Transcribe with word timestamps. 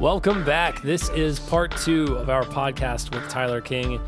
Welcome 0.00 0.46
back. 0.46 0.80
This 0.80 1.10
is 1.10 1.38
part 1.38 1.76
two 1.76 2.16
of 2.16 2.30
our 2.30 2.42
podcast 2.42 3.14
with 3.14 3.28
Tyler 3.28 3.60
King. 3.60 4.00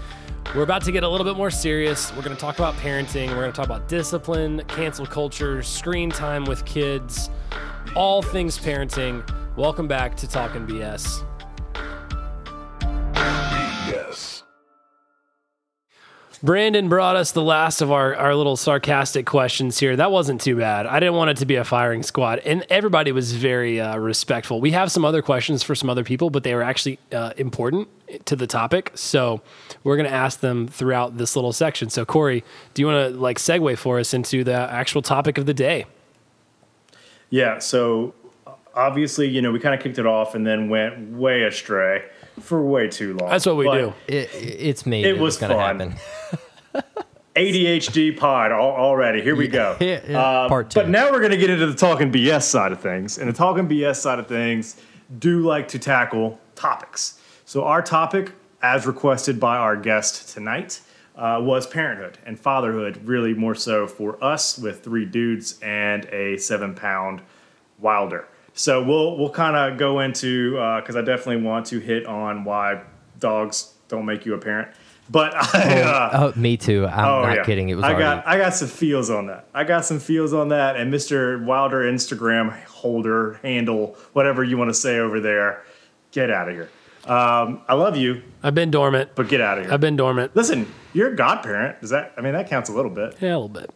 We're 0.54 0.63
about 0.63 0.83
to 0.85 0.91
get 0.91 1.03
a 1.03 1.09
little 1.09 1.27
bit 1.27 1.37
more 1.37 1.51
serious. 1.51 2.11
We're 2.17 2.22
going 2.22 2.35
to 2.35 2.40
talk 2.40 2.58
about 2.58 2.72
parenting. 2.76 3.29
We're 3.29 3.43
going 3.43 3.53
to 3.53 3.57
talk 3.57 3.67
about 3.67 3.88
discipline, 3.88 4.63
cancel 4.69 5.04
culture, 5.04 5.63
screen 5.63 6.08
time 6.08 6.47
with 6.47 6.65
kids, 6.65 7.29
all 7.94 8.22
things 8.22 8.58
parenting. 8.58 9.22
Welcome 9.54 9.87
back 9.87 10.17
to 10.17 10.26
Talking 10.26 10.67
BS. 10.67 11.26
Brandon 16.43 16.88
brought 16.88 17.15
us 17.15 17.30
the 17.30 17.43
last 17.43 17.83
of 17.83 17.93
our, 17.93 18.16
our 18.16 18.35
little 18.35 18.57
sarcastic 18.57 19.27
questions 19.27 19.79
here. 19.79 19.95
That 19.95 20.11
wasn't 20.11 20.41
too 20.41 20.57
bad. 20.57 20.87
I 20.87 20.99
didn't 20.99 21.15
want 21.15 21.30
it 21.30 21.37
to 21.37 21.47
be 21.47 21.55
a 21.55 21.62
firing 21.62 22.03
squad. 22.03 22.41
And 22.41 22.66
everybody 22.69 23.12
was 23.12 23.33
very 23.33 23.80
uh, 23.80 23.97
respectful. 23.97 24.61
We 24.61 24.73
have 24.73 24.91
some 24.91 25.05
other 25.05 25.23
questions 25.23 25.63
for 25.63 25.77
some 25.77 25.89
other 25.89 26.02
people, 26.02 26.30
but 26.30 26.43
they 26.43 26.57
were 26.57 26.65
actually 26.65 26.99
uh, 27.13 27.33
important 27.37 27.89
to 28.27 28.35
the 28.35 28.49
topic. 28.49 28.91
So 28.97 29.41
we're 29.85 29.97
going 29.97 30.09
to 30.09 30.15
ask 30.15 30.41
them 30.41 30.66
throughout 30.66 31.16
this 31.16 31.37
little 31.37 31.52
section. 31.52 31.91
So, 31.91 32.05
Corey, 32.05 32.43
do 32.74 32.83
you 32.83 32.87
want 32.88 33.13
to 33.13 33.21
like 33.21 33.38
segue 33.38 33.79
for 33.79 34.01
us 34.01 34.13
into 34.13 34.43
the 34.43 34.55
actual 34.55 35.01
topic 35.01 35.38
of 35.38 35.47
the 35.47 35.55
day? 35.55 35.87
Yeah. 37.30 37.61
So 37.61 38.15
obviously, 38.74 39.29
you 39.29 39.41
know, 39.41 39.52
we 39.52 39.61
kind 39.61 39.77
of 39.77 39.80
kicked 39.80 40.01
it 40.01 40.07
off 40.07 40.35
and 40.35 40.45
then 40.45 40.69
went 40.69 41.13
way 41.13 41.45
astray 41.45 42.02
for 42.41 42.63
way 42.63 42.89
too 42.89 43.15
long. 43.17 43.31
That's 43.31 43.47
what 43.47 43.57
we 43.57 43.67
But 43.67 43.75
do. 43.79 43.93
It, 44.09 44.31
it's 44.35 44.87
me. 44.87 45.05
It 45.05 45.15
that 45.15 45.23
was 45.23 45.37
gonna 45.37 45.55
fun. 45.55 45.97
happen. 46.75 46.83
ADHD 47.37 48.17
pod 48.17 48.53
al- 48.53 48.61
already. 48.61 49.23
Here 49.23 49.35
we 49.37 49.49
go. 49.49 49.77
Yeah, 49.80 50.01
yeah. 50.07 50.43
Um, 50.43 50.49
Part 50.49 50.71
two. 50.71 50.80
But 50.80 50.89
now 50.91 51.11
we're 51.11 51.21
going 51.21 51.30
to 51.33 51.39
get 51.39 51.49
into 51.51 51.66
the 51.66 51.74
talking 51.74 52.13
BS 52.13 52.43
side 52.43 52.73
of 52.73 52.80
things. 52.80 53.16
And 53.19 53.29
the 53.29 53.33
talking 53.33 53.66
BS 53.69 53.97
side 53.97 54.19
of 54.19 54.27
things 54.27 54.80
do 55.19 55.41
like 55.41 55.66
to 55.69 55.79
tackle 55.79 56.39
topics. 56.55 57.19
So 57.47 57.65
our 57.65 57.80
topic, 57.83 58.33
as 58.63 58.87
requested 58.87 59.41
by 59.41 59.57
our 59.57 59.77
guest 59.77 60.29
tonight, 60.35 60.80
uh, 61.17 61.39
was 61.43 61.67
parenthood 61.67 62.19
and 62.27 62.39
fatherhood, 62.39 63.01
really 63.05 63.33
more 63.35 63.55
so 63.55 63.87
for 63.87 64.22
us 64.22 64.58
with 64.58 64.84
three 64.84 65.05
dudes 65.06 65.58
and 65.62 66.05
a 66.06 66.36
seven 66.36 66.74
pound 66.74 67.22
wilder. 67.78 68.28
So 68.55 68.83
we'll 68.83 69.17
we'll 69.19 69.31
kind 69.31 69.56
of 69.56 69.78
go 69.78 70.00
into 70.00 70.53
because 70.81 70.97
I 70.97 71.00
definitely 71.03 71.42
want 71.42 71.67
to 71.67 71.78
hit 71.78 72.06
on 72.06 72.45
why 72.45 72.83
dogs 73.19 73.72
don't 73.89 74.05
make 74.06 74.27
you 74.27 74.34
a 74.34 74.39
parent. 74.39 74.69
But 75.11 75.34
I, 75.55 75.81
uh, 75.83 76.11
Oh, 76.34 76.39
me 76.41 76.56
too. 76.56 76.86
I'm 76.86 77.05
Oh, 77.08 77.23
not 77.23 77.36
yeah. 77.36 77.45
kidding. 77.45 77.69
It 77.70 77.75
was 77.75 77.84
I 77.84 77.89
already. 77.95 78.03
got 78.03 78.27
I 78.27 78.39
got 78.39 78.55
some 78.55 78.69
feels 78.69 79.11
on 79.11 79.27
that. 79.27 79.47
I 79.55 79.64
got 79.64 79.84
some 79.84 79.98
feels 79.98 80.33
on 80.33 80.48
that. 80.48 80.77
And 80.77 80.92
Mr. 80.92 81.45
Wilder 81.45 81.80
Instagram 81.83 82.62
holder 82.64 83.39
handle, 83.42 83.97
whatever 84.12 84.45
you 84.45 84.56
want 84.56 84.70
to 84.70 84.75
say 84.75 84.98
over 84.98 85.20
there, 85.20 85.64
get 86.12 86.30
out 86.30 86.48
of 86.48 86.55
here. 86.55 86.70
Um, 87.05 87.62
I 87.69 87.75
love 87.75 87.97
you, 87.97 88.23
I've 88.45 88.55
been 88.55 88.70
dormant. 88.70 89.11
but 89.17 89.28
get 89.28 89.41
out 89.41 89.58
of 89.58 89.64
here. 89.64 89.75
I've 89.75 89.80
been 89.80 89.97
dormant. 89.97 90.36
Listen, 90.36 90.73
you're 90.92 91.12
a 91.12 91.17
godparent. 91.17 91.80
Does 91.80 91.91
that? 91.91 92.12
I 92.17 92.20
mean, 92.20 92.33
that 92.34 92.48
counts 92.48 92.69
a 92.70 92.73
little 92.73 92.92
bit. 92.92 93.17
Yeah, 93.20 93.30
a 93.34 93.39
little 93.39 93.48
bit. 93.48 93.70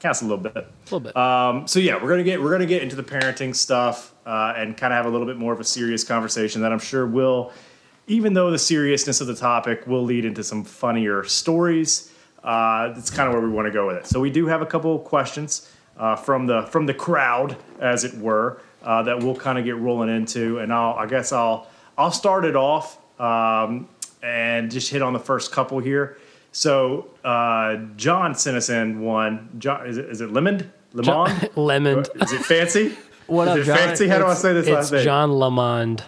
Counts 0.00 0.22
a 0.22 0.24
little 0.24 0.38
bit. 0.38 0.56
A 0.56 0.66
little 0.86 1.00
bit. 1.00 1.16
Um, 1.16 1.68
so 1.68 1.78
yeah, 1.78 2.02
we're 2.02 2.08
gonna 2.08 2.24
get 2.24 2.40
we're 2.40 2.50
gonna 2.50 2.66
get 2.66 2.82
into 2.82 2.96
the 2.96 3.02
parenting 3.02 3.54
stuff 3.54 4.14
uh, 4.24 4.54
and 4.56 4.74
kind 4.76 4.92
of 4.92 4.96
have 4.96 5.06
a 5.06 5.10
little 5.10 5.26
bit 5.26 5.36
more 5.36 5.52
of 5.52 5.60
a 5.60 5.64
serious 5.64 6.04
conversation 6.04 6.62
that 6.62 6.72
I'm 6.72 6.78
sure 6.78 7.06
will, 7.06 7.52
even 8.06 8.32
though 8.32 8.50
the 8.50 8.58
seriousness 8.58 9.20
of 9.20 9.26
the 9.26 9.34
topic 9.34 9.86
will 9.86 10.02
lead 10.02 10.24
into 10.24 10.42
some 10.42 10.64
funnier 10.64 11.24
stories. 11.24 12.12
Uh, 12.42 12.94
that's 12.94 13.10
kind 13.10 13.28
of 13.28 13.34
where 13.34 13.42
we 13.42 13.50
want 13.50 13.66
to 13.66 13.72
go 13.72 13.86
with 13.86 13.96
it. 13.96 14.06
So 14.06 14.18
we 14.20 14.30
do 14.30 14.46
have 14.46 14.62
a 14.62 14.66
couple 14.66 14.96
of 14.96 15.04
questions 15.04 15.70
uh, 15.98 16.16
from 16.16 16.46
the 16.46 16.62
from 16.62 16.86
the 16.86 16.94
crowd, 16.94 17.58
as 17.78 18.04
it 18.04 18.14
were, 18.14 18.62
uh, 18.82 19.02
that 19.02 19.22
we'll 19.22 19.36
kind 19.36 19.58
of 19.58 19.66
get 19.66 19.76
rolling 19.76 20.08
into, 20.08 20.60
and 20.60 20.72
I'll 20.72 20.94
I 20.94 21.04
guess 21.04 21.30
I'll 21.30 21.68
I'll 21.98 22.10
start 22.10 22.46
it 22.46 22.56
off 22.56 22.98
um, 23.20 23.86
and 24.22 24.70
just 24.70 24.90
hit 24.90 25.02
on 25.02 25.12
the 25.12 25.18
first 25.18 25.52
couple 25.52 25.78
here. 25.78 26.16
So 26.52 27.08
uh, 27.24 27.76
John 27.96 28.34
sent 28.34 28.56
us 28.56 28.68
in 28.68 29.00
one. 29.00 29.50
John, 29.58 29.86
is 29.86 29.96
it 29.96 30.06
is 30.06 30.20
it 30.20 30.30
Lemond? 30.30 30.68
Lemond? 30.94 31.50
Lemon. 31.56 32.04
Is 32.20 32.32
it 32.32 32.42
fancy? 32.42 32.96
What 33.26 33.46
is 33.46 33.52
up, 33.52 33.58
it 33.58 33.64
John? 33.66 33.76
fancy? 33.76 34.08
How 34.08 34.18
do 34.18 34.26
I 34.26 34.34
say 34.34 34.52
this 34.52 34.66
It's 34.66 34.74
last 34.74 34.92
name? 34.92 35.04
John 35.04 35.30
Lamond. 35.30 36.02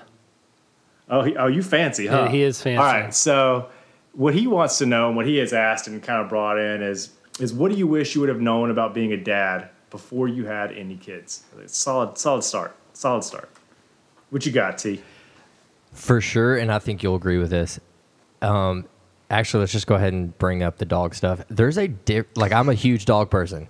Oh, 1.09 1.23
he, 1.23 1.37
oh, 1.37 1.47
you 1.47 1.63
fancy, 1.63 2.09
huh? 2.09 2.23
Yeah, 2.25 2.29
he 2.29 2.43
is 2.43 2.61
fancy. 2.61 2.79
All 2.79 2.85
right. 2.85 3.15
So, 3.15 3.69
what 4.13 4.35
he 4.35 4.49
wants 4.49 4.79
to 4.79 4.87
know, 4.87 5.07
and 5.07 5.17
what 5.17 5.25
he 5.25 5.37
has 5.37 5.53
asked 5.53 5.87
and 5.87 6.03
kind 6.03 6.21
of 6.21 6.29
brought 6.29 6.59
in 6.59 6.83
is, 6.83 7.11
is 7.39 7.55
what 7.55 7.71
do 7.71 7.79
you 7.79 7.87
wish 7.87 8.17
you 8.17 8.21
would 8.23 8.29
have 8.29 8.41
known 8.41 8.73
about 8.73 8.93
being 8.93 9.13
a 9.13 9.17
dad 9.17 9.69
before 9.91 10.27
you 10.27 10.47
had 10.47 10.73
any 10.73 10.97
kids? 10.97 11.45
Solid, 11.67 12.19
solid 12.19 12.43
start. 12.43 12.75
Solid 12.93 13.23
start. 13.23 13.49
What 14.31 14.45
you 14.45 14.51
got, 14.51 14.79
T? 14.79 15.01
For 15.93 16.21
sure, 16.21 16.57
and 16.57 16.73
I 16.73 16.81
think 16.81 17.05
you'll 17.05 17.15
agree 17.15 17.39
with 17.39 17.51
this. 17.51 17.79
Um, 18.41 18.87
actually, 19.33 19.61
let's 19.61 19.73
just 19.73 19.87
go 19.87 19.97
ahead 19.97 20.13
and 20.13 20.37
bring 20.39 20.63
up 20.63 20.79
the 20.79 20.85
dog 20.85 21.15
stuff. 21.15 21.45
There's 21.49 21.79
a 21.79 21.89
diff- 21.89 22.27
like 22.37 22.53
I'm 22.53 22.69
a 22.69 22.75
huge 22.75 23.05
dog 23.07 23.31
person. 23.31 23.67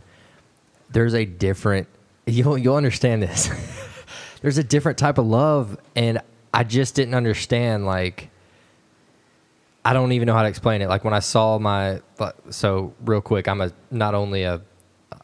There's 0.91 1.15
a 1.15 1.25
different 1.25 1.89
you'll 2.27 2.59
you'll 2.59 2.77
understand 2.77 3.23
this. 3.23 3.49
There's 4.43 4.59
a 4.59 4.65
different 4.65 4.99
type 4.99 5.19
of 5.19 5.27
love, 5.27 5.79
and 5.95 6.21
I 6.53 6.65
just 6.65 6.95
didn't 6.97 7.15
understand. 7.15 7.87
Like, 7.87 8.29
I 9.85 9.93
don't 9.93 10.13
even 10.13 10.27
know 10.27 10.35
how 10.35 10.43
to 10.43 10.49
explain 10.49 10.83
it. 10.83 10.89
Like 10.89 11.05
when 11.05 11.15
I 11.15 11.21
saw 11.21 11.59
my 11.59 12.01
uh, 12.19 12.33
so 12.51 12.93
real 13.05 13.21
quick, 13.21 13.47
I'm 13.49 13.61
a 13.61 13.73
not 13.91 14.15
only 14.15 14.43
a 14.43 14.61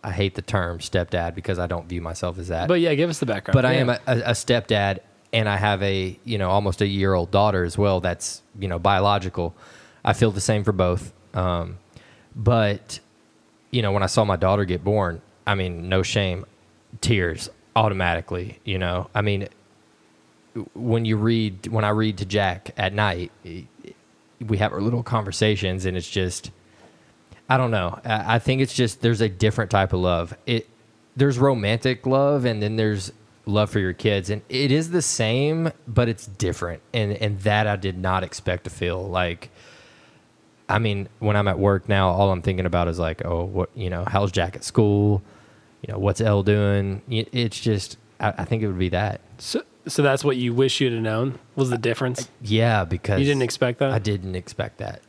I 0.04 0.12
hate 0.12 0.34
the 0.36 0.42
term 0.42 0.78
stepdad 0.78 1.34
because 1.34 1.58
I 1.58 1.66
don't 1.66 1.88
view 1.88 2.00
myself 2.00 2.38
as 2.38 2.48
that 2.48 2.68
But 2.68 2.80
yeah, 2.80 2.94
give 2.94 3.10
us 3.10 3.18
the 3.18 3.26
background. 3.26 3.54
but 3.54 3.64
I 3.64 3.74
am 3.74 3.90
a, 3.90 3.98
a 4.06 4.32
stepdad, 4.32 5.00
and 5.32 5.48
I 5.48 5.56
have 5.56 5.82
a 5.82 6.18
you 6.24 6.38
know 6.38 6.50
almost 6.50 6.80
a 6.80 6.86
year 6.86 7.14
old 7.14 7.30
daughter 7.30 7.64
as 7.64 7.76
well. 7.76 8.00
That's 8.00 8.42
you 8.58 8.68
know 8.68 8.78
biological. 8.78 9.54
I 10.08 10.14
feel 10.14 10.30
the 10.30 10.40
same 10.40 10.64
for 10.64 10.72
both. 10.72 11.12
Um, 11.34 11.76
but 12.34 12.98
you 13.70 13.82
know 13.82 13.92
when 13.92 14.02
I 14.02 14.06
saw 14.06 14.24
my 14.24 14.36
daughter 14.36 14.64
get 14.64 14.82
born, 14.82 15.20
I 15.46 15.54
mean 15.54 15.90
no 15.90 16.02
shame, 16.02 16.46
tears 17.02 17.50
automatically. 17.76 18.58
You 18.64 18.78
know 18.78 19.10
I 19.14 19.20
mean 19.20 19.48
when 20.74 21.04
you 21.04 21.18
read 21.18 21.66
when 21.66 21.84
I 21.84 21.90
read 21.90 22.16
to 22.18 22.24
Jack 22.24 22.70
at 22.78 22.94
night, 22.94 23.30
we 23.44 24.56
have 24.56 24.72
our 24.72 24.80
little 24.80 25.02
conversations, 25.02 25.84
and 25.84 25.94
it's 25.94 26.08
just 26.08 26.52
I 27.50 27.58
don't 27.58 27.70
know. 27.70 28.00
I 28.02 28.38
think 28.38 28.62
it's 28.62 28.74
just 28.74 29.02
there's 29.02 29.20
a 29.20 29.28
different 29.28 29.70
type 29.70 29.92
of 29.92 30.00
love. 30.00 30.34
It 30.46 30.66
there's 31.16 31.38
romantic 31.38 32.06
love 32.06 32.46
and 32.46 32.62
then 32.62 32.76
there's 32.76 33.12
love 33.44 33.68
for 33.68 33.78
your 33.78 33.94
kids 33.94 34.30
and 34.30 34.40
it 34.48 34.70
is 34.70 34.90
the 34.90 35.00
same 35.00 35.72
but 35.86 36.06
it's 36.06 36.26
different 36.26 36.82
and 36.92 37.12
and 37.14 37.40
that 37.40 37.66
I 37.66 37.76
did 37.76 37.96
not 37.96 38.22
expect 38.22 38.64
to 38.64 38.70
feel 38.70 39.08
like 39.08 39.50
I 40.68 40.78
mean 40.78 41.08
when 41.18 41.36
I'm 41.36 41.48
at 41.48 41.58
work 41.58 41.88
now 41.88 42.08
all 42.08 42.30
I'm 42.30 42.42
thinking 42.42 42.66
about 42.66 42.88
is 42.88 42.98
like 42.98 43.24
oh 43.24 43.44
what 43.44 43.70
you 43.74 43.90
know 43.90 44.04
how's 44.06 44.32
Jack 44.32 44.56
at 44.56 44.64
school 44.64 45.22
you 45.82 45.92
know 45.92 45.98
what's 45.98 46.20
L 46.20 46.42
doing 46.42 47.02
it's 47.08 47.58
just 47.58 47.96
I, 48.20 48.34
I 48.38 48.44
think 48.44 48.62
it 48.62 48.66
would 48.66 48.78
be 48.78 48.90
that 48.90 49.20
so, 49.38 49.62
so 49.86 50.02
that's 50.02 50.24
what 50.24 50.36
you 50.36 50.52
wish 50.52 50.80
you'd 50.80 50.92
have 50.92 51.02
known 51.02 51.38
was 51.56 51.70
the 51.70 51.78
difference. 51.78 52.28
yeah 52.42 52.84
because 52.84 53.20
You 53.20 53.26
didn't 53.26 53.42
expect 53.42 53.78
that. 53.78 53.92
I 53.92 53.98
didn't 53.98 54.34
expect 54.34 54.78
that 54.78 55.02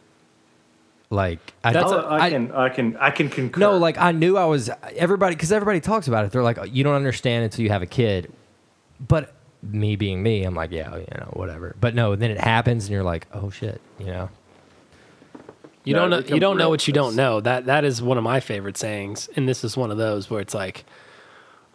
like 1.09 1.39
I, 1.63 1.73
That's 1.73 1.91
Oh, 1.91 2.01
can, 2.29 2.51
I 2.51 2.69
can, 2.69 2.97
I 2.97 3.09
can 3.11 3.29
concur. 3.29 3.59
No, 3.59 3.77
like 3.77 3.97
I 3.97 4.11
knew 4.11 4.37
I 4.37 4.45
was 4.45 4.69
everybody 4.95 5.35
because 5.35 5.51
everybody 5.51 5.79
talks 5.79 6.07
about 6.07 6.25
it. 6.25 6.31
They're 6.31 6.43
like, 6.43 6.59
you 6.71 6.83
don't 6.83 6.95
understand 6.95 7.45
until 7.45 7.63
you 7.63 7.69
have 7.71 7.81
a 7.81 7.87
kid. 7.87 8.31
But 8.99 9.33
me 9.63 9.95
being 9.95 10.21
me, 10.21 10.43
I'm 10.43 10.53
like, 10.53 10.71
yeah, 10.71 10.95
you 10.95 11.07
know, 11.17 11.31
whatever. 11.33 11.75
But 11.79 11.95
no, 11.95 12.15
then 12.15 12.31
it 12.31 12.39
happens, 12.39 12.85
and 12.85 12.91
you're 12.93 13.03
like, 13.03 13.27
oh 13.33 13.49
shit, 13.49 13.81
you 13.97 14.07
know. 14.07 14.29
You 15.85 15.93
No, 15.93 16.07
don't 16.07 16.09
know. 16.29 16.35
You 16.35 16.39
don't 16.39 16.57
know 16.57 16.69
what 16.69 16.87
you 16.87 16.93
don't 16.93 17.15
know. 17.15 17.39
That 17.41 17.65
that 17.67 17.85
is 17.85 18.01
one 18.01 18.17
of 18.17 18.23
my 18.23 18.39
favorite 18.39 18.77
sayings, 18.77 19.29
and 19.35 19.47
this 19.47 19.63
is 19.63 19.75
one 19.77 19.91
of 19.91 19.97
those 19.97 20.29
where 20.29 20.41
it's 20.41 20.53
like, 20.53 20.83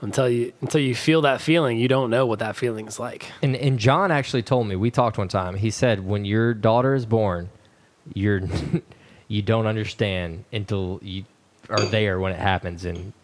until 0.02 0.28
you 0.28 0.52
until 0.60 0.80
you 0.80 0.94
feel 0.94 1.22
that 1.22 1.40
feeling, 1.40 1.78
you 1.78 1.88
don't 1.88 2.10
know 2.10 2.26
what 2.26 2.38
that 2.40 2.54
feeling 2.54 2.86
is 2.86 2.98
like. 3.00 3.26
And 3.42 3.56
and 3.56 3.78
John 3.78 4.10
actually 4.10 4.42
told 4.42 4.66
me 4.66 4.76
we 4.76 4.90
talked 4.90 5.16
one 5.18 5.28
time. 5.28 5.54
He 5.56 5.70
said 5.70 6.06
when 6.06 6.24
your 6.24 6.52
daughter 6.54 6.94
is 6.94 7.06
born, 7.06 7.48
you're 8.12 8.42
you 9.28 9.40
don't 9.42 9.66
understand 9.66 10.44
until 10.52 11.00
you 11.02 11.24
are 11.70 11.80
there 11.80 12.20
when 12.20 12.32
it 12.32 12.38
happens. 12.38 12.84
And 12.84 13.14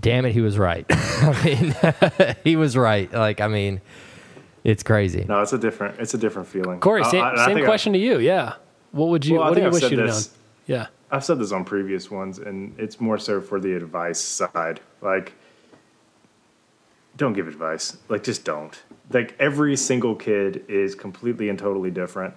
damn 0.00 0.24
it, 0.24 0.32
he 0.32 0.40
was 0.40 0.58
right. 0.58 0.86
I 0.90 1.42
mean, 1.44 2.36
he 2.44 2.56
was 2.56 2.76
right. 2.76 3.12
Like 3.12 3.40
I 3.40 3.48
mean, 3.48 3.80
it's 4.64 4.82
crazy. 4.82 5.24
no, 5.28 5.40
it's 5.42 5.52
a 5.52 5.58
different, 5.58 5.98
it's 6.00 6.14
a 6.14 6.18
different 6.18 6.48
feeling. 6.48 6.80
Corey, 6.80 7.02
I- 7.02 7.10
same, 7.10 7.24
I- 7.24 7.32
I 7.32 7.46
same 7.46 7.54
think 7.56 7.64
I- 7.66 7.68
question 7.68 7.92
to 7.94 7.98
you. 7.98 8.18
Yeah. 8.20 8.54
What 8.92 9.08
would 9.08 9.26
you? 9.26 9.34
Well, 9.34 9.42
I 9.42 9.48
what 9.48 9.54
do 9.54 9.60
think 9.60 9.64
you 9.64 9.66
I've 9.68 9.82
wish 9.82 9.90
you'd 9.90 9.98
have 9.98 10.08
known? 10.08 10.22
Yeah. 10.66 10.86
I've 11.10 11.24
said 11.24 11.38
this 11.38 11.52
on 11.52 11.64
previous 11.64 12.10
ones, 12.10 12.38
and 12.38 12.74
it's 12.78 13.00
more 13.00 13.18
so 13.18 13.40
for 13.40 13.60
the 13.60 13.74
advice 13.74 14.18
side. 14.18 14.80
Like, 15.02 15.32
don't 17.16 17.34
give 17.34 17.48
advice. 17.48 17.98
Like, 18.08 18.22
just 18.22 18.44
don't. 18.44 18.80
Like, 19.10 19.34
every 19.38 19.76
single 19.76 20.14
kid 20.14 20.64
is 20.68 20.94
completely 20.94 21.50
and 21.50 21.58
totally 21.58 21.90
different. 21.90 22.34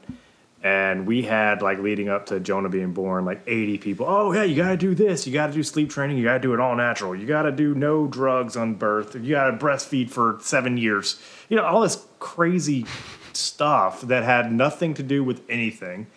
And 0.62 1.06
we 1.06 1.22
had 1.22 1.62
like 1.62 1.78
leading 1.78 2.10
up 2.10 2.26
to 2.28 2.40
Jonah 2.40 2.70
being 2.70 2.92
born, 2.92 3.24
like 3.24 3.44
80 3.46 3.78
people. 3.78 4.08
Oh, 4.10 4.34
yeah, 4.34 4.44
you 4.44 4.56
got 4.56 4.70
to 4.70 4.78
do 4.78 4.96
this. 4.96 5.28
You 5.28 5.32
got 5.32 5.48
to 5.48 5.54
do 5.54 5.62
sleep 5.62 5.92
training. 5.92 6.18
You 6.18 6.24
got 6.24 6.34
to 6.34 6.40
do 6.40 6.56
it 6.56 6.60
all 6.60 6.76
natural. 6.76 7.16
You 7.16 7.28
got 7.28 7.44
to 7.44 7.52
do 7.52 7.76
no 7.76 8.08
drugs 8.08 8.58
on 8.58 8.74
birth. 8.74 9.14
You 9.14 9.36
got 9.36 9.52
to 9.52 9.58
breastfeed 9.64 10.10
for 10.10 10.40
seven 10.42 10.78
years. 10.78 11.22
You 11.50 11.58
know, 11.58 11.64
all 11.64 11.82
this 11.82 12.04
crazy 12.18 12.88
stuff 13.34 14.02
that 14.02 14.24
had 14.24 14.52
nothing 14.52 14.96
to 14.96 15.04
do 15.04 15.24
with 15.24 15.42
anything. 15.48 16.08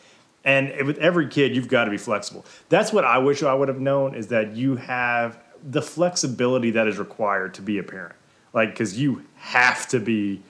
And 0.49 0.87
with 0.87 0.97
every 0.97 1.29
kid, 1.29 1.55
you've 1.55 1.69
got 1.69 1.85
to 1.85 1.91
be 1.91 1.99
flexible. 1.99 2.43
That's 2.71 2.91
what 2.91 3.05
I 3.05 3.19
wish 3.19 3.43
I 3.43 3.53
would 3.53 3.69
have 3.69 3.81
known 3.81 4.15
is 4.15 4.29
that 4.29 4.57
you 4.57 4.77
have 4.77 5.39
the 5.63 5.83
flexibility 5.83 6.71
that 6.71 6.89
is 6.89 6.97
required 6.97 7.53
to 7.55 7.63
be 7.63 7.77
a 7.77 7.83
parent. 7.83 8.15
Like, 8.55 8.71
because 8.71 8.99
you 8.99 9.27
have 9.35 9.87
to 9.89 10.01
be 10.01 10.41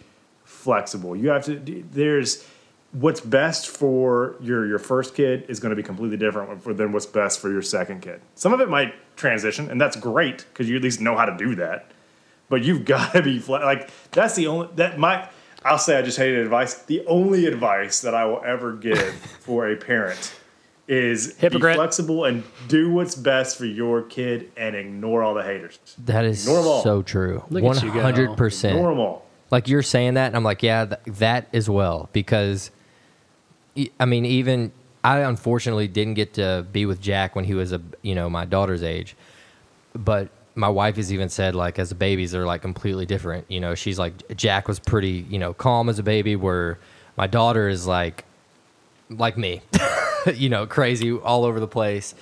flexible. 0.44 1.16
You 1.16 1.30
have 1.30 1.46
to, 1.46 1.84
there's, 1.90 2.46
what's 2.92 3.20
best 3.20 3.66
for 3.66 4.36
your 4.40 4.66
your 4.66 4.78
first 4.78 5.16
kid 5.16 5.46
is 5.48 5.58
going 5.58 5.70
to 5.70 5.76
be 5.76 5.82
completely 5.82 6.16
different 6.16 6.62
than 6.76 6.92
what's 6.92 7.04
best 7.04 7.40
for 7.40 7.50
your 7.50 7.60
second 7.60 8.00
kid. 8.00 8.20
Some 8.36 8.52
of 8.52 8.60
it 8.60 8.68
might 8.68 8.94
transition, 9.16 9.68
and 9.68 9.80
that's 9.80 9.96
great 9.96 10.46
because 10.52 10.68
you 10.68 10.76
at 10.76 10.82
least 10.82 11.00
know 11.00 11.16
how 11.16 11.24
to 11.24 11.36
do 11.36 11.56
that. 11.56 11.90
But 12.48 12.62
you've 12.62 12.84
got 12.96 13.14
to 13.14 13.22
be 13.22 13.40
fle- 13.40 13.54
like 13.54 13.90
that's 14.12 14.36
the 14.36 14.46
only 14.46 14.68
that 14.76 14.96
my 14.96 15.28
I'll 15.64 15.78
say 15.78 15.98
I 15.98 16.02
just 16.02 16.18
hated 16.18 16.38
advice. 16.40 16.74
The 16.74 17.04
only 17.06 17.46
advice 17.46 18.00
that 18.02 18.14
I 18.14 18.24
will 18.24 18.42
ever 18.44 18.72
give 18.72 19.12
for 19.40 19.68
a 19.68 19.76
parent 19.76 20.34
is 20.86 21.36
Hypocrite. 21.36 21.74
be 21.74 21.76
flexible 21.76 22.24
and 22.24 22.42
do 22.68 22.90
what's 22.92 23.14
best 23.14 23.58
for 23.58 23.66
your 23.66 24.02
kid 24.02 24.50
and 24.56 24.74
ignore 24.74 25.22
all 25.22 25.34
the 25.34 25.42
haters. 25.42 25.78
That 26.06 26.24
is 26.24 26.46
Normal. 26.46 26.82
so 26.82 27.02
true. 27.02 27.44
Look 27.50 27.62
at 27.64 27.82
you 27.82 27.92
go. 27.92 28.00
hundred 28.00 28.36
percent. 28.36 28.76
Normal. 28.80 29.24
Like 29.50 29.68
you're 29.68 29.82
saying 29.82 30.14
that, 30.14 30.26
and 30.28 30.36
I'm 30.36 30.44
like, 30.44 30.62
yeah, 30.62 30.84
th- 30.86 31.00
that 31.18 31.48
as 31.54 31.68
well. 31.70 32.08
Because, 32.12 32.70
I 33.98 34.04
mean, 34.04 34.24
even 34.26 34.72
I 35.02 35.20
unfortunately 35.20 35.88
didn't 35.88 36.14
get 36.14 36.34
to 36.34 36.66
be 36.70 36.86
with 36.86 37.00
Jack 37.00 37.34
when 37.34 37.44
he 37.44 37.54
was 37.54 37.72
a 37.72 37.80
you 38.02 38.14
know 38.14 38.28
my 38.30 38.44
daughter's 38.44 38.82
age, 38.82 39.16
but 39.94 40.28
my 40.58 40.68
wife 40.68 40.96
has 40.96 41.12
even 41.12 41.28
said 41.28 41.54
like 41.54 41.78
as 41.78 41.92
babies 41.92 42.32
they're 42.32 42.44
like 42.44 42.62
completely 42.62 43.06
different. 43.06 43.46
You 43.48 43.60
know, 43.60 43.74
she's 43.74 43.98
like 43.98 44.36
Jack 44.36 44.68
was 44.68 44.78
pretty 44.80 45.24
you 45.30 45.38
know 45.38 45.54
calm 45.54 45.88
as 45.88 45.98
a 45.98 46.02
baby, 46.02 46.36
where 46.36 46.78
my 47.16 47.26
daughter 47.26 47.68
is 47.68 47.86
like 47.86 48.24
like 49.08 49.38
me, 49.38 49.62
you 50.34 50.48
know, 50.48 50.66
crazy 50.66 51.12
all 51.12 51.44
over 51.44 51.60
the 51.60 51.68
place. 51.68 52.14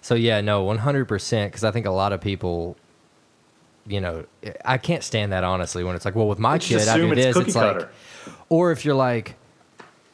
So 0.00 0.14
yeah, 0.14 0.40
no, 0.40 0.64
one 0.64 0.78
hundred 0.78 1.06
percent. 1.06 1.52
Because 1.52 1.64
I 1.64 1.70
think 1.70 1.86
a 1.86 1.90
lot 1.90 2.12
of 2.12 2.20
people, 2.20 2.76
you 3.86 4.00
know, 4.00 4.24
I 4.64 4.78
can't 4.78 5.04
stand 5.04 5.32
that 5.32 5.44
honestly. 5.44 5.84
When 5.84 5.94
it's 5.94 6.04
like, 6.04 6.14
well, 6.14 6.28
with 6.28 6.38
my 6.38 6.58
kid, 6.58 6.88
I 6.88 6.96
do 6.96 7.12
it's 7.12 7.22
this. 7.22 7.36
It's 7.36 7.54
like, 7.54 7.74
cutter. 7.74 7.90
or 8.48 8.72
if 8.72 8.84
you're 8.84 8.94
like, 8.94 9.36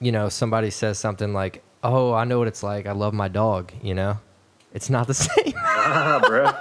you 0.00 0.10
know, 0.10 0.28
somebody 0.28 0.70
says 0.70 0.98
something 0.98 1.32
like, 1.32 1.62
"Oh, 1.84 2.12
I 2.12 2.24
know 2.24 2.40
what 2.40 2.48
it's 2.48 2.62
like. 2.64 2.86
I 2.86 2.92
love 2.92 3.14
my 3.14 3.28
dog." 3.28 3.72
You 3.82 3.94
know, 3.94 4.18
it's 4.74 4.90
not 4.90 5.06
the 5.06 5.14
same. 5.26 5.54
Ah, 5.56 6.20
bro. 6.26 6.52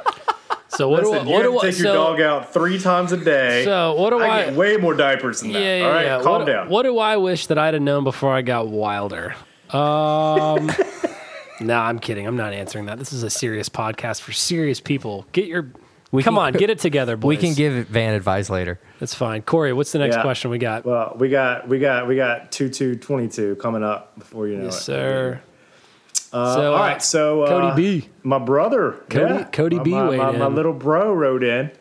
So 0.77 0.89
what 0.89 1.03
Listen, 1.03 1.25
do 1.25 1.31
I, 1.31 1.33
what 1.33 1.41
have 1.43 1.51
do 1.53 1.59
to 1.59 1.65
I, 1.65 1.69
take 1.71 1.79
your 1.79 1.87
so, 1.87 1.93
dog 1.95 2.21
out 2.21 2.53
three 2.53 2.77
times 2.79 3.11
a 3.11 3.17
day. 3.17 3.65
So 3.65 3.95
what 3.95 4.11
do 4.11 4.19
I 4.19 4.27
I? 4.27 4.45
get 4.45 4.53
way 4.53 4.77
more 4.77 4.93
diapers 4.93 5.41
than 5.41 5.51
that. 5.53 5.59
yeah, 5.59 5.77
yeah, 5.79 5.85
All 5.85 5.91
right, 5.91 6.05
yeah. 6.05 6.21
calm 6.21 6.41
what, 6.41 6.45
down. 6.45 6.69
What 6.69 6.83
do 6.83 6.99
I 6.99 7.17
wish 7.17 7.47
that 7.47 7.57
I'd 7.57 7.73
have 7.73 7.81
known 7.81 8.03
before 8.03 8.31
I 8.31 8.43
got 8.43 8.67
wilder? 8.67 9.35
Um, 9.71 10.71
no, 11.61 11.79
I'm 11.79 11.97
kidding. 11.97 12.27
I'm 12.27 12.37
not 12.37 12.53
answering 12.53 12.85
that. 12.85 12.99
This 12.99 13.11
is 13.11 13.23
a 13.23 13.29
serious 13.31 13.69
podcast 13.69 14.21
for 14.21 14.33
serious 14.33 14.79
people. 14.79 15.25
Get 15.31 15.47
your 15.47 15.71
We 16.11 16.21
come 16.21 16.35
can- 16.35 16.43
on, 16.43 16.53
get 16.53 16.69
it 16.69 16.77
together, 16.77 17.17
boys. 17.17 17.29
we 17.29 17.37
can 17.37 17.55
give 17.55 17.87
Van 17.87 18.13
advice 18.13 18.49
later. 18.51 18.79
That's 18.99 19.15
fine. 19.15 19.41
Corey, 19.41 19.73
what's 19.73 19.91
the 19.91 19.99
next 19.99 20.17
Yeah. 20.17 20.21
question 20.21 20.51
we 20.51 20.59
got? 20.59 20.85
Well, 20.85 21.15
we 21.17 21.29
got 21.29 21.67
we 21.67 21.79
got 21.79 22.07
we 22.07 22.15
got 22.15 22.51
two 22.51 22.69
two 22.69 22.95
twenty 22.95 23.27
two 23.29 23.55
coming 23.55 23.83
up 23.83 24.17
before 24.19 24.47
you 24.47 24.57
know 24.57 24.65
yes, 24.65 24.77
it. 24.77 24.83
sir. 24.83 25.41
Uh, 26.33 26.53
So, 26.55 26.73
all 26.73 26.83
uh, 26.83 26.97
so 26.99 27.41
uh, 27.43 27.47
Cody 27.47 27.99
B. 28.01 28.09
my 28.23 28.39
brother, 28.39 28.93
Cody- 29.09 29.33
yeah, 29.35 29.43
Cody 29.45 29.79
B 29.79 29.91
my, 29.91 30.09
weighed 30.09 30.17
my, 30.17 30.31
my 30.33 30.47
little 30.47 30.73
bro 30.73 31.13
wrote 31.13 31.43
in. 31.43 31.71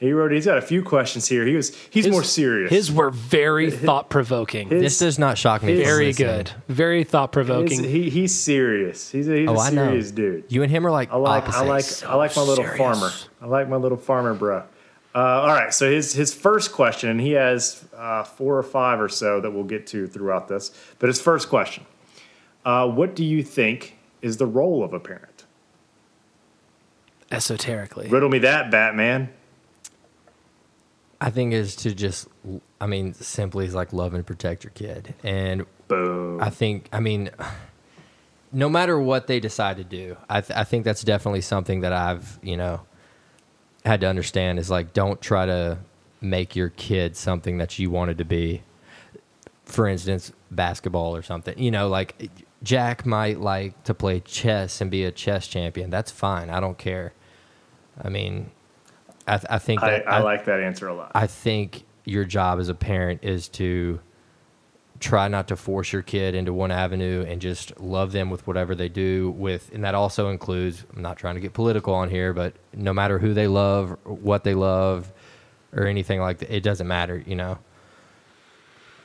He 0.00 0.12
wrote. 0.12 0.32
He's 0.32 0.44
got 0.44 0.58
a 0.58 0.62
few 0.62 0.82
questions 0.82 1.26
here. 1.28 1.46
He 1.46 1.54
was 1.56 1.74
he's 1.88 2.04
His- 2.04 2.12
more 2.12 2.22
serious. 2.24 2.70
His 2.70 2.92
were 2.92 3.10
very 3.10 3.70
thought 3.70 4.10
provoking. 4.10 4.68
This 4.68 4.98
does 4.98 5.18
not 5.18 5.38
shock 5.38 5.62
me. 5.62 5.74
from 5.76 5.84
Very 5.84 6.06
listening. 6.06 6.28
good. 6.36 6.50
Very 6.68 7.04
thought 7.04 7.32
provoking. 7.32 7.82
he 7.84 8.10
he's 8.10 8.34
serious. 8.38 9.10
He's 9.10 9.28
a, 9.28 9.36
he's 9.36 9.48
Oh, 9.48 9.54
a 9.54 9.58
I 9.60 9.70
know. 9.70 9.86
serious 9.86 10.10
dude. 10.10 10.44
You 10.48 10.62
and 10.62 10.70
him 10.70 10.86
are 10.86 10.90
like 10.90 11.10
I 11.10 11.16
like 11.16 11.44
opposites. 11.44 11.62
I 11.62 11.66
like 11.66 11.84
So 11.84 12.08
I 12.10 12.14
like 12.16 12.36
my 12.36 12.42
little 12.42 12.64
serious. 12.64 12.76
farmer. 12.78 13.10
I 13.40 13.46
like 13.46 13.68
my 13.68 13.76
little 13.76 13.96
farmer, 13.96 14.34
bro. 14.34 14.64
Uh, 15.14 15.18
all 15.18 15.46
right, 15.46 15.72
so 15.72 15.88
his 15.90 16.12
his 16.12 16.34
first 16.34 16.72
question, 16.72 17.08
and 17.08 17.20
he 17.20 17.30
has 17.32 17.84
uh, 17.96 18.24
four 18.24 18.58
or 18.58 18.64
five 18.64 19.00
or 19.00 19.08
so 19.08 19.40
that 19.40 19.52
we'll 19.52 19.62
get 19.64 19.86
to 19.86 20.06
throughout 20.08 20.48
this. 20.48 20.72
But 20.98 21.06
his 21.08 21.20
first 21.20 21.48
question: 21.48 21.86
uh, 22.64 22.88
What 22.88 23.14
do 23.14 23.24
you 23.24 23.42
think 23.42 23.96
is 24.22 24.36
the 24.36 24.46
role 24.46 24.82
of 24.82 24.92
a 24.92 25.00
parent? 25.00 25.44
Esoterically. 27.30 28.08
Riddle 28.08 28.28
me 28.28 28.38
that, 28.40 28.70
Batman. 28.70 29.30
I 31.20 31.30
think 31.30 31.52
is 31.52 31.74
to 31.76 31.94
just, 31.94 32.28
I 32.80 32.86
mean, 32.86 33.14
simply 33.14 33.66
is 33.66 33.74
like 33.74 33.92
love 33.92 34.14
and 34.14 34.26
protect 34.26 34.64
your 34.64 34.72
kid. 34.72 35.14
And 35.22 35.64
Boom. 35.88 36.40
I 36.42 36.50
think, 36.50 36.88
I 36.92 37.00
mean, 37.00 37.30
no 38.52 38.68
matter 38.68 38.98
what 39.00 39.26
they 39.26 39.40
decide 39.40 39.78
to 39.78 39.84
do, 39.84 40.16
I, 40.28 40.42
th- 40.42 40.56
I 40.56 40.64
think 40.64 40.84
that's 40.84 41.02
definitely 41.02 41.40
something 41.40 41.80
that 41.80 41.92
I've, 41.92 42.38
you 42.42 42.56
know, 42.56 42.82
had 43.84 44.00
to 44.02 44.06
understand 44.06 44.58
is 44.58 44.70
like, 44.70 44.92
don't 44.92 45.20
try 45.20 45.46
to 45.46 45.78
make 46.20 46.56
your 46.56 46.70
kid 46.70 47.16
something 47.16 47.58
that 47.58 47.78
you 47.78 47.90
wanted 47.90 48.18
to 48.18 48.24
be. 48.24 48.62
For 49.64 49.88
instance, 49.88 50.30
basketball 50.50 51.16
or 51.16 51.22
something. 51.22 51.58
You 51.58 51.70
know, 51.70 51.88
like 51.88 52.30
Jack 52.64 53.06
might 53.06 53.38
like 53.38 53.84
to 53.84 53.94
play 53.94 54.20
chess 54.20 54.80
and 54.80 54.90
be 54.90 55.04
a 55.04 55.12
chess 55.12 55.46
champion. 55.46 55.90
That's 55.90 56.10
fine. 56.10 56.50
I 56.50 56.60
don't 56.60 56.78
care. 56.78 57.12
I 58.02 58.08
mean, 58.08 58.50
I, 59.26 59.36
th- 59.36 59.46
I 59.50 59.58
think 59.58 59.82
I, 59.82 59.90
that 59.90 60.08
I 60.08 60.20
like 60.20 60.46
that 60.46 60.60
answer 60.60 60.88
a 60.88 60.94
lot. 60.94 61.12
I 61.14 61.26
think 61.26 61.84
your 62.04 62.24
job 62.24 62.58
as 62.58 62.68
a 62.68 62.74
parent 62.74 63.22
is 63.22 63.48
to 63.48 64.00
try 65.00 65.28
not 65.28 65.48
to 65.48 65.56
force 65.56 65.92
your 65.92 66.02
kid 66.02 66.34
into 66.34 66.52
one 66.52 66.70
avenue 66.70 67.24
and 67.28 67.40
just 67.40 67.78
love 67.80 68.12
them 68.12 68.30
with 68.30 68.46
whatever 68.46 68.74
they 68.74 68.88
do 68.88 69.30
with 69.32 69.70
and 69.74 69.84
that 69.84 69.94
also 69.94 70.30
includes 70.30 70.84
I'm 70.94 71.02
not 71.02 71.16
trying 71.18 71.34
to 71.34 71.40
get 71.40 71.52
political 71.52 71.92
on 71.94 72.08
here 72.08 72.32
but 72.32 72.54
no 72.72 72.92
matter 72.92 73.18
who 73.18 73.34
they 73.34 73.48
love 73.48 73.98
what 74.04 74.44
they 74.44 74.54
love 74.54 75.12
or 75.72 75.86
anything 75.86 76.20
like 76.20 76.38
that 76.38 76.54
it 76.54 76.62
doesn't 76.62 76.86
matter 76.86 77.22
you 77.26 77.34
know 77.34 77.58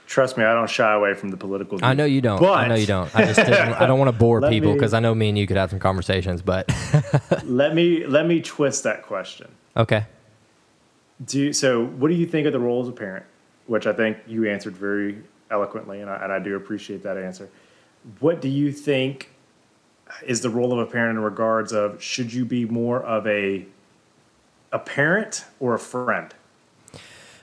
Trust 0.10 0.40
me, 0.40 0.44
I 0.44 0.56
don't 0.56 0.68
shy 0.68 0.92
away 0.92 1.14
from 1.14 1.30
the 1.30 1.38
political. 1.38 1.78
I 1.84 1.94
know 1.94 2.04
you 2.04 2.20
don't 2.20 2.40
But 2.40 2.54
I 2.54 2.68
know 2.68 2.74
you 2.74 2.88
don't 2.88 3.16
I 3.16 3.26
just 3.26 3.40
I 3.40 3.86
don't 3.86 4.00
want 4.00 4.10
to 4.10 4.18
bore 4.26 4.42
people 4.50 4.74
because 4.74 4.96
I 4.96 5.00
know 5.00 5.14
me 5.14 5.30
and 5.30 5.38
you 5.38 5.46
could 5.46 5.56
have 5.56 5.70
some 5.70 5.78
conversations 5.78 6.42
but 6.42 6.68
let 7.44 7.76
me 7.76 8.08
let 8.08 8.26
me 8.26 8.42
twist 8.42 8.86
that 8.86 9.04
question. 9.04 9.50
okay 9.78 10.08
Do 11.24 11.40
you, 11.40 11.54
so. 11.54 11.86
What 11.86 12.08
do 12.08 12.16
you 12.16 12.26
think 12.26 12.48
of 12.48 12.54
the 12.54 12.60
role 12.60 12.82
as 12.82 12.88
a 12.88 12.92
parent? 12.92 13.24
Which 13.68 13.86
I 13.86 13.94
think 13.94 14.18
you 14.26 14.50
answered 14.50 14.76
very 14.76 15.22
eloquently, 15.52 16.02
and 16.02 16.10
I, 16.10 16.24
and 16.24 16.34
I 16.34 16.40
do 16.40 16.56
appreciate 16.56 17.04
that 17.04 17.16
answer. 17.18 17.48
What 18.20 18.42
do 18.42 18.48
you 18.48 18.72
think 18.72 19.30
is 20.26 20.42
the 20.42 20.50
role 20.50 20.74
of 20.74 20.80
a 20.80 20.88
parent 20.92 21.20
in 21.20 21.24
regards 21.24 21.72
of 21.72 22.02
should 22.02 22.34
you 22.34 22.46
be 22.46 22.66
more 22.66 23.04
of 23.04 23.28
a 23.28 23.68
a 24.72 24.80
parent 24.80 25.46
or 25.60 25.76
a 25.76 25.80
friend? 25.80 26.34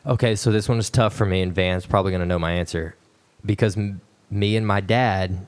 Okay, 0.07 0.37
so 0.37 0.53
this 0.53 0.69
one 0.69 0.79
is 0.79 0.89
tough 0.89 1.15
for 1.15 1.27
me, 1.27 1.43
and 1.43 1.53
Van's 1.53 1.85
probably 1.85 2.13
going 2.13 2.21
to 2.21 2.27
know 2.27 2.39
my 2.39 2.53
answer 2.53 2.95
because 3.45 3.77
m- 3.77 4.01
me 4.31 4.57
and 4.57 4.67
my 4.67 4.81
dad 4.81 5.47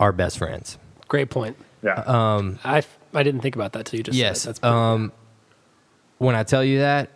are 0.00 0.12
best 0.12 0.38
friends. 0.38 0.78
Great 1.08 1.28
point. 1.28 1.56
Yeah. 1.82 2.02
Um, 2.06 2.58
I, 2.64 2.82
I 3.12 3.22
didn't 3.22 3.42
think 3.42 3.54
about 3.54 3.74
that 3.74 3.86
till 3.86 3.98
you 3.98 4.04
just 4.04 4.16
yes. 4.16 4.42
said 4.42 4.42
it. 4.42 4.46
That's 4.46 4.58
pretty 4.60 4.74
um, 4.74 5.12
when 6.18 6.34
I 6.34 6.42
tell 6.42 6.64
you 6.64 6.78
that, 6.78 7.10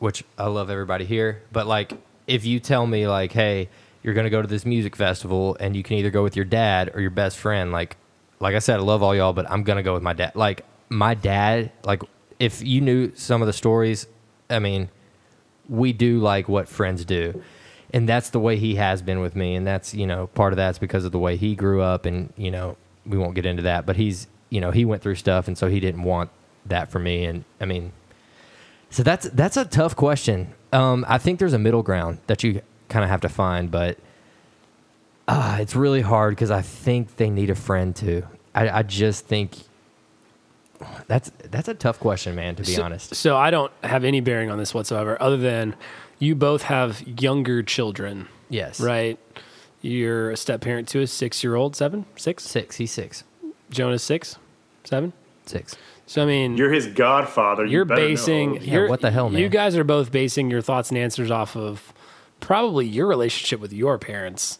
which 0.00 0.24
I 0.36 0.46
love 0.46 0.68
everybody 0.68 1.04
here, 1.04 1.42
but 1.52 1.66
like 1.66 1.92
if 2.26 2.44
you 2.44 2.58
tell 2.58 2.86
me 2.86 3.06
like, 3.06 3.32
hey, 3.32 3.68
you're 4.02 4.14
going 4.14 4.24
to 4.24 4.30
go 4.30 4.42
to 4.42 4.48
this 4.48 4.66
music 4.66 4.96
festival, 4.96 5.56
and 5.60 5.76
you 5.76 5.82
can 5.82 5.96
either 5.96 6.10
go 6.10 6.22
with 6.22 6.36
your 6.36 6.44
dad 6.44 6.90
or 6.94 7.00
your 7.00 7.10
best 7.10 7.38
friend, 7.38 7.72
like, 7.72 7.96
like 8.40 8.54
I 8.54 8.58
said, 8.60 8.78
I 8.78 8.82
love 8.82 9.02
all 9.02 9.14
y'all, 9.14 9.32
but 9.32 9.50
I'm 9.50 9.62
going 9.62 9.76
to 9.76 9.82
go 9.82 9.94
with 9.94 10.02
my 10.02 10.12
dad. 10.12 10.34
Like 10.34 10.64
my 10.88 11.14
dad, 11.14 11.72
like 11.84 12.02
if 12.38 12.62
you 12.62 12.80
knew 12.80 13.14
some 13.14 13.42
of 13.42 13.46
the 13.46 13.52
stories, 13.52 14.06
I 14.50 14.58
mean, 14.58 14.90
we 15.68 15.92
do 15.92 16.18
like 16.18 16.48
what 16.48 16.68
friends 16.68 17.04
do. 17.04 17.42
And 17.92 18.08
that's 18.08 18.30
the 18.30 18.40
way 18.40 18.56
he 18.56 18.74
has 18.76 19.00
been 19.00 19.20
with 19.20 19.36
me. 19.36 19.54
And 19.54 19.66
that's, 19.66 19.94
you 19.94 20.06
know, 20.06 20.26
part 20.28 20.52
of 20.52 20.56
that's 20.56 20.78
because 20.78 21.04
of 21.04 21.12
the 21.12 21.18
way 21.18 21.36
he 21.36 21.54
grew 21.54 21.82
up. 21.82 22.04
And, 22.04 22.32
you 22.36 22.50
know, 22.50 22.76
we 23.06 23.16
won't 23.16 23.34
get 23.34 23.46
into 23.46 23.62
that. 23.62 23.86
But 23.86 23.96
he's, 23.96 24.26
you 24.50 24.60
know, 24.60 24.70
he 24.70 24.84
went 24.84 25.02
through 25.02 25.14
stuff. 25.14 25.48
And 25.48 25.56
so 25.56 25.68
he 25.68 25.80
didn't 25.80 26.02
want 26.02 26.30
that 26.66 26.90
for 26.90 26.98
me. 26.98 27.24
And 27.24 27.44
I 27.60 27.64
mean, 27.64 27.92
so 28.90 29.02
that's, 29.02 29.28
that's 29.30 29.56
a 29.56 29.64
tough 29.64 29.94
question. 29.96 30.52
Um, 30.72 31.04
I 31.08 31.18
think 31.18 31.38
there's 31.38 31.52
a 31.52 31.58
middle 31.58 31.82
ground 31.82 32.18
that 32.26 32.42
you 32.42 32.60
kind 32.88 33.04
of 33.04 33.10
have 33.10 33.20
to 33.22 33.28
find. 33.28 33.70
But 33.70 33.98
uh, 35.28 35.58
it's 35.60 35.76
really 35.76 36.02
hard 36.02 36.34
because 36.34 36.50
I 36.50 36.62
think 36.62 37.16
they 37.16 37.30
need 37.30 37.50
a 37.50 37.54
friend 37.54 37.94
too. 37.94 38.24
I, 38.54 38.68
I 38.68 38.82
just 38.82 39.26
think 39.26 39.58
that's, 41.06 41.30
that's 41.50 41.68
a 41.68 41.74
tough 41.74 41.98
question, 42.00 42.34
man, 42.34 42.54
to 42.56 42.62
be 42.62 42.72
so, 42.72 42.82
honest. 42.82 43.14
So 43.14 43.36
I 43.36 43.50
don't 43.50 43.72
have 43.84 44.04
any 44.04 44.20
bearing 44.20 44.50
on 44.50 44.58
this 44.58 44.72
whatsoever, 44.74 45.20
other 45.20 45.36
than 45.36 45.74
you 46.18 46.34
both 46.34 46.62
have 46.62 47.02
younger 47.20 47.62
children, 47.62 48.28
Yes. 48.48 48.80
right? 48.80 49.18
You're 49.82 50.30
a 50.30 50.36
step 50.36 50.60
parent 50.62 50.88
to 50.88 51.00
a 51.00 51.06
six 51.06 51.44
year 51.44 51.54
old, 51.54 51.76
seven, 51.76 52.06
six. 52.16 52.42
Six. 52.44 52.76
He's 52.76 52.90
six. 52.90 53.24
Jonah's 53.70 54.02
six, 54.02 54.36
seven, 54.84 55.12
six. 55.44 55.76
So 56.06 56.22
I 56.22 56.26
mean, 56.26 56.56
You're 56.56 56.72
his 56.72 56.86
godfather. 56.86 57.64
You 57.64 57.72
you're 57.72 57.84
better 57.84 58.00
basing. 58.00 58.54
Yeah, 58.54 58.60
you're, 58.62 58.88
what 58.88 59.00
the 59.00 59.10
hell, 59.10 59.28
man? 59.28 59.40
You 59.40 59.48
guys 59.48 59.76
are 59.76 59.84
both 59.84 60.10
basing 60.12 60.50
your 60.50 60.60
thoughts 60.62 60.90
and 60.90 60.98
answers 60.98 61.30
off 61.30 61.56
of 61.56 61.92
probably 62.40 62.86
your 62.86 63.06
relationship 63.06 63.60
with 63.60 63.72
your 63.72 63.98
parents. 63.98 64.58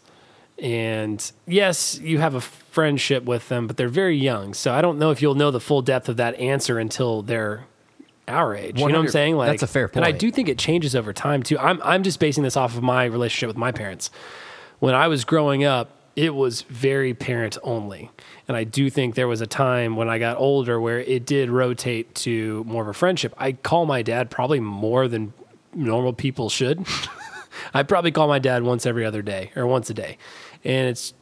And 0.59 1.31
yes, 1.47 1.99
you 1.99 2.19
have 2.19 2.35
a 2.35 2.41
friendship 2.41 3.25
with 3.25 3.49
them, 3.49 3.67
but 3.67 3.77
they're 3.77 3.89
very 3.89 4.17
young. 4.17 4.55
So 4.55 4.73
I 4.73 4.81
don't 4.81 4.99
know 4.99 5.11
if 5.11 5.21
you'll 5.21 5.35
know 5.35 5.51
the 5.51 5.61
full 5.61 5.83
depth 5.83 6.09
of 6.09 6.17
that 6.17 6.35
answer 6.39 6.79
until 6.79 7.23
they're 7.23 7.67
our 8.29 8.57
age. 8.57 8.79
You 8.79 8.89
know 8.89 8.95
what 8.95 9.05
I'm 9.05 9.09
saying? 9.09 9.37
Like 9.37 9.51
that's 9.51 9.63
a 9.63 9.67
fair 9.67 9.89
point. 9.89 9.97
And 9.97 10.05
I 10.05 10.17
do 10.17 10.31
think 10.31 10.49
it 10.49 10.59
changes 10.59 10.97
over 10.97 11.13
time 11.13 11.43
too. 11.43 11.59
I'm 11.59 11.81
I'm 11.83 12.03
just 12.03 12.19
basing 12.19 12.43
this 12.43 12.57
off 12.57 12.77
of 12.77 12.83
my 12.83 13.05
relationship 13.05 13.49
with 13.49 13.57
my 13.57 13.73
parents. 13.73 14.11
When 14.79 14.95
I 14.95 15.09
was 15.09 15.25
growing 15.25 15.65
up, 15.65 15.91
it 16.17 16.35
was 16.35 16.63
very 16.63 17.13
parent 17.15 17.59
only. 17.63 18.11
And 18.49 18.57
I 18.57 18.65
do 18.65 18.89
think 18.91 19.15
there 19.15 19.29
was 19.29 19.41
a 19.43 19.47
time 19.47 19.97
when 19.97 20.09
I 20.09 20.19
got 20.19 20.39
older 20.39 20.81
where 20.81 21.01
it 21.01 21.27
did 21.27 21.51
rotate 21.51 22.15
to 22.17 22.65
more 22.65 22.83
of 22.83 22.89
a 22.89 22.95
friendship. 22.95 23.35
I 23.37 23.53
call 23.53 23.87
my 23.87 24.03
dad 24.03 24.31
probably 24.31 24.61
more 24.61 25.09
than 25.09 25.35
normal 25.75 26.13
people 26.13 26.49
should. 26.49 26.87
I 27.75 27.83
probably 27.83 28.13
call 28.13 28.29
my 28.29 28.39
dad 28.39 28.63
once 28.63 28.87
every 28.87 29.05
other 29.05 29.23
day 29.23 29.53
or 29.57 29.67
once 29.67 29.91
a 29.91 29.95
day. 29.95 30.19
And 30.67 30.89
it's 30.89 31.15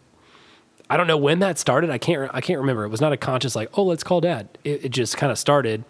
I 0.89 0.97
don't 0.97 1.07
know 1.07 1.17
when 1.17 1.39
that 1.41 1.59
started. 1.59 1.91
I 1.91 1.99
can't 1.99 2.31
I 2.35 2.41
can't 2.41 2.61
remember. 2.61 2.85
It 2.85 2.89
was 2.89 3.01
not 3.01 3.13
a 3.13 3.17
conscious 3.17 3.55
like, 3.55 3.71
"Oh, 3.79 3.85
let's 3.85 4.03
call 4.03 4.21
dad." 4.21 4.49
It, 4.65 4.87
it 4.87 4.89
just 4.91 5.17
kind 5.17 5.31
of 5.31 5.39
started. 5.39 5.85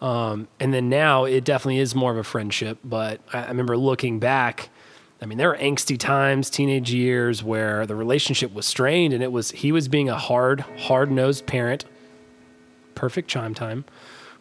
Um, 0.00 0.46
and 0.60 0.72
then 0.72 0.88
now 0.88 1.24
it 1.24 1.44
definitely 1.44 1.78
is 1.78 1.94
more 1.94 2.12
of 2.12 2.18
a 2.18 2.24
friendship. 2.24 2.78
But 2.84 3.20
I, 3.32 3.44
I 3.44 3.48
remember 3.48 3.76
looking 3.76 4.18
back. 4.18 4.70
I 5.20 5.26
mean, 5.26 5.38
there 5.38 5.48
were 5.48 5.56
angsty 5.56 5.98
times, 5.98 6.48
teenage 6.48 6.92
years, 6.92 7.42
where 7.42 7.86
the 7.86 7.96
relationship 7.96 8.52
was 8.54 8.66
strained, 8.66 9.12
and 9.12 9.22
it 9.22 9.32
was 9.32 9.50
he 9.50 9.72
was 9.72 9.88
being 9.88 10.08
a 10.08 10.16
hard, 10.16 10.60
hard 10.60 11.10
nosed 11.10 11.46
parent. 11.46 11.84
Perfect 12.94 13.28
chime 13.28 13.54
time, 13.54 13.84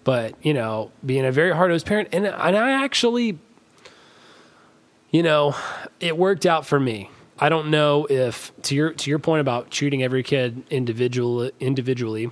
but 0.03 0.35
you 0.45 0.53
know, 0.53 0.91
being 1.05 1.25
a 1.25 1.31
very 1.31 1.53
hard 1.53 1.71
nosed 1.71 1.85
parent, 1.85 2.09
and 2.11 2.27
and 2.27 2.55
I 2.57 2.83
actually, 2.83 3.39
you 5.11 5.23
know, 5.23 5.55
it 5.99 6.17
worked 6.17 6.45
out 6.45 6.65
for 6.65 6.79
me. 6.79 7.09
I 7.39 7.49
don't 7.49 7.69
know 7.69 8.07
if 8.09 8.51
to 8.63 8.75
your 8.75 8.93
to 8.93 9.09
your 9.09 9.19
point 9.19 9.41
about 9.41 9.69
treating 9.69 10.03
every 10.03 10.23
kid 10.23 10.63
individual 10.69 11.51
individually 11.59 12.31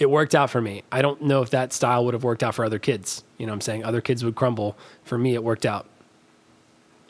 it 0.00 0.10
worked 0.10 0.34
out 0.34 0.48
for 0.48 0.62
me. 0.62 0.82
I 0.90 1.02
don't 1.02 1.20
know 1.20 1.42
if 1.42 1.50
that 1.50 1.74
style 1.74 2.06
would 2.06 2.14
have 2.14 2.24
worked 2.24 2.42
out 2.42 2.54
for 2.54 2.64
other 2.64 2.78
kids. 2.78 3.22
You 3.36 3.46
know 3.46 3.52
what 3.52 3.56
I'm 3.56 3.60
saying? 3.60 3.84
Other 3.84 4.00
kids 4.00 4.24
would 4.24 4.34
crumble. 4.34 4.76
For 5.04 5.18
me, 5.18 5.34
it 5.34 5.44
worked 5.44 5.66
out. 5.66 5.86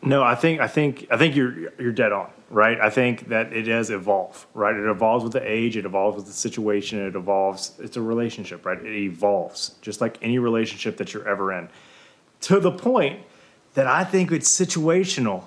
No, 0.02 0.22
I 0.24 0.34
think 0.34 0.60
I 0.60 0.66
think 0.66 1.06
I 1.10 1.16
think 1.16 1.36
you're 1.36 1.72
you're 1.78 1.92
dead 1.92 2.10
on, 2.10 2.30
right? 2.50 2.80
I 2.80 2.90
think 2.90 3.28
that 3.28 3.52
it 3.52 3.62
does 3.62 3.90
evolve, 3.90 4.46
right? 4.54 4.74
It 4.74 4.90
evolves 4.90 5.22
with 5.22 5.34
the 5.34 5.48
age, 5.48 5.76
it 5.76 5.84
evolves 5.84 6.16
with 6.16 6.26
the 6.26 6.32
situation, 6.32 6.98
it 7.06 7.14
evolves. 7.14 7.74
It's 7.78 7.96
a 7.96 8.02
relationship, 8.02 8.66
right? 8.66 8.78
It 8.78 8.96
evolves, 8.96 9.76
just 9.82 10.00
like 10.00 10.18
any 10.22 10.38
relationship 10.38 10.96
that 10.96 11.14
you're 11.14 11.28
ever 11.28 11.52
in. 11.52 11.68
To 12.42 12.58
the 12.58 12.72
point 12.72 13.20
that 13.74 13.86
I 13.86 14.02
think 14.04 14.32
it's 14.32 14.50
situational. 14.50 15.44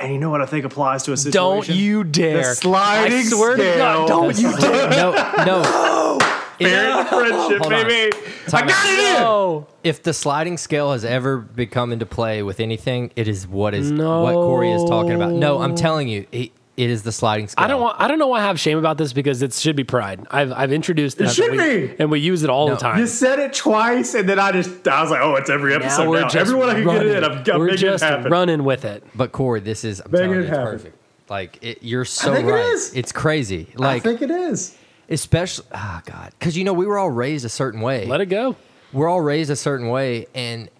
And 0.00 0.12
you 0.12 0.18
know 0.20 0.30
what 0.30 0.40
I 0.40 0.46
think 0.46 0.64
applies 0.64 1.02
to 1.04 1.12
a 1.12 1.16
situation? 1.16 1.32
Don't 1.42 1.68
you 1.68 2.04
dare. 2.04 2.38
The 2.38 2.54
sliding 2.54 3.18
I 3.18 3.22
swear 3.24 3.56
to 3.56 3.62
God, 3.78 4.06
scale. 4.06 4.06
don't 4.06 4.38
you 4.38 4.56
dare. 4.56 4.90
No, 4.90 5.44
no. 5.44 6.18
Parent 6.60 7.08
friendship, 7.08 7.58
Hold 7.62 7.72
on. 7.72 7.86
baby. 7.86 8.16
I 8.16 8.50
Time 8.50 8.66
got 8.66 8.76
out. 8.76 8.86
it 8.86 8.98
in. 8.98 9.20
No. 9.22 9.66
If 9.84 10.02
the 10.02 10.12
sliding 10.12 10.56
scale 10.56 10.92
has 10.92 11.04
ever 11.04 11.38
become 11.38 11.92
into 11.92 12.04
play 12.06 12.42
with 12.42 12.58
anything, 12.60 13.12
it 13.16 13.28
is 13.28 13.46
what 13.46 13.74
is 13.74 13.90
No. 13.92 14.22
what 14.22 14.34
Corey 14.34 14.72
is 14.72 14.82
talking 14.84 15.12
about. 15.12 15.32
No, 15.32 15.60
I'm 15.60 15.74
telling 15.76 16.08
you, 16.08 16.26
it, 16.32 16.50
it 16.78 16.88
is 16.90 17.02
the 17.02 17.12
sliding 17.12 17.48
scale. 17.48 17.64
I 17.64 17.68
don't 17.68 17.80
want. 17.82 18.00
I 18.00 18.08
don't 18.08 18.18
know 18.18 18.28
why 18.28 18.38
I 18.38 18.44
have 18.44 18.58
shame 18.58 18.78
about 18.78 18.96
this 18.98 19.12
because 19.12 19.42
it 19.42 19.52
should 19.52 19.76
be 19.76 19.84
pride. 19.84 20.26
I've 20.30 20.52
I've 20.52 20.72
introduced 20.72 21.18
that, 21.18 21.30
should 21.30 21.50
we, 21.50 21.58
be. 21.88 21.94
and 21.98 22.10
we 22.10 22.20
use 22.20 22.42
it 22.44 22.50
all 22.50 22.68
No. 22.68 22.74
the 22.74 22.80
time. 22.80 22.98
You 22.98 23.06
said 23.06 23.38
it 23.40 23.52
twice, 23.52 24.14
and 24.14 24.28
then 24.28 24.38
I 24.38 24.52
just 24.52 24.86
I 24.88 25.02
was 25.02 25.10
like, 25.10 25.20
oh, 25.20 25.34
it's 25.34 25.50
every 25.50 25.74
episode 25.74 25.98
now. 25.98 26.04
now 26.04 26.10
we're 26.10 26.22
just 26.22 26.36
Everyone 26.36 26.70
I 26.70 26.74
can 26.74 26.84
running. 26.84 27.02
get 27.02 27.06
it 27.10 27.16
in, 27.18 27.24
I'm, 27.24 27.44
I'm 27.54 27.58
we're 27.60 27.76
just 27.76 28.04
it 28.04 28.28
running 28.30 28.64
with 28.64 28.84
it. 28.84 29.02
But 29.14 29.32
Corey, 29.32 29.60
this 29.60 29.84
is 29.84 30.00
I'm 30.00 30.10
Make 30.12 30.20
telling 30.20 30.30
it 30.30 30.34
you, 30.36 30.40
it's 30.42 30.50
happen. 30.50 30.64
perfect. 30.72 30.96
Like 31.28 31.58
it, 31.62 31.82
you're 31.82 32.04
so 32.06 32.32
think 32.34 32.48
right. 32.48 32.64
is. 32.66 32.94
It's 32.94 33.12
crazy. 33.12 33.68
Like 33.74 33.96
I 33.96 34.00
think 34.00 34.22
it 34.22 34.30
is. 34.30 34.74
especially, 35.08 35.66
oh 35.74 36.00
God, 36.06 36.32
because 36.38 36.56
you 36.56 36.64
know 36.64 36.72
we 36.72 36.86
were 36.86 36.96
all 36.98 37.10
raised 37.10 37.44
a 37.44 37.48
certain 37.50 37.80
way. 37.80 38.06
Let 38.06 38.20
it 38.20 38.26
go. 38.26 38.56
we're 38.92 39.08
all 39.08 39.20
raised 39.20 39.50
a 39.50 39.56
certain 39.56 39.88
way 39.88 40.26
and 40.34 40.70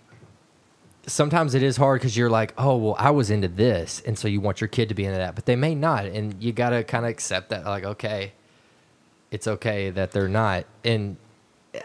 sometimes 1.08 1.54
it 1.54 1.62
is 1.62 1.76
hard 1.76 2.00
because 2.00 2.16
you're 2.16 2.30
like 2.30 2.52
oh 2.58 2.76
well 2.76 2.96
i 2.98 3.10
was 3.10 3.30
into 3.30 3.48
this 3.48 4.00
and 4.06 4.18
so 4.18 4.28
you 4.28 4.40
want 4.40 4.60
your 4.60 4.68
kid 4.68 4.88
to 4.88 4.94
be 4.94 5.04
into 5.04 5.18
that 5.18 5.34
but 5.34 5.46
they 5.46 5.56
may 5.56 5.74
not 5.74 6.04
and 6.04 6.40
you 6.42 6.52
gotta 6.52 6.84
kind 6.84 7.04
of 7.04 7.10
accept 7.10 7.48
that 7.48 7.64
like 7.64 7.84
okay 7.84 8.32
it's 9.30 9.46
okay 9.46 9.90
that 9.90 10.12
they're 10.12 10.28
not 10.28 10.64
and 10.84 11.16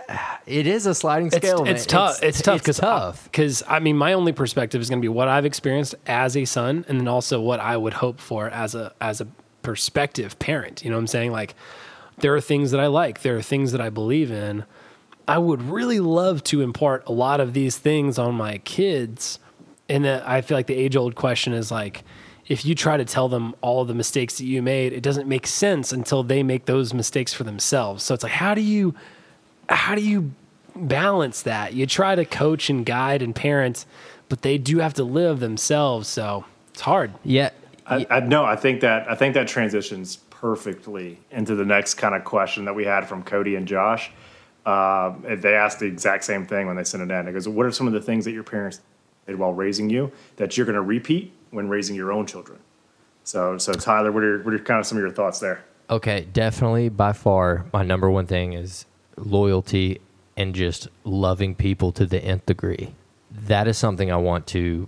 uh, 0.10 0.18
it 0.46 0.68
is 0.68 0.86
a 0.86 0.96
sliding 0.96 1.30
scale 1.32 1.64
man. 1.64 1.76
it's 1.76 1.86
tough. 1.86 2.22
It's, 2.24 2.42
tough 2.42 2.60
because 2.60 2.78
tough 2.78 3.24
Because 3.26 3.64
I 3.68 3.80
mean, 3.80 3.98
my 3.98 4.14
only 4.14 4.32
perspective 4.32 4.82
is 4.82 4.90
going 4.90 5.02
to 5.02 5.06
be 5.06 5.10
what 5.10 5.28
I've 5.28 5.46
experienced 5.46 5.96
as 6.08 6.38
a 6.38 6.46
son, 6.46 6.86
and 6.88 7.00
then 7.00 7.08
also 7.08 7.42
what 7.42 7.60
I 7.60 7.76
would 7.76 7.94
hope 7.94 8.20
for 8.20 8.50
as 8.50 8.76
a 8.76 8.94
as 9.02 9.22
a 9.22 9.28
perspective 9.62 10.40
parent. 10.40 10.84
You 10.84 10.90
know 10.90 10.96
what 10.96 11.02
I'm 11.02 11.08
saying? 11.08 11.32
Like, 11.32 11.56
there 12.18 12.34
are 12.36 12.42
things 12.42 12.72
that 12.72 12.80
I 12.80 12.88
like. 12.88 13.22
There 13.22 13.38
are 13.38 13.42
things 13.42 13.72
that 13.72 13.82
I 13.82 13.90
believe 13.90 14.32
in. 14.32 14.66
I 15.28 15.38
would 15.38 15.62
really 15.62 16.00
love 16.00 16.44
to 16.46 16.62
impart 16.62 17.04
a 17.08 17.12
lot 17.12 17.40
of 17.40 17.54
these 17.54 17.78
things 17.78 18.18
on 18.20 18.36
my 18.36 18.58
kids, 18.60 19.40
and 19.88 20.06
that 20.06 20.28
I 20.28 20.42
feel 20.42 20.58
like 20.58 20.68
the 20.68 20.76
age 20.76 20.96
old 20.96 21.16
question 21.16 21.54
is 21.54 21.72
like. 21.72 22.04
If 22.46 22.66
you 22.66 22.76
try 22.76 22.98
to 22.98 23.06
tell 23.06 23.30
them 23.30 23.56
all 23.62 23.86
the 23.86 23.94
mistakes 23.94 24.38
that 24.38 24.44
you 24.44 24.62
made, 24.62 24.92
it 24.92 25.02
doesn't 25.02 25.30
make 25.30 25.48
sense 25.48 25.94
until 25.94 26.24
they 26.24 26.44
make 26.44 26.66
those 26.66 26.94
mistakes 26.94 27.34
for 27.34 27.46
themselves. 27.46 28.04
So 28.04 28.14
it's 28.14 28.22
like, 28.22 28.34
how 28.34 28.54
do 28.54 28.60
you, 28.60 28.94
how 29.70 29.96
do 29.96 30.02
you 30.02 30.34
balance 30.76 31.44
that. 31.44 31.74
You 31.74 31.86
try 31.86 32.16
to 32.16 32.26
coach 32.26 32.70
and 32.70 32.86
guide 32.86 33.22
and 33.22 33.36
parent, 33.36 33.86
but 34.30 34.42
they 34.42 34.58
do 34.58 34.80
have 34.80 34.94
to 34.96 35.04
live 35.04 35.40
themselves. 35.40 36.08
So 36.08 36.46
it's 36.72 36.82
hard. 36.82 37.14
yeah 37.24 37.50
I, 37.86 38.06
I 38.10 38.20
no, 38.22 38.46
I 38.46 38.56
think 38.56 38.82
that 38.82 39.10
I 39.10 39.16
think 39.16 39.34
that 39.34 39.48
transitions 39.48 40.18
perfectly 40.30 41.20
into 41.32 41.56
the 41.56 41.66
next 41.66 41.96
kind 41.96 42.16
of 42.16 42.24
question 42.24 42.66
that 42.66 42.76
we 42.76 42.86
had 42.86 43.08
from 43.08 43.24
Cody 43.24 43.56
and 43.56 43.68
Josh. 43.68 44.12
Um, 44.66 45.26
and 45.28 45.42
they 45.42 45.56
asked 45.56 45.80
the 45.80 45.86
exact 45.86 46.24
same 46.24 46.46
thing 46.46 46.68
when 46.68 46.76
they 46.76 46.84
sent 46.84 47.04
it 47.04 47.14
in. 47.14 47.28
It 47.28 47.34
goes, 47.34 47.48
"What 47.48 47.66
are 47.66 47.72
some 47.72 47.88
of 47.88 47.94
the 47.94 48.02
things 48.02 48.24
that 48.26 48.32
your 48.32 48.44
parents 48.44 48.80
did 49.28 49.38
while 49.38 49.54
raising 49.54 49.90
you 49.90 50.12
that 50.38 50.56
you're 50.56 50.66
going 50.66 50.76
to 50.76 50.82
repeat 50.82 51.34
when 51.52 51.68
raising 51.68 51.96
your 51.96 52.12
own 52.12 52.26
children?" 52.26 52.60
So, 53.26 53.58
so 53.58 53.74
Tyler, 53.74 54.12
what 54.12 54.24
are 54.24 54.42
what 54.44 54.54
are 54.54 54.60
kind 54.60 54.80
of 54.80 54.86
some 54.86 54.98
of 54.98 55.02
your 55.02 55.12
thoughts 55.12 55.40
there? 55.40 55.64
Okay, 55.90 56.28
definitely 56.32 56.90
by 56.90 57.12
far 57.14 57.66
my 57.74 57.84
number 57.84 58.10
one 58.10 58.26
thing 58.26 58.54
is 58.54 58.86
loyalty 59.18 60.00
and 60.38 60.56
just 60.56 60.88
loving 61.04 61.56
people 61.56 61.92
to 61.92 62.06
the 62.06 62.24
nth 62.24 62.46
degree. 62.46 62.96
That 63.32 63.68
is 63.68 63.78
something 63.78 64.12
I 64.12 64.18
want 64.18 64.48
to. 64.48 64.88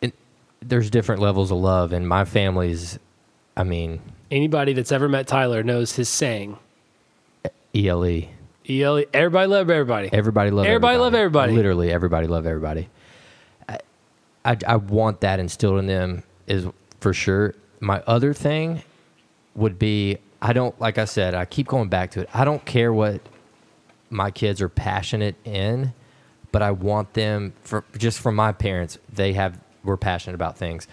It, 0.00 0.14
there's 0.60 0.90
different 0.90 1.20
levels 1.20 1.50
of 1.50 1.58
love, 1.58 1.92
and 1.92 2.08
my 2.08 2.24
family's. 2.24 2.98
I 3.56 3.64
mean, 3.64 4.00
Anybody 4.30 4.72
that's 4.72 4.92
ever 4.92 5.08
met 5.08 5.26
Tyler 5.26 5.62
knows 5.62 5.96
his 5.96 6.08
saying. 6.08 6.56
ELE. 7.74 8.22
ELE, 8.68 9.04
everybody 9.12 9.48
love 9.48 9.70
everybody. 9.70 10.10
Everybody 10.12 10.50
love 10.50 10.66
Everybody 10.66 10.98
love 10.98 11.14
everybody. 11.14 11.52
Literally, 11.52 11.90
everybody 11.92 12.26
love 12.26 12.46
everybody. 12.46 12.88
I, 13.68 13.78
I, 14.44 14.56
I 14.66 14.76
want 14.76 15.20
that 15.22 15.40
instilled 15.40 15.78
in 15.78 15.86
them 15.86 16.22
is 16.46 16.66
for 17.00 17.12
sure. 17.14 17.54
My 17.80 18.02
other 18.06 18.34
thing 18.34 18.82
would 19.54 19.78
be 19.78 20.18
I 20.42 20.52
don't 20.52 20.78
like 20.80 20.98
I 20.98 21.04
said 21.04 21.34
I 21.34 21.44
keep 21.44 21.66
going 21.68 21.88
back 21.88 22.12
to 22.12 22.20
it. 22.20 22.28
I 22.34 22.44
don't 22.44 22.64
care 22.64 22.92
what 22.92 23.20
my 24.10 24.30
kids 24.30 24.60
are 24.60 24.68
passionate 24.68 25.36
in, 25.44 25.92
but 26.52 26.62
I 26.62 26.72
want 26.72 27.14
them 27.14 27.54
for 27.62 27.84
just 27.96 28.20
from 28.20 28.34
my 28.36 28.52
parents. 28.52 28.98
They 29.12 29.32
have 29.34 29.58
were 29.84 29.96
passionate 29.96 30.34
about 30.34 30.58
things. 30.58 30.86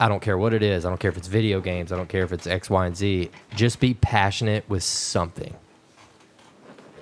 I 0.00 0.08
don't 0.08 0.20
care 0.20 0.38
what 0.38 0.54
it 0.54 0.62
is. 0.62 0.86
I 0.86 0.88
don't 0.88 0.98
care 0.98 1.10
if 1.10 1.18
it's 1.18 1.28
video 1.28 1.60
games. 1.60 1.92
I 1.92 1.96
don't 1.96 2.08
care 2.08 2.24
if 2.24 2.32
it's 2.32 2.46
X, 2.46 2.70
Y, 2.70 2.86
and 2.86 2.96
Z. 2.96 3.30
Just 3.54 3.80
be 3.80 3.92
passionate 3.92 4.68
with 4.68 4.82
something. 4.82 5.54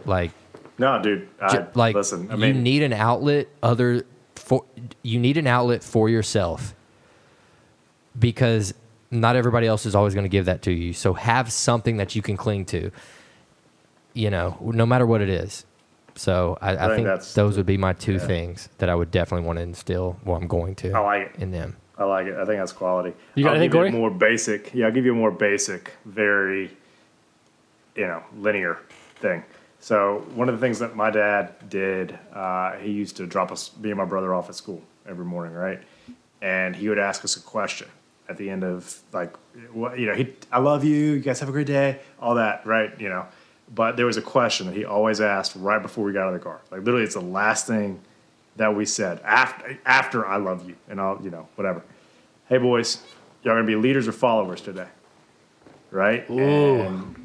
Like 0.09 0.33
No, 0.79 1.01
dude. 1.01 1.29
I, 1.41 1.67
like 1.75 1.95
listen, 1.95 2.31
I 2.31 2.37
mean, 2.37 2.57
you 2.57 2.63
need 2.63 2.83
an 2.83 2.93
outlet 2.93 3.49
other 3.63 4.05
for 4.35 4.65
you 5.03 5.19
need 5.19 5.37
an 5.37 5.47
outlet 5.47 5.85
for 5.85 6.09
yourself 6.09 6.75
because 8.19 8.75
not 9.11 9.37
everybody 9.37 9.67
else 9.67 9.87
is 9.87 9.95
always 9.95 10.15
going 10.15 10.25
to 10.25 10.31
give 10.31 10.47
that 10.47 10.63
to 10.63 10.73
you 10.73 10.93
so 10.93 11.13
have 11.15 11.53
something 11.53 11.97
that 11.99 12.15
you 12.17 12.23
can 12.23 12.37
cling 12.37 12.65
to 12.65 12.91
you 14.15 14.31
know 14.31 14.57
no 14.61 14.85
matter 14.85 15.07
what 15.07 15.21
it 15.21 15.29
is 15.29 15.65
so 16.15 16.59
i, 16.61 16.73
I, 16.73 16.77
think 16.77 16.93
think 16.95 17.07
that's- 17.07 17.35
those 17.35 17.57
would 17.57 17.67
be 17.67 17.77
my 17.77 17.93
two 17.93 18.15
yeah. 18.15 18.27
things 18.27 18.69
that 18.79 18.89
i 18.89 18.95
would 18.95 19.11
definitely 19.11 19.47
want 19.47 19.59
to 19.59 19.63
instill 19.63 20.19
well 20.25 20.37
i'm 20.37 20.47
going 20.47 20.75
to 20.77 20.93
I 20.93 21.01
like 21.01 21.35
it. 21.35 21.43
in 21.43 21.51
them 21.53 21.77
I 21.99 22.05
like 22.05 22.29
it. 22.29 22.35
I 22.37 22.45
think 22.45 22.59
that's 22.61 22.71
quality. 22.71 23.13
You 23.35 23.43
got 23.43 23.51
I'll 23.51 23.57
anything, 23.57 23.71
give 23.71 23.79
Corey? 23.81 23.91
you 23.91 23.97
more 23.97 24.11
basic. 24.11 24.73
Yeah, 24.73 24.87
I'll 24.87 24.93
give 24.93 25.05
you 25.05 25.11
a 25.11 25.17
more 25.17 25.33
basic, 25.33 25.95
very, 26.05 26.71
you 27.97 28.07
know, 28.07 28.23
linear 28.37 28.79
thing. 29.17 29.43
So 29.89 30.23
one 30.35 30.51
of 30.51 30.55
the 30.55 30.61
things 30.61 30.81
that 30.81 30.95
my 30.95 31.09
dad 31.09 31.71
did, 31.71 32.19
uh, 32.35 32.73
he 32.73 32.91
used 32.91 33.17
to 33.17 33.27
drop 33.27 33.51
us, 33.51 33.75
me 33.79 33.89
and 33.89 33.97
my 33.97 34.05
brother 34.05 34.35
off 34.35 34.51
at 34.51 34.55
school 34.55 34.83
every 35.09 35.25
morning, 35.25 35.55
right? 35.55 35.81
And 36.43 36.77
he 36.77 36.91
would 36.91 36.99
ask 36.99 37.25
us 37.25 37.39
a 37.39 37.41
question, 37.41 37.89
at 38.29 38.37
the 38.37 38.51
end 38.51 38.65
of 38.65 39.01
like, 39.15 39.35
what, 39.73 39.99
you 39.99 40.05
know, 40.05 40.15
he, 40.15 40.35
I 40.53 40.59
love 40.59 40.85
you. 40.85 40.95
You 40.95 41.21
guys 41.21 41.41
have 41.41 41.49
a 41.49 41.53
great 41.53 41.69
day. 41.69 42.01
All 42.21 42.35
that, 42.35 42.67
right? 42.67 43.01
You 43.01 43.09
know. 43.09 43.29
But 43.75 43.97
there 43.97 44.05
was 44.05 44.19
a 44.19 44.23
question 44.23 44.67
that 44.67 44.77
he 44.77 44.85
always 44.85 45.23
asked 45.23 45.57
right 45.57 45.81
before 45.81 46.05
we 46.05 46.13
got 46.13 46.25
out 46.25 46.35
of 46.35 46.41
the 46.41 46.45
car. 46.45 46.61
Like 46.71 46.81
literally, 46.81 47.05
it's 47.05 47.15
the 47.15 47.23
last 47.23 47.67
thing 47.67 47.99
that 48.57 48.77
we 48.77 48.85
said 48.85 49.23
after 49.25 49.79
after 49.87 50.27
I 50.27 50.37
love 50.37 50.69
you 50.69 50.77
and 50.91 51.01
all 51.01 51.19
you 51.23 51.31
know 51.31 51.49
whatever. 51.55 51.83
Hey 52.51 52.59
boys, 52.59 53.03
y'all 53.43 53.55
gonna 53.55 53.67
be 53.67 53.77
leaders 53.77 54.07
or 54.07 54.13
followers 54.13 54.61
today, 54.61 54.89
right? 55.91 56.29
And 56.29 57.18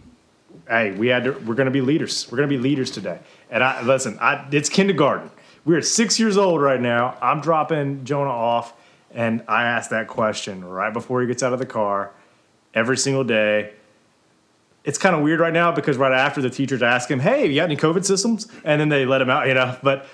hey, 0.67 0.91
we 0.91 1.07
had 1.07 1.23
to, 1.25 1.31
we're 1.31 1.55
gonna 1.55 1.71
be 1.71 1.81
leaders. 1.81 2.27
We're 2.31 2.37
gonna 2.37 2.47
be 2.47 2.57
leaders 2.57 2.91
today. 2.91 3.19
And 3.49 3.63
I 3.63 3.81
listen, 3.81 4.17
I 4.19 4.47
it's 4.51 4.69
kindergarten. 4.69 5.31
We're 5.65 5.81
six 5.81 6.19
years 6.19 6.37
old 6.37 6.61
right 6.61 6.81
now. 6.81 7.17
I'm 7.21 7.41
dropping 7.41 8.03
Jonah 8.03 8.29
off, 8.29 8.73
and 9.11 9.43
I 9.47 9.63
ask 9.63 9.89
that 9.91 10.07
question 10.07 10.63
right 10.63 10.91
before 10.91 11.21
he 11.21 11.27
gets 11.27 11.43
out 11.43 11.53
of 11.53 11.59
the 11.59 11.65
car, 11.65 12.11
every 12.73 12.97
single 12.97 13.23
day. 13.23 13.73
It's 14.83 14.97
kind 14.97 15.15
of 15.15 15.21
weird 15.21 15.39
right 15.39 15.53
now 15.53 15.71
because 15.71 15.95
right 15.95 16.11
after 16.11 16.41
the 16.41 16.49
teachers 16.49 16.81
ask 16.83 17.09
him, 17.09 17.19
"Hey, 17.19 17.47
you 17.47 17.55
got 17.55 17.65
any 17.65 17.77
COVID 17.77 18.03
systems?" 18.03 18.47
and 18.65 18.81
then 18.81 18.89
they 18.89 19.05
let 19.05 19.21
him 19.21 19.29
out, 19.29 19.47
you 19.47 19.53
know. 19.53 19.77
But 19.81 20.05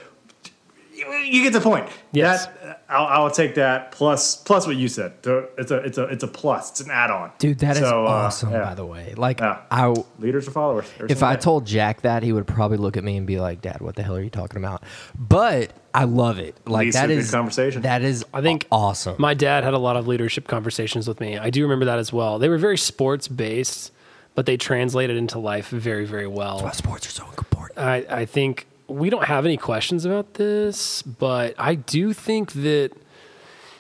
you 1.12 1.18
you 1.20 1.44
get 1.44 1.54
the 1.54 1.62
point. 1.62 1.88
Yes. 2.12 2.46
That, 2.48 2.84
I'll, 2.90 3.06
I'll 3.26 3.32
take 3.32 3.56
that 3.56 3.92
plus 3.92 4.36
plus 4.36 4.66
what 4.66 4.76
you 4.76 4.88
said. 4.88 5.14
It's 5.24 5.72
a 5.72 5.78
it's 5.78 5.98
a 5.98 6.04
it's 6.06 6.24
a 6.24 6.28
plus. 6.28 6.72
It's 6.72 6.82
an 6.82 6.90
add-on. 6.92 7.32
Dude, 7.38 7.60
that 7.60 7.74
is 7.78 7.80
So, 7.80 8.06
uh, 8.06 8.10
awesome. 8.10 8.52
yeah. 8.52 8.64
By 8.64 8.76
the 8.76 8.86
way, 8.86 9.14
like 9.16 9.40
Yeah. 9.40 9.62
I, 9.70 9.94
Leaders 10.18 10.48
or 10.48 10.52
followers. 10.52 10.86
Every 10.98 11.10
if 11.12 11.22
I 11.24 11.36
day. 11.36 11.42
told 11.42 11.66
Jack 11.68 12.02
that, 12.02 12.24
he 12.24 12.34
would 12.34 12.48
probably 12.48 12.78
look 12.78 12.98
at 12.98 13.04
me 13.04 13.18
and 13.18 13.28
be 13.28 13.40
like, 13.40 13.62
"Dad, 13.62 13.82
what 13.82 13.96
the 13.96 14.04
hell 14.04 14.16
are 14.16 14.22
you 14.24 14.30
talking 14.30 14.58
about?" 14.58 14.84
But 15.18 15.72
I 15.94 16.06
love 16.06 16.40
it. 16.40 16.56
Like 16.66 16.86
Leads 16.86 16.96
that 16.96 17.08
to 17.08 17.14
a 17.14 17.16
good 17.16 17.22
is 17.24 17.32
conversation. 17.32 17.82
That 17.84 18.02
is, 18.02 18.26
I 18.34 18.42
think 18.42 18.66
awesome. 18.72 19.16
My 19.20 19.34
dad 19.34 19.64
had 19.64 19.74
a 19.74 19.80
lot 19.80 19.96
of 19.96 20.08
leadership 20.08 20.48
conversations 20.48 21.08
with 21.08 21.20
me. 21.20 21.38
I 21.38 21.50
do 21.50 21.64
remember 21.64 21.86
that 21.86 22.00
as 22.00 22.12
well. 22.14 22.40
They 22.40 22.50
were 22.50 22.58
very 22.58 22.78
sports 22.78 23.28
based, 23.28 23.92
but 24.36 24.46
they 24.46 24.58
translated 24.58 25.18
into 25.18 25.40
life 25.40 25.70
very, 25.70 26.06
very 26.06 26.28
well. 26.28 26.72
sports 26.74 27.08
are 27.08 27.12
so 27.12 27.26
important. 27.38 27.80
I, 27.80 28.06
I 28.10 28.26
think 28.26 28.68
we 28.90 29.10
don't 29.10 29.26
have 29.26 29.46
any 29.46 29.58
questions 29.58 30.06
about 30.06 30.36
this, 30.36 31.02
but 31.02 31.56
I 31.58 31.76
do 31.76 32.14
think 32.14 32.54
that, 32.54 32.92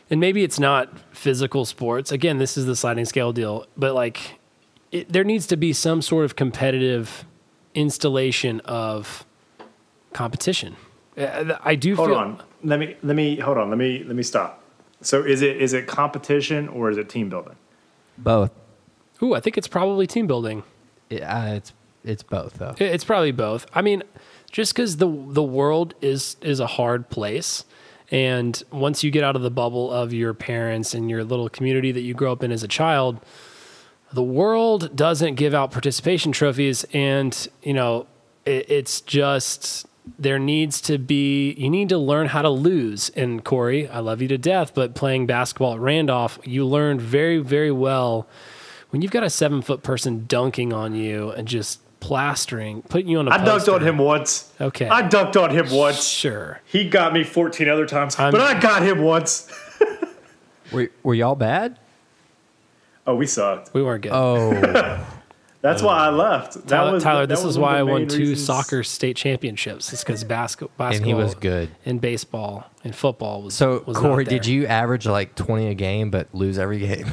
and 0.10 0.20
maybe 0.20 0.44
it's 0.44 0.60
not 0.60 0.90
physical 1.12 1.66
sports. 1.66 2.12
Again, 2.12 2.38
this 2.38 2.58
is 2.58 2.66
the 2.66 2.76
sliding 2.76 3.06
scale 3.06 3.34
deal, 3.34 3.66
but 3.78 3.94
like 3.94 4.40
it, 4.92 5.12
there 5.12 5.24
needs 5.24 5.48
to 5.48 5.58
be 5.58 5.74
some 5.74 6.02
sort 6.02 6.26
of 6.26 6.36
competitive 6.36 7.26
installation 7.76 8.60
of 8.62 9.26
competition. 10.14 10.76
Uh, 11.18 11.58
I 11.64 11.76
do 11.76 11.96
hold 11.96 12.10
feel. 12.10 12.18
on. 12.18 12.44
Let 12.64 12.80
me 12.80 12.96
let 13.04 13.16
me 13.16 13.38
hold 13.38 13.58
on. 13.58 13.70
Let 13.70 13.78
me 13.78 14.04
let 14.04 14.16
me 14.16 14.24
stop. 14.24 14.64
So 15.02 15.24
is 15.24 15.42
it 15.42 15.58
is 15.62 15.74
it 15.74 15.88
competition 15.88 16.68
or 16.70 16.90
is 16.90 16.98
it 16.98 17.10
team 17.10 17.30
building? 17.30 17.56
Both. 18.18 18.52
Ooh, 19.22 19.34
I 19.34 19.40
think 19.40 19.58
it's 19.58 19.68
probably 19.68 20.08
team 20.08 20.28
building. 20.28 20.64
Yeah, 21.10 21.54
it's 21.54 21.74
it's 22.04 22.24
both 22.24 22.56
though. 22.56 22.76
It's 22.78 23.04
probably 23.04 23.32
both. 23.32 23.66
I 23.74 23.82
mean, 23.82 24.04
just 24.50 24.74
because 24.74 24.98
the 24.98 25.08
the 25.08 25.44
world 25.44 25.94
is 26.02 26.38
is 26.42 26.60
a 26.60 26.68
hard 26.68 27.10
place, 27.10 27.66
and 28.12 28.62
once 28.72 29.04
you 29.04 29.12
get 29.12 29.24
out 29.24 29.36
of 29.36 29.42
the 29.42 29.52
bubble 29.52 29.92
of 29.92 30.14
your 30.14 30.34
parents 30.34 30.94
and 30.94 31.10
your 31.10 31.24
little 31.24 31.50
community 31.50 31.92
that 31.92 32.02
you 32.02 32.14
grow 32.14 32.32
up 32.32 32.44
in 32.44 32.52
as 32.52 32.64
a 32.64 32.68
child, 32.68 33.20
the 34.12 34.24
world 34.24 34.96
doesn't 34.96 35.36
give 35.36 35.54
out 35.54 35.72
participation 35.72 36.32
trophies, 36.32 36.86
and 36.94 37.48
you 37.64 37.74
know 37.74 38.08
it, 38.46 38.70
it's 38.70 39.02
just 39.02 39.86
there 40.18 40.40
needs 40.40 40.82
to 40.82 40.98
be 40.98 41.54
you 41.54 41.70
need 41.70 41.90
to 41.90 41.98
learn 41.98 42.28
how 42.28 42.42
to 42.42 42.50
lose. 42.50 43.10
And 43.10 43.44
Corey, 43.44 43.88
I 43.88 44.00
love 44.00 44.22
you 44.22 44.28
to 44.30 44.38
death, 44.38 44.74
but 44.74 44.96
playing 44.96 45.28
basketball 45.28 45.74
at 45.74 45.80
Randolph, 45.80 46.40
you 46.44 46.66
learned 46.66 47.02
very 47.02 47.38
very 47.38 47.72
well 47.72 48.28
when 48.90 49.02
you've 49.02 49.12
got 49.12 49.24
a 49.24 49.30
seven 49.30 49.62
foot 49.62 49.84
person 49.84 50.26
dunking 50.28 50.74
on 50.74 50.96
you 50.96 51.30
and 51.32 51.48
just 51.48 51.80
plastering, 52.00 52.82
putting 52.84 53.08
you 53.10 53.20
on 53.20 53.28
a 53.28 53.32
I 53.32 53.38
dunked 53.40 53.72
on 53.74 53.82
him 53.82 53.98
once. 53.98 54.52
Okay. 54.60 54.88
I 54.88 55.04
dunked 55.04 55.42
on 55.42 55.50
him 55.52 55.70
once. 55.72 56.08
Sure. 56.08 56.62
He 56.66 56.88
got 56.90 57.14
me 57.14 57.24
14 57.24 57.68
other 57.70 57.86
times, 57.86 58.18
I'm- 58.18 58.32
but 58.32 58.42
I 58.42 58.60
got 58.60 58.82
him 58.84 59.02
once. 59.02 59.52
Were, 60.72 60.90
were 61.02 61.16
y'all 61.16 61.36
bad? 61.36 61.80
Oh, 63.08 63.16
we 63.16 63.26
sucked. 63.26 63.74
We 63.74 63.82
weren't 63.82 64.04
good. 64.04 64.12
Oh, 64.14 65.06
That's 65.62 65.82
why 65.82 65.98
I 65.98 66.10
left. 66.10 66.54
That 66.54 66.68
Tyler, 66.68 66.94
was 66.94 67.04
Tyler 67.04 67.22
that 67.26 67.36
this 67.36 67.44
was 67.44 67.56
is 67.56 67.60
one 67.60 67.70
of 67.72 67.74
why 67.74 67.76
I 67.78 67.80
the 67.80 67.86
won 67.92 68.02
main 68.02 68.08
two 68.08 68.18
reasons- 68.20 68.46
soccer 68.46 68.84
state 68.84 69.18
championships. 69.18 69.92
It's 69.92 70.04
because 70.04 70.24
basket, 70.24 70.70
basketball 70.78 70.96
and 70.96 71.06
he 71.06 71.14
was 71.16 71.34
good. 71.36 71.70
and 71.86 72.00
baseball 72.00 72.66
and 72.84 72.96
football 72.96 73.42
was 73.42 73.56
So 73.56 73.84
was 73.86 73.96
not 73.98 74.04
Corey, 74.04 74.24
did 74.26 74.46
you 74.46 74.68
average 74.68 75.06
like 75.08 75.36
twenty 75.36 75.68
a 75.68 75.74
game 75.74 76.12
but 76.12 76.28
lose 76.34 76.58
every 76.60 76.80
game? 76.80 77.12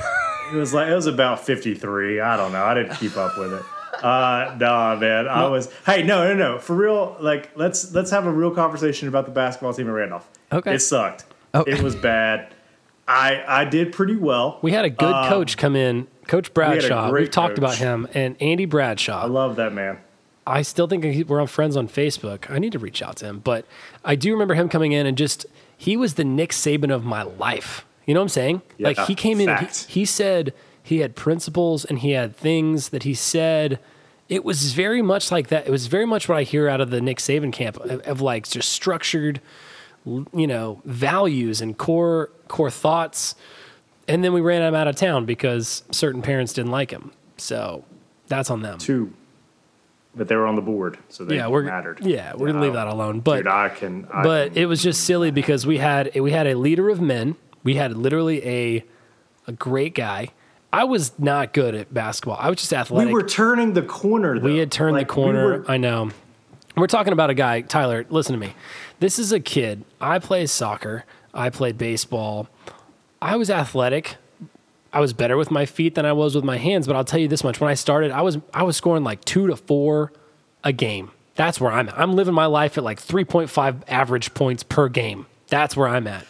It 0.53 0.55
was 0.55 0.73
like 0.75 0.87
it 0.89 0.95
was 0.95 1.07
about 1.07 1.45
53. 1.45 2.21
I 2.21 2.37
don't 2.37 2.53
know. 2.53 2.63
I 2.63 2.75
didn't 2.75 2.95
keep 2.99 3.17
up 3.17 3.37
with 3.39 3.53
it. 3.53 3.63
Uh, 4.03 4.57
nah, 4.59 4.97
man. 4.97 5.29
I 5.29 5.49
was. 5.49 5.73
Hey, 5.85 6.03
no, 6.03 6.25
no, 6.29 6.35
no. 6.35 6.59
For 6.59 6.75
real. 6.75 7.17
Like, 7.21 7.51
let's 7.57 7.93
let's 7.93 8.11
have 8.11 8.27
a 8.27 8.33
real 8.33 8.51
conversation 8.51 9.09
about 9.09 9.25
the 9.27 9.33
basketball 9.33 9.75
team 9.75 9.89
at 9.89 9.93
Randolph. 9.93 10.29
Okay. 10.53 10.75
It 10.75 10.81
sucked. 10.81 11.25
Okay. 11.55 11.73
It 11.73 11.83
was 11.83 11.95
bad. 11.97 12.53
I 13.09 13.43
I 13.47 13.65
did 13.65 13.93
pretty 13.93 14.17
well. 14.17 14.59
We 14.63 14.73
had 14.73 14.85
a 14.85 14.91
good 14.91 15.13
Um, 15.15 15.29
coach 15.29 15.57
come 15.57 15.77
in, 15.77 16.07
Coach 16.27 16.53
Bradshaw. 16.53 17.11
great 17.11 17.23
We've 17.23 17.31
talked 17.31 17.59
about 17.59 17.77
him 17.77 18.09
and 18.15 18.37
Andy 18.41 18.65
Bradshaw. 18.65 19.23
I 19.23 19.27
love 19.27 19.57
that 19.57 19.73
man. 19.73 19.99
I 20.47 20.63
still 20.63 20.87
think 20.87 21.29
we're 21.29 21.41
on 21.41 21.47
friends 21.49 21.77
on 21.77 21.89
Facebook. 21.89 22.51
I 22.51 22.59
need 22.59 22.73
to 22.73 22.79
reach 22.79 23.03
out 23.03 23.17
to 23.17 23.27
him, 23.27 23.41
but 23.41 23.65
I 24.05 24.15
do 24.15 24.33
remember 24.33 24.55
him 24.55 24.69
coming 24.69 24.93
in 24.93 25.07
and 25.07 25.17
just 25.17 25.47
he 25.77 25.97
was 25.97 26.15
the 26.15 26.25
Nick 26.25 26.51
Saban 26.51 26.95
of 26.95 27.05
my 27.05 27.23
life. 27.23 27.85
You 28.07 28.15
know 28.15 28.21
what 28.21 28.25
I'm 28.25 28.29
saying? 28.29 28.63
Yeah, 28.79 28.89
like 28.89 28.99
he 29.01 29.15
came 29.17 29.41
in, 29.41 29.49
and 29.49 29.67
he, 29.69 30.01
he 30.01 30.05
said 30.05 30.53
he 30.87 30.99
had 30.99 31.17
principles 31.17 31.85
and 31.85 31.99
he 31.99 32.13
had 32.13 32.37
things 32.37 32.91
that 32.91 33.03
he 33.03 33.13
said. 33.13 33.81
It 34.29 34.45
was 34.45 34.73
very 34.73 35.03
much 35.03 35.33
like 35.33 35.49
that. 35.49 35.67
It 35.67 35.71
was 35.71 35.89
very 35.89 36.07
much 36.07 36.29
what 36.29 36.39
I 36.39 36.43
hear 36.45 36.69
out 36.69 36.81
of 36.81 36.91
the 36.91 37.01
Nick 37.01 37.19
Saban 37.19 37.53
camp 37.53 37.77
of, 37.79 38.01
of 38.03 38.21
like 38.21 38.49
just 38.49 38.69
structured, 38.71 39.41
you 40.05 40.47
know, 40.47 40.81
values 40.85 41.61
and 41.61 41.77
core 41.77 42.31
core 42.49 42.71
thoughts. 42.71 43.35
And 44.07 44.23
then 44.23 44.33
we 44.33 44.41
ran 44.41 44.63
him 44.63 44.75
out 44.77 44.87
of 44.87 44.95
town 44.95 45.25
because 45.27 45.83
certain 45.91 46.23
parents 46.23 46.53
didn't 46.53 46.71
like 46.71 46.93
him. 46.93 47.11
So 47.37 47.85
that's 48.29 48.49
on 48.49 48.63
them. 48.63 48.79
Two, 48.79 49.13
but 50.15 50.29
they 50.29 50.37
were 50.37 50.47
on 50.47 50.55
the 50.55 50.63
board, 50.63 50.99
so 51.09 51.25
they 51.25 51.37
yeah, 51.37 51.49
we're 51.49 51.63
mattered. 51.63 51.99
yeah, 52.01 52.33
we're 52.37 52.47
gonna 52.47 52.63
leave 52.63 52.75
that 52.75 52.87
alone. 52.87 53.19
But 53.21 53.39
Dude, 53.39 53.47
I 53.49 53.69
can. 53.71 54.07
I 54.13 54.23
but 54.23 54.55
can- 54.55 54.63
it 54.63 54.67
was 54.67 54.83
just 54.83 55.03
silly 55.05 55.33
because 55.33 55.67
we 55.67 55.79
had 55.79 56.15
we 56.19 56.31
had 56.31 56.47
a 56.47 56.55
leader 56.55 56.89
of 56.89 57.01
men. 57.01 57.35
We 57.65 57.75
had 57.75 57.97
literally 57.97 58.47
a 58.47 58.85
a 59.49 59.53
great 59.53 59.95
guy. 59.95 60.29
I 60.73 60.85
was 60.85 61.19
not 61.19 61.53
good 61.53 61.75
at 61.75 61.93
basketball. 61.95 62.37
I 62.39 62.51
was 62.51 62.59
just 62.59 62.73
athletic. 62.73 63.09
we 63.09 63.15
were 63.15 63.23
turning 63.27 63.73
the 63.73 63.83
corner. 63.83 64.39
Though. 64.39 64.45
We 64.45 64.59
had 64.59 64.71
turned 64.71 64.95
Like, 64.97 65.09
the 65.09 65.15
we 65.15 65.23
corner. 65.23 65.45
were- 65.61 65.65
I 65.69 65.77
know. 65.77 66.11
We're 66.77 66.87
talking 66.89 67.13
about 67.15 67.31
a 67.31 67.35
guy, 67.35 67.63
Tyler. 67.63 68.05
Listen 68.11 68.33
to 68.35 68.39
me. 68.39 68.55
This 69.01 69.19
is 69.19 69.33
a 69.33 69.41
kid. 69.41 69.85
I 70.01 70.19
play 70.19 70.45
soccer. 70.47 71.05
I 71.33 71.49
played 71.49 71.79
baseball. 71.79 72.49
I 73.23 73.37
was 73.37 73.49
athletic. 73.51 74.17
I 74.93 75.01
was 75.01 75.13
better 75.15 75.37
with 75.39 75.51
my 75.51 75.65
feet 75.67 75.95
than 75.95 76.05
I 76.05 76.13
was 76.13 76.35
with 76.35 76.45
my 76.45 76.59
hands. 76.59 76.87
But 76.87 76.97
I'll 76.97 77.05
tell 77.05 77.21
you 77.21 77.29
this 77.29 77.43
much: 77.45 77.61
when 77.61 77.71
I 77.71 77.75
started, 77.75 78.11
I 78.11 78.21
was 78.23 78.39
I 78.53 78.63
was 78.63 78.77
scoring 78.77 79.05
like 79.05 79.25
two 79.25 79.47
to 79.47 79.57
four 79.57 80.13
a 80.65 80.73
game. 80.73 81.11
That's 81.35 81.61
where 81.61 81.73
I'm 81.73 81.89
at. 81.89 81.99
I'm 81.99 82.15
living 82.15 82.35
my 82.35 82.47
life 82.47 82.77
at 82.79 82.85
like 82.85 82.99
3.5 83.01 83.83
average 83.89 84.33
points 84.35 84.63
per 84.63 84.89
game. 84.89 85.27
That's 85.49 85.77
where 85.77 85.87
I'm 85.89 86.07
at. 86.07 86.27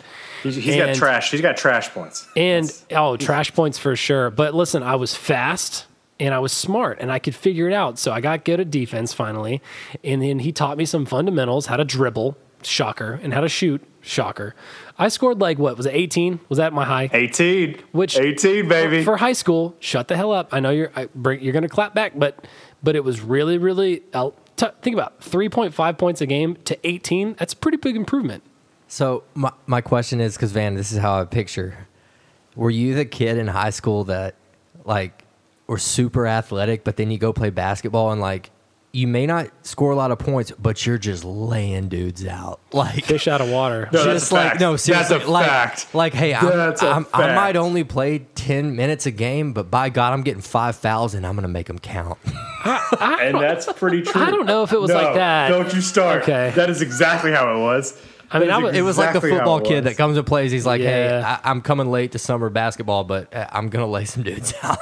He's, 0.54 0.64
he's 0.64 0.76
got 0.76 0.94
trash. 0.94 1.30
He's 1.30 1.40
got 1.40 1.56
trash 1.56 1.90
points. 1.90 2.26
And 2.36 2.64
That's- 2.66 2.86
oh, 2.92 3.16
trash 3.16 3.52
points 3.54 3.78
for 3.78 3.94
sure. 3.96 4.30
But 4.30 4.54
listen, 4.54 4.82
I 4.82 4.96
was 4.96 5.14
fast 5.14 5.86
and 6.18 6.32
I 6.32 6.38
was 6.38 6.52
smart 6.52 6.98
and 7.00 7.12
I 7.12 7.18
could 7.18 7.34
figure 7.34 7.68
it 7.68 7.74
out. 7.74 7.98
So 7.98 8.12
I 8.12 8.20
got 8.20 8.44
good 8.44 8.60
at 8.60 8.70
defense 8.70 9.12
finally. 9.12 9.60
And 10.02 10.22
then 10.22 10.38
he 10.40 10.52
taught 10.52 10.78
me 10.78 10.84
some 10.86 11.04
fundamentals, 11.06 11.66
how 11.66 11.76
to 11.76 11.84
dribble, 11.84 12.36
shocker, 12.62 13.20
and 13.22 13.34
how 13.34 13.40
to 13.42 13.48
shoot, 13.48 13.82
shocker. 14.00 14.54
I 14.98 15.08
scored 15.08 15.40
like 15.40 15.58
what 15.58 15.76
was 15.76 15.86
it, 15.86 15.94
18? 15.94 16.40
Was 16.48 16.56
that 16.58 16.72
my 16.72 16.84
high? 16.84 17.10
18. 17.12 17.82
Which 17.92 18.18
18, 18.18 18.68
baby. 18.68 19.04
For 19.04 19.16
high 19.18 19.34
school, 19.34 19.76
shut 19.80 20.08
the 20.08 20.16
hell 20.16 20.32
up. 20.32 20.48
I 20.52 20.60
know 20.60 20.70
you're 20.70 20.90
I 20.96 21.08
bring, 21.14 21.42
you're 21.42 21.52
going 21.52 21.62
to 21.64 21.68
clap 21.68 21.94
back, 21.94 22.12
but 22.16 22.46
but 22.82 22.96
it 22.96 23.04
was 23.04 23.20
really 23.20 23.58
really 23.58 24.02
uh, 24.14 24.30
t- 24.56 24.66
think 24.80 24.94
about 24.94 25.20
3.5 25.20 25.98
points 25.98 26.20
a 26.20 26.26
game 26.26 26.56
to 26.64 26.78
18. 26.86 27.34
That's 27.38 27.52
a 27.52 27.56
pretty 27.56 27.76
big 27.78 27.94
improvement. 27.96 28.42
So 28.88 29.24
my 29.34 29.52
my 29.66 29.80
question 29.80 30.20
is 30.20 30.34
because 30.36 30.52
Van, 30.52 30.74
this 30.74 30.92
is 30.92 30.98
how 30.98 31.20
I 31.20 31.24
picture. 31.24 31.86
Were 32.54 32.70
you 32.70 32.94
the 32.94 33.04
kid 33.04 33.36
in 33.38 33.48
high 33.48 33.70
school 33.70 34.04
that 34.04 34.34
like 34.84 35.24
were 35.66 35.78
super 35.78 36.26
athletic, 36.26 36.84
but 36.84 36.96
then 36.96 37.10
you 37.10 37.18
go 37.18 37.32
play 37.32 37.50
basketball 37.50 38.12
and 38.12 38.20
like 38.20 38.50
you 38.92 39.06
may 39.06 39.26
not 39.26 39.50
score 39.60 39.90
a 39.90 39.96
lot 39.96 40.10
of 40.10 40.18
points, 40.18 40.52
but 40.58 40.86
you're 40.86 40.96
just 40.96 41.22
laying 41.22 41.88
dudes 41.88 42.24
out, 42.24 42.60
like 42.72 43.04
Fish 43.04 43.28
out 43.28 43.42
of 43.42 43.50
water. 43.50 43.90
No, 43.92 44.04
that's 44.04 44.22
just 44.22 44.32
a 44.32 44.34
like 44.34 44.48
fact. 44.50 44.60
no 44.60 44.76
That's 44.76 45.10
a 45.10 45.18
like 45.28 45.46
fact. 45.46 45.94
like 45.94 46.14
hey, 46.14 46.32
I'm, 46.32 46.46
That's 46.46 46.82
a 46.82 46.88
I'm, 46.88 47.06
I 47.12 47.34
might 47.34 47.56
only 47.56 47.84
play 47.84 48.20
ten 48.36 48.74
minutes 48.74 49.04
a 49.04 49.10
game, 49.10 49.52
but 49.52 49.70
by 49.70 49.90
God, 49.90 50.12
I'm 50.14 50.22
getting 50.22 50.40
five 50.40 50.76
thousand. 50.76 51.26
I'm 51.26 51.34
gonna 51.34 51.48
make 51.48 51.66
them 51.66 51.78
count. 51.78 52.18
and 52.64 53.34
that's 53.38 53.70
pretty 53.74 54.00
true. 54.02 54.22
I 54.22 54.30
don't 54.30 54.46
know 54.46 54.62
if 54.62 54.72
it 54.72 54.80
was 54.80 54.88
No, 54.88 54.96
like 54.96 55.14
that. 55.14 55.48
Don't 55.48 55.74
you 55.74 55.80
start. 55.82 56.22
Okay. 56.22 56.52
That 56.54 56.70
is 56.70 56.80
exactly 56.80 57.32
how 57.32 57.54
it 57.54 57.60
was. 57.60 58.00
I 58.30 58.38
mean, 58.38 58.50
I 58.50 58.58
was, 58.58 58.76
It 58.76 58.82
was 58.82 58.98
like 58.98 59.12
the 59.12 59.20
football 59.20 59.60
kid 59.60 59.84
that 59.84 59.96
comes 59.96 60.16
and 60.16 60.26
plays. 60.26 60.50
He's 60.52 60.66
like, 60.66 60.80
"Hey, 60.80 61.04
Yeah. 61.06 61.38
I, 61.44 61.50
I'm 61.50 61.60
coming 61.60 61.90
late 61.90 62.12
to 62.12 62.18
summer 62.18 62.50
basketball, 62.50 63.04
but 63.04 63.32
uh, 63.34 63.46
I'm 63.52 63.68
gonna 63.68 63.86
lay 63.86 64.04
some 64.04 64.22
dudes 64.22 64.52
out." 64.62 64.78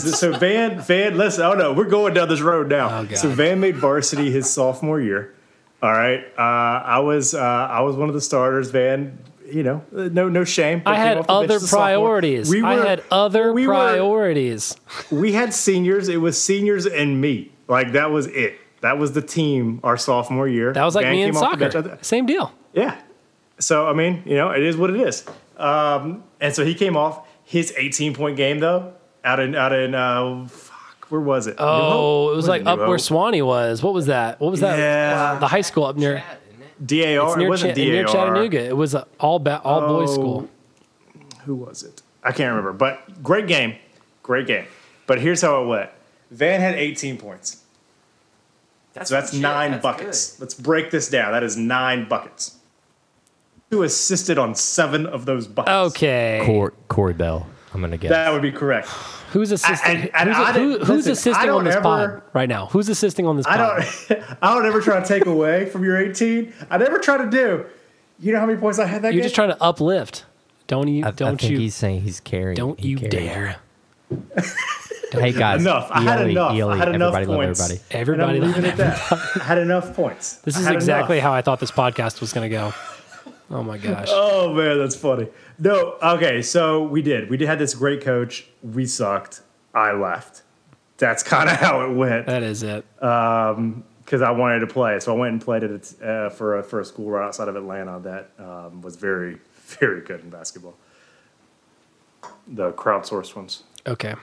So 0.00 0.32
Van 0.38 0.80
Van 0.80 1.16
listen, 1.16 1.44
oh 1.44 1.54
no, 1.54 1.72
we're 1.72 1.84
going 1.84 2.14
down 2.14 2.28
this 2.28 2.40
road 2.40 2.68
now. 2.68 3.06
Oh, 3.10 3.14
so 3.14 3.28
Van 3.28 3.60
made 3.60 3.76
varsity 3.76 4.30
his 4.30 4.48
sophomore 4.50 5.00
year. 5.00 5.34
All 5.82 5.92
right. 5.92 6.24
Uh, 6.36 6.40
I 6.42 6.98
was 7.00 7.34
uh, 7.34 7.38
I 7.40 7.80
was 7.82 7.94
one 7.96 8.08
of 8.08 8.14
the 8.14 8.20
starters, 8.20 8.70
Van. 8.70 9.18
You 9.46 9.62
know, 9.62 9.84
no 9.92 10.28
no 10.28 10.44
shame. 10.44 10.82
I 10.84 10.94
Came 10.94 11.00
had 11.02 11.18
off 11.18 11.26
the 11.26 11.32
bench 11.32 11.44
other 11.44 11.54
as 11.54 11.62
a 11.62 11.66
sophomore. 11.68 11.84
priorities. 11.86 12.50
We 12.50 12.62
I 12.62 12.74
had 12.84 13.02
other 13.10 13.52
we 13.52 13.66
were- 13.66 13.72
priorities. 13.74 14.76
we 15.10 15.32
had 15.32 15.54
seniors. 15.54 16.08
It 16.08 16.18
was 16.20 16.42
seniors 16.42 16.84
and 16.86 17.20
me. 17.20 17.52
Like 17.66 17.92
that 17.92 18.10
was 18.10 18.26
it. 18.26 18.58
That 18.80 18.98
was 18.98 19.12
the 19.12 19.22
team 19.22 19.80
our 19.82 19.96
sophomore 19.96 20.46
year. 20.48 20.72
That 20.72 20.84
was 20.84 20.94
like 20.94 21.04
Van 21.04 21.12
me 21.12 21.22
in 21.22 21.32
came 21.34 21.42
off 21.42 21.58
the 21.58 21.70
soccer. 21.70 21.98
Same 22.02 22.26
deal. 22.26 22.52
Yeah. 22.72 23.00
So 23.58 23.86
I 23.88 23.92
mean, 23.92 24.22
you 24.26 24.36
know, 24.36 24.50
it 24.50 24.62
is 24.62 24.76
what 24.76 24.90
it 24.90 25.00
is. 25.00 25.24
Um, 25.56 26.22
and 26.40 26.54
so 26.54 26.64
he 26.64 26.74
came 26.74 26.96
off 26.96 27.26
his 27.44 27.72
18 27.76 28.14
point 28.14 28.36
game 28.36 28.60
though, 28.60 28.92
out 29.24 29.40
in 29.40 29.54
out 29.54 29.72
in 29.72 29.94
uh, 29.94 30.46
fuck, 30.48 31.06
where 31.10 31.20
was 31.20 31.46
it? 31.46 31.56
Oh, 31.58 32.30
it 32.32 32.36
was 32.36 32.46
like 32.46 32.62
New 32.62 32.70
up 32.70 32.78
where 32.80 32.98
Sewanee 32.98 33.44
was. 33.44 33.82
What 33.82 33.94
was 33.94 34.06
that? 34.06 34.40
What 34.40 34.50
was 34.50 34.60
that? 34.60 34.78
Yeah. 34.78 35.38
The 35.38 35.48
high 35.48 35.62
school 35.62 35.84
up 35.84 35.96
near. 35.96 36.22
DAR. 36.84 36.96
It's 36.96 37.34
It 37.34 37.38
near, 37.38 37.48
wasn't 37.48 37.74
Cha- 37.76 37.82
near 37.82 38.04
Chattanooga. 38.04 38.60
It 38.64 38.76
was 38.76 38.94
a 38.94 39.06
all 39.18 39.40
ba- 39.40 39.60
all 39.64 39.80
boys 39.88 40.10
Oh. 40.10 40.14
school. 40.14 40.48
Who 41.44 41.56
was 41.56 41.82
it? 41.82 42.02
I 42.22 42.30
can't 42.30 42.50
remember. 42.50 42.72
But 42.72 43.22
great 43.22 43.48
game, 43.48 43.74
great 44.22 44.46
game. 44.46 44.66
But 45.08 45.20
here's 45.20 45.40
how 45.42 45.62
it 45.64 45.66
went. 45.66 45.90
Van 46.30 46.60
had 46.60 46.74
18 46.76 47.16
points. 47.16 47.62
So 49.04 49.14
that's 49.14 49.32
nine 49.32 49.80
buckets. 49.80 50.38
Let's 50.40 50.54
break 50.54 50.90
this 50.90 51.08
down. 51.08 51.32
That 51.32 51.42
is 51.42 51.56
nine 51.56 52.08
buckets. 52.08 52.56
Who 53.70 53.82
assisted 53.82 54.38
on 54.38 54.54
seven 54.54 55.06
of 55.06 55.26
those 55.26 55.46
buckets? 55.46 55.96
Okay. 55.96 56.42
Cor- 56.46 56.72
Corey 56.88 57.12
Bell, 57.14 57.46
I'm 57.74 57.80
gonna 57.82 57.96
guess. 57.98 58.10
That 58.10 58.32
would 58.32 58.40
be 58.42 58.50
correct. 58.52 58.88
Who's 59.32 59.52
assisting? 59.52 59.96
And- 60.02 60.10
and 60.14 60.28
who's, 60.30 60.46
I 60.48 60.52
who- 60.52 60.78
who's 60.78 60.88
listen, 61.06 61.12
assisting 61.12 61.50
on 61.50 61.64
this 61.64 61.74
ever- 61.74 61.82
pod 61.82 62.22
right 62.32 62.48
now? 62.48 62.66
Who's 62.66 62.88
assisting 62.88 63.26
on 63.26 63.36
this 63.36 63.44
pod? 63.46 63.60
I 63.60 63.86
don't. 64.08 64.22
I 64.42 64.54
don't 64.54 64.64
ever 64.66 64.80
try 64.80 65.00
to 65.00 65.06
take 65.06 65.26
away 65.26 65.66
from 65.66 65.84
your 65.84 65.98
18. 66.00 66.52
I 66.70 66.78
never 66.78 66.98
try 66.98 67.18
to 67.18 67.28
do. 67.30 67.66
You 68.20 68.32
know 68.32 68.40
how 68.40 68.46
many 68.46 68.58
points 68.58 68.78
I 68.78 68.86
had 68.86 69.02
that 69.02 69.12
You're 69.12 69.20
game? 69.20 69.24
just 69.24 69.34
trying 69.34 69.50
to 69.50 69.62
uplift. 69.62 70.24
Don't 70.66 70.88
you? 70.88 71.04
I, 71.04 71.08
I 71.08 71.10
don't 71.12 71.38
think 71.40 71.52
you? 71.52 71.58
he's 71.58 71.74
saying 71.74 72.00
he's 72.02 72.20
carrying. 72.20 72.56
Don't 72.56 72.80
he 72.80 72.88
you 72.88 72.96
carried. 72.98 73.10
dare! 73.10 73.56
Hey 75.10 75.32
guys, 75.32 75.62
enough. 75.62 75.88
I 75.90 76.02
had 76.02 76.28
enough. 76.28 76.52
ELE, 76.54 76.68
I 76.68 76.76
had 76.76 76.88
enough 76.94 77.14
everybody 77.14 77.26
points. 77.46 77.60
everybody. 77.60 77.80
Everybody 77.98 78.36
And 78.38 78.44
I'm 78.44 78.52
leaving 78.62 78.70
it 78.70 78.78
at 78.80 78.98
had 79.40 79.56
enough 79.56 79.94
points. 79.96 80.34
This 80.38 80.58
is 80.58 80.66
exactly 80.66 81.16
enough. 81.16 81.22
how 81.30 81.32
I 81.34 81.40
thought 81.40 81.60
this 81.60 81.70
podcast 81.70 82.20
was 82.20 82.34
going 82.34 82.44
to 82.50 82.54
go. 82.54 82.74
Oh 83.50 83.62
my 83.62 83.78
gosh! 83.78 84.08
Oh 84.10 84.52
man, 84.52 84.78
that's 84.78 84.94
funny. 84.94 85.28
No, 85.58 85.96
okay, 86.02 86.42
so 86.42 86.82
we 86.82 87.00
did. 87.00 87.30
We 87.30 87.36
did 87.36 87.48
had 87.48 87.58
this 87.58 87.74
great 87.74 88.02
coach. 88.02 88.46
We 88.62 88.84
sucked. 88.84 89.40
I 89.74 89.92
left. 89.92 90.42
That's 90.98 91.22
kind 91.34 91.48
of 91.48 91.56
how 91.56 91.88
it 91.88 91.94
went 91.94 92.26
that 92.26 92.42
is 92.42 92.62
it. 92.62 92.84
because 92.96 94.22
I 94.22 94.30
wanted 94.30 94.60
to 94.60 94.66
play. 94.66 94.98
So 95.00 95.14
I 95.14 95.18
went 95.18 95.32
and 95.32 95.40
played 95.40 95.62
it 95.62 95.94
uh, 96.02 96.28
for 96.30 96.58
a, 96.58 96.62
for 96.62 96.80
a 96.80 96.84
school 96.84 97.10
right 97.10 97.26
outside 97.26 97.48
of 97.48 97.56
Atlanta 97.56 98.00
that 98.00 98.30
um, 98.38 98.82
was 98.82 98.96
very 98.96 99.38
very 99.54 100.02
good 100.02 100.20
in 100.20 100.30
basketball. 100.30 100.76
The 102.46 102.72
crowdsourced 102.72 103.34
ones. 103.34 103.62
Okay. 103.86 104.14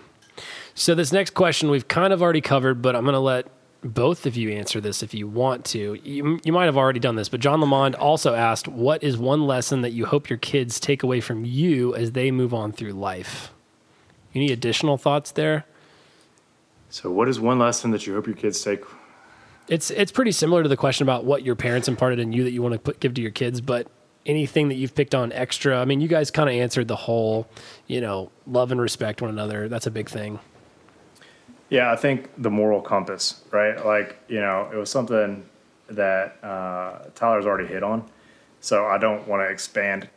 So 0.73 0.93
this 0.93 1.11
next 1.11 1.33
question 1.33 1.69
we've 1.69 1.87
kind 1.87 2.11
of 2.11 2.21
already 2.21 2.41
covered, 2.41 2.81
but 2.81 2.95
I'm 2.95 3.03
going 3.03 3.13
to 3.13 3.19
let 3.19 3.47
both 3.85 4.25
of 4.25 4.35
you 4.35 4.49
answer 4.49 4.81
this 4.81 5.03
if 5.03 5.13
you 5.13 5.27
want 5.27 5.63
to. 5.65 5.99
You, 6.03 6.39
you 6.43 6.51
might 6.51 6.65
have 6.65 6.75
already 6.75 6.99
done 6.99 7.15
this, 7.15 7.29
but 7.29 7.39
John 7.39 7.61
Lamond 7.61 7.95
also 7.95 8.33
asked, 8.33 8.67
"What 8.67 9.03
is 9.03 9.17
one 9.17 9.45
lesson 9.45 9.81
that 9.81 9.91
you 9.91 10.05
hope 10.07 10.29
your 10.29 10.39
kids 10.39 10.79
take 10.79 11.03
away 11.03 11.21
from 11.21 11.45
you 11.45 11.95
as 11.95 12.13
they 12.13 12.31
move 12.31 12.53
on 12.53 12.71
through 12.71 12.93
life?" 12.93 13.51
Any 14.33 14.51
additional 14.51 14.97
thoughts 14.97 15.31
there? 15.31 15.65
So, 16.89 17.11
what 17.11 17.29
is 17.29 17.39
one 17.39 17.59
lesson 17.59 17.91
that 17.91 18.07
you 18.07 18.15
hope 18.15 18.25
your 18.25 18.35
kids 18.35 18.61
take? 18.63 18.81
It's 19.67 19.91
it's 19.91 20.11
pretty 20.11 20.31
similar 20.31 20.63
to 20.63 20.69
the 20.69 20.77
question 20.77 21.03
about 21.03 21.23
what 21.23 21.43
your 21.43 21.55
parents 21.55 21.87
imparted 21.87 22.19
in 22.19 22.33
you 22.33 22.43
that 22.43 22.51
you 22.51 22.61
want 22.61 22.73
to 22.73 22.79
put, 22.79 22.99
give 22.99 23.13
to 23.13 23.21
your 23.21 23.31
kids, 23.31 23.61
but 23.61 23.87
anything 24.25 24.69
that 24.69 24.75
you've 24.75 24.95
picked 24.95 25.13
on 25.13 25.31
extra. 25.31 25.79
I 25.79 25.85
mean, 25.85 26.01
you 26.01 26.07
guys 26.07 26.31
kind 26.31 26.49
of 26.49 26.55
answered 26.55 26.87
the 26.87 26.95
whole, 26.95 27.47
you 27.85 28.01
know, 28.01 28.31
love 28.47 28.71
and 28.71 28.81
respect 28.81 29.21
one 29.21 29.29
another. 29.29 29.69
That's 29.69 29.85
a 29.85 29.91
big 29.91 30.09
thing. 30.09 30.39
Yeah, 31.69 31.91
I 31.91 31.95
think 31.95 32.29
the 32.37 32.51
moral 32.51 32.81
compass, 32.81 33.43
right? 33.51 33.83
Like, 33.83 34.19
you 34.27 34.39
know, 34.39 34.69
it 34.71 34.75
was 34.75 34.89
something 34.89 35.45
that 35.89 36.37
uh, 36.43 37.09
Tyler's 37.15 37.45
already 37.45 37.67
hit 37.67 37.83
on. 37.83 38.09
So 38.59 38.85
I 38.85 38.97
don't 38.97 39.27
want 39.27 39.41
to 39.41 39.51
expand, 39.51 40.07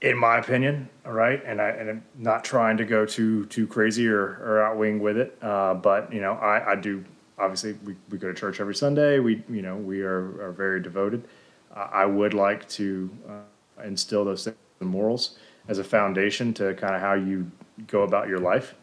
in 0.00 0.16
my 0.16 0.38
opinion, 0.38 0.88
all 1.04 1.12
right? 1.12 1.42
And, 1.44 1.60
I, 1.60 1.68
and 1.68 1.90
I'm 1.90 2.04
not 2.16 2.44
trying 2.44 2.76
to 2.78 2.84
go 2.84 3.06
too 3.06 3.46
too 3.46 3.66
crazy 3.66 4.08
or, 4.08 4.22
or 4.22 4.66
outwing 4.68 5.00
with 5.00 5.16
it. 5.16 5.36
Uh, 5.42 5.74
but, 5.74 6.12
you 6.12 6.20
know, 6.20 6.32
I, 6.32 6.72
I 6.72 6.76
do, 6.76 7.04
obviously, 7.38 7.74
we, 7.84 7.94
we 8.10 8.18
go 8.18 8.28
to 8.28 8.34
church 8.34 8.60
every 8.60 8.74
Sunday. 8.74 9.18
We, 9.18 9.42
you 9.48 9.62
know, 9.62 9.76
we 9.76 10.02
are, 10.02 10.40
are 10.42 10.52
very 10.52 10.80
devoted. 10.80 11.26
Uh, 11.74 11.88
I 11.92 12.06
would 12.06 12.34
like 12.34 12.68
to 12.70 13.10
uh, 13.28 13.82
instill 13.84 14.24
those 14.24 14.44
things 14.44 14.56
and 14.80 14.88
morals 14.88 15.38
as 15.68 15.78
a 15.78 15.84
foundation 15.84 16.54
to 16.54 16.74
kind 16.74 16.94
of 16.94 17.00
how 17.00 17.14
you 17.14 17.50
go 17.86 18.02
about 18.02 18.28
your 18.28 18.38
life 18.38 18.74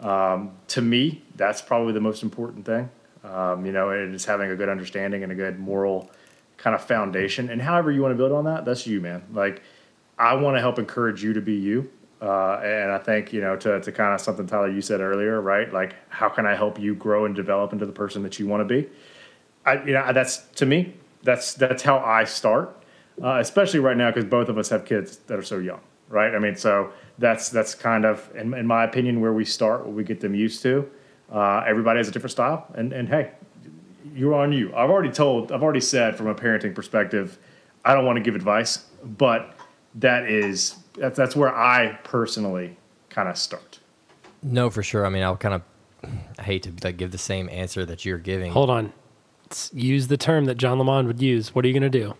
to 0.00 0.82
me, 0.82 1.22
that's 1.36 1.62
probably 1.62 1.92
the 1.92 2.00
most 2.00 2.22
important 2.22 2.66
thing. 2.66 2.90
Um, 3.22 3.66
you 3.66 3.72
know, 3.72 3.90
and 3.90 4.10
it 4.10 4.14
is 4.14 4.24
having 4.24 4.50
a 4.50 4.56
good 4.56 4.68
understanding 4.68 5.22
and 5.22 5.30
a 5.30 5.34
good 5.34 5.58
moral 5.58 6.10
kind 6.56 6.74
of 6.74 6.82
foundation. 6.82 7.50
And 7.50 7.60
however 7.60 7.90
you 7.90 8.02
want 8.02 8.12
to 8.12 8.16
build 8.16 8.32
on 8.32 8.44
that, 8.44 8.64
that's 8.64 8.86
you, 8.86 9.00
man. 9.00 9.22
Like, 9.32 9.62
I 10.18 10.34
want 10.34 10.56
to 10.56 10.60
help 10.60 10.78
encourage 10.78 11.22
you 11.22 11.32
to 11.32 11.40
be 11.40 11.54
you. 11.54 11.90
Uh, 12.20 12.60
and 12.62 12.92
I 12.92 12.98
think, 12.98 13.32
you 13.32 13.40
know, 13.40 13.56
to, 13.56 13.80
to 13.80 13.92
kind 13.92 14.14
of 14.14 14.20
something, 14.20 14.46
Tyler, 14.46 14.70
you 14.70 14.82
said 14.82 15.00
earlier, 15.00 15.40
right? 15.40 15.72
Like, 15.72 15.94
how 16.10 16.28
can 16.28 16.46
I 16.46 16.54
help 16.54 16.78
you 16.78 16.94
grow 16.94 17.24
and 17.24 17.34
develop 17.34 17.72
into 17.72 17.86
the 17.86 17.92
person 17.92 18.22
that 18.24 18.38
you 18.38 18.46
want 18.46 18.60
to 18.60 18.64
be? 18.66 18.88
I, 19.64 19.82
you 19.84 19.92
know, 19.92 20.12
that's 20.12 20.38
to 20.56 20.66
me, 20.66 20.94
that's 21.22 21.54
that's 21.54 21.82
how 21.82 21.98
I 21.98 22.24
start, 22.24 22.76
uh, 23.22 23.38
especially 23.40 23.80
right 23.80 23.96
now 23.96 24.10
because 24.10 24.24
both 24.24 24.48
of 24.48 24.58
us 24.58 24.68
have 24.68 24.84
kids 24.84 25.18
that 25.28 25.38
are 25.38 25.42
so 25.42 25.58
young, 25.58 25.80
right? 26.08 26.34
I 26.34 26.38
mean, 26.38 26.56
so 26.56 26.92
that's 27.20 27.50
that's 27.50 27.74
kind 27.74 28.04
of, 28.04 28.28
in, 28.34 28.52
in 28.54 28.66
my 28.66 28.84
opinion, 28.84 29.20
where 29.20 29.32
we 29.32 29.44
start, 29.44 29.84
what 29.84 29.94
we 29.94 30.02
get 30.02 30.20
them 30.20 30.34
used 30.34 30.62
to. 30.62 30.90
Uh, 31.30 31.62
everybody 31.66 31.98
has 31.98 32.08
a 32.08 32.10
different 32.10 32.32
style, 32.32 32.66
and 32.74 32.92
and 32.92 33.08
hey, 33.08 33.30
you're 34.14 34.34
on 34.34 34.52
you. 34.52 34.74
I've 34.74 34.90
already 34.90 35.12
told, 35.12 35.52
I've 35.52 35.62
already 35.62 35.80
said 35.80 36.16
from 36.16 36.26
a 36.26 36.34
parenting 36.34 36.74
perspective, 36.74 37.38
I 37.84 37.94
don't 37.94 38.04
want 38.04 38.16
to 38.16 38.22
give 38.22 38.34
advice, 38.34 38.86
but 39.04 39.54
that 39.96 40.24
is 40.24 40.76
that's 40.96 41.16
that's 41.16 41.36
where 41.36 41.54
I 41.54 41.98
personally 42.02 42.76
kind 43.10 43.28
of 43.28 43.36
start. 43.36 43.78
No, 44.42 44.70
for 44.70 44.82
sure. 44.82 45.04
I 45.06 45.10
mean, 45.10 45.22
I'll 45.22 45.36
kind 45.36 45.54
of 45.54 45.62
I 46.38 46.42
hate 46.42 46.62
to 46.64 46.72
like 46.82 46.96
give 46.96 47.10
the 47.10 47.18
same 47.18 47.48
answer 47.50 47.84
that 47.84 48.04
you're 48.04 48.18
giving. 48.18 48.52
Hold 48.52 48.70
on. 48.70 48.92
Let's 49.44 49.70
use 49.74 50.08
the 50.08 50.16
term 50.16 50.46
that 50.46 50.56
John 50.56 50.78
Lamond 50.78 51.08
would 51.08 51.20
use. 51.20 51.54
What 51.54 51.64
are 51.64 51.68
you 51.68 51.78
going 51.78 51.90
to 51.90 51.98
do? 51.98 52.14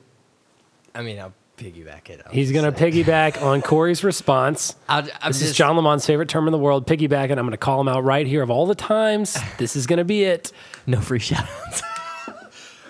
I 0.95 1.03
mean, 1.03 1.19
I'll 1.19 1.33
piggyback 1.61 2.09
it. 2.09 2.23
I'll 2.27 2.33
He's 2.33 2.51
going 2.53 2.73
to 2.73 2.79
piggyback 2.79 3.43
on 3.43 3.61
Corey's 3.63 4.03
response. 4.03 4.75
I'll, 4.89 5.07
I'm 5.21 5.33
This 5.33 5.43
is 5.43 5.55
John 5.55 5.77
Lamond's 5.77 6.07
favorite 6.07 6.29
term 6.29 6.49
in 6.49 6.53
the 6.53 6.59
world, 6.59 6.87
piggyback, 6.87 7.31
and 7.31 7.39
I'm 7.39 7.45
going 7.47 7.51
to 7.51 7.57
call 7.59 7.81
him 7.81 7.89
out 7.89 8.03
right 8.03 8.27
here 8.27 8.43
of 8.43 8.51
all 8.51 8.67
the 8.67 8.75
times. 8.75 9.37
This 9.59 9.77
is 9.77 9.87
going 9.87 9.99
to 9.99 10.05
be 10.05 10.25
it. 10.25 10.53
No 10.87 11.01
free 11.01 11.19
shout 11.19 11.47
outs. 11.67 11.83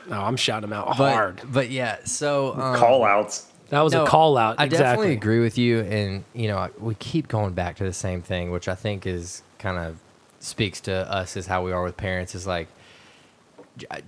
No, 0.09 0.21
I'm 0.21 0.37
shouting 0.37 0.65
him 0.65 0.73
out 0.73 0.89
But, 0.99 1.13
hard. 1.13 1.41
but 1.45 1.71
yeah, 1.71 1.99
so 2.05 2.53
um, 2.55 2.77
Call 2.77 3.05
outs. 3.05 3.47
That 3.69 3.83
was 3.83 3.93
no, 3.93 4.03
a 4.03 4.07
call 4.09 4.37
out. 4.37 4.57
I 4.59 4.65
exactly. 4.65 4.85
definitely 4.85 5.13
agree 5.13 5.39
with 5.39 5.57
you, 5.57 5.81
and 5.83 6.25
you 6.35 6.49
know, 6.49 6.69
we 6.81 6.97
keep 6.97 7.29
going 7.29 7.55
back 7.55 7.77
to 7.77 7.85
the 7.85 7.93
same 7.93 8.21
thing, 8.21 8.51
which 8.51 8.67
I 8.67 8.75
think 8.75 9.07
is 9.07 9.45
kind 9.61 9.79
of 9.79 9.99
speaks 10.41 10.81
to 10.83 10.93
us 10.93 11.37
as 11.37 11.47
how 11.47 11.65
we 11.65 11.71
are 11.71 11.85
with 11.85 11.97
parents. 11.97 12.35
Is 12.35 12.45
like, 12.45 12.67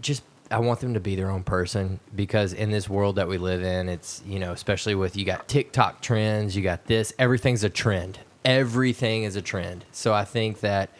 just 0.00 0.24
I 0.50 0.58
want 0.58 0.80
them 0.80 0.94
to 0.94 1.00
be 1.00 1.16
their 1.16 1.30
own 1.30 1.44
person 1.44 1.98
because 2.14 2.52
in 2.52 2.70
this 2.70 2.88
world 2.88 3.16
that 3.16 3.28
we 3.28 3.38
live 3.38 3.62
in, 3.62 3.88
it's 3.88 4.22
you 4.26 4.38
know, 4.38 4.52
especially 4.52 4.94
with 4.94 5.16
you 5.16 5.24
got 5.24 5.48
TikTok 5.48 6.00
trends, 6.02 6.56
you 6.56 6.62
got 6.62 6.86
this, 6.86 7.12
everything's 7.18 7.64
a 7.64 7.70
trend. 7.70 8.18
Everything 8.44 9.22
is 9.22 9.36
a 9.36 9.42
trend. 9.42 9.84
So 9.92 10.12
I 10.12 10.24
think 10.24 10.60
that, 10.60 10.90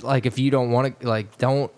like, 0.00 0.26
if 0.26 0.38
you 0.38 0.50
don't 0.50 0.72
want 0.72 1.00
to, 1.00 1.08
like, 1.08 1.38
don't 1.38 1.70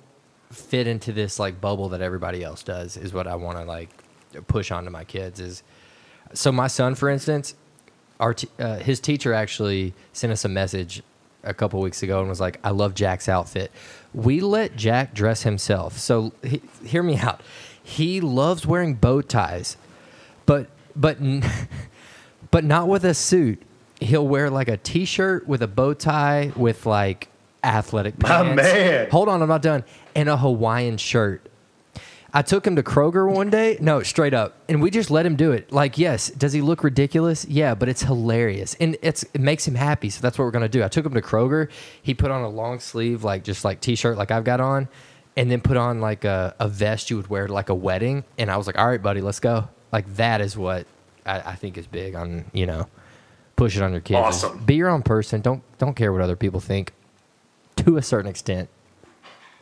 fit 0.55 0.87
into 0.87 1.13
this 1.13 1.39
like 1.39 1.61
bubble 1.61 1.89
that 1.91 2.01
everybody 2.01 2.43
else 2.43 2.63
does 2.63 2.97
is 2.97 3.13
what 3.13 3.27
I 3.27 3.35
want 3.35 3.59
to 3.59 3.65
like 3.65 3.91
push 4.47 4.71
onto 4.71 4.91
my 4.91 5.05
kids 5.05 5.41
is 5.41 5.63
so 6.33 6.53
my 6.53 6.69
son 6.69 6.95
for 6.95 7.09
instance 7.09 7.55
our 8.21 8.35
t- 8.35 8.49
uh, 8.59 8.77
his 8.77 9.01
teacher 9.01 9.33
actually 9.33 9.95
sent 10.13 10.33
us 10.33 10.45
a 10.45 10.49
message 10.49 11.03
a 11.45 11.55
couple 11.55 11.81
weeks 11.81 12.03
ago 12.03 12.21
and 12.21 12.29
was 12.29 12.41
like 12.41 12.59
I 12.65 12.71
love 12.71 12.95
Jack's 12.95 13.29
outfit. 13.29 13.71
We 14.13 14.41
let 14.41 14.77
Jack 14.77 15.15
dress 15.15 15.43
himself. 15.43 15.99
So 15.99 16.33
he, 16.43 16.63
hear 16.85 17.03
me 17.03 17.17
out. 17.17 17.41
He 17.83 18.21
loves 18.21 18.67
wearing 18.67 18.95
bow 18.95 19.21
ties 19.21 19.77
but 20.47 20.69
but 20.97 21.19
but 22.51 22.65
not 22.65 22.89
with 22.89 23.05
a 23.05 23.15
suit. 23.15 23.63
He'll 24.01 24.27
wear 24.27 24.51
like 24.51 24.69
a 24.69 24.77
t-shirt 24.77 25.47
with 25.47 25.63
a 25.63 25.69
bow 25.69 25.95
tie 25.95 26.53
with 26.57 26.87
like 26.87 27.29
athletic 27.63 28.19
pants. 28.19 28.49
My 28.49 28.55
man. 28.55 29.11
hold 29.11 29.29
on 29.29 29.41
i'm 29.41 29.49
not 29.49 29.63
done. 29.63 29.85
And 30.15 30.29
a 30.29 30.37
hawaiian 30.37 30.99
shirt 30.99 31.49
I 32.37 32.43
took 32.43 32.67
him 32.67 32.75
to 32.75 32.83
Kroger 32.83 33.31
one 33.31 33.49
day. 33.49 33.79
No, 33.81 34.03
straight 34.03 34.35
up, 34.35 34.57
and 34.69 34.83
we 34.83 34.91
just 34.91 35.09
let 35.09 35.25
him 35.25 35.37
do 35.37 35.53
it. 35.53 35.71
Like, 35.71 35.97
yes, 35.97 36.31
does 36.31 36.53
he 36.53 36.61
look 36.61 36.83
ridiculous? 36.83 37.45
Yeah, 37.45 37.77
but 37.77 37.89
it's 37.89 38.03
hilarious, 38.03 38.75
and 38.81 38.97
it's 39.03 39.23
it 39.33 39.41
makes 39.41 39.69
him 39.69 39.77
happy. 39.77 40.11
So 40.11 40.21
that's 40.21 40.37
what 40.37 40.45
we're 40.45 40.51
gonna 40.51 40.69
do. 40.69 40.83
I 40.83 40.89
took 40.89 41.07
him 41.07 41.15
to 41.15 41.23
Kroger. 41.23 41.71
He 42.03 42.13
put 42.13 42.33
on 42.33 42.43
a 42.43 42.49
long 42.49 42.81
sleeve, 42.81 43.23
like 43.23 43.45
just 43.45 43.65
like 43.65 43.81
t-shirt, 43.81 44.19
like 44.19 44.33
I've 44.33 44.43
got 44.43 44.61
on, 44.61 44.89
and 45.37 45.49
then 45.49 45.61
put 45.61 45.77
on 45.77 46.01
like 46.01 46.25
a, 46.25 46.57
a 46.59 46.67
vest 46.67 47.09
you 47.09 47.17
would 47.17 47.29
wear 47.29 47.47
to 47.47 47.53
like 47.53 47.69
a 47.69 47.75
wedding. 47.75 48.25
And 48.37 48.51
I 48.51 48.57
was 48.57 48.67
like, 48.67 48.77
all 48.79 48.89
right, 48.89 49.01
buddy, 49.01 49.21
let's 49.21 49.39
go. 49.39 49.69
Like 49.93 50.13
that 50.17 50.41
is 50.41 50.57
what 50.57 50.89
I, 51.25 51.39
I 51.41 51.55
think 51.55 51.79
is 51.79 51.87
big 51.87 52.17
on 52.17 52.47
you 52.53 52.67
know, 52.67 52.89
push 53.55 53.77
it 53.77 53.83
on 53.85 53.93
your 53.93 54.01
kids. 54.01 54.19
Awesome. 54.19 54.65
Be 54.65 54.75
your 54.75 54.89
own 54.89 55.03
person. 55.03 55.41
Don't 55.41 55.63
don't 55.79 55.95
care 55.95 56.13
what 56.13 56.21
other 56.21 56.37
people 56.37 56.59
think, 56.59 56.95
to 57.77 57.97
a 57.97 58.03
certain 58.03 58.29
extent. 58.29 58.69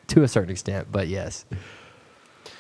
To 0.09 0.23
a 0.23 0.29
certain 0.29 0.51
extent, 0.51 0.89
but 0.91 1.09
yes. 1.09 1.45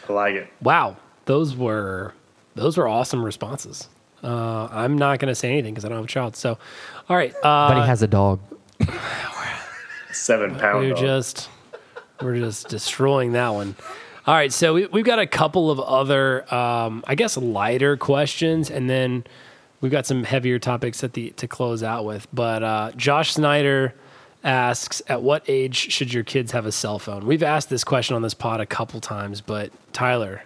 I 0.08 0.12
like 0.12 0.34
it. 0.34 0.48
Wow, 0.62 0.96
those 1.26 1.56
were 1.56 2.14
those 2.54 2.76
were 2.76 2.88
awesome 2.88 3.24
responses. 3.24 3.88
Uh, 4.22 4.68
I'm 4.70 4.96
not 4.96 5.18
going 5.18 5.28
to 5.30 5.34
say 5.34 5.50
anything 5.50 5.74
because 5.74 5.84
I 5.84 5.88
don't 5.88 5.98
have 5.98 6.04
a 6.04 6.08
child. 6.08 6.36
So, 6.36 6.56
all 7.08 7.16
right, 7.16 7.34
uh, 7.42 7.68
But 7.74 7.80
he 7.80 7.86
has 7.86 8.02
a 8.02 8.06
dog. 8.06 8.40
Seven 10.12 10.54
pound. 10.56 10.78
we're 10.84 10.90
dog. 10.90 10.98
just 10.98 11.48
we're 12.20 12.36
just 12.36 12.68
destroying 12.68 13.32
that 13.32 13.48
one. 13.50 13.74
All 14.26 14.34
right, 14.34 14.52
so 14.52 14.74
we, 14.74 14.86
we've 14.86 15.04
got 15.04 15.18
a 15.18 15.26
couple 15.26 15.70
of 15.72 15.80
other, 15.80 16.52
um, 16.54 17.02
I 17.08 17.16
guess, 17.16 17.36
lighter 17.36 17.96
questions, 17.96 18.70
and 18.70 18.88
then 18.88 19.24
we've 19.80 19.90
got 19.90 20.06
some 20.06 20.22
heavier 20.22 20.60
topics 20.60 21.02
at 21.02 21.14
the 21.14 21.30
to 21.30 21.48
close 21.48 21.82
out 21.82 22.04
with. 22.04 22.28
But 22.32 22.62
uh, 22.62 22.92
Josh 22.96 23.32
Snyder 23.34 23.94
asks, 24.44 25.02
"At 25.08 25.22
what 25.22 25.44
age 25.48 25.92
should 25.92 26.12
your 26.12 26.24
kids 26.24 26.52
have 26.52 26.66
a 26.66 26.72
cell 26.72 26.98
phone?" 26.98 27.26
We've 27.26 27.42
asked 27.42 27.70
this 27.70 27.84
question 27.84 28.16
on 28.16 28.22
this 28.22 28.34
pod 28.34 28.60
a 28.60 28.66
couple 28.66 29.00
times, 29.00 29.40
but 29.40 29.70
Tyler, 29.92 30.42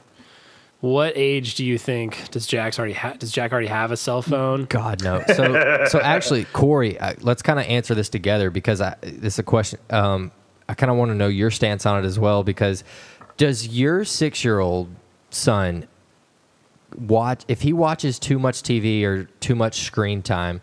what 0.80 1.14
age 1.16 1.54
do 1.54 1.64
you 1.64 1.78
think 1.78 2.30
does 2.30 2.46
Jack's 2.46 2.78
already 2.78 2.94
ha- 2.94 3.14
does 3.18 3.32
Jack 3.32 3.52
already 3.52 3.68
have 3.68 3.90
a 3.90 3.96
cell 3.96 4.22
phone? 4.22 4.64
God 4.66 5.02
no. 5.02 5.22
So 5.34 5.86
so 5.88 6.00
actually, 6.00 6.44
Corey, 6.46 6.98
uh, 6.98 7.14
let's 7.20 7.42
kind 7.42 7.58
of 7.58 7.66
answer 7.66 7.94
this 7.94 8.08
together 8.08 8.50
because 8.50 8.80
I, 8.80 8.96
this 9.02 9.34
is 9.34 9.38
a 9.38 9.42
question. 9.42 9.80
Um, 9.90 10.32
I 10.68 10.74
kind 10.74 10.90
of 10.90 10.96
want 10.96 11.10
to 11.10 11.14
know 11.14 11.28
your 11.28 11.50
stance 11.50 11.86
on 11.86 12.04
it 12.04 12.06
as 12.06 12.18
well 12.18 12.42
because 12.42 12.84
does 13.36 13.68
your 13.68 14.04
six 14.04 14.44
year 14.44 14.58
old 14.58 14.88
son 15.30 15.86
watch 16.98 17.44
if 17.48 17.62
he 17.62 17.72
watches 17.72 18.18
too 18.18 18.38
much 18.38 18.62
TV 18.62 19.02
or 19.04 19.24
too 19.40 19.54
much 19.54 19.80
screen 19.82 20.22
time? 20.22 20.60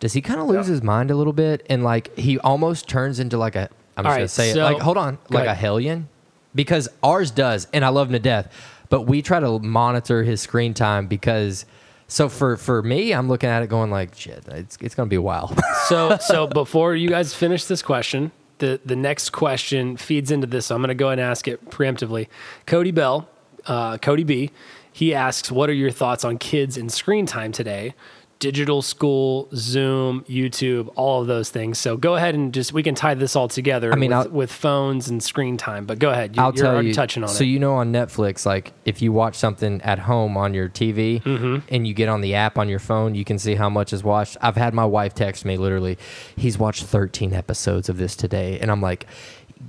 Does 0.00 0.12
he 0.14 0.20
kind 0.20 0.40
of 0.40 0.46
lose 0.48 0.66
Yeah. 0.66 0.72
his 0.74 0.82
mind 0.82 1.10
a 1.10 1.14
little 1.14 1.32
bit 1.32 1.64
and 1.70 1.84
like 1.84 2.16
he 2.18 2.38
almost 2.40 2.88
turns 2.88 3.20
into 3.20 3.36
like 3.38 3.54
a 3.54 3.68
I'm 3.96 4.06
All 4.06 4.12
just 4.12 4.18
gonna 4.18 4.28
say 4.48 4.52
so- 4.54 4.60
it 4.60 4.72
like 4.72 4.82
hold 4.82 4.96
on 4.96 5.18
like 5.28 5.44
ahead. 5.44 5.48
a 5.48 5.54
hellion 5.54 6.08
because 6.54 6.88
ours 7.02 7.30
does 7.30 7.66
and 7.72 7.84
I 7.84 7.88
love 7.88 8.08
him 8.08 8.14
to 8.14 8.18
death 8.18 8.52
but 8.88 9.02
we 9.02 9.22
try 9.22 9.38
to 9.40 9.58
monitor 9.60 10.22
his 10.24 10.40
screen 10.40 10.74
time 10.74 11.06
because 11.06 11.64
so 12.08 12.28
for 12.28 12.56
for 12.56 12.82
me 12.82 13.12
I'm 13.12 13.28
looking 13.28 13.48
at 13.50 13.62
it 13.62 13.68
going 13.68 13.90
like 13.90 14.14
shit 14.16 14.42
it's 14.48 14.76
it's 14.80 14.94
gonna 14.94 15.08
be 15.08 15.16
a 15.16 15.22
while 15.22 15.54
So 15.88 16.16
so 16.20 16.46
before 16.46 16.94
you 16.96 17.08
guys 17.08 17.34
finish 17.34 17.64
this 17.66 17.82
question, 17.82 18.32
the 18.58 18.80
the 18.84 18.96
next 18.96 19.30
question 19.30 19.96
feeds 19.96 20.30
into 20.30 20.46
this. 20.46 20.66
So 20.66 20.74
I'm 20.76 20.80
going 20.82 20.88
to 20.88 20.94
go 20.94 21.08
ahead 21.08 21.18
and 21.18 21.28
ask 21.28 21.48
it 21.48 21.68
preemptively. 21.70 22.28
Cody 22.66 22.90
Bell, 22.92 23.26
uh, 23.66 23.98
Cody 23.98 24.22
B, 24.22 24.50
he 24.92 25.12
asks, 25.14 25.50
"What 25.50 25.68
are 25.68 25.72
your 25.72 25.90
thoughts 25.90 26.24
on 26.24 26.38
kids 26.38 26.76
and 26.76 26.92
screen 26.92 27.26
time 27.26 27.50
today?" 27.50 27.94
Digital 28.40 28.80
school, 28.82 29.48
Zoom, 29.54 30.24
YouTube, 30.24 30.90
all 30.96 31.20
of 31.20 31.28
those 31.28 31.50
things. 31.50 31.78
So 31.78 31.96
go 31.96 32.16
ahead 32.16 32.34
and 32.34 32.52
just 32.52 32.72
we 32.72 32.82
can 32.82 32.94
tie 32.94 33.14
this 33.14 33.36
all 33.36 33.48
together. 33.48 33.92
I 33.92 33.96
mean, 33.96 34.10
with, 34.16 34.30
with 34.30 34.50
phones 34.52 35.08
and 35.10 35.22
screen 35.22 35.56
time. 35.58 35.84
But 35.84 35.98
go 35.98 36.10
ahead. 36.10 36.34
You, 36.34 36.42
I'll 36.42 36.54
you're 36.54 36.64
tell 36.64 36.72
already 36.72 36.88
you 36.88 36.94
touching 36.94 37.22
on 37.22 37.28
so 37.28 37.44
it. 37.44 37.48
you 37.48 37.58
know 37.58 37.74
on 37.74 37.92
Netflix 37.92 38.44
like 38.46 38.72
if 38.86 39.00
you 39.02 39.12
watch 39.12 39.36
something 39.36 39.80
at 39.82 39.98
home 40.00 40.36
on 40.38 40.54
your 40.54 40.68
TV 40.68 41.22
Mm-hmm. 41.22 41.58
and 41.68 41.86
you 41.86 41.92
get 41.94 42.08
on 42.08 42.22
the 42.22 42.34
app 42.34 42.58
on 42.58 42.68
your 42.68 42.78
phone 42.78 43.14
you 43.14 43.24
can 43.26 43.38
see 43.38 43.54
how 43.56 43.68
much 43.68 43.92
is 43.92 44.02
watched 44.02 44.36
I've 44.40 44.56
had 44.56 44.72
my 44.74 44.84
wife 44.86 45.14
text 45.14 45.44
me 45.44 45.56
literally 45.58 45.98
he's 46.34 46.56
watched 46.58 46.84
13 46.84 47.34
episodes 47.34 47.88
of 47.90 47.98
this 47.98 48.16
today 48.16 48.58
and 48.58 48.70
I'm 48.70 48.80
like 48.80 49.06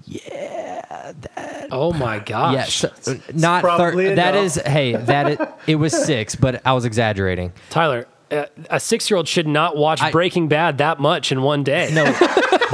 yeah. 0.05 1.11
oh 1.71 1.91
my 1.93 2.19
gosh. 2.25 2.83
Yes, 2.83 3.19
not 3.33 3.61
probably 3.63 4.09
thir- 4.09 4.15
that 4.15 4.35
enough. 4.35 4.45
is. 4.45 4.55
Hey, 4.65 4.95
that 4.95 5.31
is, 5.31 5.47
it 5.67 5.75
was 5.75 5.91
six, 6.05 6.35
but 6.35 6.65
I 6.65 6.71
was 6.73 6.85
exaggerating. 6.85 7.51
Tyler, 7.69 8.07
a 8.69 8.79
six 8.79 9.09
year 9.09 9.17
old 9.17 9.27
should 9.27 9.47
not 9.47 9.75
watch 9.77 10.01
I- 10.01 10.11
Breaking 10.11 10.47
Bad 10.47 10.77
that 10.79 10.99
much 10.99 11.31
in 11.31 11.41
one 11.41 11.63
day. 11.63 11.89
No, 11.93 12.05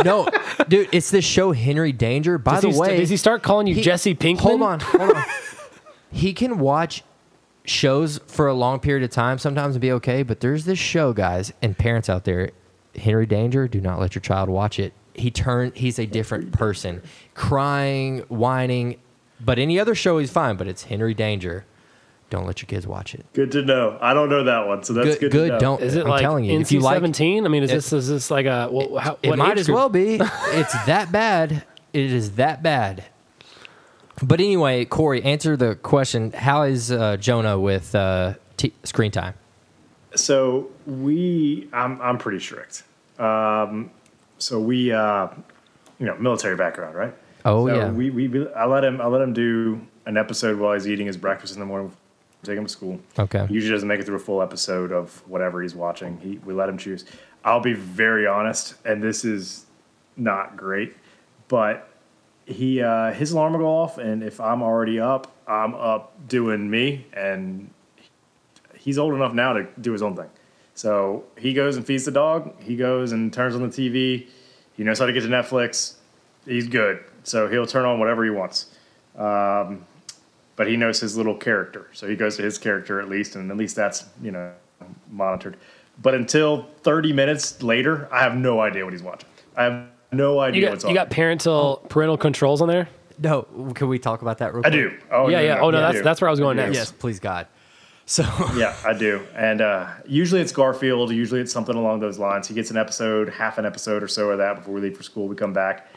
no, 0.03 0.27
dude, 0.67 0.89
it's 0.91 1.09
this 1.09 1.25
show 1.25 1.51
Henry 1.51 1.91
Danger. 1.91 2.37
By 2.37 2.53
Does 2.53 2.61
the 2.61 2.69
he, 2.69 2.77
way, 2.79 2.97
does 2.97 3.09
he 3.09 3.17
start 3.17 3.43
calling 3.43 3.67
you 3.67 3.75
he- 3.75 3.81
Jesse 3.81 4.15
Pinkman? 4.15 4.39
Hold 4.39 4.61
on, 4.61 4.79
hold 4.79 5.11
on. 5.11 5.23
he 6.11 6.33
can 6.33 6.59
watch 6.59 7.03
shows 7.65 8.19
for 8.27 8.47
a 8.47 8.53
long 8.53 8.79
period 8.79 9.03
of 9.03 9.09
time 9.09 9.37
sometimes 9.37 9.75
and 9.75 9.81
be 9.81 9.91
okay, 9.91 10.23
but 10.23 10.39
there's 10.39 10.65
this 10.65 10.79
show, 10.79 11.11
guys, 11.13 11.51
and 11.61 11.77
parents 11.77 12.09
out 12.09 12.23
there, 12.23 12.51
Henry 12.95 13.25
Danger. 13.25 13.67
Do 13.67 13.81
not 13.81 13.99
let 13.99 14.15
your 14.15 14.21
child 14.21 14.49
watch 14.49 14.79
it. 14.79 14.93
He 15.13 15.31
turned. 15.31 15.75
He's 15.75 15.97
a 15.99 16.05
different 16.05 16.51
person, 16.53 17.01
crying, 17.33 18.19
whining. 18.29 18.99
But 19.39 19.59
any 19.59 19.79
other 19.79 19.95
show, 19.95 20.17
he's 20.19 20.31
fine. 20.31 20.55
But 20.57 20.67
it's 20.67 20.83
Henry 20.83 21.13
Danger. 21.13 21.65
Don't 22.29 22.45
let 22.45 22.61
your 22.61 22.67
kids 22.67 22.85
watch 22.85 23.15
it. 23.15 23.25
Good 23.33 23.51
to 23.53 23.61
know. 23.63 23.97
I 24.01 24.13
don't 24.13 24.29
know 24.29 24.43
that 24.43 24.67
one, 24.67 24.83
so 24.83 24.93
that's 24.93 25.15
good, 25.17 25.19
good. 25.19 25.31
good. 25.31 25.47
to 25.47 25.53
know. 25.53 25.59
Don't. 25.59 25.81
Is 25.81 25.95
it 25.95 26.03
I'm 26.03 26.09
like 26.09 26.21
telling 26.21 26.43
you, 26.43 26.59
NC 26.59 26.61
if 26.61 26.71
you 26.73 26.79
like, 26.81 26.95
seventeen? 26.95 27.45
I 27.45 27.49
mean, 27.49 27.63
is 27.63 27.71
it- 27.71 27.75
this 27.75 27.93
is 27.93 28.09
this 28.09 28.29
like 28.29 28.45
a 28.45 28.69
well, 28.71 28.97
how, 28.97 29.17
it 29.23 29.35
might 29.37 29.57
as 29.57 29.67
group? 29.67 29.75
well 29.75 29.89
be. 29.89 30.15
It's 30.47 30.73
that 30.85 31.11
bad. 31.11 31.63
It 31.93 32.11
is 32.11 32.31
that 32.33 32.61
bad. 32.61 33.05
But 34.21 34.39
anyway, 34.39 34.83
Corey, 34.85 35.23
answer 35.23 35.55
the 35.55 35.75
question. 35.75 36.31
How 36.31 36.63
is 36.63 36.91
uh, 36.91 37.17
Jonah 37.17 37.59
with 37.59 37.93
uh, 37.93 38.33
t- 38.57 38.73
screen 38.83 39.11
time? 39.11 39.35
So 40.15 40.69
we, 40.87 41.69
I'm, 41.71 42.01
I'm 42.01 42.17
pretty 42.17 42.39
strict. 42.39 42.83
Um, 43.19 43.91
so 44.39 44.59
we, 44.59 44.91
uh, 44.91 45.27
you 45.99 46.07
know, 46.07 46.15
military 46.17 46.55
background, 46.55 46.95
right? 46.95 47.13
Oh, 47.45 47.67
so 47.67 47.75
yeah. 47.75 47.91
We, 47.91 48.09
we, 48.09 48.47
I 48.53 48.65
let 48.65 48.83
him, 48.83 48.99
I 49.01 49.05
let 49.05 49.21
him 49.21 49.33
do 49.33 49.81
an 50.07 50.17
episode 50.17 50.57
while 50.59 50.73
he's 50.73 50.87
eating 50.87 51.05
his 51.05 51.17
breakfast 51.17 51.53
in 51.53 51.59
the 51.59 51.65
morning. 51.67 51.91
Take 52.43 52.57
him 52.57 52.65
to 52.65 52.71
school. 52.71 52.99
Okay. 53.17 53.47
Usually 53.49 53.73
doesn't 53.73 53.87
make 53.87 53.99
it 53.99 54.05
through 54.05 54.15
a 54.15 54.19
full 54.19 54.41
episode 54.41 54.91
of 54.91 55.21
whatever 55.27 55.61
he's 55.61 55.75
watching. 55.75 56.19
He, 56.19 56.37
we 56.45 56.53
let 56.53 56.69
him 56.69 56.77
choose. 56.77 57.05
I'll 57.43 57.59
be 57.59 57.73
very 57.73 58.27
honest, 58.27 58.75
and 58.85 59.01
this 59.01 59.25
is 59.25 59.65
not 60.15 60.55
great, 60.55 60.95
but 61.47 61.89
he 62.45 62.81
uh, 62.81 63.11
his 63.13 63.31
alarm 63.31 63.53
will 63.53 63.59
go 63.59 63.67
off, 63.67 63.97
and 63.97 64.23
if 64.23 64.39
I'm 64.39 64.61
already 64.61 64.99
up, 64.99 65.31
I'm 65.47 65.75
up 65.75 66.13
doing 66.27 66.69
me, 66.69 67.07
and 67.13 67.69
he's 68.75 68.97
old 68.97 69.13
enough 69.13 69.33
now 69.33 69.53
to 69.53 69.67
do 69.81 69.91
his 69.91 70.01
own 70.01 70.15
thing. 70.15 70.29
So 70.75 71.23
he 71.37 71.53
goes 71.53 71.75
and 71.75 71.85
feeds 71.85 72.05
the 72.05 72.11
dog. 72.11 72.61
He 72.61 72.75
goes 72.75 73.11
and 73.11 73.33
turns 73.33 73.55
on 73.55 73.61
the 73.61 73.67
TV. 73.67 74.27
He 74.73 74.83
knows 74.83 74.99
how 74.99 75.07
to 75.07 75.13
get 75.13 75.21
to 75.21 75.27
Netflix. 75.27 75.95
He's 76.45 76.67
good. 76.67 77.03
So 77.23 77.47
he'll 77.47 77.65
turn 77.65 77.83
on 77.83 77.99
whatever 77.99 78.23
he 78.23 78.29
wants. 78.29 78.67
Um, 79.17 79.86
but 80.57 80.67
he 80.67 80.75
knows 80.75 80.99
his 80.99 81.15
little 81.15 81.35
character. 81.35 81.87
So 81.93 82.09
he 82.09 82.17
goes 82.17 82.35
to 82.35 82.43
his 82.43 82.57
character 82.57 82.99
at 82.99 83.07
least, 83.07 83.35
and 83.37 83.49
at 83.49 83.55
least 83.55 83.77
that's, 83.77 84.05
you 84.21 84.31
know, 84.31 84.51
monitored. 85.09 85.55
But 86.01 86.15
until 86.15 86.67
30 86.81 87.13
minutes 87.13 87.63
later, 87.63 88.09
I 88.11 88.21
have 88.21 88.35
no 88.35 88.59
idea 88.59 88.83
what 88.83 88.91
he's 88.91 89.03
watching. 89.03 89.29
I 89.55 89.63
have 89.63 89.87
no 90.11 90.39
idea 90.39 90.63
You 90.65 90.69
what's 90.69 90.83
on. 90.83 90.89
you 90.89 90.95
got 90.95 91.09
parental 91.09 91.85
parental 91.89 92.17
controls 92.17 92.61
on 92.61 92.67
there. 92.67 92.89
No, 93.19 93.43
can 93.73 93.87
we 93.87 93.97
talk 93.97 94.21
about 94.21 94.39
that 94.39 94.53
real 94.53 94.63
quick? 94.63 94.73
I 94.73 94.77
quick? 94.77 94.99
do. 94.99 95.05
Oh, 95.11 95.29
yeah, 95.29 95.41
yeah. 95.41 95.59
Oh 95.59 95.69
no, 95.69 95.79
I 95.79 95.91
that's 95.91 96.03
that's 96.03 96.21
where 96.21 96.27
I 96.27 96.31
was 96.31 96.39
going 96.39 96.59
I 96.59 96.65
next. 96.65 96.75
Yes, 96.75 96.91
please 96.91 97.19
God. 97.19 97.47
So 98.09 98.23
Yeah, 98.55 98.73
I 98.85 98.93
do. 98.93 99.21
And 99.35 99.59
uh, 99.59 99.89
usually 100.07 100.39
it's 100.39 100.53
Garfield. 100.53 101.11
Usually 101.11 101.41
it's 101.41 101.51
something 101.51 101.75
along 101.75 101.99
those 101.99 102.17
lines. 102.17 102.47
He 102.47 102.53
gets 102.53 102.71
an 102.71 102.77
episode, 102.77 103.27
half 103.27 103.57
an 103.57 103.65
episode 103.65 104.01
or 104.01 104.07
so 104.07 104.29
of 104.31 104.37
that 104.37 104.55
before 104.55 104.73
we 104.75 104.79
leave 104.79 104.95
for 104.95 105.03
school. 105.03 105.27
We 105.27 105.35
come 105.35 105.51
back. 105.51 105.89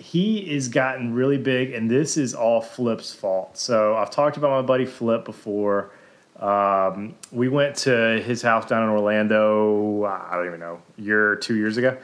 He 0.00 0.38
is 0.50 0.68
gotten 0.68 1.12
really 1.12 1.36
big, 1.36 1.74
and 1.74 1.90
this 1.90 2.16
is 2.16 2.34
all 2.34 2.62
Flip's 2.62 3.14
fault. 3.14 3.58
So 3.58 3.94
I've 3.96 4.10
talked 4.10 4.38
about 4.38 4.50
my 4.50 4.62
buddy 4.62 4.86
Flip 4.86 5.24
before. 5.24 5.90
Um, 6.38 7.14
we 7.30 7.48
went 7.48 7.76
to 7.76 8.20
his 8.24 8.40
house 8.40 8.66
down 8.66 8.82
in 8.82 8.88
Orlando. 8.88 10.04
I 10.04 10.36
don't 10.36 10.46
even 10.46 10.58
know, 10.60 10.80
year 10.96 11.36
two 11.36 11.54
years 11.54 11.76
ago, 11.76 11.98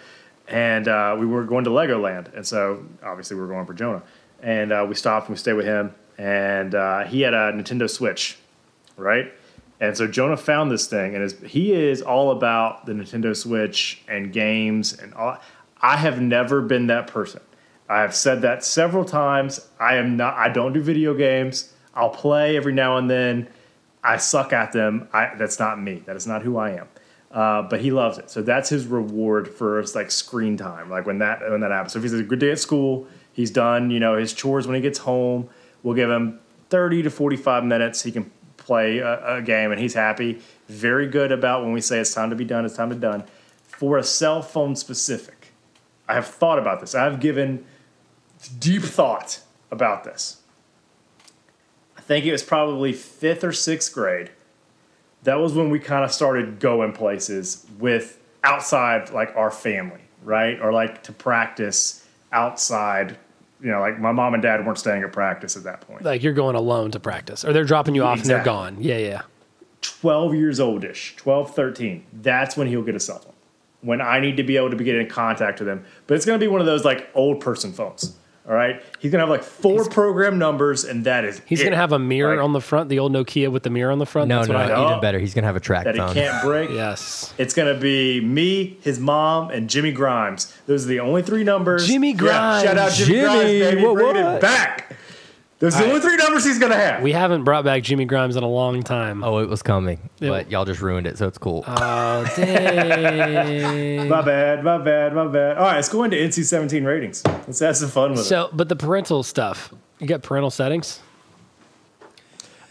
and 0.46 0.88
uh, 0.88 1.16
we 1.18 1.24
were 1.24 1.44
going 1.44 1.64
to 1.64 1.70
Legoland, 1.70 2.34
and 2.34 2.46
so 2.46 2.84
obviously 3.02 3.36
we 3.36 3.42
were 3.42 3.48
going 3.48 3.64
for 3.64 3.72
Jonah, 3.72 4.02
and 4.42 4.72
uh, 4.72 4.84
we 4.86 4.94
stopped 4.94 5.28
and 5.28 5.34
we 5.34 5.38
stayed 5.38 5.54
with 5.54 5.64
him, 5.64 5.94
and 6.18 6.74
uh, 6.74 7.04
he 7.04 7.22
had 7.22 7.32
a 7.32 7.52
Nintendo 7.52 7.88
Switch, 7.88 8.36
right? 8.98 9.32
And 9.80 9.96
so 9.96 10.06
Jonah 10.06 10.36
found 10.36 10.70
this 10.70 10.86
thing, 10.86 11.14
and 11.14 11.30
he 11.46 11.72
is 11.72 12.02
all 12.02 12.30
about 12.30 12.84
the 12.84 12.92
Nintendo 12.92 13.34
Switch 13.34 14.02
and 14.06 14.32
games 14.32 14.92
and 14.92 15.14
all. 15.14 15.38
I 15.80 15.96
have 15.96 16.20
never 16.20 16.60
been 16.62 16.86
that 16.88 17.06
person. 17.06 17.40
I 17.88 18.00
have 18.00 18.14
said 18.14 18.42
that 18.42 18.64
several 18.64 19.04
times. 19.04 19.68
I 19.78 19.96
am 19.96 20.16
not. 20.16 20.34
I 20.34 20.48
don't 20.48 20.72
do 20.72 20.80
video 20.80 21.14
games. 21.14 21.72
I'll 21.94 22.10
play 22.10 22.56
every 22.56 22.72
now 22.72 22.96
and 22.96 23.08
then. 23.08 23.48
I 24.02 24.18
suck 24.18 24.52
at 24.52 24.72
them. 24.72 25.08
I, 25.12 25.34
that's 25.36 25.58
not 25.58 25.80
me. 25.80 26.02
That 26.06 26.16
is 26.16 26.26
not 26.26 26.42
who 26.42 26.56
I 26.56 26.72
am. 26.72 26.88
Uh, 27.32 27.62
but 27.62 27.80
he 27.80 27.90
loves 27.90 28.18
it. 28.18 28.30
So 28.30 28.42
that's 28.42 28.68
his 28.68 28.86
reward 28.86 29.48
for 29.48 29.82
like 29.94 30.10
screen 30.10 30.56
time. 30.56 30.90
Like 30.90 31.06
when 31.06 31.18
that 31.18 31.40
when 31.50 31.60
that 31.60 31.70
happens. 31.70 31.92
So 31.92 31.98
if 31.98 32.02
he's 32.04 32.12
a 32.14 32.22
good 32.22 32.38
day 32.38 32.52
at 32.52 32.58
school, 32.58 33.06
he's 33.32 33.50
done. 33.50 33.90
You 33.90 34.00
know 34.00 34.16
his 34.16 34.32
chores 34.32 34.66
when 34.66 34.76
he 34.76 34.80
gets 34.80 34.98
home. 34.98 35.48
We'll 35.82 35.94
give 35.94 36.10
him 36.10 36.40
30 36.70 37.04
to 37.04 37.10
45 37.10 37.64
minutes, 37.64 38.02
he 38.02 38.12
can 38.12 38.30
play 38.56 38.98
a, 38.98 39.36
a 39.36 39.42
game 39.42 39.70
and 39.70 39.80
he's 39.80 39.94
happy. 39.94 40.40
Very 40.68 41.06
good 41.06 41.30
about 41.32 41.62
when 41.62 41.72
we 41.72 41.80
say 41.80 41.98
it's 41.98 42.12
time 42.12 42.30
to 42.30 42.36
be 42.36 42.44
done, 42.44 42.64
it's 42.64 42.76
time 42.76 42.88
to 42.90 42.96
be 42.96 43.00
done. 43.00 43.24
For 43.62 43.98
a 43.98 44.02
cell 44.02 44.42
phone 44.42 44.74
specific, 44.74 45.52
I 46.08 46.14
have 46.14 46.26
thought 46.26 46.58
about 46.58 46.80
this. 46.80 46.94
I 46.94 47.04
have 47.04 47.20
given 47.20 47.64
deep 48.46 48.82
thought 48.82 49.40
about 49.70 50.04
this. 50.04 50.42
I 51.96 52.00
think 52.00 52.24
it 52.24 52.32
was 52.32 52.42
probably 52.42 52.92
fifth 52.92 53.42
or 53.44 53.52
sixth 53.52 53.92
grade. 53.92 54.30
That 55.24 55.36
was 55.36 55.54
when 55.54 55.70
we 55.70 55.78
kind 55.78 56.04
of 56.04 56.12
started 56.12 56.60
going 56.60 56.92
places 56.92 57.66
with 57.78 58.20
outside 58.44 59.10
like 59.10 59.34
our 59.36 59.50
family, 59.50 60.02
right? 60.22 60.60
Or 60.60 60.72
like 60.72 61.02
to 61.04 61.12
practice 61.12 62.06
outside. 62.32 63.16
You 63.60 63.70
know, 63.70 63.80
like 63.80 63.98
my 63.98 64.12
mom 64.12 64.34
and 64.34 64.42
dad 64.42 64.64
weren't 64.64 64.78
staying 64.78 65.02
at 65.02 65.12
practice 65.12 65.56
at 65.56 65.64
that 65.64 65.80
point. 65.80 66.04
Like 66.04 66.22
you're 66.22 66.34
going 66.34 66.56
alone 66.56 66.90
to 66.92 67.00
practice, 67.00 67.44
or 67.44 67.52
they're 67.52 67.64
dropping 67.64 67.94
you 67.94 68.04
off 68.04 68.20
and 68.20 68.26
they're 68.26 68.44
gone. 68.44 68.76
Yeah, 68.80 68.98
yeah. 68.98 69.22
12 69.80 70.34
years 70.34 70.60
oldish, 70.60 71.14
12, 71.16 71.54
13, 71.54 72.04
that's 72.12 72.56
when 72.56 72.66
he'll 72.66 72.82
get 72.82 72.94
a 72.94 73.00
cell 73.00 73.18
phone. 73.18 73.32
When 73.82 74.00
I 74.00 74.20
need 74.20 74.36
to 74.38 74.42
be 74.42 74.56
able 74.56 74.70
to 74.70 74.76
be 74.76 74.84
getting 74.84 75.02
in 75.02 75.08
contact 75.08 75.60
with 75.60 75.68
him. 75.68 75.84
But 76.06 76.14
it's 76.14 76.26
going 76.26 76.38
to 76.38 76.44
be 76.44 76.48
one 76.48 76.60
of 76.60 76.66
those 76.66 76.84
like 76.84 77.08
old 77.14 77.40
person 77.40 77.72
phones. 77.72 78.16
All 78.48 78.54
right. 78.54 78.80
He's 79.00 79.10
going 79.10 79.18
to 79.18 79.26
have 79.26 79.28
like 79.28 79.42
four 79.42 79.84
program 79.88 80.38
numbers, 80.38 80.84
and 80.84 81.04
that 81.04 81.24
is 81.24 81.42
He's 81.46 81.60
it. 81.60 81.64
gonna 81.64 81.74
have 81.76 81.90
a 81.92 81.98
mirror 81.98 82.36
Like, 82.36 82.44
on 82.44 82.52
the 82.52 82.60
front, 82.60 82.88
the 82.88 83.00
old 83.00 83.12
Nokia 83.12 83.50
with 83.50 83.64
the 83.64 83.70
mirror 83.70 83.90
on 83.90 83.98
the 83.98 84.06
front. 84.06 84.28
No, 84.28 84.36
That's 84.36 84.48
no, 84.48 84.54
what 84.54 84.70
I 84.70 84.74
know. 84.74 84.86
even 84.88 85.00
better. 85.00 85.18
He's 85.18 85.34
gonna 85.34 85.48
have 85.48 85.56
a 85.56 85.60
track 85.60 85.82
that 85.84 85.94
he 85.96 86.00
can't 86.14 86.44
break. 86.44 86.70
Yes. 86.70 87.34
It's 87.38 87.54
going 87.54 87.74
to 87.74 87.80
be 87.80 88.20
me, 88.20 88.78
his 88.82 89.00
mom, 89.00 89.50
and 89.50 89.68
Jimmy 89.68 89.90
Grimes. 89.90 90.56
Those 90.66 90.84
are 90.84 90.88
the 90.88 91.00
only 91.00 91.22
three 91.22 91.42
numbers. 91.42 91.88
Jimmy 91.88 92.10
Yeah, 92.12 92.16
Grimes. 92.16 92.62
shout 92.62 92.78
out 92.78 92.92
Jimmy, 92.92 93.10
Jimmy, 93.14 93.22
Grimes, 93.24 93.42
baby. 93.60 93.82
what, 93.84 93.94
Bringing 93.94 94.24
what? 94.24 94.34
it 94.36 94.40
back. 94.40 94.85
Those 95.58 95.74
are 95.74 95.84
the 95.84 95.88
only 95.88 96.00
three 96.02 96.16
numbers 96.16 96.44
he's 96.44 96.58
going 96.58 96.72
to 96.72 96.76
have. 96.78 97.02
We 97.02 97.12
haven't 97.12 97.44
brought 97.44 97.64
back 97.64 97.82
Jimmy 97.82 98.04
Grimes 98.04 98.36
in 98.36 98.42
a 98.42 98.48
long 98.48 98.82
time. 98.82 99.24
Oh, 99.24 99.38
it 99.38 99.48
was 99.48 99.62
coming, 99.62 99.98
Yeah. 100.20 100.28
but 100.28 100.50
y'all 100.50 100.66
just 100.66 100.82
ruined 100.82 101.06
it, 101.06 101.16
so 101.16 101.26
it's 101.26 101.38
cool. 101.38 101.64
Oh, 101.66 102.30
dang. 102.36 104.06
my 104.08 104.20
bad, 104.20 104.62
my 104.62 104.76
bad, 104.76 105.14
my 105.14 105.26
bad. 105.26 105.56
All 105.56 105.64
right, 105.64 105.76
let's 105.76 105.88
go 105.88 106.04
into 106.04 106.16
NC 106.18 106.44
17 106.44 106.84
ratings. 106.84 107.22
Let's 107.24 107.60
have 107.60 107.76
some 107.76 107.88
fun 107.88 108.10
with 108.10 108.20
it. 108.20 108.24
so, 108.24 108.50
but 108.52 108.68
the 108.68 108.76
parental 108.76 109.22
stuff, 109.22 109.72
you 109.98 110.06
got 110.06 110.22
parental 110.22 110.50
settings? 110.50 111.00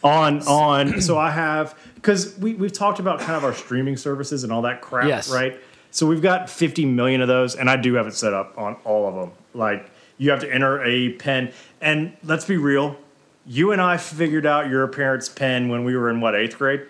on 0.04 0.40
on 0.48 1.02
so 1.02 1.18
i 1.18 1.32
have 1.32 1.76
because 1.96 2.38
we, 2.38 2.54
we've 2.54 2.72
talked 2.72 3.00
about 3.00 3.20
kind 3.20 3.32
of 3.36 3.44
our 3.44 3.54
streaming 3.56 3.98
services 3.98 4.44
and 4.44 4.54
all 4.54 4.62
that 4.62 4.80
crap 4.80 5.08
Yes. 5.08 5.32
right 5.34 5.60
so 5.90 6.06
we've 6.06 6.22
got 6.22 6.48
50 6.48 6.86
million 6.86 7.22
of 7.22 7.28
those 7.28 7.56
and 7.56 7.68
i 7.72 7.76
do 7.76 7.96
have 7.96 8.06
it 8.06 8.14
set 8.14 8.32
up 8.32 8.56
on 8.56 8.76
all 8.86 9.08
of 9.10 9.16
them 9.16 9.32
like 9.56 9.90
you 10.20 10.30
have 10.30 10.42
to 10.42 10.54
enter 10.54 10.84
a 10.84 11.14
pen 11.14 11.52
and 11.86 12.12
let's 12.24 12.44
be 12.46 12.58
real 12.58 12.98
you 13.46 13.72
and 13.72 13.82
i 13.82 13.96
figured 13.96 14.46
out 14.46 14.70
your 14.70 14.88
parents 14.88 15.30
pen 15.30 15.70
when 15.70 15.84
we 15.86 15.96
were 15.96 16.10
in 16.10 16.20
what 16.20 16.36
eighth 16.36 16.58
grade 16.58 16.82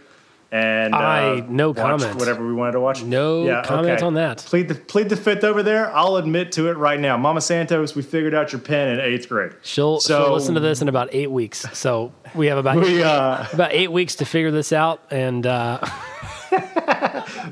and 0.51 0.93
uh, 0.93 0.97
I- 0.97 1.45
no 1.49 1.73
comment. 1.73 2.15
whatever 2.15 2.45
we 2.47 2.53
wanted 2.53 2.73
to 2.73 2.79
watch 2.79 3.03
No 3.03 3.61
comment 3.65 4.01
on 4.03 4.13
that. 4.13 4.37
plead 4.37 4.67
the 4.69 4.75
plead 4.75 5.09
the 5.09 5.17
fifth 5.17 5.43
over 5.43 5.61
there 5.63 5.93
i'll 5.95 6.15
admit 6.15 6.51
to 6.53 6.69
it 6.69 6.77
right 6.77 6.99
now 6.99 7.17
mama 7.17 7.41
santos 7.41 7.93
we 7.95 8.01
figured 8.03 8.33
out 8.33 8.51
your 8.53 8.61
pen 8.61 8.87
in 8.87 8.99
eighth 9.01 9.27
grade 9.27 9.51
She'll, 9.63 9.99
So- 9.99 10.23
she'll 10.23 10.33
listen 10.33 10.53
to 10.55 10.61
this 10.61 10.81
in 10.81 10.87
about 10.87 11.09
eight 11.11 11.29
weeks. 11.31 11.65
So 11.77 12.13
we 12.33 12.47
have 12.47 12.57
about 12.57 12.77
we 12.81 13.03
uh 13.03 13.45
about 13.53 13.73
eight 13.73 13.91
weeks 13.91 14.15
to 14.17 14.25
figure 14.25 14.51
this 14.51 14.71
out. 14.71 15.01
And 15.11 15.45
uh, 15.45 15.79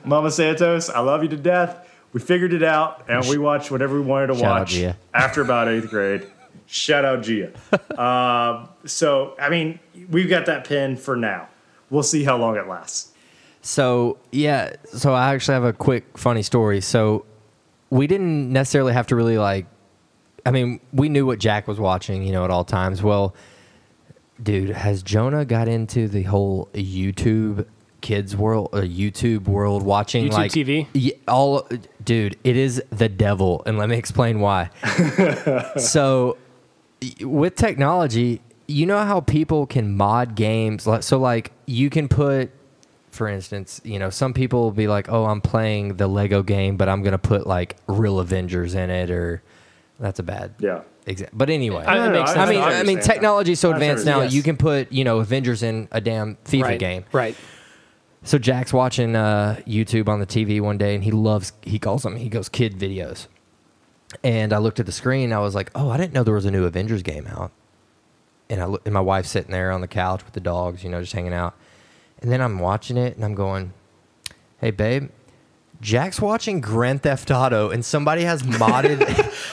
Mama 0.06 0.32
Santos, 0.32 0.90
I 0.90 1.00
love 1.00 1.24
you 1.24 1.30
to 1.30 1.38
death. 1.38 1.90
We 2.14 2.20
figured 2.20 2.54
it 2.54 2.62
out, 2.64 3.06
and 3.10 3.28
we 3.28 3.38
watched 3.40 3.72
whatever 3.72 3.96
we 3.96 4.02
wanted 4.02 4.28
to 4.28 4.36
Shout 4.36 4.60
watch 4.60 4.80
after 5.14 5.42
about 5.42 5.68
eighth 5.68 5.90
grade. 5.90 6.28
Shout 6.74 7.06
out 7.06 7.22
Gia. 7.22 7.52
um, 8.02 8.68
so, 8.86 9.36
I 9.40 9.50
mean, 9.50 9.80
we've 10.10 10.30
got 10.30 10.48
that 10.48 10.66
pin 10.66 10.98
for 10.98 11.16
now. 11.16 11.48
We'll 11.90 12.02
see 12.02 12.24
how 12.24 12.36
long 12.38 12.58
it 12.58 12.68
lasts. 12.68 13.12
So 13.62 14.18
yeah, 14.32 14.74
so 14.86 15.14
I 15.14 15.34
actually 15.34 15.54
have 15.54 15.64
a 15.64 15.72
quick 15.74 16.18
funny 16.18 16.42
story. 16.42 16.82
So 16.82 17.26
we 17.92 18.08
didn't 18.08 18.52
necessarily 18.52 18.92
have 18.94 19.08
to 19.08 19.16
really 19.16 19.38
like. 19.38 19.68
I 20.46 20.52
mean, 20.52 20.82
we 20.92 21.08
knew 21.10 21.26
what 21.26 21.40
Jack 21.40 21.68
was 21.68 21.80
watching, 21.80 22.24
you 22.24 22.34
know, 22.34 22.44
at 22.44 22.50
all 22.50 22.66
times. 22.66 23.04
Well, 23.04 23.36
dude, 24.42 24.72
has 24.72 25.04
Jonah 25.04 25.46
got 25.46 25.68
into 25.68 26.08
the 26.08 26.24
whole 26.24 26.70
YouTube 26.74 27.66
kids 28.02 28.36
world, 28.36 28.70
uh, 28.74 28.82
YouTube 28.82 29.48
world 29.48 29.84
watching 29.84 30.26
YouTube 30.26 30.32
like 30.34 30.52
TV? 30.52 30.88
Yeah, 30.94 31.14
all, 31.28 31.70
dude, 32.04 32.36
it 32.44 32.58
is 32.58 32.84
the 32.90 33.08
devil, 33.08 33.64
and 33.66 33.78
let 33.78 33.90
me 33.90 33.96
explain 33.96 34.42
why. 34.42 34.70
so, 35.78 36.36
y- 36.36 36.38
with 37.22 37.56
technology, 37.56 38.42
you 38.68 38.86
know 38.86 39.00
how 39.00 39.20
people 39.22 39.66
can 39.66 39.96
mod 39.96 40.36
games. 40.36 40.88
So, 41.02 41.20
like, 41.20 41.52
you 41.66 41.90
can 41.90 42.08
put, 42.08 42.52
for 43.12 43.28
instance, 43.28 43.82
you 43.84 44.00
know, 44.00 44.10
some 44.10 44.34
people 44.34 44.62
will 44.64 44.72
be 44.72 44.88
like, 44.88 45.10
"Oh, 45.10 45.26
I'm 45.26 45.42
playing 45.42 45.98
the 45.98 46.08
Lego 46.08 46.44
game, 46.44 46.78
but 46.78 46.88
I'm 46.90 47.04
gonna 47.04 47.18
put 47.18 47.46
like 47.46 47.76
real 47.88 48.20
Avengers 48.20 48.74
in 48.76 48.90
it," 48.90 49.12
or 49.12 49.44
that's 50.00 50.20
a 50.20 50.24
bad 50.24 50.54
Yeah. 50.60 50.82
example. 51.06 51.38
But 51.38 51.50
anyway, 51.50 51.84
I- 51.86 51.96
No, 51.98 52.06
no, 52.06 52.12
makes 52.20 52.32
I- 52.32 52.34
sense. 52.36 52.48
I 52.48 52.52
mean, 52.52 52.62
I 52.62 52.64
I 52.64 52.70
mean, 52.70 52.80
understand 52.80 53.04
technology's 53.04 53.60
so 53.60 53.72
advanced 53.72 54.06
now. 54.06 54.18
what 54.20 54.24
you're- 54.26 54.36
You 54.38 54.44
can 54.44 54.58
put, 54.58 54.92
you 54.92 55.04
know, 55.04 55.20
Avengers 55.20 55.62
in 55.64 55.88
a 55.92 56.02
damn 56.02 56.38
FIFA 56.46 56.64
right, 56.64 56.80
game. 56.80 57.06
right. 57.12 57.36
So 58.26 58.38
Jack's 58.38 58.72
watching 58.72 59.16
uh, 59.18 59.58
YouTube 59.68 60.08
on 60.08 60.20
the 60.22 60.26
TV 60.26 60.62
one 60.62 60.78
day, 60.78 60.96
and 60.96 61.04
he 61.04 61.12
loves. 61.12 61.52
He 61.62 61.78
calls 61.78 62.04
them. 62.04 62.16
He 62.16 62.30
goes 62.30 62.48
kid 62.48 62.80
videos. 62.80 63.28
And 64.24 64.54
I 64.54 64.58
looked 64.58 64.80
at 64.80 64.86
the 64.86 64.92
screen. 64.92 65.34
I 65.34 65.40
was 65.40 65.56
like, 65.56 65.72
"Oh, 65.76 65.90
I 65.90 65.98
didn't 65.98 66.14
know 66.14 66.24
there 66.24 66.34
was 66.34 66.46
a 66.46 66.52
new 66.52 66.66
Avengers 66.66 67.04
game 67.04 67.28
out." 67.28 67.52
And 68.50 68.62
I 68.62 68.66
and 68.86 68.94
my 68.94 69.02
wife's 69.02 69.30
sitting 69.30 69.52
there 69.52 69.72
on 69.72 69.82
the 69.82 69.88
couch 69.88 70.24
with 70.24 70.34
the 70.34 70.40
dogs, 70.40 70.84
you 70.84 70.90
know, 70.90 71.00
just 71.02 71.14
hanging 71.14 71.34
out. 71.34 71.56
And 72.22 72.32
then 72.32 72.42
I'm 72.42 72.60
watching 72.60 72.98
it, 72.98 73.16
and 73.16 73.26
I'm 73.26 73.36
going, 73.36 73.74
"Hey, 74.60 74.72
babe." 74.72 75.10
Jack's 75.84 76.22
watching 76.22 76.62
Grand 76.62 77.04
Theft 77.04 77.30
Auto, 77.30 77.70
and 77.70 77.84
somebody 77.84 78.24
has 78.24 78.42
modded. 78.42 79.02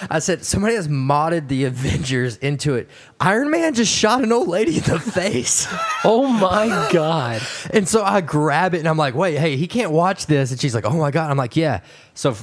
I 0.10 0.20
said, 0.20 0.44
somebody 0.44 0.76
has 0.76 0.86
modded 0.86 1.48
the 1.48 1.64
Avengers 1.64 2.36
into 2.36 2.76
it. 2.76 2.88
Iron 3.18 3.50
Man 3.50 3.74
just 3.74 3.92
shot 3.92 4.22
an 4.22 4.30
old 4.32 4.46
lady 4.46 4.76
in 4.76 4.84
the 4.84 5.00
face. 5.14 5.66
Oh 6.04 6.28
my 6.28 6.88
God. 6.92 7.42
And 7.74 7.86
so 7.88 8.04
I 8.04 8.20
grab 8.20 8.74
it 8.74 8.78
and 8.78 8.88
I'm 8.88 8.96
like, 8.96 9.14
wait, 9.14 9.38
hey, 9.38 9.56
he 9.56 9.66
can't 9.66 9.90
watch 9.90 10.26
this. 10.26 10.52
And 10.52 10.60
she's 10.60 10.74
like, 10.74 10.84
oh 10.84 10.96
my 10.96 11.10
God. 11.10 11.30
I'm 11.30 11.36
like, 11.36 11.56
yeah. 11.56 11.80
So 12.14 12.36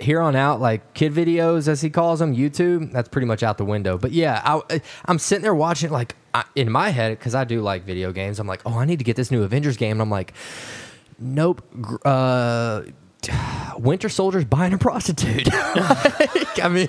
here 0.00 0.20
on 0.20 0.34
out, 0.34 0.60
like 0.60 0.94
kid 0.94 1.14
videos, 1.14 1.68
as 1.68 1.80
he 1.80 1.90
calls 1.90 2.18
them, 2.18 2.34
YouTube, 2.34 2.92
that's 2.92 3.08
pretty 3.08 3.26
much 3.26 3.44
out 3.44 3.56
the 3.56 3.64
window. 3.64 3.96
But 3.98 4.10
yeah, 4.10 4.42
I, 4.44 4.80
I'm 5.04 5.20
sitting 5.20 5.42
there 5.42 5.54
watching 5.54 5.90
it 5.90 5.92
like 5.92 6.16
I, 6.34 6.44
in 6.56 6.72
my 6.72 6.90
head, 6.90 7.16
because 7.16 7.36
I 7.36 7.44
do 7.44 7.62
like 7.62 7.84
video 7.84 8.10
games. 8.12 8.40
I'm 8.40 8.48
like, 8.48 8.62
oh, 8.66 8.74
I 8.74 8.84
need 8.84 8.98
to 8.98 9.04
get 9.04 9.14
this 9.14 9.30
new 9.30 9.44
Avengers 9.44 9.76
game. 9.76 9.92
And 9.92 10.02
I'm 10.02 10.10
like, 10.10 10.34
nope. 11.20 11.62
Uh, 12.04 12.82
Winter 13.78 14.08
Soldier's 14.08 14.44
buying 14.44 14.72
a 14.72 14.78
prostitute. 14.78 15.48
Like, 15.78 16.60
I 16.64 16.68
mean, 16.68 16.88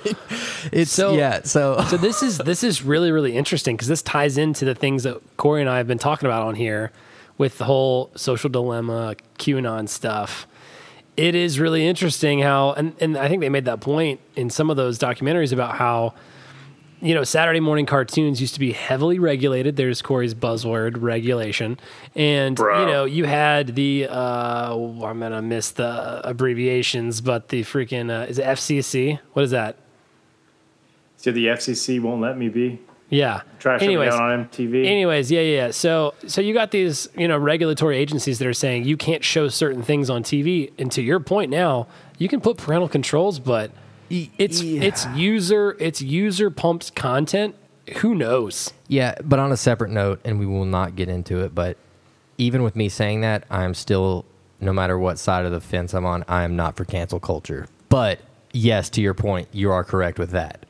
it's 0.72 0.90
So- 0.90 1.14
yeah. 1.16 1.42
So 1.44 1.80
so 1.88 1.96
this 1.96 2.22
is 2.22 2.38
this 2.38 2.64
is 2.64 2.82
really 2.82 3.12
really 3.12 3.36
interesting 3.36 3.76
because 3.76 3.88
this 3.88 4.02
ties 4.02 4.36
into 4.38 4.64
the 4.64 4.74
things 4.74 5.04
that 5.04 5.20
Corey 5.36 5.60
and 5.60 5.70
I 5.70 5.76
have 5.76 5.86
been 5.86 5.98
talking 5.98 6.26
about 6.26 6.42
on 6.42 6.54
here 6.56 6.90
with 7.38 7.58
the 7.58 7.64
whole 7.64 8.10
social 8.16 8.50
dilemma, 8.50 9.14
QAnon 9.38 9.88
stuff. 9.88 10.46
It 11.16 11.34
is 11.34 11.58
really 11.60 11.86
interesting 11.86 12.40
how, 12.40 12.72
and, 12.72 12.94
and 13.00 13.16
I 13.16 13.28
think 13.28 13.40
they 13.40 13.48
made 13.48 13.64
that 13.66 13.80
point 13.80 14.20
in 14.36 14.48
some 14.50 14.70
of 14.70 14.76
those 14.76 14.98
documentaries 14.98 15.52
about 15.52 15.76
how, 15.76 16.14
you 17.00 17.14
know, 17.14 17.24
Saturday 17.24 17.60
morning 17.60 17.86
cartoons 17.86 18.40
used 18.40 18.54
to 18.54 18.60
be 18.60 18.72
heavily 18.72 19.18
regulated. 19.18 19.76
There's 19.76 20.02
Corey's 20.02 20.34
buzzword, 20.34 21.00
regulation. 21.00 21.78
And, 22.14 22.56
Bro. 22.56 22.80
you 22.80 22.86
know, 22.86 23.04
you 23.04 23.24
had 23.24 23.74
the, 23.74 24.06
uh, 24.08 24.74
I'm 24.74 25.20
going 25.20 25.32
to 25.32 25.42
miss 25.42 25.70
the 25.70 26.20
abbreviations, 26.24 27.20
but 27.20 27.48
the 27.48 27.62
freaking, 27.62 28.10
uh, 28.10 28.26
is 28.26 28.38
it 28.38 28.44
FCC? 28.44 29.18
What 29.32 29.44
is 29.44 29.50
that? 29.52 29.76
So 31.16 31.32
the 31.32 31.46
FCC 31.46 32.00
won't 32.00 32.20
let 32.20 32.36
me 32.38 32.48
be. 32.48 32.80
Yeah. 33.10 33.42
Trash 33.58 33.82
Anyways, 33.82 34.14
on 34.14 34.46
MTV. 34.46 34.86
Anyways, 34.86 35.30
yeah, 35.30 35.40
yeah. 35.40 35.66
yeah. 35.66 35.70
So, 35.72 36.14
so 36.26 36.40
you 36.40 36.54
got 36.54 36.70
these, 36.70 37.08
you 37.16 37.28
know, 37.28 37.36
regulatory 37.36 37.98
agencies 37.98 38.38
that 38.38 38.46
are 38.46 38.54
saying 38.54 38.84
you 38.84 38.96
can't 38.96 39.24
show 39.24 39.48
certain 39.48 39.82
things 39.82 40.08
on 40.08 40.22
TV. 40.22 40.72
And 40.78 40.92
to 40.92 41.02
your 41.02 41.18
point 41.18 41.50
now, 41.50 41.88
you 42.18 42.28
can 42.28 42.40
put 42.40 42.56
parental 42.56 42.88
controls, 42.88 43.38
but 43.38 43.72
it's 44.10 44.62
Yeah. 44.62 44.82
it's 44.82 45.06
user 45.14 45.76
it's 45.78 46.02
user 46.02 46.50
pumped 46.50 46.94
content. 46.94 47.54
Who 47.98 48.14
knows? 48.14 48.72
Yeah, 48.88 49.14
but 49.24 49.38
on 49.38 49.50
a 49.52 49.56
separate 49.56 49.90
note, 49.90 50.20
and 50.24 50.38
we 50.38 50.46
will 50.46 50.64
not 50.64 50.94
get 50.96 51.08
into 51.08 51.40
it, 51.40 51.54
but 51.54 51.76
even 52.38 52.62
with 52.62 52.76
me 52.76 52.88
saying 52.88 53.22
that, 53.22 53.44
I'm 53.50 53.74
still, 53.74 54.24
no 54.60 54.72
matter 54.72 54.98
what 54.98 55.18
side 55.18 55.44
of 55.44 55.52
the 55.52 55.60
fence 55.60 55.92
I'm 55.94 56.04
on, 56.04 56.24
I 56.28 56.44
am 56.44 56.56
not 56.56 56.76
for 56.76 56.84
cancel 56.84 57.18
culture. 57.20 57.66
But 57.88 58.20
yes, 58.52 58.90
to 58.90 59.00
your 59.02 59.14
point, 59.14 59.48
you 59.52 59.72
are 59.72 59.82
correct 59.82 60.18
with 60.18 60.30
that. 60.30 60.66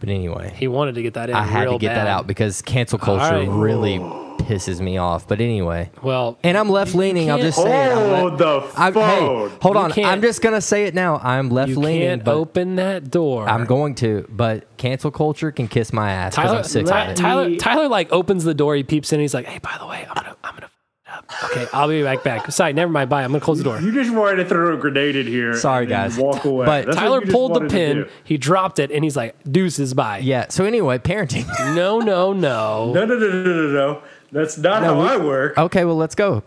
But 0.00 0.08
anyway, 0.08 0.54
He 0.56 0.68
wanted 0.68 0.94
to 0.94 1.02
get 1.02 1.14
that 1.14 1.28
in. 1.28 1.36
I 1.36 1.42
had 1.42 1.68
to 1.68 1.78
get 1.78 1.94
that 1.94 2.06
out 2.06 2.26
because 2.26 2.62
cancel 2.62 2.98
culture 2.98 3.22
right. 3.40 3.48
really 3.48 3.98
pisses 4.38 4.80
me 4.80 4.96
off. 4.96 5.26
But 5.28 5.40
anyway, 5.40 5.90
Well, 6.02 6.38
and 6.42 6.56
I'm 6.56 6.70
left 6.70 6.94
leaning. 6.94 7.30
I'm 7.30 7.40
just 7.40 7.58
saying. 7.60 7.92
I'm 7.98 8.10
le- 8.10 8.16
Hold 8.18 8.38
the 8.38 8.70
I'm, 8.76 8.92
phone. 8.94 9.08
hey, 9.50 9.56
hold 9.60 9.74
You 9.76 9.80
on. 9.80 9.90
can't- 9.92 10.06
I'm 10.08 10.22
just 10.22 10.40
gonna 10.42 10.60
say 10.60 10.84
it 10.84 10.94
now. 10.94 11.20
I'm 11.22 11.50
left 11.50 11.70
you 11.70 11.78
leaning. 11.78 12.08
can't 12.08 12.24
but 12.24 12.34
open 12.34 12.76
that 12.76 13.10
door. 13.10 13.48
I'm 13.48 13.64
going 13.66 13.94
to. 13.96 14.26
But 14.30 14.64
cancel 14.76 15.10
culture 15.10 15.50
can 15.50 15.68
kiss 15.68 15.92
my 15.92 16.10
ass 16.12 16.34
because 16.34 16.46
Tyler, 16.46 16.58
I'm 16.58 16.64
sick 16.64 16.86
Ty- 16.86 17.04
of 17.04 17.10
it. 17.10 17.16
Tyler, 17.16 17.56
Tyler, 17.56 17.88
like 17.88 18.12
opens 18.12 18.44
the 18.44 18.54
door. 18.54 18.74
He 18.76 18.82
peeps 18.82 19.12
in. 19.12 19.20
He's 19.20 19.34
like, 19.34 19.46
"Hey, 19.46 19.58
by 19.58 19.76
the 19.78 19.86
way, 19.86 20.06
I'm 20.08 20.14
gonna, 20.14 20.36
I'm 20.44 20.54
gonna." 20.54 20.64
f- 20.66 20.72
it 21.06 21.10
up. 21.12 21.24
Okay, 21.50 21.66
I'll 21.72 21.88
be 21.88 22.02
right 22.02 22.22
back. 22.22 22.50
Sorry, 22.52 22.72
never 22.74 22.92
mind. 22.92 23.08
Bye. 23.10 23.22
I'm 23.24 23.30
gonna 23.32 23.40
close 23.40 23.58
the 23.58 23.64
door. 23.64 23.80
You 23.80 23.92
just 23.92 24.14
wanted 24.14 24.36
to 24.36 24.44
throw 24.44 24.74
a 24.74 24.76
grenade 24.76 25.16
in 25.16 25.26
here. 25.26 25.54
Sorry, 25.54 25.84
and 25.84 25.92
then 25.92 26.08
guys. 26.10 26.18
Walk 26.18 26.44
away. 26.44 26.66
But 26.66 26.84
That's 26.86 26.96
what 26.96 27.02
Tyler 27.02 27.18
you 27.20 27.24
just 27.26 27.32
pulled 27.32 27.50
the 27.54 27.60
wanted 27.60 27.68
to 27.70 27.74
pin. 27.76 27.96
do. 28.02 28.08
He 28.24 28.36
dropped 28.36 28.78
it, 28.78 28.90
and 28.90 29.02
he's 29.04 29.16
like, 29.16 29.34
"Deuces, 29.50 29.94
bye." 29.94 30.18
Yeah. 30.18 30.46
So 30.50 30.64
anyway, 30.64 30.98
parenting. 30.98 31.46
No, 31.74 31.98
no, 32.00 32.32
no. 32.32 32.92
No, 32.92 33.04
no, 33.06 33.14
no, 33.14 33.26
no, 33.28 33.42
no, 33.42 33.68
no. 33.72 34.02
That's 34.30 34.58
not 34.58 34.82
how 34.82 35.00
I 35.00 35.16
work. 35.16 35.56
okay. 35.58 35.84
Well, 35.84 35.96
let's 35.96 36.14
go. 36.14 36.42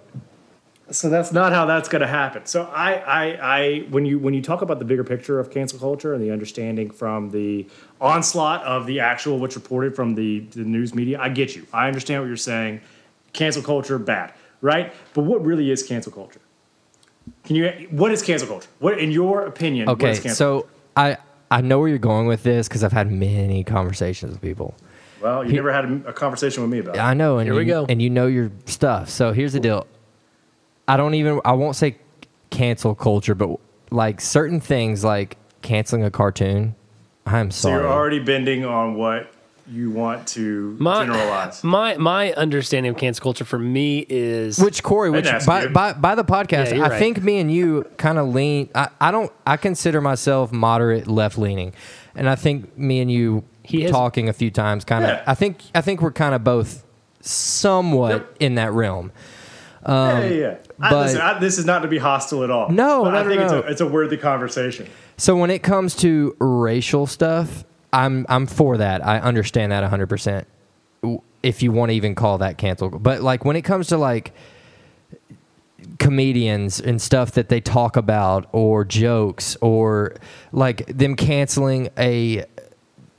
So 0.91 1.09
that's 1.09 1.31
not 1.31 1.53
how 1.53 1.65
that's 1.65 1.87
going 1.87 2.01
to 2.01 2.07
happen. 2.07 2.45
So 2.45 2.63
I, 2.63 2.95
I, 2.95 3.25
I, 3.41 3.79
when 3.89 4.05
you 4.05 4.19
when 4.19 4.33
you 4.33 4.41
talk 4.41 4.61
about 4.61 4.79
the 4.79 4.85
bigger 4.85 5.05
picture 5.05 5.39
of 5.39 5.49
cancel 5.49 5.79
culture 5.79 6.13
and 6.13 6.21
the 6.21 6.31
understanding 6.31 6.91
from 6.91 7.29
the 7.31 7.65
onslaught 8.01 8.61
of 8.63 8.85
the 8.85 8.99
actual 8.99 9.39
what's 9.39 9.55
reported 9.55 9.95
from 9.95 10.15
the, 10.15 10.39
the 10.51 10.63
news 10.63 10.93
media, 10.93 11.17
I 11.19 11.29
get 11.29 11.55
you. 11.55 11.65
I 11.71 11.87
understand 11.87 12.21
what 12.21 12.27
you're 12.27 12.35
saying. 12.35 12.81
Cancel 13.31 13.63
culture, 13.63 13.97
bad, 13.97 14.33
right? 14.59 14.93
But 15.13 15.23
what 15.23 15.43
really 15.45 15.71
is 15.71 15.81
cancel 15.81 16.11
culture? 16.11 16.41
Can 17.45 17.55
you? 17.55 17.87
What 17.91 18.11
is 18.11 18.21
cancel 18.21 18.49
culture? 18.49 18.69
What, 18.79 18.99
in 18.99 19.11
your 19.11 19.45
opinion? 19.45 19.87
Okay. 19.87 20.11
is 20.11 20.19
cancel 20.19 20.63
So 20.63 20.67
I 20.97 21.17
I 21.49 21.61
know 21.61 21.79
where 21.79 21.87
you're 21.87 21.99
going 21.99 22.27
with 22.27 22.43
this 22.43 22.67
because 22.67 22.83
I've 22.83 22.91
had 22.91 23.09
many 23.09 23.63
conversations 23.63 24.33
with 24.33 24.41
people. 24.41 24.75
Well, 25.21 25.45
you 25.45 25.53
never 25.53 25.71
had 25.71 25.85
a, 25.85 26.09
a 26.09 26.13
conversation 26.13 26.63
with 26.63 26.71
me 26.71 26.79
about 26.79 26.95
it. 26.95 26.99
I 26.99 27.13
know, 27.13 27.37
and 27.37 27.47
Here 27.47 27.55
we 27.55 27.65
go. 27.65 27.85
and 27.87 28.01
you 28.01 28.09
know 28.09 28.27
your 28.27 28.51
stuff. 28.65 29.09
So 29.09 29.33
here's 29.33 29.53
the 29.53 29.59
deal. 29.59 29.87
I 30.87 30.97
don't 30.97 31.13
even. 31.13 31.39
I 31.45 31.53
won't 31.53 31.75
say 31.75 31.97
cancel 32.49 32.95
culture, 32.95 33.35
but 33.35 33.59
like 33.91 34.19
certain 34.21 34.59
things, 34.59 35.03
like 35.03 35.37
canceling 35.61 36.03
a 36.03 36.11
cartoon. 36.11 36.75
I'm 37.25 37.51
sorry. 37.51 37.75
So 37.75 37.81
you're 37.81 37.91
already 37.91 38.19
bending 38.19 38.65
on 38.65 38.95
what 38.95 39.31
you 39.69 39.91
want 39.91 40.27
to 40.27 40.75
My, 40.79 41.05
generalize. 41.05 41.63
my 41.63 41.95
my 41.97 42.33
understanding 42.33 42.89
of 42.91 42.97
cancel 42.97 43.21
culture 43.23 43.45
for 43.45 43.59
me 43.59 44.05
is 44.09 44.59
Which 44.59 44.81
Corey, 44.83 45.11
which 45.11 45.29
by, 45.45 45.67
by 45.67 45.93
by 45.93 46.15
the 46.15 46.25
podcast, 46.25 46.75
Yeah, 46.75 46.83
I 46.85 46.89
right. 46.89 46.99
think 46.99 47.21
me 47.23 47.39
and 47.39 47.53
you 47.53 47.85
kind 47.97 48.17
of 48.17 48.33
lean. 48.33 48.69
I, 48.75 48.89
I 48.99 49.11
don't. 49.11 49.31
I 49.45 49.55
consider 49.57 50.01
myself 50.01 50.51
moderate 50.51 51.07
left 51.07 51.37
leaning, 51.37 51.73
and 52.15 52.27
I 52.27 52.35
think 52.35 52.75
me 52.77 52.99
and 53.01 53.09
you 53.11 53.43
He 53.63 53.81
has- 53.83 53.91
talking 53.91 54.27
a 54.29 54.33
few 54.33 54.51
times, 54.51 54.83
kind 54.85 55.03
of. 55.03 55.09
Yeah. 55.09 55.23
I 55.27 55.35
think 55.35 55.61
I 55.75 55.81
think 55.81 56.01
we're 56.01 56.11
kind 56.11 56.33
of 56.35 56.43
both 56.43 56.83
somewhat 57.21 58.11
Yep. 58.11 58.35
in 58.39 58.55
that 58.55 58.71
realm. 58.73 59.11
yeah, 59.87 59.91
um, 59.93 60.21
yeah, 60.23 60.29
yeah. 60.29 60.55
I, 60.79 60.89
but- 60.89 61.05
listen, 61.05 61.21
I, 61.21 61.39
this 61.39 61.57
is 61.57 61.65
not 61.65 61.79
to 61.83 61.87
be 61.87 61.97
hostile 61.99 62.43
at 62.43 62.49
all. 62.51 62.69
No, 62.69 63.03
but 63.03 63.11
no, 63.11 63.19
I 63.19 63.23
think 63.23 63.39
no. 63.39 63.43
It's, 63.45 63.53
a, 63.67 63.71
it's 63.71 63.81
a 63.81 63.87
worthy 63.87 64.17
conversation. 64.17 64.87
So 65.17 65.35
when 65.35 65.51
it 65.51 65.61
comes 65.61 65.95
to 65.97 66.35
racial 66.39 67.05
stuff, 67.05 67.63
I'm 67.93 68.25
I'm 68.29 68.47
for 68.47 68.77
that. 68.77 69.05
I 69.05 69.19
understand 69.19 69.71
that 69.71 69.83
100%. 69.91 70.45
If 71.43 71.61
you 71.63 71.71
want 71.71 71.89
to 71.89 71.95
even 71.95 72.15
call 72.15 72.37
that 72.39 72.57
cancel. 72.57 72.89
But 72.89 73.21
like 73.21 73.43
when 73.45 73.55
it 73.55 73.63
comes 73.63 73.87
to 73.87 73.97
like 73.97 74.33
comedians 75.97 76.79
and 76.79 77.01
stuff 77.01 77.31
that 77.31 77.49
they 77.49 77.59
talk 77.59 77.97
about 77.97 78.47
or 78.51 78.85
jokes 78.85 79.57
or 79.61 80.15
like 80.51 80.85
them 80.85 81.15
canceling 81.15 81.89
a 81.97 82.45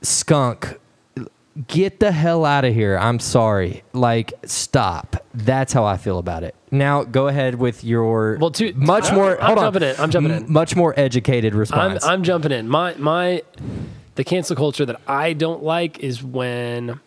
skunk 0.03 0.79
get 1.67 1.99
the 1.99 2.11
hell 2.11 2.45
out 2.45 2.65
of 2.65 2.73
here. 2.73 2.97
I'm 2.97 3.19
sorry. 3.19 3.83
Like 3.93 4.33
stop. 4.45 5.23
That's 5.35 5.71
how 5.71 5.83
I 5.85 5.97
feel 5.97 6.17
about 6.17 6.43
it. 6.43 6.55
Now 6.71 7.03
go 7.03 7.27
ahead 7.27 7.55
with 7.55 7.83
your 7.83 8.37
Well, 8.39 8.49
to- 8.51 8.73
much 8.73 9.05
I'm- 9.05 9.15
more 9.15 9.39
I'm 9.39 9.45
hold 9.45 9.59
on. 9.59 9.65
jumping 9.65 9.83
in. 9.89 9.95
I'm 9.99 10.09
jumping 10.09 10.31
in. 10.33 10.51
Much 10.51 10.75
more 10.75 10.93
educated 10.99 11.53
I'm 11.53 11.59
response. 11.59 12.03
I'm 12.05 12.23
jumping 12.23 12.51
in. 12.51 12.67
My 12.67 12.95
my 12.95 13.43
the 14.15 14.23
cancel 14.23 14.55
culture 14.55 14.85
that 14.85 14.99
I 15.07 15.33
don't 15.33 15.63
like 15.63 15.99
is 15.99 16.23
when 16.23 16.99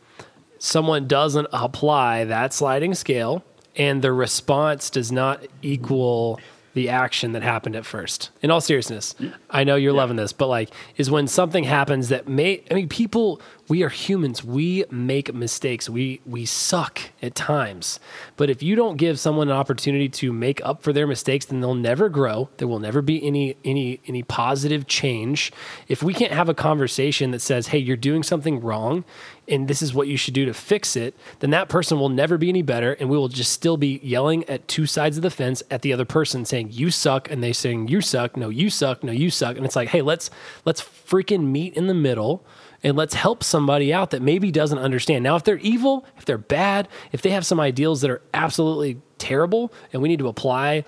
someone 0.59 1.07
doesn't 1.09 1.49
apply 1.53 2.25
that 2.25 2.53
sliding 2.53 2.95
scale 2.95 3.43
and 3.77 4.01
the 4.01 4.13
response 4.13 4.91
does 4.91 5.11
not 5.13 5.45
equal 5.61 6.41
the 6.77 6.91
action 6.91 7.33
that 7.33 7.43
happened 7.43 7.75
at 7.75 7.87
first. 7.87 8.29
In 8.43 8.51
all 8.51 8.61
seriousness, 8.61 9.15
I 9.49 9.65
know 9.65 9.77
you're 9.77 9.95
loving 9.95 10.17
this, 10.17 10.35
but 10.35 10.49
like 10.49 10.71
is 10.99 11.11
when 11.11 11.27
something 11.27 11.65
happens 11.65 12.11
that 12.11 12.29
may 12.29 12.63
I 12.71 12.75
mean 12.75 12.91
people 12.91 13.41
we 13.69 13.83
are 13.83 13.89
humans. 13.89 14.45
We 14.45 14.85
make 14.91 15.35
mistakes. 15.35 15.89
We 15.89 16.21
we 16.27 16.45
suck 16.45 17.01
at 17.23 17.35
times. 17.35 17.99
But 18.37 18.51
if 18.51 18.63
you 18.63 18.77
don't 18.77 18.97
give 18.97 19.19
someone 19.19 19.49
an 19.49 19.57
opportunity 19.57 20.09
to 20.11 20.35
make 20.35 20.65
up 20.65 20.83
for 20.83 20.93
their 20.93 21.07
mistakes, 21.07 21.47
then 21.47 21.61
they'll 21.61 21.75
never 21.75 22.11
grow. 22.11 22.51
There 22.59 22.69
will 22.69 22.79
never 22.79 23.01
be 23.01 23.27
any 23.27 23.57
any 23.65 24.01
any 24.07 24.23
positive 24.23 24.87
change. 24.87 25.53
If 25.89 26.03
we 26.03 26.13
can't 26.13 26.33
have 26.33 26.51
a 26.51 26.55
conversation 26.55 27.31
that 27.31 27.41
says, 27.41 27.69
"Hey, 27.69 27.79
you're 27.79 27.97
doing 27.97 28.23
something 28.23 28.61
wrong 28.61 29.05
and 29.49 29.69
this 29.69 29.83
is 29.83 29.95
what 29.95 30.09
you 30.09 30.17
should 30.17 30.35
do 30.35 30.45
to 30.45 30.55
fix 30.55 30.97
it," 30.97 31.15
then 31.41 31.51
that 31.51 31.69
person 31.69 31.99
will 31.99 32.09
never 32.09 32.39
be 32.39 32.49
any 32.49 32.63
better 32.63 32.93
and 32.95 33.09
we 33.09 33.17
will 33.17 33.29
just 33.29 33.53
still 33.53 33.77
be 33.77 34.01
yelling 34.03 34.45
at 34.49 34.67
two 34.69 34.87
sides 34.87 35.17
of 35.17 35.23
the 35.23 35.31
fence 35.31 35.63
at 35.71 35.83
the 35.83 35.93
other 35.93 36.05
person 36.05 36.45
saying, 36.45 36.69
"You 36.73 36.91
suck," 36.91 37.31
and 37.31 37.43
they 37.43 37.53
saying, 37.53 37.89
"You 37.89 38.01
suck." 38.01 38.37
No, 38.37 38.49
you 38.49 38.71
suck. 38.71 39.03
No, 39.03 39.13
you 39.13 39.31
suck. 39.31 39.57
And 39.57 39.65
it's 39.65 39.77
like, 39.77 39.89
"Hey, 39.89 40.03
let's 40.03 40.31
let's 40.65 40.81
freaking 40.83 41.47
meet 41.47 41.75
in 41.75 41.87
the 41.87 41.95
middle." 41.95 42.45
and 42.83 42.97
let's 42.97 43.15
help 43.15 43.43
somebody 43.43 43.93
out 43.93 44.11
that 44.11 44.23
maybe 44.23 44.53
doesn't 44.53 44.79
understand. 44.79 45.25
Now, 45.25 45.35
if 45.35 45.43
they're 45.43 45.59
evil, 45.59 46.05
if 46.19 46.25
they're 46.25 46.39
bad, 46.39 46.89
if 47.11 47.23
they 47.23 47.31
have 47.31 47.45
some 47.47 47.59
ideals 47.59 48.01
that 48.03 48.11
are 48.11 48.23
absolutely 48.35 49.01
terrible, 49.19 49.73
and 49.93 50.03
we 50.03 50.09
need 50.09 50.19
to 50.21 50.29
apply, 50.29 50.85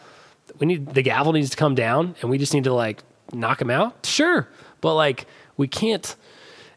we 0.59 0.67
need 0.67 0.95
the 0.95 1.03
gavel 1.03 1.33
needs 1.33 1.51
to 1.51 1.57
come 1.57 1.75
down, 1.75 2.15
and 2.21 2.31
we 2.31 2.39
just 2.39 2.55
need 2.55 2.65
to 2.65 2.73
like 2.73 3.03
knock 3.33 3.59
them 3.59 3.71
out. 3.71 4.07
Sure, 4.07 4.49
but 4.81 4.95
like 4.95 5.27
we 5.57 5.67
can't. 5.67 6.15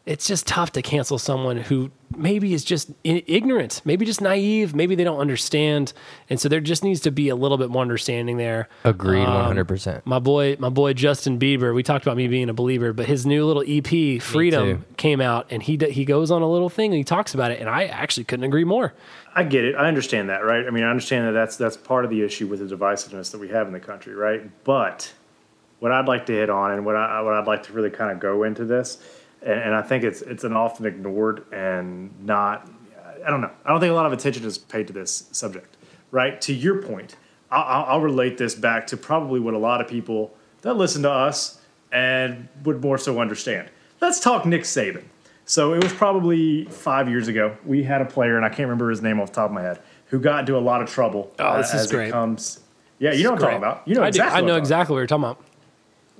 It's 0.04 0.26
just 0.26 0.48
tough 0.48 0.72
to 0.72 0.82
cancel 0.82 1.16
someone 1.16 1.58
who 1.58 1.92
maybe 2.16 2.52
is 2.54 2.64
just 2.64 2.90
ignorant, 3.04 3.80
maybe 3.84 4.04
just 4.04 4.20
naive, 4.20 4.74
maybe 4.74 4.96
they 4.96 5.04
don't 5.04 5.20
understand, 5.20 5.92
and 6.28 6.40
so 6.40 6.48
there 6.48 6.58
just 6.58 6.82
needs 6.82 7.00
to 7.02 7.12
be 7.12 7.28
a 7.28 7.36
little 7.36 7.56
bit 7.56 7.70
more 7.70 7.82
understanding 7.82 8.36
there. 8.36 8.68
Agreed, 8.82 9.22
Um, 9.22 9.54
100%. 9.56 10.02
my 10.04 10.18
boy, 10.18 10.56
my 10.58 10.70
boy 10.70 10.92
Justin 10.92 11.38
Bieber. 11.38 11.72
We 11.72 11.84
talked 11.84 12.04
about 12.04 12.16
me 12.16 12.26
being 12.26 12.48
a 12.48 12.52
believer, 12.52 12.92
but 12.92 13.06
his 13.06 13.24
new 13.24 13.46
little 13.46 13.62
EP, 13.64 14.20
Freedom, 14.20 14.84
came 14.96 15.20
out, 15.20 15.46
and 15.50 15.62
he 15.62 15.76
he 15.90 16.04
goes 16.04 16.32
on 16.32 16.42
a 16.42 16.50
little 16.50 16.68
thing 16.68 16.90
and 16.90 16.98
he 16.98 17.04
talks 17.04 17.32
about 17.32 17.52
it, 17.52 17.60
and 17.60 17.70
I 17.70 17.84
actually 17.84 18.24
couldn't 18.24 18.44
agree 18.44 18.64
more. 18.64 18.92
I 19.36 19.44
get 19.44 19.64
it. 19.64 19.76
I 19.76 19.86
understand 19.86 20.28
that, 20.30 20.44
right? 20.44 20.66
I 20.66 20.70
mean, 20.70 20.82
I 20.82 20.90
understand 20.90 21.28
that 21.28 21.32
that's 21.32 21.56
that's 21.56 21.76
part 21.76 22.04
of 22.04 22.10
the 22.10 22.22
issue 22.22 22.48
with 22.48 22.58
the 22.68 22.76
divisiveness 22.76 23.30
that 23.30 23.38
we 23.38 23.48
have 23.50 23.68
in 23.68 23.72
the 23.72 23.78
country, 23.80 24.14
right? 24.16 24.50
But 24.64 25.12
what 25.78 25.92
I'd 25.92 26.08
like 26.08 26.26
to 26.26 26.32
hit 26.32 26.50
on, 26.50 26.72
and 26.72 26.84
what 26.84 26.96
I 26.96 27.20
what 27.22 27.34
I'd 27.34 27.46
like 27.46 27.62
to 27.64 27.72
really 27.72 27.90
kind 27.90 28.10
of 28.10 28.18
go 28.18 28.42
into 28.42 28.64
this, 28.64 28.98
and, 29.42 29.60
and 29.60 29.74
I 29.74 29.82
think 29.82 30.04
it's 30.04 30.22
it's 30.22 30.44
an 30.44 30.52
often 30.52 30.86
ignored 30.86 31.44
and 31.52 32.12
not. 32.24 32.68
I 33.24 33.30
don't 33.30 33.40
know. 33.40 33.50
I 33.64 33.70
don't 33.70 33.80
think 33.80 33.92
a 33.92 33.94
lot 33.94 34.06
of 34.06 34.12
attention 34.12 34.44
is 34.44 34.58
paid 34.58 34.88
to 34.88 34.92
this 34.92 35.28
subject, 35.30 35.76
right? 36.10 36.40
To 36.40 36.52
your 36.52 36.82
point, 36.82 37.16
I'll, 37.50 37.84
I'll 37.84 38.00
relate 38.00 38.36
this 38.36 38.54
back 38.54 38.86
to 38.88 38.96
probably 38.96 39.38
what 39.38 39.54
a 39.54 39.58
lot 39.58 39.80
of 39.80 39.86
people 39.86 40.34
that 40.62 40.74
listen 40.74 41.02
to 41.02 41.10
us 41.10 41.60
and 41.92 42.48
would 42.64 42.82
more 42.82 42.98
so 42.98 43.20
understand. 43.20 43.68
Let's 44.00 44.18
talk 44.18 44.44
Nick 44.44 44.62
Saban. 44.62 45.04
So 45.44 45.74
it 45.74 45.82
was 45.82 45.92
probably 45.92 46.64
five 46.66 47.08
years 47.08 47.28
ago. 47.28 47.56
We 47.64 47.82
had 47.82 48.00
a 48.00 48.04
player, 48.04 48.36
and 48.36 48.44
I 48.44 48.48
can't 48.48 48.60
remember 48.60 48.90
his 48.90 49.02
name 49.02 49.20
off 49.20 49.28
the 49.28 49.34
top 49.34 49.50
of 49.50 49.54
my 49.54 49.62
head, 49.62 49.80
who 50.06 50.18
got 50.18 50.40
into 50.40 50.56
a 50.56 50.60
lot 50.60 50.82
of 50.82 50.90
trouble. 50.90 51.32
Oh, 51.38 51.58
this 51.58 51.68
is 51.68 51.82
as 51.82 51.90
great. 51.90 52.08
It 52.08 52.12
comes, 52.12 52.60
yeah, 52.98 53.12
you 53.12 53.24
know 53.24 53.32
what 53.32 53.40
I'm 53.40 53.42
talking 53.42 53.58
about. 53.58 53.82
You 53.86 53.94
know 53.96 54.02
I 54.02 54.08
exactly. 54.08 54.38
I 54.38 54.44
know 54.44 54.56
exactly 54.56 54.94
what 54.94 55.00
you're 55.00 55.06
talking 55.06 55.24
about. 55.24 55.44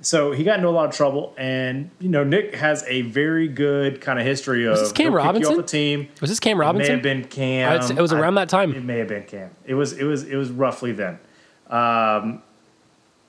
So 0.03 0.33
he 0.33 0.43
got 0.43 0.57
into 0.57 0.67
a 0.67 0.71
lot 0.71 0.89
of 0.89 0.95
trouble, 0.95 1.33
and 1.37 1.89
you 1.99 2.09
know 2.09 2.23
Nick 2.23 2.55
has 2.55 2.83
a 2.87 3.03
very 3.03 3.47
good 3.47 4.01
kind 4.01 4.19
of 4.19 4.25
history 4.25 4.65
of 4.65 4.71
was 4.71 4.81
this 4.81 4.91
Cam 4.91 5.11
he'll 5.11 5.11
kick 5.11 5.23
you 5.23 5.25
Robinson? 5.25 5.53
off 5.53 5.59
a 5.59 5.67
team. 5.67 6.09
Was 6.19 6.29
this 6.29 6.39
Cam 6.39 6.59
Robinson? 6.59 6.99
It 6.99 7.03
may 7.03 7.09
have 7.09 7.21
been 7.21 7.29
Cam. 7.29 7.97
It 7.97 8.01
was 8.01 8.13
around 8.13 8.35
that 8.35 8.49
time. 8.49 8.73
It 8.73 8.83
may 8.83 8.99
have 8.99 9.07
been 9.07 9.23
Cam. 9.23 9.49
It 9.65 9.75
was 9.75 9.93
it 9.93 10.03
was 10.03 10.23
it 10.23 10.35
was 10.35 10.51
roughly 10.51 10.91
then, 10.91 11.19
um, 11.69 12.43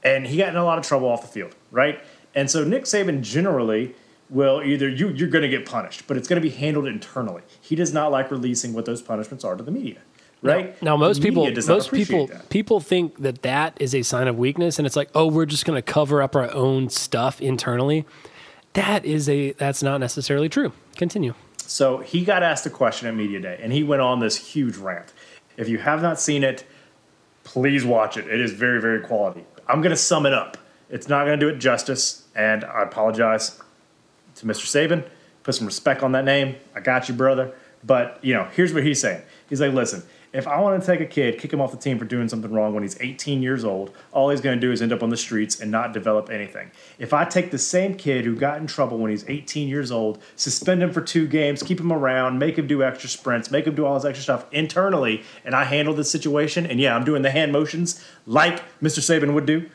and 0.02 0.26
he 0.26 0.36
got 0.36 0.48
in 0.48 0.56
a 0.56 0.64
lot 0.64 0.78
of 0.78 0.84
trouble 0.86 1.08
off 1.08 1.22
the 1.22 1.28
field, 1.28 1.54
right? 1.70 2.00
And 2.34 2.50
so 2.50 2.64
Nick 2.64 2.84
Saban 2.84 3.22
generally 3.22 3.94
will 4.28 4.62
either 4.62 4.88
you 4.88 5.08
you're 5.10 5.28
going 5.28 5.42
to 5.42 5.48
get 5.48 5.64
punished, 5.66 6.06
but 6.08 6.16
it's 6.16 6.26
going 6.26 6.42
to 6.42 6.48
be 6.48 6.54
handled 6.54 6.86
internally. 6.86 7.42
He 7.60 7.76
does 7.76 7.92
not 7.92 8.10
like 8.10 8.30
releasing 8.30 8.72
what 8.72 8.84
those 8.84 9.00
punishments 9.00 9.44
are 9.44 9.54
to 9.54 9.62
the 9.62 9.70
media, 9.70 9.98
right? 10.44 10.82
Now, 10.82 10.96
most 10.96 11.22
people, 11.22 11.42
media 11.42 11.54
does 11.54 11.68
not 11.68 11.74
most 11.74 11.90
people, 11.90 12.26
that. 12.26 12.48
people 12.50 12.80
think 12.80 13.18
that 13.22 13.42
that 13.42 13.76
is 13.80 13.94
a 13.94 14.02
sign 14.02 14.28
of 14.28 14.38
weakness, 14.38 14.78
and 14.78 14.86
it's 14.86 14.96
like, 14.96 15.10
oh, 15.14 15.26
we're 15.26 15.46
just 15.46 15.64
going 15.64 15.76
to 15.76 15.82
cover 15.82 16.22
up 16.22 16.36
our 16.36 16.52
own 16.52 16.88
stuff 16.90 17.40
internally. 17.40 18.04
That 18.74 19.04
is 19.04 19.28
a 19.28 19.52
that's 19.52 19.82
not 19.82 19.98
necessarily 19.98 20.48
true. 20.48 20.72
Continue. 20.96 21.34
So 21.58 21.98
he 21.98 22.24
got 22.24 22.42
asked 22.42 22.66
a 22.66 22.70
question 22.70 23.08
at 23.08 23.14
Media 23.14 23.40
Day, 23.40 23.58
and 23.62 23.72
he 23.72 23.82
went 23.82 24.02
on 24.02 24.20
this 24.20 24.36
huge 24.36 24.76
rant. 24.76 25.12
If 25.56 25.68
you 25.68 25.78
have 25.78 26.02
not 26.02 26.20
seen 26.20 26.44
it, 26.44 26.64
please 27.44 27.84
watch 27.84 28.16
it. 28.16 28.26
It 28.26 28.40
is 28.40 28.52
very, 28.52 28.80
very 28.80 29.00
quality. 29.00 29.44
I'm 29.66 29.80
going 29.80 29.90
to 29.90 29.96
sum 29.96 30.26
it 30.26 30.34
up. 30.34 30.58
It's 30.90 31.08
not 31.08 31.24
going 31.24 31.38
to 31.38 31.46
do 31.46 31.54
it 31.54 31.58
justice, 31.58 32.26
and 32.34 32.64
I 32.64 32.82
apologize 32.82 33.60
to 34.36 34.46
Mr. 34.46 34.66
Saban. 34.66 35.08
Put 35.42 35.54
some 35.54 35.66
respect 35.66 36.02
on 36.02 36.12
that 36.12 36.24
name. 36.24 36.56
I 36.74 36.80
got 36.80 37.08
you, 37.08 37.14
brother. 37.14 37.54
But 37.82 38.18
you 38.22 38.34
know, 38.34 38.48
here's 38.54 38.72
what 38.72 38.82
he's 38.82 39.00
saying. 39.00 39.22
He's 39.48 39.60
like, 39.60 39.72
listen, 39.72 40.02
If 40.34 40.48
I 40.48 40.58
want 40.58 40.82
to 40.82 40.84
take 40.84 41.00
a 41.00 41.06
kid, 41.06 41.38
kick 41.38 41.52
him 41.52 41.60
off 41.60 41.70
the 41.70 41.76
team 41.76 41.96
for 41.96 42.04
doing 42.04 42.28
something 42.28 42.52
wrong 42.52 42.74
when 42.74 42.82
he's 42.82 43.00
18 43.00 43.40
years 43.40 43.64
old, 43.64 43.94
all 44.10 44.30
he's 44.30 44.40
going 44.40 44.56
to 44.56 44.60
do 44.60 44.72
is 44.72 44.82
end 44.82 44.92
up 44.92 45.00
on 45.00 45.10
the 45.10 45.16
streets 45.16 45.60
and 45.60 45.70
not 45.70 45.92
develop 45.92 46.28
anything. 46.28 46.72
If 46.98 47.14
I 47.14 47.24
take 47.24 47.52
the 47.52 47.58
same 47.58 47.94
kid 47.94 48.24
who 48.24 48.34
got 48.34 48.58
in 48.58 48.66
trouble 48.66 48.98
when 48.98 49.12
he's 49.12 49.24
18 49.28 49.68
years 49.68 49.92
old, 49.92 50.20
suspend 50.34 50.82
him 50.82 50.92
for 50.92 51.00
two 51.00 51.28
games, 51.28 51.62
keep 51.62 51.78
him 51.78 51.92
around, 51.92 52.40
make 52.40 52.58
him 52.58 52.66
do 52.66 52.82
extra 52.82 53.08
sprints, 53.08 53.52
make 53.52 53.64
him 53.64 53.76
do 53.76 53.86
all 53.86 53.94
this 53.94 54.04
extra 54.04 54.24
stuff 54.24 54.46
internally, 54.50 55.22
and 55.44 55.54
I 55.54 55.62
handle 55.62 55.94
the 55.94 56.02
situation, 56.02 56.66
and 56.66 56.80
yeah, 56.80 56.96
I'm 56.96 57.04
doing 57.04 57.22
the 57.22 57.30
hand 57.30 57.52
motions 57.52 58.04
like 58.26 58.60
Mr. 58.80 58.98
Saban 58.98 59.34
would 59.34 59.46
do, 59.46 59.70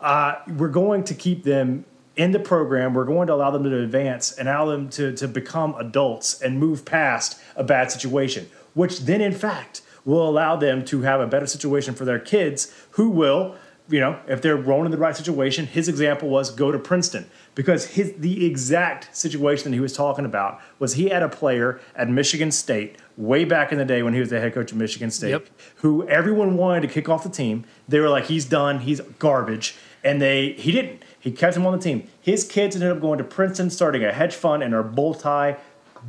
uh, 0.00 0.36
we're 0.56 0.68
going 0.68 1.04
to 1.04 1.14
keep 1.14 1.44
them 1.44 1.84
in 2.16 2.32
the 2.32 2.38
program. 2.38 2.94
We're 2.94 3.04
going 3.04 3.26
to 3.26 3.34
allow 3.34 3.50
them 3.50 3.64
to 3.64 3.82
advance 3.82 4.32
and 4.32 4.48
allow 4.48 4.64
them 4.66 4.88
to, 4.90 5.12
to 5.16 5.28
become 5.28 5.74
adults 5.74 6.40
and 6.40 6.58
move 6.58 6.86
past 6.86 7.38
a 7.56 7.62
bad 7.62 7.92
situation, 7.92 8.48
which 8.72 9.00
then, 9.00 9.20
in 9.20 9.32
fact, 9.32 9.82
will 10.04 10.28
allow 10.28 10.56
them 10.56 10.84
to 10.86 11.02
have 11.02 11.20
a 11.20 11.26
better 11.26 11.46
situation 11.46 11.94
for 11.94 12.04
their 12.04 12.18
kids 12.18 12.72
who 12.92 13.08
will, 13.10 13.54
you 13.88 14.00
know, 14.00 14.18
if 14.26 14.42
they're 14.42 14.58
grown 14.60 14.84
in 14.84 14.90
the 14.90 14.98
right 14.98 15.16
situation. 15.16 15.66
His 15.66 15.88
example 15.88 16.28
was 16.28 16.50
go 16.50 16.70
to 16.70 16.78
Princeton 16.78 17.28
because 17.54 17.86
his 17.86 18.12
the 18.18 18.46
exact 18.46 19.16
situation 19.16 19.70
that 19.70 19.74
he 19.74 19.80
was 19.80 19.92
talking 19.92 20.24
about 20.24 20.60
was 20.78 20.94
he 20.94 21.08
had 21.08 21.22
a 21.22 21.28
player 21.28 21.80
at 21.96 22.08
Michigan 22.08 22.50
State 22.50 22.96
way 23.16 23.44
back 23.44 23.72
in 23.72 23.78
the 23.78 23.84
day 23.84 24.02
when 24.02 24.14
he 24.14 24.20
was 24.20 24.30
the 24.30 24.40
head 24.40 24.54
coach 24.54 24.70
of 24.72 24.78
Michigan 24.78 25.10
State 25.10 25.30
Yep. 25.30 25.46
who 25.76 26.06
everyone 26.08 26.56
wanted 26.56 26.82
to 26.82 26.88
kick 26.88 27.08
off 27.08 27.22
the 27.24 27.28
team. 27.30 27.64
They 27.88 27.98
were 27.98 28.08
like, 28.08 28.26
he's 28.26 28.44
done, 28.44 28.80
he's 28.80 29.00
garbage. 29.18 29.74
And 30.04 30.22
they 30.22 30.52
he 30.52 30.70
didn't. 30.70 31.02
He 31.18 31.32
kept 31.32 31.56
him 31.56 31.66
on 31.66 31.72
the 31.72 31.82
team. 31.82 32.08
His 32.20 32.44
kids 32.44 32.76
ended 32.76 32.92
up 32.92 33.00
going 33.00 33.18
to 33.18 33.24
Princeton, 33.24 33.68
starting 33.70 34.04
a 34.04 34.12
hedge 34.12 34.34
fund, 34.34 34.62
and 34.62 34.72
are 34.72 34.84
multi 34.84 35.56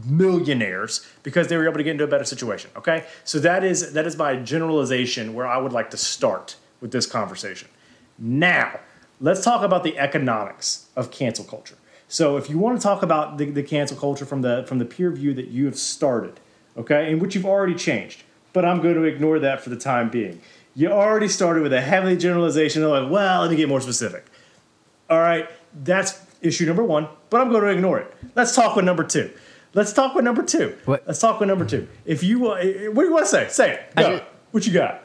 millionaires 0.05 1.05
because 1.23 1.47
they 1.47 1.57
were 1.57 1.65
able 1.65 1.77
to 1.77 1.83
get 1.83 1.91
into 1.91 2.03
a 2.03 2.07
better 2.07 2.23
situation. 2.23 2.71
Okay, 2.75 3.05
so 3.23 3.39
that 3.39 3.63
is 3.63 3.93
that 3.93 4.05
is 4.05 4.17
my 4.17 4.35
generalization 4.35 5.33
where 5.33 5.47
I 5.47 5.57
would 5.57 5.73
like 5.73 5.89
to 5.91 5.97
start 5.97 6.55
with 6.81 6.91
this 6.91 7.05
conversation. 7.05 7.67
Now, 8.17 8.79
let's 9.19 9.43
talk 9.43 9.63
about 9.63 9.83
the 9.83 9.97
economics 9.97 10.87
of 10.95 11.11
cancel 11.11 11.45
culture. 11.45 11.75
So, 12.07 12.37
if 12.37 12.49
you 12.49 12.57
want 12.57 12.77
to 12.77 12.83
talk 12.83 13.03
about 13.03 13.37
the, 13.37 13.45
the 13.45 13.63
cancel 13.63 13.95
culture 13.95 14.25
from 14.25 14.41
the 14.41 14.63
from 14.67 14.79
the 14.79 14.85
peer 14.85 15.11
view 15.11 15.33
that 15.35 15.47
you 15.49 15.65
have 15.65 15.77
started, 15.77 16.39
okay, 16.77 17.11
in 17.11 17.19
which 17.19 17.35
you've 17.35 17.45
already 17.45 17.75
changed, 17.75 18.23
but 18.53 18.65
I'm 18.65 18.81
going 18.81 18.95
to 18.95 19.03
ignore 19.03 19.39
that 19.39 19.61
for 19.61 19.69
the 19.69 19.77
time 19.77 20.09
being. 20.09 20.41
You 20.75 20.91
already 20.91 21.27
started 21.27 21.61
with 21.63 21.73
a 21.73 21.81
heavy 21.81 22.17
generalization. 22.17 22.83
Of 22.83 22.91
like, 22.91 23.11
well, 23.11 23.41
let 23.41 23.51
me 23.51 23.57
get 23.57 23.69
more 23.69 23.81
specific. 23.81 24.25
All 25.09 25.19
right, 25.19 25.49
that's 25.73 26.19
issue 26.41 26.65
number 26.65 26.83
one, 26.83 27.07
but 27.29 27.41
I'm 27.41 27.49
going 27.49 27.63
to 27.63 27.69
ignore 27.69 27.99
it. 27.99 28.13
Let's 28.35 28.55
talk 28.55 28.75
with 28.75 28.85
number 28.85 29.03
two. 29.03 29.31
Let's 29.79 29.93
talk 29.93 30.13
with 30.13 30.25
number 30.25 30.43
two. 30.43 30.75
What- 30.83 31.03
Let's 31.07 31.19
talk 31.19 31.39
with 31.39 31.47
number 31.47 31.63
two. 31.63 31.87
If 32.03 32.21
you, 32.21 32.47
uh, 32.47 32.57
what 32.91 33.03
do 33.03 33.07
you 33.07 33.13
want 33.13 33.23
to 33.23 33.31
say? 33.31 33.47
Say 33.47 33.71
it. 33.75 33.95
Go. 33.95 34.17
ju- 34.17 34.23
what 34.51 34.67
you 34.67 34.73
got? 34.73 35.03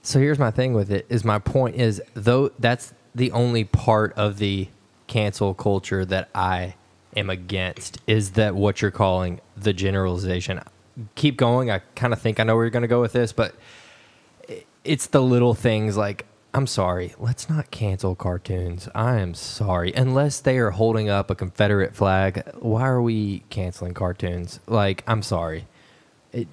So 0.00 0.18
here's 0.18 0.38
my 0.38 0.50
thing 0.50 0.72
with 0.72 0.90
it 0.90 1.04
is 1.10 1.22
my 1.22 1.38
point 1.38 1.76
is 1.76 2.00
though 2.14 2.50
that's 2.58 2.94
the 3.14 3.30
only 3.32 3.64
part 3.64 4.14
of 4.14 4.38
the 4.38 4.68
cancel 5.06 5.52
culture 5.52 6.06
that 6.06 6.30
I 6.34 6.76
am 7.14 7.28
against 7.28 7.98
is 8.06 8.30
that 8.30 8.54
what 8.54 8.80
you're 8.80 8.90
calling 8.90 9.42
the 9.54 9.74
generalization. 9.74 10.62
Keep 11.16 11.36
going. 11.36 11.70
I 11.70 11.80
kind 11.94 12.14
of 12.14 12.22
think 12.22 12.40
I 12.40 12.44
know 12.44 12.54
where 12.54 12.64
you're 12.64 12.70
going 12.70 12.80
to 12.80 12.88
go 12.88 13.02
with 13.02 13.12
this, 13.12 13.32
but 13.34 13.54
it's 14.82 15.08
the 15.08 15.20
little 15.20 15.52
things 15.52 15.98
like 15.98 16.24
I'm 16.52 16.66
sorry, 16.66 17.14
let's 17.18 17.48
not 17.48 17.70
cancel 17.70 18.16
cartoons. 18.16 18.88
I 18.92 19.18
am 19.18 19.34
sorry. 19.34 19.92
Unless 19.92 20.40
they 20.40 20.58
are 20.58 20.70
holding 20.70 21.08
up 21.08 21.30
a 21.30 21.36
Confederate 21.36 21.94
flag, 21.94 22.42
why 22.58 22.82
are 22.88 23.00
we 23.00 23.44
canceling 23.50 23.94
cartoons? 23.94 24.58
Like, 24.66 25.04
I'm 25.06 25.22
sorry. 25.22 25.68
It, 26.32 26.48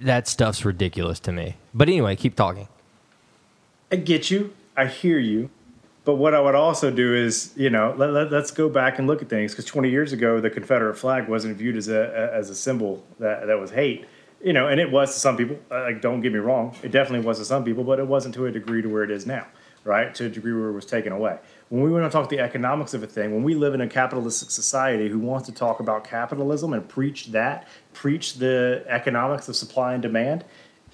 that 0.00 0.26
stuff's 0.26 0.64
ridiculous 0.64 1.20
to 1.20 1.32
me. 1.32 1.56
But 1.74 1.88
anyway, 1.88 2.16
keep 2.16 2.34
talking. 2.34 2.68
I 3.92 3.96
get 3.96 4.30
you. 4.30 4.54
I 4.76 4.86
hear 4.86 5.18
you. 5.18 5.50
But 6.06 6.14
what 6.14 6.34
I 6.34 6.40
would 6.40 6.54
also 6.54 6.90
do 6.90 7.14
is, 7.14 7.52
you 7.56 7.68
know, 7.68 7.94
let, 7.96 8.10
let, 8.10 8.32
us 8.32 8.50
go 8.50 8.68
back 8.68 8.98
and 8.98 9.08
look 9.08 9.22
at 9.22 9.28
things 9.28 9.52
because 9.52 9.64
20 9.64 9.90
years 9.90 10.12
ago, 10.12 10.40
the 10.40 10.48
Confederate 10.48 10.94
flag 10.94 11.28
wasn't 11.28 11.56
viewed 11.56 11.76
as 11.76 11.88
a 11.88 12.30
as 12.32 12.48
a 12.48 12.54
symbol 12.54 13.04
that, 13.18 13.46
that 13.48 13.58
was 13.58 13.72
hate. 13.72 14.06
You 14.42 14.52
know, 14.52 14.68
and 14.68 14.78
it 14.80 14.90
was 14.90 15.14
to 15.14 15.20
some 15.20 15.36
people. 15.36 15.58
uh, 15.70 15.82
Like, 15.82 16.00
don't 16.00 16.20
get 16.20 16.32
me 16.32 16.38
wrong, 16.38 16.76
it 16.82 16.90
definitely 16.90 17.26
was 17.26 17.38
to 17.38 17.44
some 17.44 17.64
people, 17.64 17.84
but 17.84 17.98
it 17.98 18.06
wasn't 18.06 18.34
to 18.34 18.46
a 18.46 18.52
degree 18.52 18.82
to 18.82 18.88
where 18.88 19.02
it 19.02 19.10
is 19.10 19.26
now, 19.26 19.46
right? 19.84 20.14
To 20.14 20.26
a 20.26 20.28
degree 20.28 20.52
where 20.52 20.68
it 20.68 20.72
was 20.72 20.86
taken 20.86 21.12
away. 21.12 21.38
When 21.68 21.82
we 21.82 21.90
want 21.90 22.04
to 22.04 22.10
talk 22.10 22.28
the 22.28 22.38
economics 22.38 22.94
of 22.94 23.02
a 23.02 23.06
thing, 23.06 23.34
when 23.34 23.42
we 23.42 23.54
live 23.54 23.74
in 23.74 23.80
a 23.80 23.88
capitalistic 23.88 24.50
society 24.50 25.08
who 25.08 25.18
wants 25.18 25.48
to 25.48 25.54
talk 25.54 25.80
about 25.80 26.04
capitalism 26.04 26.72
and 26.72 26.86
preach 26.88 27.26
that, 27.28 27.66
preach 27.92 28.34
the 28.34 28.84
economics 28.86 29.48
of 29.48 29.56
supply 29.56 29.94
and 29.94 30.02
demand, 30.02 30.44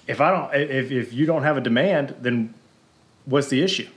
if 0.07 0.19
I 0.19 0.31
don't, 0.31 0.53
if, 0.55 0.91
if 0.91 1.13
you 1.13 1.25
don't 1.25 1.43
have 1.43 1.57
a 1.57 1.61
demand, 1.61 2.15
then 2.19 2.53
what's 3.25 3.49
the 3.49 3.61
issue 3.61 3.87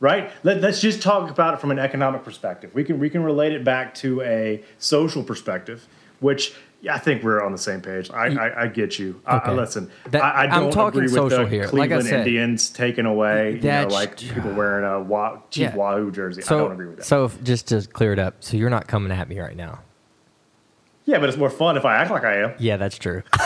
right 0.00 0.30
Let, 0.42 0.62
us 0.64 0.80
just 0.80 1.02
talk 1.02 1.30
about 1.30 1.54
it 1.54 1.60
from 1.60 1.70
an 1.70 1.78
economic 1.78 2.24
perspective 2.24 2.74
we 2.74 2.84
can 2.84 2.98
we 2.98 3.10
can 3.10 3.22
relate 3.22 3.52
it 3.52 3.64
back 3.64 3.94
to 3.96 4.20
a 4.22 4.62
social 4.78 5.22
perspective 5.22 5.86
which 6.20 6.54
yeah, 6.82 6.94
I 6.94 6.98
think 6.98 7.22
we're 7.22 7.42
on 7.44 7.52
the 7.52 7.58
same 7.58 7.80
page. 7.82 8.10
I, 8.10 8.28
I, 8.28 8.62
I 8.62 8.66
get 8.68 8.98
you. 8.98 9.20
I, 9.26 9.36
I 9.36 9.42
Okay. 9.42 9.52
listen, 9.54 9.90
That- 10.10 10.22
I, 10.22 10.30
I 10.30 10.44
I'm 10.44 10.62
don't 10.64 10.72
talking 10.72 11.00
agree 11.00 11.02
with 11.12 11.12
social 11.30 11.44
the 11.44 11.50
here. 11.50 11.62
Like 11.64 11.72
I 11.72 12.00
Cleveland 12.00 12.06
said, 12.06 12.26
Indians 12.26 12.70
taking 12.70 13.06
away, 13.06 13.52
you 13.56 13.60
know, 13.60 13.88
like 13.90 14.16
people 14.18 14.52
wearing 14.52 14.84
a 14.86 15.00
wa- 15.00 15.38
cheap 15.50 15.62
Yeah. 15.62 15.76
Wahoo 15.76 16.10
jersey. 16.10 16.42
So, 16.42 16.56
I 16.56 16.58
don't 16.62 16.72
agree 16.72 16.86
with 16.88 16.96
that. 16.98 17.04
so 17.04 17.24
if, 17.26 17.42
just 17.44 17.68
to 17.68 17.82
clear 17.86 18.12
it 18.12 18.18
up, 18.18 18.36
so 18.40 18.56
you're 18.56 18.70
not 18.70 18.86
coming 18.86 19.12
at 19.12 19.28
me 19.28 19.38
right 19.40 19.56
now. 19.56 19.80
yeah, 21.04 21.18
but 21.18 21.28
it's 21.28 21.38
more 21.38 21.50
fun 21.50 21.76
if 21.76 21.84
I 21.84 21.96
act 21.96 22.10
like 22.10 22.24
I 22.24 22.36
am. 22.42 22.54
Yeah, 22.58 22.76
that's 22.76 22.96
true. 22.98 23.22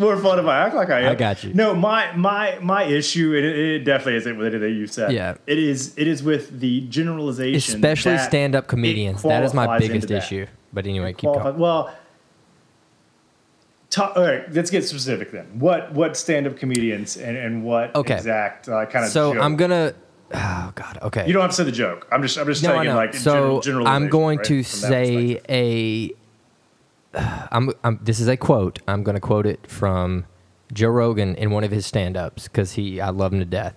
More 0.00 0.16
fun 0.16 0.38
if 0.38 0.46
I 0.46 0.66
act 0.66 0.74
like 0.74 0.88
I 0.88 1.00
am. 1.00 1.12
I 1.12 1.14
got 1.14 1.44
you. 1.44 1.52
No, 1.52 1.74
my 1.74 2.10
my 2.16 2.58
my 2.62 2.84
issue, 2.84 3.34
it, 3.34 3.44
it 3.44 3.78
definitely 3.84 4.16
isn't 4.16 4.38
with 4.38 4.54
anything 4.54 4.74
you 4.74 4.86
said. 4.86 5.12
Yeah. 5.12 5.36
it 5.46 5.58
is. 5.58 5.94
It 5.98 6.08
is 6.08 6.22
with 6.22 6.58
the 6.58 6.80
generalization, 6.88 7.74
Especially 7.74 8.16
stand-up 8.18 8.66
comedians. 8.66 9.22
That 9.22 9.44
is 9.44 9.52
my 9.52 9.78
biggest 9.78 10.10
issue. 10.10 10.46
But 10.72 10.86
anyway, 10.86 11.12
keep 11.12 11.32
going. 11.32 11.58
Well, 11.58 11.94
ta- 13.90 14.12
all 14.16 14.22
right, 14.22 14.50
let's 14.52 14.70
get 14.70 14.84
specific 14.84 15.32
then. 15.32 15.58
What 15.58 15.92
what 15.92 16.16
stand 16.16 16.46
up 16.46 16.56
comedians 16.56 17.16
and, 17.16 17.36
and 17.36 17.64
what 17.64 17.94
Okay. 17.94 18.14
exact 18.14 18.68
uh, 18.68 18.86
kind 18.86 19.04
of 19.04 19.10
So 19.10 19.34
joke? 19.34 19.42
I'm 19.42 19.56
gonna. 19.56 19.94
Oh 20.32 20.72
God. 20.76 20.98
Okay. 21.02 21.26
You 21.26 21.32
don't 21.32 21.42
have 21.42 21.50
to 21.50 21.56
say 21.56 21.64
the 21.64 21.72
joke. 21.72 22.06
I'm 22.10 22.22
just 22.22 22.38
I'm 22.38 22.46
just 22.46 22.62
no, 22.62 22.70
saying 22.70 22.94
like 22.94 23.14
so 23.14 23.60
general, 23.60 23.86
I'm 23.86 24.08
going 24.08 24.38
right, 24.38 24.46
to 24.46 24.62
say 24.62 25.40
a. 25.48 26.12
I'm, 27.14 27.70
I'm. 27.84 27.98
This 28.02 28.20
is 28.20 28.28
a 28.28 28.36
quote. 28.36 28.78
I'm 28.86 29.02
going 29.02 29.14
to 29.14 29.20
quote 29.20 29.46
it 29.46 29.66
from 29.66 30.26
Joe 30.72 30.88
Rogan 30.88 31.34
in 31.34 31.50
one 31.50 31.64
of 31.64 31.70
his 31.70 31.86
stand-ups 31.86 32.44
because 32.48 32.72
he. 32.72 33.00
I 33.00 33.10
love 33.10 33.32
him 33.32 33.40
to 33.40 33.44
death. 33.44 33.74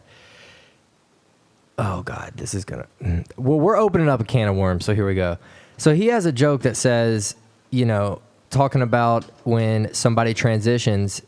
Oh 1.78 2.04
God, 2.04 2.34
this 2.36 2.54
is 2.54 2.66
gonna. 2.66 2.88
mm. 3.02 3.26
Well, 3.38 3.60
we're 3.60 3.78
opening 3.78 4.08
up 4.08 4.22
a 4.22 4.24
can 4.24 4.48
of 4.48 4.56
worms, 4.56 4.86
so 4.86 4.94
here 4.94 5.08
we 5.08 5.16
go. 5.16 5.38
So 5.78 5.96
he 5.96 6.08
has 6.08 6.26
a 6.26 6.32
joke 6.32 6.62
that 6.62 6.78
says, 6.78 7.36
you 7.72 7.86
know, 7.86 8.22
talking 8.52 8.84
about 8.84 9.26
when 9.44 9.92
somebody 9.94 10.36
transitions, 10.36 11.24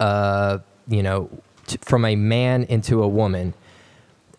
uh, 0.00 0.58
you 0.88 1.02
know, 1.02 1.28
t- 1.66 1.76
from 1.82 2.06
a 2.06 2.16
man 2.16 2.64
into 2.64 3.02
a 3.02 3.08
woman, 3.08 3.52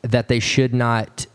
that 0.02 0.28
they 0.28 0.40
should 0.40 0.74
not. 0.74 1.28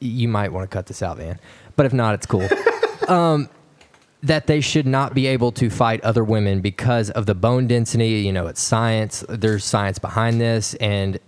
You 0.00 0.26
might 0.26 0.52
want 0.52 0.68
to 0.68 0.74
cut 0.74 0.86
this 0.86 1.02
out, 1.02 1.18
man, 1.18 1.38
but 1.76 1.84
if 1.86 1.92
not, 1.92 2.14
it's 2.14 2.26
cool. 2.26 2.48
um, 3.08 3.48
that 4.22 4.46
they 4.46 4.60
should 4.60 4.86
not 4.86 5.14
be 5.14 5.26
able 5.26 5.50
to 5.52 5.68
fight 5.68 6.00
other 6.02 6.22
women 6.22 6.60
because 6.60 7.10
of 7.10 7.26
the 7.26 7.34
bone 7.34 7.66
density. 7.66 8.20
You 8.20 8.32
know, 8.32 8.46
it's 8.46 8.62
science. 8.62 9.24
There's 9.28 9.64
science 9.64 9.98
behind 9.98 10.40
this, 10.40 10.74
and 10.74 11.18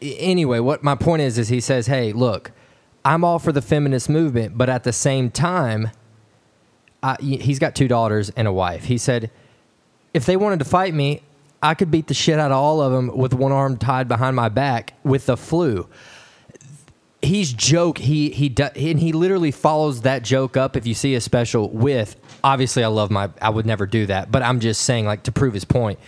anyway, 0.00 0.60
what 0.60 0.82
my 0.82 0.94
point 0.94 1.22
is 1.22 1.38
is 1.38 1.48
he 1.48 1.60
says, 1.60 1.86
"Hey, 1.86 2.12
look, 2.12 2.52
I'm 3.04 3.24
all 3.24 3.38
for 3.38 3.52
the 3.52 3.62
feminist 3.62 4.08
movement, 4.08 4.56
but 4.56 4.68
at 4.68 4.84
the 4.84 4.92
same 4.92 5.30
time, 5.30 5.90
I, 7.02 7.16
he's 7.20 7.58
got 7.58 7.74
two 7.74 7.88
daughters 7.88 8.30
and 8.30 8.48
a 8.48 8.52
wife. 8.52 8.84
He 8.84 8.96
said, 8.96 9.30
if 10.14 10.24
they 10.24 10.36
wanted 10.36 10.60
to 10.60 10.64
fight 10.64 10.94
me, 10.94 11.22
I 11.62 11.74
could 11.74 11.90
beat 11.90 12.06
the 12.06 12.14
shit 12.14 12.38
out 12.38 12.50
of 12.50 12.56
all 12.56 12.80
of 12.80 12.92
them 12.92 13.14
with 13.14 13.34
one 13.34 13.52
arm 13.52 13.76
tied 13.76 14.08
behind 14.08 14.36
my 14.36 14.48
back 14.48 14.94
with 15.02 15.26
the 15.26 15.36
flu." 15.36 15.88
He's 17.24 17.52
joke. 17.52 17.98
He 17.98 18.30
he 18.30 18.48
do, 18.48 18.64
and 18.64 19.00
he 19.00 19.12
literally 19.12 19.50
follows 19.50 20.02
that 20.02 20.22
joke 20.22 20.56
up. 20.56 20.76
If 20.76 20.86
you 20.86 20.94
see 20.94 21.14
a 21.14 21.20
special 21.20 21.70
with, 21.70 22.16
obviously, 22.42 22.84
I 22.84 22.88
love 22.88 23.10
my. 23.10 23.30
I 23.40 23.50
would 23.50 23.66
never 23.66 23.86
do 23.86 24.06
that, 24.06 24.30
but 24.30 24.42
I'm 24.42 24.60
just 24.60 24.82
saying, 24.82 25.06
like 25.06 25.24
to 25.24 25.32
prove 25.32 25.54
his 25.54 25.64
point 25.64 25.98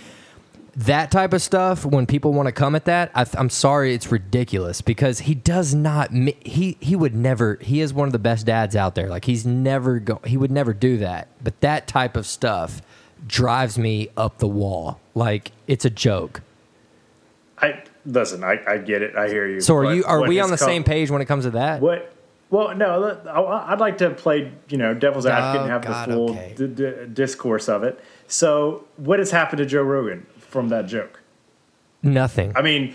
that 0.76 1.10
type 1.10 1.32
of 1.32 1.40
stuff 1.40 1.86
when 1.86 2.06
people 2.06 2.34
want 2.34 2.46
to 2.46 2.52
come 2.52 2.74
at 2.74 2.84
that 2.84 3.10
I, 3.14 3.24
i'm 3.38 3.48
sorry 3.48 3.94
it's 3.94 4.12
ridiculous 4.12 4.82
because 4.82 5.20
he 5.20 5.34
does 5.34 5.74
not 5.74 6.12
he 6.12 6.76
he 6.80 6.94
would 6.94 7.14
never 7.14 7.56
he 7.62 7.80
is 7.80 7.94
one 7.94 8.06
of 8.06 8.12
the 8.12 8.18
best 8.18 8.44
dads 8.44 8.76
out 8.76 8.94
there 8.94 9.08
like 9.08 9.24
he's 9.24 9.46
never 9.46 9.98
go 9.98 10.20
he 10.26 10.36
would 10.36 10.50
never 10.50 10.74
do 10.74 10.98
that 10.98 11.28
but 11.42 11.58
that 11.62 11.86
type 11.86 12.14
of 12.14 12.26
stuff 12.26 12.82
drives 13.26 13.78
me 13.78 14.10
up 14.18 14.36
the 14.36 14.46
wall 14.46 15.00
like 15.14 15.52
it's 15.66 15.86
a 15.86 15.90
joke 15.90 16.42
I 17.58 17.82
listen. 18.06 18.44
I, 18.44 18.60
I 18.66 18.78
get 18.78 19.02
it. 19.02 19.16
I 19.16 19.28
hear 19.28 19.46
you. 19.46 19.60
so 19.60 19.76
are 19.76 19.94
you 19.94 20.04
are 20.04 20.26
we 20.26 20.40
on 20.40 20.50
the 20.50 20.58
same 20.58 20.84
page 20.84 21.10
when 21.10 21.20
it 21.20 21.26
comes 21.26 21.44
to 21.44 21.50
that 21.50 21.80
What 21.80 22.12
Well, 22.50 22.74
no, 22.76 23.20
I'd 23.66 23.80
like 23.80 23.98
to 23.98 24.10
play, 24.10 24.52
you 24.68 24.78
know, 24.78 24.94
devil's 24.94 25.26
advocate 25.26 25.62
and 25.62 25.70
have 25.70 25.82
God, 25.82 26.08
the 26.08 26.12
full 26.12 26.30
okay. 26.30 26.54
d- 26.56 26.66
d- 26.68 26.92
discourse 27.12 27.68
of 27.68 27.82
it. 27.82 28.00
So, 28.28 28.84
what 28.96 29.18
has 29.18 29.32
happened 29.32 29.58
to 29.58 29.66
Joe 29.66 29.82
Rogan 29.82 30.26
from 30.38 30.68
that 30.68 30.86
joke? 30.86 31.20
Nothing. 32.02 32.52
I 32.54 32.62
mean, 32.62 32.94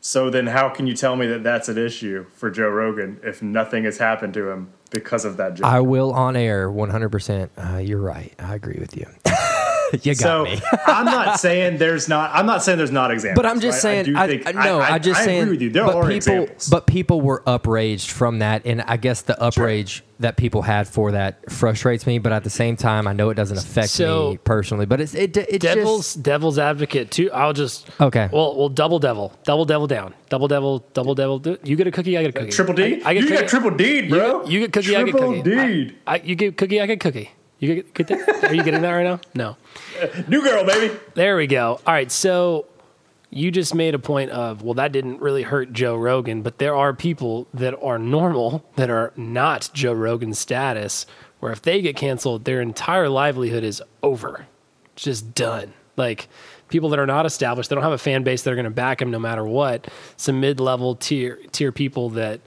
so 0.00 0.30
then 0.30 0.46
how 0.46 0.68
can 0.68 0.86
you 0.86 0.94
tell 0.94 1.16
me 1.16 1.26
that 1.26 1.42
that's 1.42 1.68
an 1.68 1.78
issue 1.78 2.26
for 2.34 2.50
Joe 2.50 2.68
Rogan 2.68 3.20
if 3.22 3.42
nothing 3.42 3.84
has 3.84 3.98
happened 3.98 4.34
to 4.34 4.48
him 4.50 4.72
because 4.90 5.24
of 5.24 5.36
that 5.36 5.54
joke? 5.54 5.66
I 5.66 5.80
will 5.80 6.12
on 6.12 6.36
air 6.36 6.68
100%. 6.68 7.50
Uh, 7.56 7.78
you're 7.78 8.00
right. 8.00 8.32
I 8.38 8.54
agree 8.54 8.78
with 8.78 8.96
you. 8.96 9.06
you 10.02 10.14
got 10.14 10.16
so 10.16 10.44
me. 10.44 10.60
I'm 10.86 11.04
not 11.04 11.40
saying 11.40 11.78
there's 11.78 12.08
not. 12.08 12.30
I'm 12.34 12.46
not 12.46 12.62
saying 12.62 12.78
there's 12.78 12.90
not 12.90 13.10
examples. 13.10 13.42
But 13.42 13.50
I'm 13.50 13.60
just 13.60 13.76
right? 13.84 14.04
saying, 14.04 14.16
I, 14.16 14.24
I, 14.24 14.26
think, 14.28 14.46
I- 14.46 14.52
no, 14.64 14.80
I, 14.80 14.98
just 14.98 15.20
I 15.20 15.24
saying. 15.24 15.42
agree 15.42 15.52
with 15.52 15.62
you. 15.62 15.70
There 15.70 15.84
but 15.84 15.94
are 15.96 16.02
people, 16.02 16.14
examples. 16.14 16.68
but 16.68 16.86
people 16.86 17.20
were 17.20 17.42
upraged 17.46 18.10
from 18.10 18.40
that, 18.40 18.66
and 18.66 18.82
I 18.82 18.96
guess 18.96 19.22
the 19.22 19.34
uprage 19.34 20.02
that 20.20 20.36
people 20.36 20.62
had 20.62 20.88
for 20.88 21.12
that 21.12 21.50
frustrates 21.50 22.06
me. 22.06 22.18
But 22.18 22.32
at 22.32 22.42
the 22.44 22.50
same 22.50 22.76
time, 22.76 23.06
I 23.06 23.12
know 23.12 23.30
it 23.30 23.34
doesn't 23.34 23.56
affect 23.58 23.90
So- 23.90 24.32
me 24.32 24.38
personally. 24.38 24.86
But 24.86 25.00
it's 25.00 25.14
it, 25.14 25.36
it's 25.36 25.58
Devil's 25.64 26.14
just 26.14 26.22
devil's 26.22 26.58
advocate 26.58 27.10
too. 27.10 27.30
I'll 27.32 27.52
just 27.52 27.88
Okay. 28.00 28.28
Well, 28.32 28.56
well, 28.56 28.68
double 28.68 28.98
devil, 28.98 29.32
double 29.44 29.64
devil 29.64 29.86
down, 29.86 30.14
double 30.28 30.48
devil, 30.48 30.84
double 30.92 31.14
devil. 31.14 31.40
You 31.62 31.76
get 31.76 31.86
a 31.86 31.90
cookie, 31.90 32.18
I 32.18 32.22
get 32.22 32.34
a 32.34 32.38
uh, 32.38 32.42
cookie. 32.42 32.52
triple 32.52 32.74
D. 32.74 33.02
I, 33.04 33.10
I 33.10 33.14
get 33.14 33.22
you 33.22 33.28
cookie. 33.28 33.40
got 33.42 33.48
triple 33.48 33.70
D, 33.70 34.08
bro. 34.08 34.40
get, 34.42 34.50
you 34.50 34.60
get 34.60 34.72
cookie, 34.72 34.96
I 34.96 35.02
get 35.04 35.10
triple 35.12 35.34
cookie. 35.36 35.50
D. 35.86 35.94
I, 36.06 36.14
I, 36.14 36.16
you 36.24 36.34
get 36.34 36.56
cookie, 36.56 36.80
I 36.80 36.86
get 36.86 37.00
cookie. 37.00 37.30
You 37.58 37.76
get, 37.76 37.94
get 37.94 38.06
that? 38.08 38.44
Are 38.44 38.54
you 38.54 38.62
getting 38.62 38.82
that 38.82 38.92
right 38.92 39.04
now? 39.04 39.20
No. 39.34 39.56
New 40.28 40.42
girl, 40.42 40.64
baby. 40.64 40.96
There 41.14 41.36
we 41.36 41.46
go. 41.46 41.80
All 41.86 41.92
right, 41.92 42.10
so 42.10 42.66
you 43.30 43.50
just 43.50 43.74
made 43.74 43.94
a 43.94 43.98
point 43.98 44.30
of 44.30 44.62
well, 44.62 44.74
that 44.74 44.92
didn't 44.92 45.20
really 45.20 45.42
hurt 45.42 45.72
Joe 45.72 45.96
Rogan, 45.96 46.42
but 46.42 46.58
there 46.58 46.74
are 46.74 46.94
people 46.94 47.46
that 47.52 47.74
are 47.82 47.98
normal 47.98 48.64
that 48.76 48.90
are 48.90 49.12
not 49.16 49.70
Joe 49.74 49.92
Rogan 49.92 50.34
status, 50.34 51.04
where 51.40 51.52
if 51.52 51.62
they 51.62 51.82
get 51.82 51.96
canceled, 51.96 52.44
their 52.44 52.60
entire 52.60 53.08
livelihood 53.08 53.64
is 53.64 53.82
over, 54.02 54.46
it's 54.94 55.02
just 55.04 55.34
done. 55.34 55.72
Like 55.96 56.28
people 56.68 56.90
that 56.90 57.00
are 57.00 57.06
not 57.06 57.26
established, 57.26 57.70
they 57.70 57.74
don't 57.74 57.82
have 57.82 57.92
a 57.92 57.98
fan 57.98 58.22
base 58.22 58.42
that 58.42 58.52
are 58.52 58.56
going 58.56 58.64
to 58.64 58.70
back 58.70 58.98
them 58.98 59.10
no 59.10 59.18
matter 59.18 59.44
what. 59.44 59.88
Some 60.16 60.40
mid-level 60.40 60.94
tier 60.94 61.40
tier 61.50 61.72
people 61.72 62.10
that 62.10 62.40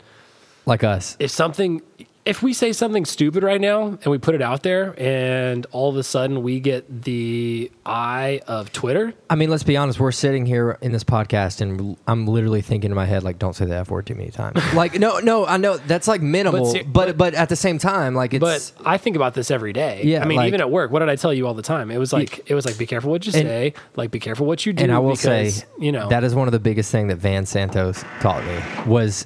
like 0.66 0.84
us. 0.86 1.18
if 1.20 1.32
something 1.32 1.82
if 2.24 2.44
we 2.44 2.54
say 2.54 2.72
something 2.72 3.04
stupid 3.04 3.42
right 3.42 3.60
now 3.60 3.88
and 3.88 4.06
we 4.06 4.20
put 4.20 4.36
it 4.36 4.42
out 4.44 4.62
there 4.62 4.94
and 5.00 5.66
all 5.72 5.90
of 5.90 5.96
a 5.96 6.04
sudden 6.04 6.44
we 6.44 6.60
get 6.60 7.04
the 7.04 7.72
eye 7.84 8.42
of 8.48 8.72
Twitter, 8.72 9.14
I 9.30 9.36
mean, 9.36 9.50
let's 9.50 9.64
be 9.64 9.76
honest. 9.76 10.00
We're 10.00 10.12
sitting 10.12 10.46
here 10.46 10.78
in 10.82 10.92
this 10.92 11.04
podcast, 11.04 11.62
and 11.62 11.98
I'm 12.08 12.28
literally 12.28 12.62
thinking 12.62 12.92
in 12.92 12.96
my 12.96 13.06
head, 13.06 13.24
like, 13.24 13.40
"Don't 13.40 13.56
say 13.56 13.66
the 13.66 13.76
f 13.76 13.90
word 13.90 14.06
too 14.06 14.14
many 14.16 14.30
times." 14.30 14.62
like, 14.74 15.00
no, 15.00 15.20
no, 15.20 15.46
I 15.48 15.58
know 15.58 15.78
that's 15.78 16.08
like 16.08 16.22
minimal, 16.22 16.72
But 16.74 16.94
but 16.94 17.18
but, 17.18 17.34
at 17.34 17.50
the 17.50 17.56
same 17.56 17.80
time, 17.80 18.14
like, 18.14 18.34
it's 18.34 18.42
But 18.42 18.72
I 18.86 18.98
think 18.98 19.16
about 19.16 19.34
this 19.34 19.50
every 19.50 19.74
day. 19.74 20.02
Yeah, 20.04 20.22
I 20.22 20.26
mean, 20.26 20.38
like- 20.38 20.48
even 20.50 20.62
at 20.62 20.70
work, 20.70 20.92
what 20.92 21.00
did 21.00 21.10
I 21.10 21.16
tell 21.16 21.34
you 21.34 21.48
all 21.48 21.56
the 21.56 21.64
time? 21.64 21.90
It 21.90 21.98
was 21.98 22.14
like 22.14 22.50
it 22.50 22.54
was 22.54 22.66
like 22.66 22.78
be 22.78 22.86
careful 22.86 23.10
what 23.10 23.26
you 23.26 23.34
And- 23.34 23.48
say, 23.48 23.74
like 23.96 24.12
be 24.12 24.20
careful 24.20 24.46
what 24.46 24.66
you 24.66 24.74
do. 24.74 24.84
and 24.84 24.92
I 24.92 25.00
will 25.00 25.12
because, 25.16 25.56
say, 25.56 25.66
you 25.80 25.92
know, 25.92 26.08
that 26.10 26.24
is 26.24 26.36
one 26.36 26.48
of 26.48 26.52
the 26.52 26.60
biggest 26.60 26.92
thing 26.92 27.08
that 27.08 27.18
Van 27.18 27.46
Santos 27.48 28.04
taught 28.20 28.44
me 28.46 28.60
was 28.86 29.26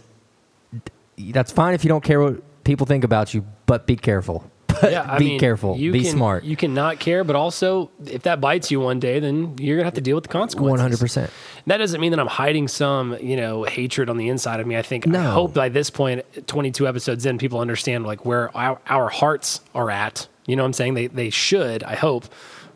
that's 1.18 1.52
fine 1.52 1.74
if 1.74 1.84
you 1.84 1.88
don't 1.90 2.04
care 2.04 2.22
what 2.22 2.42
people 2.66 2.86
think 2.86 3.06
about 3.06 3.34
you, 3.34 3.46
but 3.66 3.88
be 3.88 3.96
careful. 3.96 4.52
But 4.82 4.92
yeah, 4.92 5.10
I 5.10 5.20
be 5.20 5.26
mean, 5.30 5.40
careful. 5.40 5.78
you 5.78 5.94
Be 5.94 6.02
can- 6.02 6.12
smart. 6.12 6.44
You 6.44 6.58
cannot 6.58 7.00
care, 7.00 7.24
but 7.24 7.38
also 7.38 7.92
if 8.08 8.24
that 8.24 8.42
bites 8.42 8.72
you 8.72 8.82
one 8.82 9.00
day, 9.00 9.22
then 9.22 9.56
you're 9.58 9.78
gonna 9.78 9.86
have 9.86 9.94
to 9.94 10.02
deal 10.02 10.16
with 10.16 10.26
the 10.26 10.30
consequences. 10.30 10.70
One 10.70 10.80
hundred 10.82 11.00
percent. 11.00 11.32
That 11.66 11.78
doesn't 11.78 12.02
mean 12.02 12.12
that 12.12 12.20
I'm 12.20 12.28
hiding 12.28 12.68
some, 12.68 13.16
you 13.22 13.38
know, 13.38 13.64
hatred 13.64 14.10
on 14.10 14.18
the 14.18 14.28
inside 14.28 14.60
of 14.60 14.68
me. 14.68 14.76
I 14.76 14.82
think 14.82 15.08
I 15.08 15.24
hope 15.24 15.54
by 15.54 15.70
this 15.70 15.90
point, 15.90 16.26
22 16.48 16.90
episodes 16.90 17.26
in, 17.26 17.38
people 17.38 17.62
understand 17.62 18.06
like 18.06 18.26
where 18.26 18.56
our, 18.56 18.78
our 18.88 19.08
hearts 19.08 19.62
are 19.74 19.90
at. 19.90 20.28
You 20.46 20.58
know 20.58 20.64
what 20.64 20.68
I'm 20.68 20.74
saying? 20.74 20.96
They 20.96 21.08
they 21.08 21.30
should. 21.30 21.82
I 21.84 21.96
hope 21.96 22.26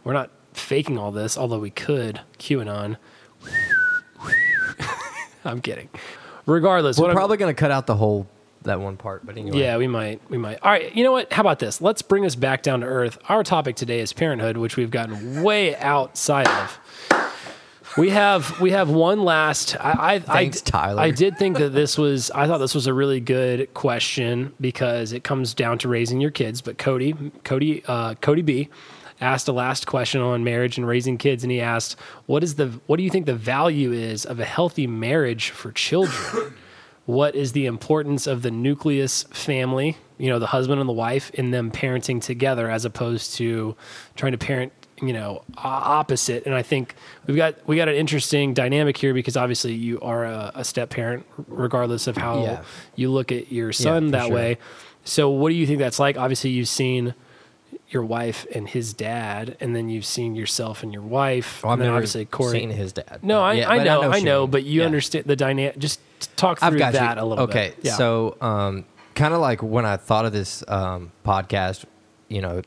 we're 0.05 0.13
not 0.13 0.31
faking 0.53 0.97
all 0.97 1.11
this, 1.11 1.37
although 1.37 1.59
we 1.59 1.69
could. 1.69 2.21
QAnon. 2.39 2.95
I'm 5.43 5.61
kidding. 5.61 5.89
Regardless, 6.45 6.97
We're 6.97 7.13
probably 7.13 7.37
going 7.37 7.53
to 7.53 7.59
cut 7.59 7.71
out 7.71 7.87
the 7.87 7.95
whole 7.95 8.27
that 8.63 8.79
one 8.79 8.97
part, 8.97 9.25
but 9.25 9.37
anyway. 9.37 9.59
yeah, 9.59 9.77
we 9.77 9.87
might. 9.87 10.21
We 10.29 10.37
might. 10.37 10.59
All 10.61 10.71
right. 10.71 10.93
You 10.95 11.03
know 11.03 11.11
what? 11.11 11.31
How 11.31 11.41
about 11.41 11.59
this? 11.59 11.81
Let's 11.81 12.01
bring 12.01 12.25
us 12.25 12.35
back 12.35 12.61
down 12.61 12.81
to 12.81 12.85
earth. 12.85 13.17
Our 13.29 13.43
topic 13.43 13.75
today 13.75 13.99
is 13.99 14.13
parenthood, 14.13 14.57
which 14.57 14.75
we've 14.77 14.91
gotten 14.91 15.43
way 15.43 15.75
outside 15.77 16.47
of. 16.47 16.79
We 17.97 18.11
have 18.11 18.59
we 18.61 18.71
have 18.71 18.89
one 18.89 19.23
last. 19.23 19.75
I, 19.79 20.15
I, 20.15 20.19
Thanks, 20.19 20.61
I, 20.61 20.69
Tyler. 20.69 21.01
I 21.01 21.11
did 21.11 21.37
think 21.37 21.57
that 21.57 21.69
this 21.69 21.97
was. 21.97 22.29
I 22.31 22.47
thought 22.47 22.59
this 22.59 22.75
was 22.75 22.85
a 22.85 22.93
really 22.93 23.19
good 23.19 23.73
question 23.73 24.53
because 24.61 25.11
it 25.11 25.23
comes 25.23 25.53
down 25.53 25.79
to 25.79 25.87
raising 25.87 26.21
your 26.21 26.31
kids. 26.31 26.61
But 26.61 26.77
Cody, 26.77 27.15
Cody, 27.43 27.83
uh, 27.87 28.13
Cody 28.15 28.43
B, 28.43 28.69
asked 29.21 29.47
a 29.47 29.51
last 29.51 29.87
question 29.87 30.21
on 30.21 30.43
marriage 30.43 30.77
and 30.77 30.87
raising 30.87 31.17
kids, 31.17 31.43
and 31.43 31.51
he 31.51 31.59
asked, 31.59 31.95
"What 32.27 32.43
is 32.43 32.55
the 32.55 32.67
What 32.85 32.97
do 32.97 33.03
you 33.03 33.09
think 33.09 33.25
the 33.25 33.33
value 33.33 33.91
is 33.91 34.23
of 34.23 34.39
a 34.39 34.45
healthy 34.45 34.85
marriage 34.85 35.49
for 35.49 35.71
children?" 35.71 36.53
What 37.09 37.33
is 37.33 37.53
the 37.53 37.65
importance 37.65 38.27
of 38.27 38.43
the 38.43 38.51
nucleus 38.51 39.23
family, 39.31 39.97
you 40.19 40.29
know, 40.29 40.37
the 40.37 40.45
husband 40.45 40.79
and 40.79 40.87
the 40.87 40.93
wife, 40.93 41.31
in 41.31 41.49
them 41.49 41.71
parenting 41.71 42.21
together 42.21 42.69
as 42.69 42.85
opposed 42.85 43.33
to 43.33 43.75
trying 44.15 44.31
to 44.31 44.37
parent, 44.37 44.71
you 45.01 45.11
know, 45.11 45.41
opposite. 45.57 46.45
And 46.45 46.53
I 46.53 46.61
think 46.61 46.93
we've 47.25 47.35
got 47.35 47.55
we 47.67 47.77
got 47.77 47.87
an 47.89 47.95
interesting 47.95 48.53
dynamic 48.53 48.95
here 48.95 49.15
because 49.15 49.35
obviously 49.35 49.73
you 49.73 49.99
are 50.01 50.23
a, 50.23 50.51
a 50.53 50.63
step 50.63 50.91
parent, 50.91 51.25
regardless 51.47 52.05
of 52.05 52.15
how 52.15 52.43
Yeah. 52.43 52.63
you 52.95 53.09
look 53.11 53.31
at 53.31 53.51
your 53.51 53.73
son 53.73 54.07
for 54.07 54.11
that 54.11 54.27
sure. 54.27 54.35
way. 54.35 54.57
So, 55.03 55.31
what 55.31 55.49
do 55.49 55.55
you 55.55 55.65
think 55.65 55.79
that's 55.79 55.97
like? 55.97 56.15
Obviously, 56.15 56.51
you've 56.51 56.67
seen 56.67 57.15
your 57.89 58.03
wife 58.03 58.45
and 58.53 58.69
his 58.69 58.93
dad, 58.93 59.57
and 59.59 59.75
then 59.75 59.89
you've 59.89 60.05
seen 60.05 60.35
yourself 60.35 60.83
and 60.83 60.93
your 60.93 61.01
wife. 61.01 61.63
Well, 61.63 61.71
I've 61.71 61.73
and 61.73 61.81
then 61.81 61.87
never 61.87 61.97
obviously 61.97 62.25
Corey. 62.25 62.59
seen 62.59 62.69
his 62.69 62.93
dad. 62.93 63.19
No, 63.23 63.41
I, 63.41 63.53
Yeah, 63.53 63.69
I 63.69 63.83
know, 63.83 64.01
I 64.11 64.19
know, 64.19 64.41
you 64.41 64.45
mean. 64.45 64.51
but 64.51 64.63
you 64.63 64.81
Yeah. 64.81 64.85
understand 64.85 65.25
the 65.25 65.35
dynamic. 65.35 65.77
Just 65.79 65.99
talk 66.37 66.59
I've 66.61 66.71
through 66.71 66.79
got 66.79 66.93
that 66.93 67.17
you. 67.17 67.23
a 67.23 67.25
little 67.25 67.43
okay, 67.45 67.73
bit. 67.75 67.85
Yeah. 67.85 67.95
so 67.95 68.37
um, 68.41 68.85
kind 69.15 69.33
of 69.33 69.41
like 69.41 69.63
when 69.63 69.85
I 69.85 69.97
thought 69.97 70.25
of 70.25 70.33
this 70.33 70.63
um, 70.67 71.11
podcast, 71.25 71.85
you 72.27 72.41
know, 72.41 72.61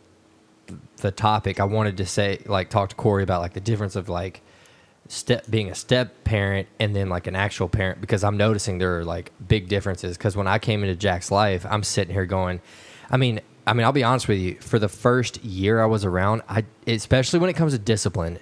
the 0.98 1.10
topic 1.12 1.60
I 1.60 1.64
wanted 1.64 1.96
to 1.98 2.06
say, 2.06 2.40
like, 2.46 2.68
talk 2.68 2.88
to 2.90 2.96
Corey 2.96 3.22
about 3.22 3.40
like 3.42 3.52
the 3.52 3.60
difference 3.60 3.94
of 3.96 4.08
like 4.08 4.40
step 5.08 5.44
being 5.50 5.68
a 5.68 5.74
step 5.74 6.24
parent 6.24 6.66
and 6.80 6.96
then 6.96 7.08
like 7.08 7.26
an 7.26 7.36
actual 7.36 7.68
parent 7.68 8.00
because 8.00 8.24
I'm 8.24 8.36
noticing 8.36 8.78
there 8.78 8.98
are 8.98 9.04
like 9.04 9.30
big 9.46 9.68
differences. 9.68 10.16
Because 10.16 10.36
when 10.36 10.46
I 10.48 10.58
came 10.58 10.82
into 10.82 10.96
Jack's 10.96 11.30
life, 11.30 11.64
I'm 11.68 11.82
sitting 11.84 12.12
here 12.12 12.26
going, 12.26 12.60
I 13.10 13.16
mean. 13.16 13.40
I 13.66 13.74
mean, 13.74 13.84
I'll 13.84 13.92
be 13.92 14.04
honest 14.04 14.28
with 14.28 14.38
you. 14.38 14.56
For 14.60 14.78
the 14.78 14.88
first 14.88 15.42
year 15.44 15.80
I 15.80 15.86
was 15.86 16.04
around, 16.04 16.42
I 16.48 16.64
especially 16.86 17.38
when 17.38 17.48
it 17.48 17.54
comes 17.54 17.72
to 17.72 17.78
discipline, 17.78 18.38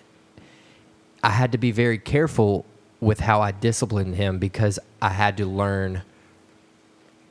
I 1.23 1.31
had 1.31 1.53
to 1.53 1.59
be 1.59 1.73
very 1.73 1.99
careful 1.99 2.65
with 3.01 3.21
how 3.21 3.41
I 3.41 3.53
disciplined 3.53 4.15
him 4.17 4.39
because 4.39 4.79
I 5.01 5.11
had 5.11 5.37
to 5.39 5.47
learn 5.47 6.03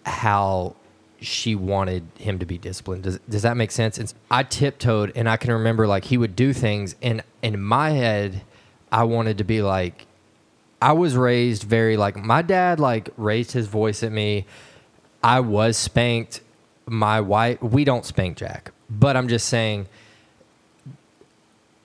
how 0.06 0.76
she 1.22 1.56
wanted 1.56 2.08
him 2.18 2.40
to 2.40 2.46
be 2.46 2.58
disciplined. 2.58 3.04
Does, 3.04 3.20
does 3.30 3.42
that 3.42 3.58
make 3.58 3.72
sense? 3.72 3.98
And 3.98 4.14
I 4.32 4.44
tiptoed 4.44 5.12
and 5.16 5.30
I 5.30 5.38
can 5.38 5.52
remember 5.52 5.88
like 5.88 6.06
he 6.06 6.18
would 6.18 6.36
do 6.36 6.54
things 6.54 6.96
and 7.02 7.24
in 7.42 7.62
my 7.62 7.92
head 7.92 8.44
I 8.92 9.04
wanted 9.04 9.38
to 9.40 9.44
be 9.44 9.62
like 9.62 10.08
I 10.82 10.94
was 10.94 11.16
raised 11.16 11.64
very 11.64 11.98
like 11.98 12.16
my 12.16 12.42
dad 12.42 12.80
like 12.80 13.10
raised 13.18 13.52
his 13.52 13.68
voice 13.68 14.02
at 14.02 14.12
me. 14.12 14.46
I 15.22 15.42
was 15.42 15.78
spanked. 15.78 16.42
My 16.90 17.22
wife 17.22 17.62
we 17.62 17.84
don't 17.84 18.06
spank 18.06 18.38
Jack. 18.38 18.72
But 18.90 19.16
I'm 19.16 19.28
just 19.28 19.48
saying 19.48 19.88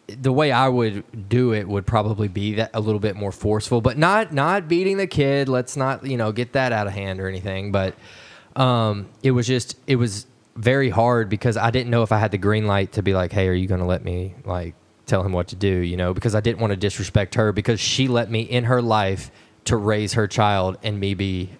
the 0.07 0.33
way 0.33 0.53
I 0.53 0.69
would 0.69 1.29
do 1.29 1.53
it 1.53 1.67
would 1.67 1.87
probably 1.87 2.29
be 2.29 2.55
that 2.55 2.71
a 2.75 2.81
little 2.81 3.01
bit 3.01 3.17
more 3.17 3.33
forceful, 3.33 3.81
but 3.81 3.97
not 3.99 4.33
not 4.33 4.69
beating 4.69 4.97
the 4.97 5.07
kid. 5.07 5.49
Let's 5.49 5.77
not 5.77 6.07
you 6.07 6.17
know 6.17 6.33
get 6.33 6.53
that 6.53 6.73
out 6.73 6.87
of 6.87 6.93
hand 6.93 7.21
or 7.21 7.29
anything. 7.29 7.73
But 7.73 7.95
um, 8.57 9.09
it 9.23 9.33
was 9.33 9.47
just 9.47 9.77
it 9.87 9.97
was 9.97 10.27
very 10.57 10.91
hard 10.91 11.29
because 11.29 11.57
I 11.57 11.71
didn't 11.71 11.91
know 11.91 12.03
if 12.03 12.13
I 12.13 12.19
had 12.19 12.31
the 12.31 12.39
green 12.39 12.67
light 12.67 12.93
to 12.93 13.03
be 13.03 13.15
like, 13.15 13.33
hey, 13.33 13.49
are 13.49 13.55
you 13.55 13.67
going 13.67 13.81
to 13.81 13.87
let 13.87 14.05
me 14.05 14.35
like 14.45 14.75
tell 15.07 15.25
him 15.25 15.33
what 15.33 15.49
to 15.49 15.57
do? 15.57 15.69
You 15.69 15.97
know, 15.97 16.15
because 16.15 16.35
I 16.35 16.41
didn't 16.41 16.61
want 16.61 16.71
to 16.71 16.77
disrespect 16.77 17.35
her 17.35 17.53
because 17.53 17.81
she 17.81 18.09
let 18.09 18.31
me 18.31 18.43
in 18.43 18.65
her 18.65 18.81
life 18.81 19.31
to 19.65 19.77
raise 19.77 20.13
her 20.13 20.29
child 20.29 20.79
and 20.83 21.01
me 21.01 21.15
be 21.15 21.51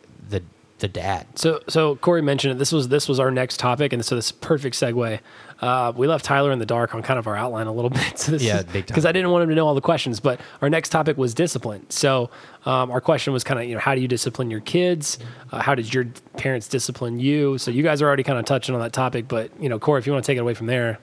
the 0.79 0.85
the 0.85 0.89
dad. 0.89 1.27
So, 1.39 1.61
so 1.69 1.97
Corey 1.97 2.21
mentioned 2.21 2.53
it. 2.53 2.59
This 2.59 2.71
was 2.71 2.89
this 2.89 3.09
was 3.09 3.19
our 3.19 3.31
next 3.31 3.59
topic, 3.59 3.93
and 3.93 4.05
so 4.05 4.17
this 4.17 4.27
is 4.27 4.31
a 4.33 4.35
perfect 4.35 4.77
segue. 4.77 5.21
Uh, 5.61 5.93
we 5.97 6.07
left 6.07 6.25
Tyler 6.25 6.53
in 6.53 6.59
the 6.59 6.67
dark 6.67 6.95
on 6.95 7.03
kind 7.03 7.19
of 7.19 7.27
our 7.27 7.37
outline 7.37 7.67
a 7.67 7.73
little 7.73 7.91
bit. 8.03 8.19
So 8.19 8.33
this 8.33 8.43
Yeah. 8.43 8.63
Because 8.63 9.07
I 9.07 9.13
didn't 9.13 9.31
want 9.31 9.45
him 9.45 9.49
to 9.49 9.55
know 9.55 9.67
all 9.67 9.75
the 9.75 9.81
questions. 9.81 10.21
But 10.21 10.41
our 10.61 10.69
next 10.69 10.91
topic 10.91 11.17
was 11.17 11.33
discipline. 11.33 11.89
So 11.91 12.29
um, 12.67 12.91
our 12.91 13.01
question 13.01 13.33
was 13.33 13.45
kind 13.45 13.61
of, 13.61 13.67
you 13.67 13.75
know, 13.75 13.81
how 13.81 13.95
do 13.95 14.01
you 14.03 14.09
discipline 14.09 14.51
your 14.51 14.61
kids? 14.61 15.19
Uh, 15.53 15.63
how 15.63 15.75
did 15.75 15.95
your 15.95 16.07
parents 16.37 16.69
discipline 16.69 17.19
you? 17.19 17.57
So 17.57 17.71
you 17.71 17.83
guys 17.83 18.03
are 18.03 18.07
already 18.07 18.25
kind 18.25 18.39
of 18.39 18.45
touching 18.45 18.75
on 18.75 18.81
that 18.83 18.93
topic. 18.93 19.27
But 19.27 19.51
you 19.59 19.69
know, 19.69 19.79
Corey, 19.79 20.01
if 20.01 20.07
you 20.07 20.13
want 20.13 20.25
to 20.25 20.27
take 20.31 20.37
it 20.37 20.43
away 20.43 20.55
from 20.55 20.67
there, 20.67 20.99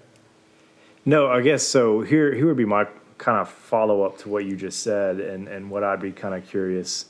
No, 1.05 1.27
I 1.27 1.41
guess 1.41 1.63
so. 1.63 2.01
Here, 2.01 2.35
here 2.35 2.45
would 2.45 2.57
be 2.57 2.65
my 2.65 2.85
kind 3.17 3.39
of 3.39 3.49
follow 3.49 4.03
up 4.03 4.17
to 4.19 4.29
what 4.29 4.45
you 4.45 4.55
just 4.55 4.83
said, 4.83 5.19
and 5.19 5.47
and 5.47 5.71
what 5.71 5.83
I'd 5.83 6.01
be 6.01 6.11
kind 6.11 6.35
of 6.35 6.47
curious 6.47 7.05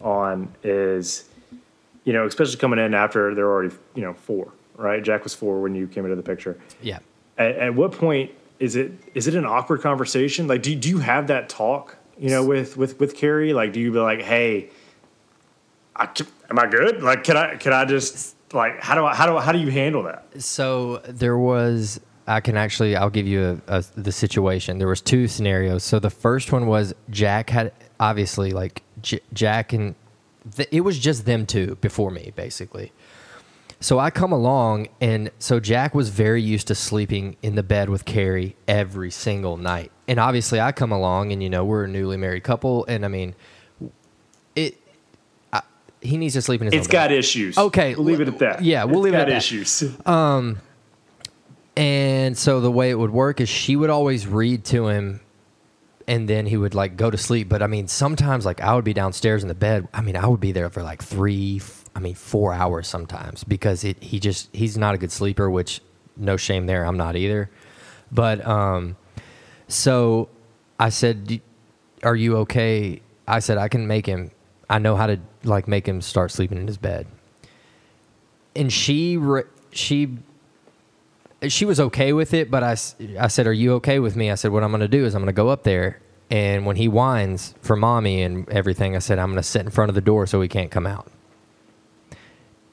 on 0.00 0.52
is 0.62 1.24
you 2.04 2.12
know, 2.12 2.26
especially 2.26 2.56
coming 2.56 2.78
in 2.78 2.94
after 2.94 3.34
they're 3.34 3.50
already, 3.50 3.74
you 3.94 4.02
know, 4.02 4.14
four, 4.14 4.52
right? 4.76 5.02
Jack 5.02 5.24
was 5.24 5.34
four 5.34 5.60
when 5.60 5.74
you 5.74 5.86
came 5.86 6.04
into 6.04 6.16
the 6.16 6.22
picture. 6.22 6.58
Yeah. 6.80 6.98
At, 7.38 7.56
at 7.56 7.74
what 7.74 7.92
point 7.92 8.30
is 8.58 8.76
it 8.76 8.92
is 9.14 9.26
it 9.28 9.34
an 9.34 9.46
awkward 9.46 9.82
conversation? 9.82 10.46
Like, 10.46 10.62
do 10.62 10.74
do 10.74 10.88
you 10.88 10.98
have 10.98 11.26
that 11.28 11.48
talk, 11.48 11.96
you 12.18 12.30
know, 12.30 12.44
with 12.44 12.76
with 12.76 12.98
with 13.00 13.16
Carrie? 13.16 13.52
Like, 13.52 13.72
do 13.72 13.80
you 13.80 13.92
be 13.92 13.98
like, 13.98 14.22
hey, 14.22 14.70
I, 15.96 16.08
am 16.50 16.58
I 16.58 16.66
good? 16.66 17.02
Like, 17.02 17.24
can 17.24 17.36
I 17.36 17.56
can 17.56 17.72
I 17.72 17.84
just 17.84 18.36
like 18.52 18.80
how 18.80 18.94
do 18.94 19.04
I 19.04 19.14
how 19.14 19.26
do 19.26 19.36
I, 19.36 19.42
how 19.42 19.52
do 19.52 19.58
you 19.58 19.70
handle 19.70 20.02
that? 20.04 20.26
So 20.42 20.98
there 21.08 21.38
was. 21.38 22.00
I 22.24 22.40
can 22.40 22.56
actually. 22.56 22.94
I'll 22.94 23.10
give 23.10 23.26
you 23.26 23.60
a, 23.66 23.78
a, 23.78 23.84
the 23.96 24.12
situation. 24.12 24.78
There 24.78 24.86
was 24.86 25.00
two 25.00 25.26
scenarios. 25.26 25.82
So 25.82 25.98
the 25.98 26.08
first 26.08 26.52
one 26.52 26.68
was 26.68 26.94
Jack 27.10 27.50
had 27.50 27.72
obviously 27.98 28.52
like 28.52 28.82
J- 29.00 29.20
Jack 29.32 29.72
and 29.72 29.96
th- 30.56 30.68
it 30.72 30.80
was 30.82 30.98
just 30.98 31.24
them 31.26 31.46
two 31.46 31.76
before 31.80 32.10
me 32.10 32.32
basically. 32.36 32.92
So 33.80 33.98
I 33.98 34.10
come 34.10 34.30
along 34.32 34.88
and 35.00 35.30
so 35.40 35.58
Jack 35.58 35.94
was 35.94 36.08
very 36.10 36.40
used 36.40 36.68
to 36.68 36.74
sleeping 36.74 37.36
in 37.42 37.56
the 37.56 37.62
bed 37.64 37.88
with 37.90 38.04
Carrie 38.04 38.54
every 38.68 39.10
single 39.10 39.56
night. 39.56 39.90
And 40.06 40.20
obviously 40.20 40.60
I 40.60 40.70
come 40.72 40.92
along 40.92 41.32
and 41.32 41.42
you 41.42 41.50
know 41.50 41.64
we're 41.64 41.84
a 41.84 41.88
newly 41.88 42.16
married 42.16 42.44
couple 42.44 42.84
and 42.86 43.04
I 43.04 43.08
mean 43.08 43.34
it. 44.54 44.76
I, 45.52 45.62
he 46.00 46.16
needs 46.16 46.34
to 46.34 46.42
sleep 46.42 46.60
in 46.60 46.66
his. 46.66 46.74
It's 46.74 46.86
own 46.86 46.92
bed. 46.92 47.10
It's 47.10 47.10
got 47.10 47.12
issues. 47.12 47.58
Okay, 47.58 47.94
we'll 47.94 48.04
leave 48.04 48.20
it 48.20 48.28
at 48.28 48.38
that. 48.38 48.62
yeah, 48.62 48.84
we'll 48.84 48.98
It's 48.98 49.04
leave 49.04 49.14
it 49.14 49.16
got 49.16 49.22
at 49.22 49.28
that. 49.30 49.36
issues. 49.38 49.82
Um, 50.06 50.58
and 51.74 52.36
so 52.36 52.60
the 52.60 52.70
way 52.70 52.90
it 52.90 52.98
would 52.98 53.10
work 53.10 53.40
is 53.40 53.48
she 53.48 53.76
would 53.76 53.88
always 53.88 54.26
read 54.26 54.62
to 54.66 54.88
him 54.88 55.21
and 56.06 56.28
then 56.28 56.46
he 56.46 56.56
would 56.56 56.74
like 56.74 56.96
go 56.96 57.10
to 57.10 57.18
sleep. 57.18 57.48
But 57.48 57.62
I 57.62 57.66
mean, 57.66 57.88
sometimes 57.88 58.44
like 58.44 58.60
I 58.60 58.74
would 58.74 58.84
be 58.84 58.94
downstairs 58.94 59.42
in 59.42 59.48
the 59.48 59.54
bed. 59.54 59.88
I 59.92 60.00
mean, 60.00 60.16
I 60.16 60.26
would 60.26 60.40
be 60.40 60.52
there 60.52 60.70
for 60.70 60.82
like 60.82 61.02
three, 61.02 61.60
I 61.94 62.00
mean, 62.00 62.14
four 62.14 62.52
hours 62.52 62.88
sometimes 62.88 63.44
because 63.44 63.84
it, 63.84 64.02
he 64.02 64.18
just, 64.18 64.54
he's 64.54 64.76
not 64.76 64.94
a 64.94 64.98
good 64.98 65.12
sleeper, 65.12 65.50
which 65.50 65.80
no 66.16 66.36
shame 66.36 66.66
there. 66.66 66.84
I'm 66.84 66.96
not 66.96 67.16
either. 67.16 67.50
But, 68.10 68.46
um, 68.46 68.96
so 69.68 70.28
I 70.78 70.90
said, 70.90 71.40
are 72.02 72.16
you 72.16 72.38
okay? 72.38 73.00
I 73.26 73.38
said, 73.38 73.58
I 73.58 73.68
can 73.68 73.86
make 73.86 74.06
him, 74.06 74.30
I 74.68 74.78
know 74.78 74.96
how 74.96 75.06
to 75.06 75.18
like 75.44 75.68
make 75.68 75.86
him 75.86 76.00
start 76.00 76.30
sleeping 76.30 76.58
in 76.58 76.66
his 76.66 76.76
bed. 76.76 77.06
And 78.54 78.72
she, 78.72 79.16
re- 79.16 79.44
she 79.70 80.18
she 81.48 81.64
was 81.64 81.80
okay 81.80 82.12
with 82.12 82.34
it, 82.34 82.50
but 82.50 82.62
I, 82.62 82.72
I 83.18 83.28
said, 83.28 83.46
Are 83.46 83.52
you 83.52 83.74
okay 83.74 83.98
with 83.98 84.16
me? 84.16 84.30
I 84.30 84.34
said, 84.36 84.52
What 84.52 84.62
I'm 84.62 84.70
going 84.70 84.80
to 84.80 84.88
do 84.88 85.04
is 85.04 85.14
I'm 85.14 85.22
going 85.22 85.26
to 85.26 85.32
go 85.32 85.48
up 85.48 85.62
there. 85.64 86.00
And 86.30 86.64
when 86.64 86.76
he 86.76 86.88
whines 86.88 87.54
for 87.60 87.76
mommy 87.76 88.22
and 88.22 88.48
everything, 88.48 88.96
I 88.96 89.00
said, 89.00 89.18
I'm 89.18 89.28
going 89.28 89.36
to 89.36 89.42
sit 89.42 89.62
in 89.62 89.70
front 89.70 89.90
of 89.90 89.94
the 89.94 90.00
door 90.00 90.26
so 90.26 90.40
he 90.40 90.48
can't 90.48 90.70
come 90.70 90.86
out. 90.86 91.06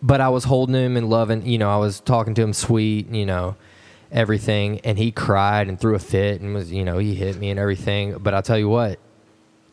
But 0.01 0.21
I 0.21 0.29
was 0.29 0.45
holding 0.45 0.75
him 0.75 0.95
and 0.95 1.09
loving, 1.09 1.45
you 1.45 1.57
know, 1.57 1.69
I 1.69 1.75
was 1.77 1.99
talking 1.99 2.33
to 2.35 2.41
him 2.41 2.53
sweet, 2.53 3.09
you 3.09 3.25
know, 3.25 3.57
everything. 4.11 4.79
And 4.81 4.97
he 4.97 5.11
cried 5.11 5.67
and 5.67 5.77
threw 5.79 5.93
a 5.95 5.99
fit 5.99 6.39
and 6.39 6.53
was, 6.53 6.71
you 6.71 6.85
know, 6.85 6.99
he 6.99 7.15
hit 7.15 7.37
me 7.37 7.49
and 7.49 7.59
everything. 7.59 8.17
But 8.19 8.33
I'll 8.33 8.41
tell 8.41 8.57
you 8.57 8.69
what, 8.69 8.97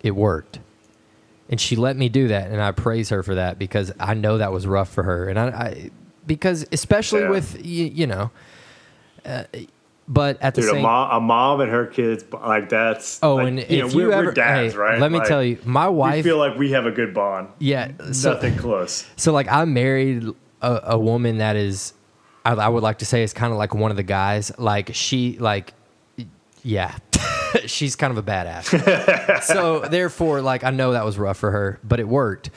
it 0.02 0.16
worked. 0.16 0.58
And 1.48 1.60
she 1.60 1.76
let 1.76 1.96
me 1.96 2.08
do 2.08 2.26
that. 2.28 2.50
And 2.50 2.60
I 2.60 2.72
praise 2.72 3.10
her 3.10 3.22
for 3.22 3.36
that 3.36 3.56
because 3.56 3.92
I 4.00 4.14
know 4.14 4.38
that 4.38 4.50
was 4.50 4.66
rough 4.66 4.92
for 4.92 5.04
her. 5.04 5.28
And 5.28 5.38
I, 5.38 5.44
I 5.46 5.90
because 6.26 6.66
especially 6.72 7.20
Yeah. 7.20 7.30
with, 7.30 7.64
you, 7.64 7.84
you 7.84 8.06
know, 8.08 8.32
uh, 9.26 9.44
but 10.08 10.40
at 10.40 10.54
the 10.54 10.60
Dude, 10.60 10.70
a 10.70 10.72
same 10.74 10.82
mom, 10.82 11.10
a 11.10 11.20
mom 11.20 11.60
and 11.60 11.70
her 11.70 11.84
kids, 11.86 12.24
like 12.32 12.68
that's. 12.68 13.18
Oh, 13.22 13.34
like, 13.36 13.48
and 13.48 13.58
you 13.70 13.78
know, 13.80 13.86
if 13.88 13.94
we're, 13.94 14.02
you 14.02 14.26
we're 14.26 14.32
dads, 14.32 14.74
hey, 14.74 14.78
right? 14.78 15.00
let 15.00 15.10
me 15.10 15.18
Like, 15.18 15.28
tell 15.28 15.42
you, 15.42 15.58
my 15.64 15.88
wife, 15.88 16.22
feel 16.24 16.38
like 16.38 16.56
we 16.56 16.70
have 16.72 16.86
a 16.86 16.92
good 16.92 17.12
bond. 17.12 17.48
yeah, 17.58 17.90
so, 18.12 18.34
Nothing 18.34 18.56
close. 18.56 19.04
so 19.16 19.32
like 19.32 19.48
I 19.50 19.64
married 19.64 20.24
a, 20.62 20.80
a 20.94 20.98
woman 20.98 21.38
that 21.38 21.56
is, 21.56 21.92
I, 22.44 22.52
I 22.52 22.68
would 22.68 22.84
like 22.84 22.98
to 22.98 23.04
say 23.04 23.22
is 23.24 23.32
kind 23.32 23.52
of 23.52 23.58
like 23.58 23.74
one 23.74 23.90
of 23.90 23.96
the 23.96 24.02
guys. 24.04 24.52
Like 24.58 24.94
she, 24.94 25.38
like, 25.38 25.74
yeah, 26.62 26.96
she's 27.66 27.96
kind 27.96 28.16
of 28.16 28.18
a 28.18 28.22
badass. 28.30 29.42
so 29.42 29.80
therefore, 29.80 30.40
like 30.40 30.62
I 30.62 30.70
know 30.70 30.92
that 30.92 31.04
was 31.04 31.18
rough 31.18 31.36
for 31.38 31.50
her, 31.50 31.80
but 31.82 31.98
it 31.98 32.06
worked. 32.06 32.50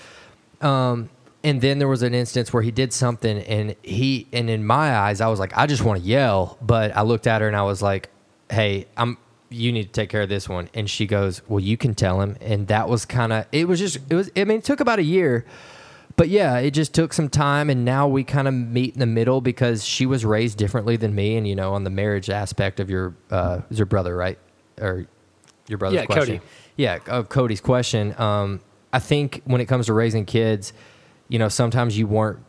Um, 0.62 1.10
and 1.44 1.62
then 1.62 1.80
there 1.80 1.88
was 1.88 2.02
an 2.02 2.14
instance 2.14 2.52
where 2.52 2.64
he 2.64 2.72
did 2.72 2.92
something, 2.94 3.40
and 3.40 3.76
he, 3.82 4.28
and 4.34 4.50
in 4.50 4.66
my 4.66 4.96
eyes, 4.98 5.22
I 5.22 5.28
was 5.28 5.40
like, 5.40 5.58
I 5.58 5.68
just 5.68 5.84
want 5.84 6.02
to 6.02 6.06
yell, 6.08 6.58
but 6.62 6.96
I 6.96 7.02
looked 7.04 7.28
at 7.28 7.42
her 7.42 7.48
and 7.48 7.56
I 7.56 7.64
was 7.64 7.82
like, 7.82 8.10
Hey, 8.50 8.88
I'm. 8.98 9.18
You 9.52 9.72
need 9.72 9.86
to 9.86 9.92
take 9.92 10.10
care 10.12 10.22
of 10.22 10.30
this 10.30 10.48
one. 10.48 10.70
And 10.76 10.88
she 10.88 11.08
goes, 11.08 11.42
Well, 11.48 11.60
you 11.60 11.76
can 11.76 11.96
tell 11.96 12.22
him. 12.22 12.38
And 12.40 12.68
that 12.68 12.88
was 12.88 13.06
kind 13.06 13.34
of. 13.34 13.46
It 13.52 13.68
was 13.68 13.80
just. 13.80 13.98
It 14.10 14.14
was. 14.16 14.30
I 14.38 14.44
mean, 14.44 14.60
it 14.60 14.64
took 14.64 14.80
about 14.80 15.00
a 15.00 15.04
year. 15.04 15.46
But 16.16 16.30
yeah, 16.30 16.58
it 16.58 16.72
just 16.72 16.94
took 16.94 17.14
some 17.14 17.30
time, 17.30 17.70
and 17.70 17.86
now 17.86 18.08
we 18.08 18.24
kind 18.26 18.48
of 18.48 18.54
meet 18.54 18.94
in 18.94 19.00
the 19.00 19.06
middle 19.06 19.40
because 19.40 19.86
she 19.86 20.06
was 20.06 20.26
raised 20.26 20.58
differently 20.58 20.98
than 20.98 21.16
me, 21.16 21.38
and 21.38 21.48
you 21.48 21.56
know, 21.56 21.74
on 21.74 21.84
the 21.86 21.90
marriage 21.90 22.30
aspect 22.30 22.80
of 22.82 22.90
your 22.90 23.16
uh, 23.32 23.62
is 23.70 23.80
your 23.80 23.86
brother, 23.86 24.16
right, 24.18 24.38
or 24.82 25.08
your 25.68 25.78
brother's 25.78 26.02
Yeah, 26.02 26.06
question. 26.06 26.40
Cody. 26.40 26.50
Yeah, 26.76 27.00
of 27.08 27.30
Cody's 27.30 27.62
question. 27.62 28.20
Um, 28.20 28.60
I 28.92 29.00
think 29.00 29.42
when 29.46 29.62
it 29.62 29.66
comes 29.66 29.86
to 29.86 29.94
raising 29.94 30.26
kids, 30.26 30.74
you 31.30 31.40
know, 31.40 31.48
sometimes 31.48 31.98
you 31.98 32.06
weren't 32.08 32.40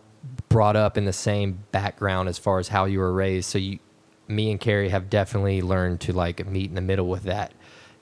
brought 0.48 0.74
up 0.74 0.98
in 0.98 1.04
the 1.04 1.12
same 1.12 1.62
background 1.70 2.28
as 2.28 2.38
far 2.38 2.58
as 2.58 2.66
how 2.68 2.86
you 2.86 2.98
were 2.98 3.12
raised. 3.12 3.48
So 3.48 3.58
you, 3.58 3.78
me 4.26 4.50
and 4.50 4.58
Carrie 4.58 4.88
have 4.88 5.08
definitely 5.08 5.62
learned 5.62 6.00
to 6.02 6.12
like 6.12 6.44
meet 6.46 6.68
in 6.70 6.74
the 6.74 6.80
middle 6.80 7.06
with 7.06 7.22
that. 7.24 7.52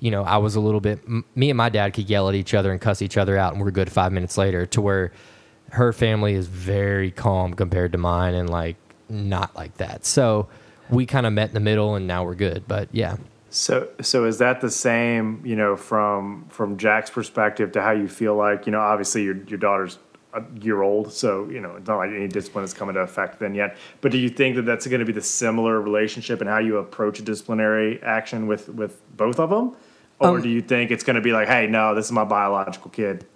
You 0.00 0.10
know, 0.10 0.22
I 0.22 0.38
was 0.38 0.54
a 0.54 0.60
little 0.60 0.80
bit. 0.80 1.00
m- 1.06 1.24
Me 1.34 1.50
and 1.50 1.56
my 1.58 1.68
dad 1.68 1.92
could 1.92 2.08
yell 2.08 2.28
at 2.28 2.34
each 2.34 2.54
other 2.54 2.70
and 2.72 2.80
cuss 2.80 3.02
each 3.02 3.16
other 3.18 3.36
out, 3.36 3.52
and 3.54 3.62
we're 3.62 3.70
good 3.70 3.90
five 3.92 4.12
minutes 4.12 4.38
later. 4.38 4.64
To 4.66 4.80
where 4.80 5.12
her 5.70 5.92
family 5.92 6.32
is 6.34 6.46
very 6.46 7.10
calm 7.10 7.52
compared 7.52 7.92
to 7.92 7.98
mine, 7.98 8.34
and 8.34 8.48
like 8.48 8.76
not 9.08 9.54
like 9.56 9.76
that. 9.78 10.06
So 10.06 10.48
we 10.88 11.04
kind 11.04 11.26
of 11.26 11.32
met 11.32 11.48
in 11.48 11.54
the 11.54 11.60
middle, 11.60 11.96
and 11.96 12.06
now 12.06 12.24
we're 12.24 12.36
good. 12.36 12.64
But 12.68 12.88
yeah, 12.92 13.16
So, 13.50 13.88
so 14.00 14.24
is 14.24 14.38
that 14.38 14.60
the 14.60 14.70
same, 14.70 15.42
you 15.44 15.56
know, 15.56 15.76
from 15.76 16.46
from 16.48 16.76
Jack's 16.76 17.10
perspective 17.10 17.72
to 17.72 17.82
how 17.82 17.90
you 17.90 18.06
feel 18.08 18.36
like, 18.36 18.66
you 18.66 18.72
know, 18.72 18.80
obviously 18.80 19.24
your 19.24 19.36
your 19.48 19.58
daughter's 19.58 19.98
a 20.38 20.64
year 20.64 20.82
old, 20.82 21.12
so 21.12 21.48
you 21.50 21.60
know 21.60 21.76
it's 21.76 21.88
not 21.88 21.98
like 21.98 22.10
any 22.10 22.28
discipline 22.28 22.64
is 22.64 22.74
coming 22.74 22.94
to 22.94 23.00
effect 23.00 23.38
then 23.38 23.54
yet. 23.54 23.76
But 24.00 24.12
do 24.12 24.18
you 24.18 24.28
think 24.28 24.56
that 24.56 24.62
that's 24.62 24.86
going 24.86 25.00
to 25.00 25.06
be 25.06 25.12
the 25.12 25.22
similar 25.22 25.80
relationship 25.80 26.40
and 26.40 26.48
how 26.48 26.58
you 26.58 26.78
approach 26.78 27.18
a 27.18 27.22
disciplinary 27.22 28.02
action 28.02 28.46
with 28.46 28.68
with 28.68 29.00
both 29.16 29.38
of 29.38 29.50
them, 29.50 29.76
or 30.18 30.36
Um, 30.36 30.42
do 30.42 30.48
you 30.48 30.62
think 30.62 30.90
it's 30.90 31.04
going 31.04 31.16
to 31.16 31.22
be 31.22 31.32
like, 31.32 31.48
hey, 31.48 31.66
no, 31.66 31.94
this 31.94 32.06
is 32.06 32.12
my 32.12 32.24
biological 32.24 32.90
kid. 32.90 33.26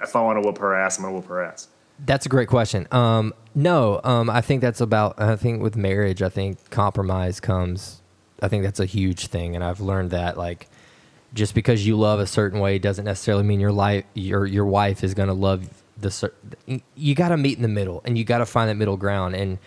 If 0.00 0.14
I 0.14 0.22
want 0.22 0.42
to 0.42 0.46
whoop 0.46 0.58
her 0.58 0.74
ass, 0.74 0.98
I'm 0.98 1.04
going 1.04 1.14
to 1.14 1.20
whoop 1.20 1.28
her 1.28 1.42
ass. 1.42 1.68
That's 2.04 2.26
a 2.26 2.28
great 2.28 2.48
question. 2.48 2.86
Um, 2.92 3.32
no, 3.54 4.00
um, 4.04 4.28
I 4.28 4.42
think 4.42 4.60
that's 4.60 4.82
about. 4.82 5.18
I 5.20 5.36
think 5.36 5.62
with 5.62 5.76
marriage, 5.76 6.20
I 6.20 6.28
think 6.28 6.70
compromise 6.70 7.40
comes. 7.40 8.02
I 8.42 8.48
think 8.48 8.64
that's 8.64 8.80
a 8.80 8.84
huge 8.84 9.28
thing, 9.28 9.54
and 9.54 9.64
I've 9.64 9.80
learned 9.80 10.10
that 10.10 10.36
like, 10.36 10.68
just 11.32 11.54
because 11.54 11.86
you 11.86 11.96
love 11.96 12.20
a 12.20 12.26
certain 12.26 12.60
way 12.60 12.78
doesn't 12.78 13.06
necessarily 13.06 13.44
mean 13.44 13.60
your 13.60 13.72
life, 13.72 14.04
your 14.12 14.44
your 14.44 14.66
wife 14.66 15.02
is 15.02 15.14
going 15.14 15.28
to 15.28 15.34
love 15.34 15.68
the. 15.96 16.32
You 16.94 17.14
got 17.14 17.28
to 17.28 17.36
meet 17.36 17.56
in 17.56 17.62
the 17.62 17.68
middle, 17.68 18.02
and 18.04 18.16
you 18.16 18.24
got 18.24 18.38
to 18.38 18.46
find 18.46 18.68
that 18.70 18.76
middle 18.76 18.96
ground. 18.96 19.34
And 19.34 19.58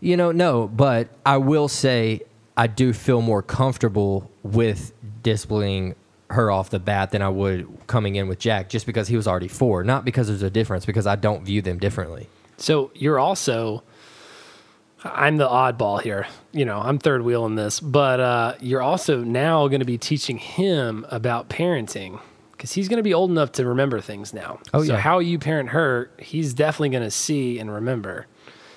you 0.00 0.16
know, 0.16 0.32
no, 0.32 0.68
but 0.68 1.08
I 1.24 1.36
will 1.36 1.68
say 1.68 2.22
I 2.56 2.66
do 2.66 2.92
feel 2.92 3.22
more 3.22 3.42
comfortable 3.42 4.30
with 4.42 4.92
disciplining 5.22 5.94
her 6.30 6.50
off 6.50 6.70
the 6.70 6.78
bat 6.78 7.10
than 7.10 7.22
I 7.22 7.28
would 7.28 7.68
coming 7.86 8.16
in 8.16 8.26
with 8.28 8.38
Jack, 8.38 8.68
just 8.68 8.86
because 8.86 9.08
he 9.08 9.16
was 9.16 9.28
already 9.28 9.48
four. 9.48 9.84
Not 9.84 10.04
because 10.04 10.28
there's 10.28 10.42
a 10.42 10.50
difference, 10.50 10.84
because 10.84 11.06
I 11.06 11.16
don't 11.16 11.44
view 11.44 11.62
them 11.62 11.78
differently. 11.78 12.28
So 12.56 12.90
you're 12.94 13.18
also, 13.18 13.82
I'm 15.04 15.36
the 15.36 15.48
oddball 15.48 16.00
here. 16.00 16.26
You 16.52 16.64
know, 16.64 16.78
I'm 16.78 16.98
third 16.98 17.22
wheel 17.22 17.46
in 17.46 17.54
this, 17.54 17.80
but 17.80 18.20
uh, 18.20 18.54
you're 18.60 18.82
also 18.82 19.22
now 19.22 19.68
going 19.68 19.80
to 19.80 19.86
be 19.86 19.98
teaching 19.98 20.38
him 20.38 21.06
about 21.10 21.48
parenting 21.48 22.20
because 22.62 22.74
he's 22.74 22.88
going 22.88 22.98
to 22.98 23.02
be 23.02 23.12
old 23.12 23.28
enough 23.28 23.50
to 23.50 23.66
remember 23.66 24.00
things 24.00 24.32
now. 24.32 24.60
Oh, 24.72 24.84
so 24.84 24.92
yeah. 24.92 24.98
how 25.00 25.18
you 25.18 25.36
parent 25.40 25.70
her, 25.70 26.12
he's 26.16 26.54
definitely 26.54 26.90
going 26.90 27.02
to 27.02 27.10
see 27.10 27.58
and 27.58 27.68
remember. 27.74 28.28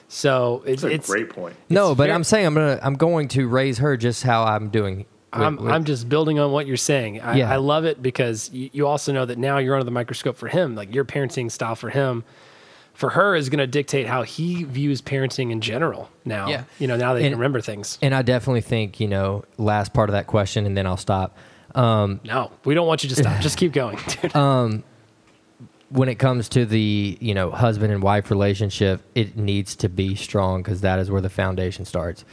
So 0.08 0.64
it's 0.66 0.82
That's 0.82 0.92
a 0.92 0.96
it's 0.96 1.08
great 1.08 1.30
point. 1.30 1.56
No, 1.70 1.94
but 1.94 2.06
fair- 2.08 2.16
I'm 2.16 2.24
saying 2.24 2.48
I'm 2.48 2.56
gonna 2.56 2.80
I'm 2.82 2.96
going 2.96 3.28
to 3.30 3.48
raise 3.48 3.78
her 3.78 3.96
just 3.96 4.24
how 4.24 4.44
I'm 4.44 4.70
doing. 4.70 4.98
with- 4.98 5.08
I'm, 5.34 5.56
with- 5.58 5.72
I'm 5.72 5.84
just 5.84 6.10
building 6.10 6.40
on 6.40 6.52
what 6.52 6.66
you're 6.66 6.78
saying. 6.78 7.22
I, 7.22 7.36
Yeah. 7.38 7.52
I 7.54 7.58
love 7.58 7.86
it 7.86 8.02
because 8.02 8.50
you, 8.52 8.72
you 8.74 8.88
also 8.88 9.12
know 9.14 9.26
that 9.26 9.38
now 9.38 9.60
you're 9.60 9.76
under 9.76 9.84
the 9.86 9.92
microscope 9.92 10.36
for 10.38 10.48
him. 10.48 10.74
Like 10.74 10.94
your 10.96 11.06
parenting 11.06 11.52
style 11.52 11.76
for 11.76 11.92
him, 11.92 12.24
for 12.96 13.12
her 13.12 13.36
is 13.36 13.50
going 13.50 13.60
to 13.60 13.68
dictate 13.68 14.08
how 14.08 14.24
he 14.24 14.64
views 14.64 15.00
parenting 15.02 15.52
in 15.52 15.62
general. 15.62 16.10
Now, 16.24 16.48
Yeah. 16.50 16.64
you 16.80 16.88
know, 16.88 16.98
now 16.98 17.14
that 17.14 17.20
he 17.20 17.26
And- 17.28 17.34
can 17.34 17.40
remember 17.40 17.62
things. 17.62 18.00
and 18.02 18.16
I 18.16 18.24
definitely 18.24 18.62
think 18.62 19.00
you 19.00 19.08
know 19.08 19.44
last 19.60 19.94
part 19.94 20.10
of 20.10 20.14
that 20.14 20.26
question, 20.26 20.66
and 20.66 20.76
then 20.76 20.88
I'll 20.88 20.98
stop. 20.98 21.38
Um, 21.76 22.22
No, 22.24 22.52
we 22.64 22.74
don't 22.74 22.88
want 22.88 23.04
you 23.04 23.10
to 23.10 23.16
stop. 23.16 23.42
Just 23.42 23.58
keep 23.58 23.74
going, 23.82 24.00
dude. 24.08 24.36
Uh, 24.36 24.78
when 25.90 26.10
it 26.10 26.16
comes 26.16 26.50
to 26.50 26.66
the 26.66 27.18
you 27.22 27.34
know 27.34 27.52
husband 27.52 27.94
and 27.94 28.02
wife 28.02 28.30
relationship, 28.32 29.02
it 29.14 29.38
needs 29.38 29.76
to 29.78 29.90
be 29.90 30.16
strong 30.16 30.64
because 30.64 30.82
that 30.82 31.00
is 31.00 31.12
where 31.12 31.22
the 31.22 31.30
foundation 31.30 31.86
starts. 31.86 32.26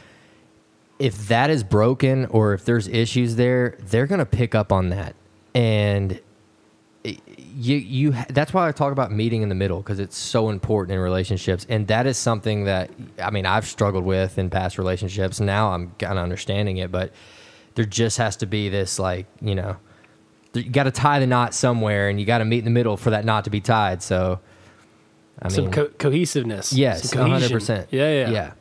If 0.99 1.27
that 1.27 1.49
is 1.49 1.63
broken 1.63 2.25
or 2.27 2.53
if 2.53 2.65
there's 2.65 2.87
issues 2.87 3.35
there, 3.35 3.77
they're 3.79 4.07
gonna 4.07 4.25
pick 4.25 4.55
up 4.55 4.71
on 4.71 4.89
that, 4.89 5.15
and 5.53 6.19
you 7.03 7.75
you 7.75 8.15
that's 8.29 8.53
why 8.53 8.67
I 8.67 8.71
talk 8.71 8.91
about 8.91 9.11
meeting 9.11 9.41
in 9.41 9.49
the 9.49 9.55
middle 9.55 9.79
because 9.79 9.99
it's 9.99 10.17
so 10.17 10.49
important 10.49 10.95
in 10.95 10.99
relationships, 10.99 11.65
and 11.69 11.87
that 11.87 12.07
is 12.07 12.17
something 12.17 12.63
that 12.65 12.89
I 13.21 13.29
mean 13.29 13.45
I've 13.45 13.65
struggled 13.67 14.05
with 14.05 14.37
in 14.37 14.49
past 14.49 14.77
relationships. 14.77 15.39
Now 15.39 15.71
I'm 15.73 15.91
kind 15.99 16.17
of 16.17 16.23
understanding 16.23 16.77
it, 16.77 16.91
but 16.91 17.11
there 17.75 17.85
just 17.85 18.17
has 18.17 18.35
to 18.37 18.45
be 18.45 18.69
this 18.69 18.99
like 18.99 19.25
you 19.41 19.55
know 19.55 19.77
you 20.53 20.69
got 20.69 20.83
to 20.83 20.91
tie 20.91 21.19
the 21.19 21.27
knot 21.27 21.53
somewhere, 21.53 22.09
and 22.09 22.19
you 22.19 22.25
got 22.25 22.37
to 22.39 22.45
meet 22.45 22.59
in 22.59 22.65
the 22.65 22.71
middle 22.71 22.95
for 22.97 23.09
that 23.09 23.25
knot 23.25 23.45
to 23.45 23.49
be 23.49 23.59
tied. 23.59 24.03
So 24.03 24.39
I 25.41 25.45
mean, 25.47 25.55
some 25.55 25.71
co- 25.71 25.87
cohesiveness. 25.97 26.71
yes, 26.73 27.09
some 27.09 27.29
100% 27.29 27.87
Yeah, 27.89 28.11
yeah, 28.11 28.29
yeah. 28.29 28.51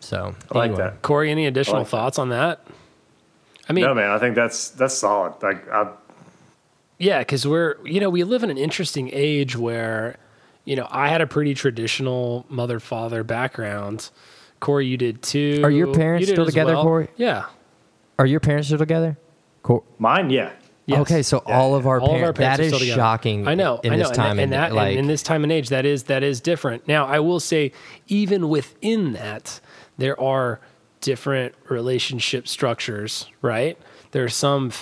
So 0.00 0.34
I 0.50 0.58
like 0.58 0.70
anyway. 0.70 0.84
that. 0.84 1.02
Corey, 1.02 1.30
any 1.30 1.46
additional 1.46 1.78
like 1.80 1.86
that. 1.86 1.90
thoughts 1.90 2.18
on 2.18 2.30
that? 2.30 2.66
I 3.68 3.72
mean, 3.72 3.84
No, 3.84 3.94
man, 3.94 4.10
I 4.10 4.18
think 4.18 4.34
that's 4.34 4.70
that's 4.70 4.94
solid. 4.94 5.34
Like, 5.42 5.68
I, 5.70 5.88
Yeah, 6.98 7.18
because 7.20 7.46
we're 7.46 7.76
you 7.84 8.00
know 8.00 8.10
we 8.10 8.24
live 8.24 8.42
in 8.42 8.50
an 8.50 8.58
interesting 8.58 9.10
age 9.12 9.56
where 9.56 10.16
you 10.64 10.76
know 10.76 10.88
I 10.90 11.08
had 11.08 11.20
a 11.20 11.26
pretty 11.26 11.54
traditional 11.54 12.46
mother 12.48 12.80
father 12.80 13.22
background. 13.22 14.10
Corey, 14.60 14.86
you 14.86 14.96
did 14.96 15.22
too. 15.22 15.60
Are 15.64 15.70
your 15.70 15.92
parents 15.92 16.28
You 16.28 16.34
still 16.34 16.46
together, 16.46 16.74
well. 16.74 16.82
Corey? 16.84 17.08
Yeah. 17.16 17.46
Are 18.18 18.26
your 18.26 18.40
parents 18.40 18.68
still 18.68 18.78
together? 18.78 19.18
Cool. 19.62 19.84
mine, 19.98 20.30
yeah. 20.30 20.52
Yes. 20.86 21.00
Okay, 21.02 21.22
so 21.22 21.38
all 21.46 21.74
of 21.76 21.86
our 21.86 22.00
All 22.00 22.06
of 22.06 22.12
parents, 22.12 22.26
our 22.26 22.32
parents 22.32 22.56
that 22.58 22.60
are 22.60 22.64
is 22.64 22.68
still 22.70 22.78
together. 22.80 22.98
shocking. 22.98 23.46
I 23.46 23.54
know. 23.54 23.78
in 23.84 23.92
I 23.92 23.96
know. 23.96 24.08
this 24.08 24.16
time, 24.16 24.38
and, 24.38 24.52
that, 24.52 24.70
and, 24.70 24.72
that, 24.72 24.74
like 24.74 24.90
and 24.90 24.98
in 25.00 25.06
this 25.06 25.22
time 25.22 25.44
and 25.44 25.52
age, 25.52 25.68
that 25.68 25.86
is 25.86 26.04
that 26.04 26.22
is 26.22 26.40
different. 26.40 26.88
Now, 26.88 27.06
I 27.06 27.20
will 27.20 27.38
say, 27.40 27.72
even 28.08 28.48
within 28.48 29.12
that, 29.12 29.60
there 29.98 30.20
are 30.20 30.60
different 31.00 31.54
relationship 31.68 32.48
structures. 32.48 33.26
Right? 33.40 33.78
There 34.10 34.24
are 34.24 34.28
some, 34.28 34.72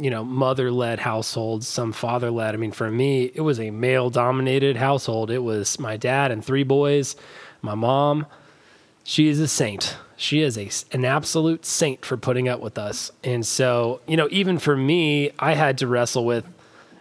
you 0.00 0.10
know, 0.10 0.24
mother-led 0.24 0.98
households, 0.98 1.68
some 1.68 1.92
father-led. 1.92 2.54
I 2.54 2.58
mean, 2.58 2.72
for 2.72 2.90
me, 2.90 3.30
it 3.32 3.42
was 3.42 3.60
a 3.60 3.70
male-dominated 3.70 4.76
household. 4.76 5.30
It 5.30 5.44
was 5.44 5.78
my 5.78 5.96
dad 5.96 6.32
and 6.32 6.44
three 6.44 6.64
boys, 6.64 7.14
my 7.60 7.74
mom. 7.76 8.26
She 9.04 9.28
is 9.28 9.40
a 9.40 9.48
saint. 9.48 9.96
She 10.16 10.40
is 10.40 10.56
a, 10.56 10.70
an 10.94 11.04
absolute 11.04 11.66
saint 11.66 12.04
for 12.04 12.16
putting 12.16 12.48
up 12.48 12.60
with 12.60 12.78
us. 12.78 13.10
And 13.24 13.44
so, 13.44 14.00
you 14.06 14.16
know, 14.16 14.28
even 14.30 14.58
for 14.58 14.76
me, 14.76 15.32
I 15.38 15.54
had 15.54 15.78
to 15.78 15.86
wrestle 15.88 16.24
with, 16.24 16.44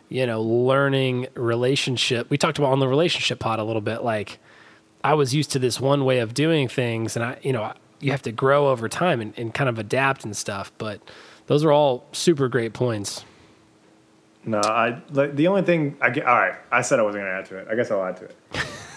you 0.10 0.26
know, 0.26 0.41
learning 0.41 1.28
relationship. 1.36 2.30
We 2.30 2.38
talked 2.38 2.58
about 2.58 2.72
on 2.72 2.80
the 2.80 2.88
relationship 2.88 3.39
pod 3.39 3.60
a 3.60 3.64
little 3.64 3.82
bit. 3.82 4.04
Like, 4.04 4.39
I 5.04 5.14
was 5.14 5.34
used 5.34 5.52
to 5.52 5.60
this 5.60 5.80
one 5.80 6.06
way 6.06 6.20
of 6.20 6.34
doing 6.34 6.68
things, 6.68 7.16
and 7.16 7.24
I, 7.24 7.38
you 7.41 7.54
know, 7.54 7.74
you 7.99 8.12
have 8.12 8.22
to 8.24 8.32
grow 8.32 8.70
over 8.70 8.89
time 8.89 9.22
and, 9.22 9.34
and 9.38 9.54
kind 9.54 9.70
of 9.70 9.80
adapt 9.80 10.26
and 10.26 10.36
stuff. 10.36 10.72
But 10.78 11.02
those 11.47 11.64
are 11.64 11.72
all 11.72 12.06
super 12.12 12.49
great 12.49 12.74
points. 12.74 13.24
No, 14.43 14.60
I 14.60 15.02
like 15.12 15.36
the 15.36 15.47
only 15.47 15.62
thing 15.62 15.97
I 16.02 16.10
get. 16.10 16.26
All 16.26 16.36
right, 16.36 16.56
I 16.72 16.82
said 16.82 16.99
I 16.99 17.04
wasn't 17.04 17.24
going 17.24 17.32
to 17.34 17.39
add 17.39 17.45
to 17.47 17.58
it. 17.58 17.68
I 17.70 17.76
guess 17.76 17.91
I'll 17.91 18.04
add 18.04 18.18
to 18.18 18.26
it. 18.26 18.36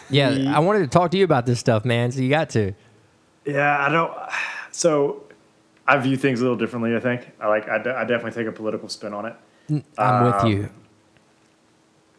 yeah, 0.09 0.55
I 0.55 0.59
wanted 0.61 0.81
to 0.81 0.87
talk 0.87 1.11
to 1.11 1.19
you 1.19 1.25
about 1.25 1.45
this 1.45 1.61
stuff, 1.61 1.85
man. 1.85 2.13
So 2.13 2.21
you 2.21 2.31
got 2.31 2.51
to. 2.51 2.73
Yeah, 3.47 3.87
I 3.87 3.91
don't. 3.91 4.13
So 4.73 5.25
I 5.87 5.99
view 5.99 6.17
things 6.17 6.41
a 6.41 6.43
little 6.43 6.57
differently. 6.57 6.97
I 6.97 7.01
think 7.01 7.31
I 7.41 7.49
like. 7.49 7.69
I, 7.69 7.79
de- 7.79 7.95
I 7.95 8.05
definitely 8.05 8.33
take 8.33 8.47
a 8.47 8.53
political 8.53 8.89
spin 8.89 9.13
on 9.13 9.27
it. 9.27 9.37
I'm 9.99 10.25
with 10.25 10.35
Um, 10.35 10.51
you. 10.51 10.71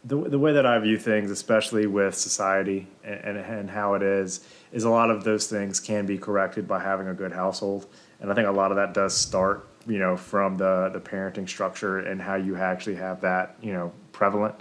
the, 0.03 0.29
the 0.29 0.39
way 0.39 0.53
that 0.53 0.65
I 0.65 0.77
view 0.79 0.97
things, 0.97 1.31
especially 1.31 1.87
with 1.87 2.15
society 2.15 2.87
and, 3.03 3.19
and, 3.19 3.37
and 3.37 3.69
how 3.69 3.95
it 3.95 4.03
is, 4.03 4.47
is 4.71 4.83
a 4.83 4.89
lot 4.89 5.09
of 5.09 5.23
those 5.23 5.47
things 5.47 5.79
can 5.79 6.05
be 6.05 6.17
corrected 6.17 6.67
by 6.67 6.79
having 6.79 7.07
a 7.07 7.13
good 7.13 7.31
household. 7.31 7.87
And 8.19 8.31
I 8.31 8.35
think 8.35 8.47
a 8.47 8.51
lot 8.51 8.71
of 8.71 8.77
that 8.77 8.93
does 8.93 9.15
start, 9.15 9.67
you 9.87 9.97
know, 9.99 10.15
from 10.15 10.57
the, 10.57 10.89
the 10.93 10.99
parenting 10.99 11.47
structure 11.49 11.99
and 11.99 12.21
how 12.21 12.35
you 12.35 12.55
actually 12.55 12.95
have 12.95 13.21
that, 13.21 13.55
you 13.61 13.73
know, 13.73 13.91
prevalent. 14.11 14.55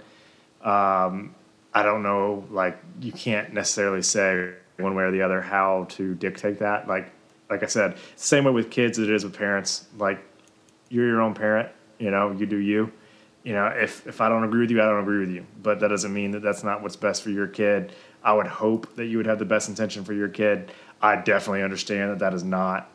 Um, 0.61 1.33
I 1.73 1.83
don't 1.83 2.03
know, 2.03 2.43
like, 2.49 2.77
you 3.01 3.11
can't 3.11 3.53
necessarily 3.53 4.01
say 4.01 4.53
one 4.77 4.95
way 4.95 5.03
or 5.03 5.11
the 5.11 5.21
other 5.21 5.41
how 5.41 5.85
to 5.89 6.15
dictate 6.15 6.59
that. 6.59 6.87
Like, 6.87 7.11
like 7.49 7.63
I 7.63 7.67
said, 7.67 7.97
same 8.15 8.43
way 8.45 8.51
with 8.51 8.69
kids 8.69 8.99
as 8.99 9.07
it 9.07 9.13
is 9.13 9.23
with 9.23 9.37
parents. 9.37 9.87
Like, 9.97 10.19
you're 10.89 11.07
your 11.07 11.21
own 11.21 11.33
parent, 11.33 11.69
you 11.99 12.11
know, 12.11 12.31
you 12.31 12.45
do 12.45 12.57
you 12.57 12.91
you 13.45 13.53
know, 13.53 13.67
if, 13.67 14.05
if 14.07 14.21
I 14.21 14.27
don't 14.27 14.43
agree 14.43 14.61
with 14.61 14.71
you, 14.71 14.81
I 14.81 14.85
don't 14.85 15.01
agree 15.01 15.19
with 15.19 15.29
you. 15.29 15.45
But 15.61 15.79
that 15.79 15.89
doesn't 15.89 16.11
mean 16.11 16.31
that 16.31 16.41
that's 16.41 16.63
not 16.63 16.81
what's 16.81 16.95
best 16.95 17.21
for 17.21 17.29
your 17.29 17.47
kid. 17.47 17.93
I 18.23 18.33
would 18.33 18.47
hope 18.47 18.95
that 18.95 19.05
you 19.05 19.17
would 19.17 19.27
have 19.27 19.37
the 19.37 19.45
best 19.45 19.69
intention 19.69 20.03
for 20.03 20.13
your 20.13 20.27
kid. 20.27 20.71
I 20.99 21.15
definitely 21.17 21.61
understand 21.61 22.09
that 22.09 22.19
that 22.19 22.33
is 22.33 22.43
not 22.43 22.89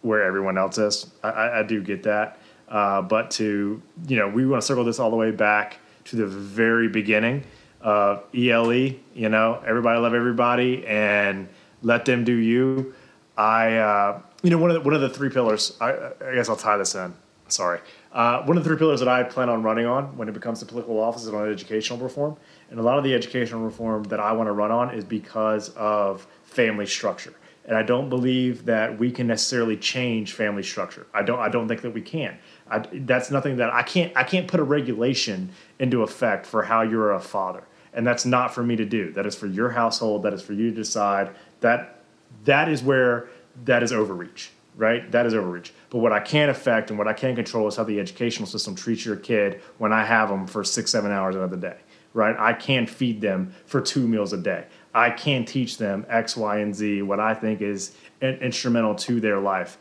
where 0.00 0.24
everyone 0.24 0.56
else 0.56 0.78
is. 0.78 1.12
I, 1.22 1.28
I, 1.28 1.60
I 1.60 1.62
do 1.62 1.82
get 1.82 2.02
that. 2.04 2.40
Uh, 2.66 3.02
but 3.02 3.30
to, 3.32 3.80
you 4.08 4.16
know, 4.16 4.26
we 4.26 4.46
want 4.46 4.62
to 4.62 4.66
circle 4.66 4.84
this 4.84 4.98
all 4.98 5.10
the 5.10 5.16
way 5.16 5.30
back 5.30 5.78
to 6.04 6.16
the 6.16 6.26
very 6.26 6.88
beginning 6.88 7.44
of 7.84 8.24
ELE, 8.34 8.72
you 9.14 9.28
know, 9.28 9.62
everybody 9.64 10.00
love 10.00 10.14
everybody 10.14 10.84
and 10.86 11.48
let 11.82 12.04
them 12.04 12.24
do 12.24 12.32
you. 12.32 12.94
I, 13.36 13.76
uh, 13.76 14.20
you 14.42 14.50
know, 14.50 14.58
one 14.58 14.70
of 14.70 14.74
the, 14.74 14.80
one 14.80 14.94
of 14.94 15.00
the 15.00 15.10
three 15.10 15.30
pillars, 15.30 15.76
I, 15.80 15.92
I 15.92 16.34
guess 16.34 16.48
I'll 16.48 16.56
tie 16.56 16.78
this 16.78 16.94
in. 16.94 17.14
Sorry. 17.48 17.80
Uh, 18.10 18.42
one 18.44 18.56
of 18.56 18.64
the 18.64 18.68
three 18.68 18.78
pillars 18.78 19.00
that 19.00 19.08
I 19.08 19.22
plan 19.22 19.48
on 19.48 19.62
running 19.62 19.86
on 19.86 20.16
when 20.16 20.28
it 20.28 20.32
becomes 20.32 20.60
to 20.60 20.66
political 20.66 20.98
office 20.98 21.24
is 21.24 21.28
on 21.28 21.48
educational 21.48 21.98
reform. 21.98 22.36
And 22.70 22.80
a 22.80 22.82
lot 22.82 22.96
of 22.96 23.04
the 23.04 23.14
educational 23.14 23.60
reform 23.60 24.04
that 24.04 24.18
I 24.18 24.32
want 24.32 24.48
to 24.48 24.52
run 24.52 24.70
on 24.70 24.94
is 24.94 25.04
because 25.04 25.68
of 25.70 26.26
family 26.44 26.86
structure. 26.86 27.34
And 27.66 27.76
I 27.76 27.82
don't 27.82 28.08
believe 28.08 28.66
that 28.66 28.98
we 28.98 29.10
can 29.10 29.26
necessarily 29.26 29.76
change 29.76 30.32
family 30.32 30.62
structure. 30.62 31.06
I 31.14 31.22
don't. 31.22 31.38
I 31.38 31.48
don't 31.48 31.66
think 31.66 31.80
that 31.80 31.92
we 31.92 32.02
can. 32.02 32.36
I, 32.70 32.80
that's 32.92 33.30
nothing 33.30 33.56
that 33.56 33.72
I 33.72 33.82
can't. 33.82 34.12
I 34.14 34.22
can't 34.22 34.46
put 34.46 34.60
a 34.60 34.62
regulation 34.62 35.50
into 35.78 36.02
effect 36.02 36.44
for 36.44 36.62
how 36.62 36.82
you're 36.82 37.12
a 37.12 37.20
father, 37.20 37.64
and 37.94 38.06
that's 38.06 38.24
not 38.24 38.54
for 38.54 38.62
me 38.62 38.76
to 38.76 38.84
do. 38.84 39.12
That 39.12 39.26
is 39.26 39.34
for 39.34 39.46
your 39.46 39.70
household. 39.70 40.22
That 40.24 40.32
is 40.32 40.42
for 40.42 40.52
you 40.52 40.70
to 40.70 40.76
decide. 40.76 41.30
That 41.60 42.00
that 42.44 42.68
is 42.68 42.82
where 42.82 43.28
that 43.64 43.82
is 43.82 43.92
overreach 43.92 44.50
right? 44.76 45.10
That 45.12 45.26
is 45.26 45.34
overreach. 45.34 45.72
But 45.90 45.98
what 45.98 46.12
I 46.12 46.20
can 46.20 46.48
affect 46.48 46.90
and 46.90 46.98
what 46.98 47.08
I 47.08 47.12
can 47.12 47.34
control 47.34 47.68
is 47.68 47.76
how 47.76 47.84
the 47.84 48.00
educational 48.00 48.46
system 48.46 48.74
treats 48.74 49.04
your 49.04 49.16
kid 49.16 49.60
when 49.78 49.92
I 49.92 50.04
have 50.04 50.28
them 50.28 50.46
for 50.46 50.64
six, 50.64 50.90
seven 50.90 51.10
hours 51.10 51.36
out 51.36 51.42
of 51.42 51.50
the 51.50 51.56
day, 51.56 51.76
right? 52.12 52.36
I 52.38 52.52
can 52.52 52.86
feed 52.86 53.20
them 53.20 53.54
for 53.66 53.80
two 53.80 54.06
meals 54.06 54.32
a 54.32 54.36
day. 54.36 54.66
I 54.92 55.10
can 55.10 55.44
teach 55.44 55.78
them 55.78 56.06
X, 56.08 56.36
Y, 56.36 56.58
and 56.58 56.74
Z, 56.74 57.02
what 57.02 57.20
I 57.20 57.34
think 57.34 57.60
is 57.60 57.96
in- 58.20 58.36
instrumental 58.36 58.94
to 58.96 59.20
their 59.20 59.40
life. 59.40 59.78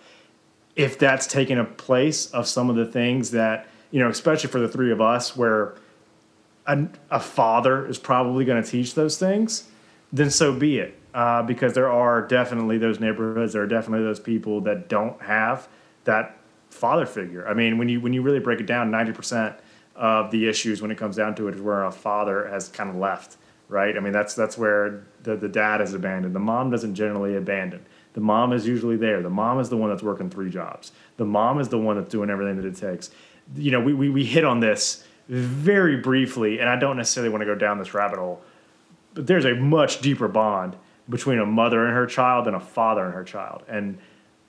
If 0.76 0.98
that's 0.98 1.28
taken 1.28 1.60
a 1.60 1.66
place 1.66 2.32
of 2.32 2.48
some 2.48 2.70
of 2.70 2.76
the 2.76 2.86
things 2.86 3.32
that, 3.32 3.68
you 3.92 4.00
know, 4.00 4.10
especially 4.10 4.50
for 4.50 4.60
the 4.60 4.68
three 4.68 4.92
of 4.92 5.02
us, 5.02 5.36
where 5.36 5.76
a, 6.66 6.88
a 7.12 7.20
father 7.20 7.86
is 7.88 7.98
probably 7.98 8.46
going 8.46 8.62
to 8.62 8.70
teach 8.70 8.96
those 8.96 9.18
things, 9.18 9.70
then 10.12 10.30
so 10.30 10.54
be 10.54 10.80
it. 10.80 11.00
Uh, 11.14 11.44
because 11.44 11.74
there 11.74 11.92
are 11.92 12.26
definitely 12.26 12.80
those 12.80 13.00
neighborhoods, 13.00 13.54
there 13.54 13.62
are 13.62 13.68
definitely 13.68 14.04
those 14.04 14.20
people 14.20 14.62
that 14.62 14.90
don't 14.90 15.22
have 15.22 15.68
that 16.06 16.38
father 16.72 17.06
figure. 17.06 17.48
I 17.48 17.54
mean, 17.54 17.78
when 17.78 17.88
you 17.88 18.02
when 18.02 18.14
you 18.14 18.24
really 18.24 18.40
break 18.40 18.60
it 18.60 18.66
down, 18.66 18.90
ninety 18.90 19.12
percent 19.12 19.56
of 19.96 20.32
the 20.32 20.48
issues 20.48 20.82
when 20.82 20.90
it 20.90 20.98
comes 20.98 21.16
down 21.16 21.36
to 21.36 21.48
it 21.48 21.56
is 21.56 21.62
where 21.62 21.84
a 21.84 21.92
father 21.92 22.48
has 22.48 22.68
kind 22.68 22.90
of 22.90 22.96
left, 22.96 23.38
right? 23.70 23.96
I 23.96 24.00
mean, 24.00 24.12
that's 24.12 24.34
that's 24.34 24.58
where 24.58 25.04
the, 25.22 25.36
the 25.36 25.48
dad 25.48 25.82
is 25.82 25.94
abandoned. 25.94 26.34
The 26.34 26.40
mom 26.40 26.72
doesn't 26.72 26.96
generally 26.96 27.36
abandon. 27.36 27.86
The 28.14 28.22
mom 28.22 28.54
is 28.54 28.66
usually 28.68 28.98
there. 28.98 29.22
The 29.22 29.30
mom 29.30 29.60
is 29.60 29.70
the 29.70 29.78
one 29.78 29.90
that's 29.90 30.04
working 30.04 30.30
three 30.32 30.50
jobs. 30.50 30.92
The 31.18 31.26
mom 31.26 31.60
is 31.60 31.70
the 31.70 31.78
one 31.78 31.96
that's 31.96 32.12
doing 32.12 32.30
everything 32.32 32.56
that 32.58 32.66
it 32.66 32.76
takes. 32.76 33.12
You 33.56 33.72
know, 33.72 33.80
we, 33.80 33.94
we, 33.94 34.10
we 34.10 34.24
hit 34.24 34.44
on 34.44 34.60
this 34.60 35.06
very 35.28 35.98
briefly, 35.98 36.60
and 36.60 36.70
I 36.70 36.76
don't 36.76 36.98
necessarily 36.98 37.30
want 37.30 37.42
to 37.42 37.46
go 37.46 37.56
down 37.56 37.80
this 37.80 37.94
rabbit 37.94 38.20
hole, 38.20 38.42
but 39.14 39.28
there's 39.28 39.46
a 39.46 39.56
much 39.56 40.02
deeper 40.02 40.28
bond 40.28 40.76
between 41.10 41.40
a 41.40 41.46
mother 41.46 41.86
and 41.86 41.94
her 41.94 42.06
child 42.06 42.46
than 42.46 42.56
a 42.56 42.60
father 42.60 43.06
and 43.06 43.14
her 43.14 43.24
child. 43.24 43.64
And 43.68 43.98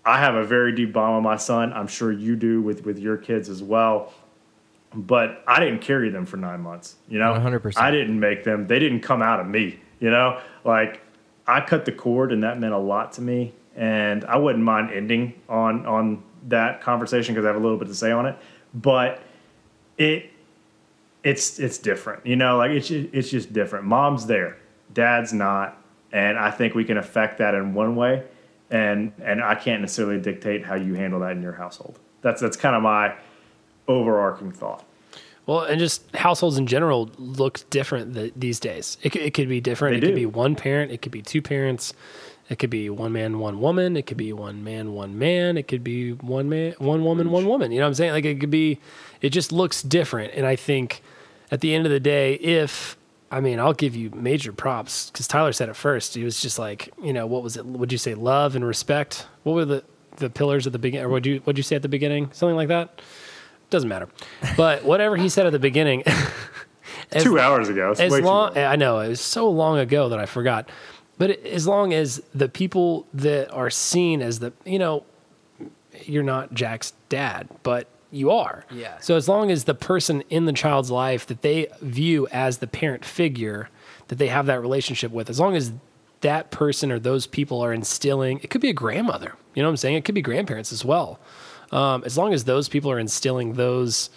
I 0.05 0.19
have 0.19 0.35
a 0.35 0.45
very 0.45 0.75
deep 0.75 0.93
bond 0.93 1.17
with 1.17 1.25
my 1.25 1.37
son. 1.37 1.73
I'm 1.73 1.87
sure 1.87 2.13
you 2.13 2.37
do 2.37 2.61
with, 2.61 2.85
with 2.85 2.99
your 2.99 3.17
kids 3.17 3.49
as 3.49 3.63
well. 3.63 4.13
But 4.95 5.43
I 5.49 5.59
didn't 5.59 5.81
carry 5.81 6.11
them 6.11 6.25
for 6.25 6.37
nine 6.37 6.61
months. 6.61 6.97
You 7.09 7.19
know, 7.19 7.33
100%. 7.33 7.77
I 7.77 7.91
didn't 7.91 8.21
make 8.21 8.45
them. 8.45 8.69
They 8.69 8.79
didn't 8.79 9.01
come 9.01 9.23
out 9.23 9.41
of 9.41 9.47
me. 9.47 9.81
You 9.99 10.11
know, 10.11 10.41
like 10.65 11.01
I 11.47 11.61
cut 11.61 11.85
the 11.85 11.93
cord, 11.93 12.33
and 12.33 12.45
that 12.45 12.61
meant 12.61 12.75
a 12.75 12.79
lot 12.79 13.13
to 13.15 13.23
me. 13.23 13.55
And 13.75 14.25
I 14.27 14.37
wouldn't 14.37 14.63
mind 14.63 14.93
ending 14.93 15.35
on 15.49 15.85
on 15.85 16.23
that 16.49 16.81
conversation 16.81 17.35
because 17.35 17.45
I 17.45 17.49
have 17.49 17.57
a 17.57 17.61
little 17.61 17.79
bit 17.79 17.89
to 17.89 17.95
say 17.95 18.13
on 18.13 18.27
it. 18.27 18.37
But 18.73 19.21
it 19.99 20.31
it's 21.25 21.59
it's 21.59 21.79
different. 21.79 22.25
You 22.25 22.37
know, 22.37 22.59
like 22.59 22.71
it's 22.71 22.91
it's 22.91 23.31
just 23.31 23.53
different. 23.53 23.87
Mom's 23.87 24.27
there, 24.27 24.59
dad's 24.93 25.33
not, 25.33 25.83
and 26.13 26.39
I 26.39 26.51
think 26.51 26.75
we 26.75 26.85
can 26.85 26.99
affect 26.99 27.39
that 27.39 27.55
in 27.55 27.75
one 27.75 27.97
way, 27.97 28.23
and 28.71 29.13
and 29.23 29.43
I 29.43 29.55
can't 29.57 29.81
necessarily 29.81 30.21
dictate 30.21 30.65
how 30.65 30.75
you 30.77 30.95
handle 30.95 31.21
that 31.21 31.33
in 31.33 31.43
your 31.43 31.55
household. 31.55 31.99
That's 32.21 32.41
that's 32.41 32.57
kind 32.57 32.77
of 32.77 32.83
my 32.83 33.15
overarching 33.89 34.53
thought. 34.53 34.85
Well, 35.47 35.61
and 35.61 35.79
just 35.79 36.15
households 36.15 36.57
in 36.57 36.67
general 36.67 37.11
look 37.19 37.69
different 37.69 38.15
th- 38.15 38.33
these 38.35 38.59
days. 38.59 38.97
It, 39.03 39.13
c- 39.13 39.21
it 39.21 39.35
could 39.35 39.49
be 39.49 39.61
different. 39.61 40.01
They 40.01 40.07
it 40.07 40.11
could 40.11 40.17
be 40.17 40.27
one 40.27 40.57
parent. 40.57 40.91
It 40.91 41.03
could 41.03 41.13
be 41.13 41.21
two 41.21 41.43
parents. 41.43 41.93
It 42.49 42.59
could 42.59 42.71
be 42.71 42.91
one 42.91 43.13
man, 43.13 43.39
one 43.39 43.61
woman. 43.61 43.97
It 43.97 44.07
could 44.07 44.17
be 44.17 44.33
one 44.33 44.65
man, 44.65 44.93
one 44.93 45.19
man. 45.19 45.57
It 45.57 45.69
could 45.69 45.85
be 45.85 46.13
one 46.13 46.49
man, 46.49 46.75
one 46.79 47.05
woman, 47.05 47.31
one 47.31 47.47
woman. 47.47 47.73
You 47.73 47.79
know 47.79 47.85
what 47.85 47.89
I'm 47.89 47.95
saying? 47.95 48.13
Like 48.13 48.25
it 48.25 48.41
could 48.41 48.51
be, 48.51 48.81
it 49.23 49.31
just 49.31 49.53
looks 49.53 49.83
different. 49.83 50.33
And 50.35 50.47
I 50.47 50.57
think 50.57 51.03
at 51.51 51.61
the 51.61 51.75
end 51.75 51.87
of 51.87 51.93
the 51.93 52.01
day, 52.01 52.35
if, 52.35 52.97
I 53.31 53.41
mean, 53.41 53.59
I'll 53.61 53.73
give 53.73 53.95
you 53.97 54.11
major 54.11 54.53
props 54.53 55.11
because 55.11 55.27
Tyler 55.29 55.53
said 55.53 55.69
it 55.69 55.77
first. 55.77 56.15
He 56.15 56.25
was 56.25 56.41
just 56.41 56.59
like, 56.59 56.93
you 57.03 57.13
know, 57.13 57.27
what 57.27 57.43
was 57.43 57.57
it? 57.57 57.65
Would 57.67 57.93
you 57.93 57.99
say 57.99 58.15
love 58.15 58.57
and 58.57 58.65
respect? 58.67 59.27
What 59.43 59.55
were 59.55 59.65
the, 59.65 59.85
the 60.17 60.31
pillars 60.31 60.67
at 60.67 60.73
the 60.73 60.79
beginning? 60.79 61.07
Or 61.07 61.11
would 61.11 61.27
you, 61.27 61.39
what'd 61.41 61.59
you 61.59 61.63
say 61.63 61.77
at 61.77 61.83
the 61.83 61.89
beginning? 61.89 62.31
Something 62.33 62.57
like 62.57 62.69
that? 62.69 63.01
Doesn't 63.71 63.89
matter. 63.89 64.09
But 64.57 64.85
whatever 64.85 65.17
he 65.17 65.29
said 65.29 65.47
at 65.47 65.53
the 65.53 65.59
beginning, 65.59 66.03
as- 67.13 67.23
Two 67.23 67.39
hours 67.39 67.69
ago. 67.69 67.91
It's 67.93 68.01
as 68.01 68.13
long, 68.13 68.23
long. 68.55 68.59
I 68.59 68.77
know 68.77 69.01
it 69.01 69.09
was 69.09 69.21
so 69.21 69.49
long 69.51 69.79
ago 69.79 70.09
that 70.11 70.19
I 70.19 70.27
forgot. 70.27 70.69
But 71.19 71.31
it- 71.31 71.47
as 71.47 71.67
long 71.67 71.93
as 71.93 72.23
the 72.35 72.49
people 72.49 73.07
that 73.15 73.51
are 73.53 73.71
seen 73.71 74.23
as 74.23 74.39
the, 74.39 74.53
you 74.65 74.79
know, 74.79 75.05
you're 76.05 76.23
not 76.25 76.53
Jack's 76.55 76.93
dad, 77.09 77.49
but 77.63 77.89
you 78.15 78.31
are. 78.31 78.65
Yeah. 78.71 78.99
So 78.99 79.17
as 79.17 79.29
long 79.29 79.51
as 79.51 79.65
the 79.65 79.75
person 79.75 80.23
in 80.31 80.47
the 80.47 80.53
child's 80.53 80.91
life 80.91 81.27
that 81.27 81.43
they 81.43 81.69
view 81.81 82.27
as 82.33 82.59
the 82.59 82.67
parent 82.67 83.05
figure 83.05 83.69
that 84.09 84.17
they 84.17 84.29
have 84.29 84.47
that 84.47 84.61
relationship 84.61 85.13
with, 85.13 85.29
as 85.29 85.41
long 85.41 85.57
as 85.57 85.73
that 86.21 86.51
person 86.51 86.91
or 86.91 86.99
those 86.99 87.27
people 87.27 87.61
are 87.61 87.73
instilling, 87.73 88.41
it 88.43 88.51
could 88.51 88.61
be 88.61 88.71
a 88.71 88.75
grandmother. 88.75 89.35
You 89.55 89.63
know 89.63 89.69
what 89.69 89.73
I'm 89.73 89.77
saying? 89.77 89.97
It 89.97 90.05
could 90.05 90.15
be 90.15 90.23
grandparents 90.23 90.73
as 90.73 90.85
well. 90.85 91.19
Um, 91.71 92.03
as 92.05 92.17
long 92.17 92.33
as 92.33 92.45
those 92.45 92.69
people 92.69 92.91
are 92.91 92.99
instilling 92.99 93.55
those 93.55 94.11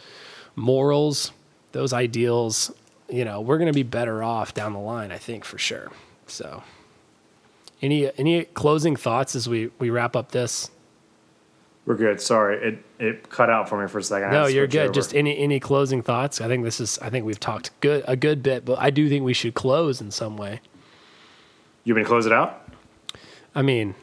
morals, 0.55 1.31
those 1.71 1.93
ideals, 1.93 2.71
you 3.09 3.25
know, 3.25 3.41
we're 3.41 3.57
going 3.57 3.71
to 3.71 3.73
be 3.73 3.83
better 3.83 4.23
off 4.23 4.53
down 4.53 4.73
the 4.73 4.79
line, 4.79 5.11
I 5.11 5.17
think, 5.17 5.43
for 5.43 5.57
sure. 5.57 5.91
So, 6.27 6.63
any 7.81 8.11
any 8.17 8.45
closing 8.45 8.95
thoughts 8.95 9.35
as 9.35 9.47
we 9.47 9.69
we 9.79 9.89
wrap 9.89 10.15
up 10.15 10.31
this? 10.31 10.69
We're 11.87 11.95
good. 11.95 12.19
Sorry, 12.21 12.57
it 12.57 12.83
it 12.99 13.29
cut 13.29 13.49
out 13.49 13.67
for 13.69 13.81
me 13.81 13.87
for 13.87 13.97
a 13.99 14.03
second. 14.03 14.31
No, 14.31 14.45
you're 14.45 14.67
good. 14.67 14.87
over. 14.87 14.93
Just 14.93 15.15
any 15.15 15.37
any 15.37 15.59
closing 15.59 16.01
thoughts? 16.03 16.41
I 16.41 16.47
think 16.49 16.63
this 16.65 16.79
is. 16.81 16.99
I 16.99 17.09
think 17.09 17.25
we've 17.25 17.39
talked 17.39 17.71
good 17.79 18.03
a 18.07 18.15
good 18.17 18.43
bit, 18.43 18.65
but 18.65 18.77
I 18.77 18.89
do 18.89 19.07
think 19.07 19.23
we 19.23 19.33
should 19.33 19.53
close 19.53 20.01
in 20.01 20.11
some 20.11 20.35
way. 20.37 20.59
you 21.85 21.93
want 21.93 21.99
me 21.99 22.03
to 22.03 22.07
close 22.09 22.25
it 22.25 22.33
out? 22.33 22.69
I 23.55 23.61
mean, 23.61 23.95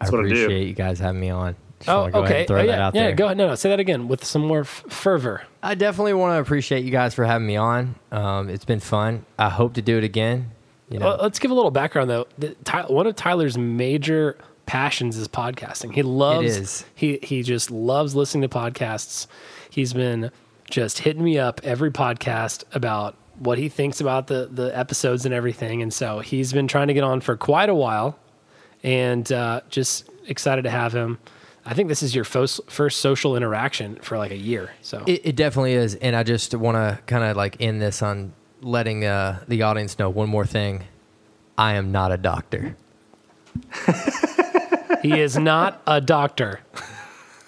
I 0.00 0.04
That's 0.04 0.12
what 0.12 0.20
I 0.24 0.28
do. 0.28 0.34
appreciate 0.44 0.68
you 0.68 0.72
guys 0.74 1.00
having 1.00 1.20
me 1.20 1.30
on. 1.30 1.56
Just 1.80 1.88
oh, 1.90 2.08
go 2.10 2.22
okay, 2.24 2.38
and 2.40 2.46
throw 2.48 2.60
Oh, 2.60 2.66
that 2.66 2.78
yeah, 2.78 2.86
out 2.86 2.94
yeah. 2.94 3.02
there. 3.06 3.14
Go 3.14 3.24
ahead. 3.26 3.36
No, 3.36 3.48
no, 3.48 3.54
say 3.56 3.68
that 3.70 3.80
again 3.80 4.06
with 4.08 4.24
some 4.24 4.42
more 4.42 4.60
f- 4.60 4.84
fervor. 4.88 5.42
I 5.62 5.74
definitely 5.74 6.14
want 6.14 6.36
to 6.36 6.40
appreciate 6.40 6.84
you 6.84 6.90
guys 6.90 7.14
for 7.14 7.24
having 7.24 7.46
me 7.46 7.56
on. 7.56 7.94
Um, 8.12 8.48
it's 8.48 8.64
been 8.64 8.80
fun. 8.80 9.24
I 9.38 9.48
hope 9.48 9.74
to 9.74 9.82
do 9.82 9.98
it 9.98 10.04
again. 10.04 10.50
You 10.90 10.98
know, 11.00 11.06
Well, 11.06 11.18
let's 11.22 11.38
give 11.40 11.50
a 11.50 11.54
little 11.54 11.70
background 11.70 12.08
though. 12.10 12.26
The, 12.38 12.54
Ty, 12.64 12.86
one 12.86 13.06
of 13.06 13.14
Tyler's 13.16 13.58
major 13.58 14.38
passions 14.68 15.16
is 15.16 15.26
podcasting. 15.26 15.94
He 15.94 16.02
loves 16.02 16.56
is. 16.56 16.84
he 16.94 17.18
he 17.22 17.42
just 17.42 17.70
loves 17.70 18.14
listening 18.14 18.48
to 18.48 18.48
podcasts. 18.48 19.26
He's 19.70 19.92
been 19.92 20.30
just 20.70 21.00
hitting 21.00 21.24
me 21.24 21.38
up 21.38 21.60
every 21.64 21.90
podcast 21.90 22.64
about 22.72 23.16
what 23.38 23.58
he 23.58 23.68
thinks 23.68 24.00
about 24.00 24.26
the 24.26 24.48
the 24.52 24.76
episodes 24.78 25.24
and 25.24 25.34
everything. 25.34 25.82
And 25.82 25.92
so 25.92 26.20
he's 26.20 26.52
been 26.52 26.68
trying 26.68 26.88
to 26.88 26.94
get 26.94 27.02
on 27.02 27.20
for 27.20 27.36
quite 27.36 27.70
a 27.70 27.74
while, 27.74 28.18
and 28.84 29.30
uh, 29.32 29.62
just 29.70 30.08
excited 30.26 30.62
to 30.62 30.70
have 30.70 30.92
him. 30.92 31.18
I 31.64 31.74
think 31.74 31.88
this 31.88 32.02
is 32.02 32.14
your 32.14 32.24
first 32.24 32.60
first 32.68 33.00
social 33.00 33.36
interaction 33.36 33.96
for 33.96 34.18
like 34.18 34.30
a 34.30 34.36
year. 34.36 34.70
So 34.82 35.02
It, 35.06 35.22
it 35.24 35.36
definitely 35.36 35.72
is, 35.74 35.94
and 35.96 36.14
I 36.14 36.22
just 36.22 36.54
want 36.54 36.76
to 36.76 36.98
kind 37.06 37.24
of 37.24 37.36
like 37.36 37.56
end 37.60 37.80
this 37.80 38.02
on 38.02 38.32
letting 38.60 39.04
uh, 39.04 39.40
the 39.48 39.62
audience 39.62 39.98
know 39.98 40.10
one 40.10 40.28
more 40.28 40.46
thing. 40.46 40.84
I 41.56 41.74
am 41.74 41.90
not 41.90 42.12
a 42.12 42.16
doctor. 42.16 42.76
he 45.02 45.20
is 45.20 45.36
not 45.38 45.82
a 45.86 46.00
doctor. 46.00 46.60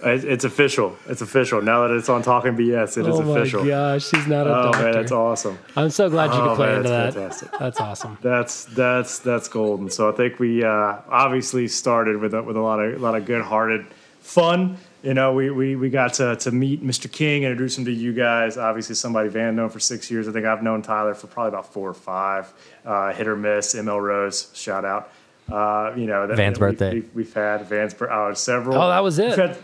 It's 0.03 0.45
official. 0.45 0.97
It's 1.09 1.21
official. 1.21 1.61
Now 1.61 1.87
that 1.87 1.95
it's 1.95 2.09
on 2.09 2.23
Talking 2.23 2.57
BS, 2.57 2.97
it 2.97 3.07
is 3.07 3.21
oh 3.21 3.31
official. 3.37 3.61
Oh 3.61 3.65
my 3.65 3.69
gosh, 3.69 4.11
he's 4.11 4.27
not 4.27 4.47
a 4.47 4.51
Oh 4.51 4.63
doctor. 4.73 4.83
man, 4.85 4.93
that's 4.93 5.13
awesome. 5.13 5.59
I'm 5.77 5.91
so 5.91 6.09
glad 6.09 6.33
you 6.33 6.41
Oh, 6.41 6.49
could 6.49 6.57
play 6.57 6.67
man, 6.69 6.77
into 6.79 6.89
that's 6.89 7.15
that. 7.15 7.21
fantastic. 7.21 7.59
That's 7.59 7.81
awesome. 7.81 8.19
That's 8.23 8.65
that's 8.65 9.19
that's 9.19 9.49
golden. 9.49 9.91
So 9.91 10.09
I 10.11 10.13
think 10.13 10.39
we 10.39 10.65
uh, 10.65 10.97
obviously 11.11 11.69
started 11.69 12.17
with 12.17 12.33
a, 12.33 12.43
with 12.43 12.57
a 12.57 12.61
lot 12.61 12.81
of 12.81 12.95
a 12.95 12.99
lot 12.99 13.15
of 13.15 13.27
good 13.27 13.43
hearted 13.43 13.85
fun. 14.21 14.79
You 15.03 15.13
know, 15.13 15.35
we, 15.35 15.51
we 15.51 15.77
we 15.77 15.91
got 15.91 16.15
to 16.15 16.37
to 16.37 16.51
meet 16.51 16.83
Mr. 16.83 17.11
King, 17.13 17.43
introduce 17.43 17.77
him 17.77 17.85
to 17.85 17.93
you 17.93 18.15
guys. 18.15 18.57
Obviously, 18.57 18.95
somebody 18.95 19.29
Van 19.29 19.55
known 19.55 19.69
for 19.69 19.81
six 19.81 20.11
years. 20.11 20.27
I 20.29 20.33
think 20.33 20.47
I've 20.47 20.63
known 20.63 20.81
Tyler 20.81 21.13
for 21.15 21.27
probably 21.27 21.49
about 21.49 21.71
four 21.75 21.91
or 21.91 21.95
five. 21.95 22.51
Uh, 22.87 23.13
hit 23.13 23.29
or 23.29 23.37
miss. 23.37 23.75
ML 23.75 24.01
Rose, 24.03 24.51
shout 24.55 24.87
out. 24.87 25.13
Uh, 25.51 25.95
you 25.97 26.07
know, 26.07 26.27
that, 26.27 26.37
Van's 26.37 26.59
that 26.59 26.61
birthday. 26.61 26.95
We've, 26.95 27.15
we've 27.15 27.35
had 27.35 27.67
Van's 27.67 27.95
bir- 27.95 28.13
oh, 28.13 28.35
several. 28.35 28.77
Oh, 28.77 28.89
that 28.89 29.03
was 29.03 29.19
it. 29.19 29.29
We've 29.29 29.37
had, 29.37 29.59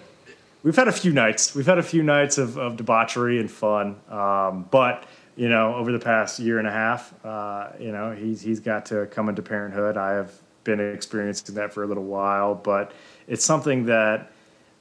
we've 0.62 0.76
had 0.76 0.88
a 0.88 0.92
few 0.92 1.12
nights. 1.12 1.54
We've 1.54 1.66
had 1.66 1.78
a 1.78 1.82
few 1.82 2.02
nights 2.02 2.38
of, 2.38 2.56
of 2.58 2.76
debauchery 2.76 3.38
and 3.38 3.50
fun. 3.50 3.96
Um, 4.10 4.68
but 4.70 5.04
you 5.36 5.48
know, 5.48 5.74
over 5.74 5.92
the 5.92 5.98
past 5.98 6.38
year 6.38 6.58
and 6.58 6.66
a 6.66 6.72
half, 6.72 7.12
uh, 7.24 7.68
you 7.78 7.92
know, 7.92 8.12
he's 8.12 8.40
he's 8.40 8.60
got 8.60 8.86
to 8.86 9.06
come 9.06 9.28
into 9.28 9.42
parenthood. 9.42 9.96
I 9.96 10.12
have 10.12 10.32
been 10.64 10.80
experiencing 10.80 11.54
that 11.56 11.72
for 11.72 11.84
a 11.84 11.86
little 11.86 12.04
while, 12.04 12.54
but 12.54 12.92
it's 13.28 13.44
something 13.44 13.86
that 13.86 14.32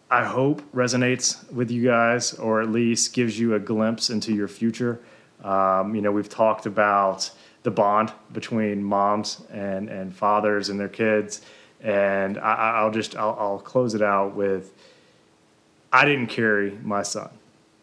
I 0.10 0.24
hope 0.24 0.62
resonates 0.74 1.52
with 1.52 1.72
you 1.72 1.84
guys, 1.84 2.34
or 2.34 2.62
at 2.62 2.70
least 2.70 3.14
gives 3.14 3.40
you 3.40 3.56
a 3.56 3.60
glimpse 3.60 4.10
into 4.10 4.34
your 4.34 4.48
future. 4.48 5.00
Um, 5.46 5.96
you 5.96 6.02
know, 6.02 6.12
we've 6.12 6.30
talked 6.30 6.66
about 6.66 7.30
the 7.64 7.72
bond 7.72 8.12
between 8.34 8.84
moms 8.84 9.42
and, 9.52 9.90
and 9.90 10.14
fathers 10.16 10.70
and 10.70 10.80
their 10.80 10.90
kids, 10.90 11.42
and 11.82 12.38
I, 12.38 12.54
I- 12.54 12.72
I'll 12.80 12.92
just 12.92 13.16
I'll, 13.16 13.38
I'll 13.40 13.60
close 13.60 13.94
it 13.94 14.02
out 14.02 14.36
with 14.36 14.74
I 15.94 16.06
didn't 16.06 16.28
carry 16.28 16.72
my 16.84 17.04
son, 17.04 17.30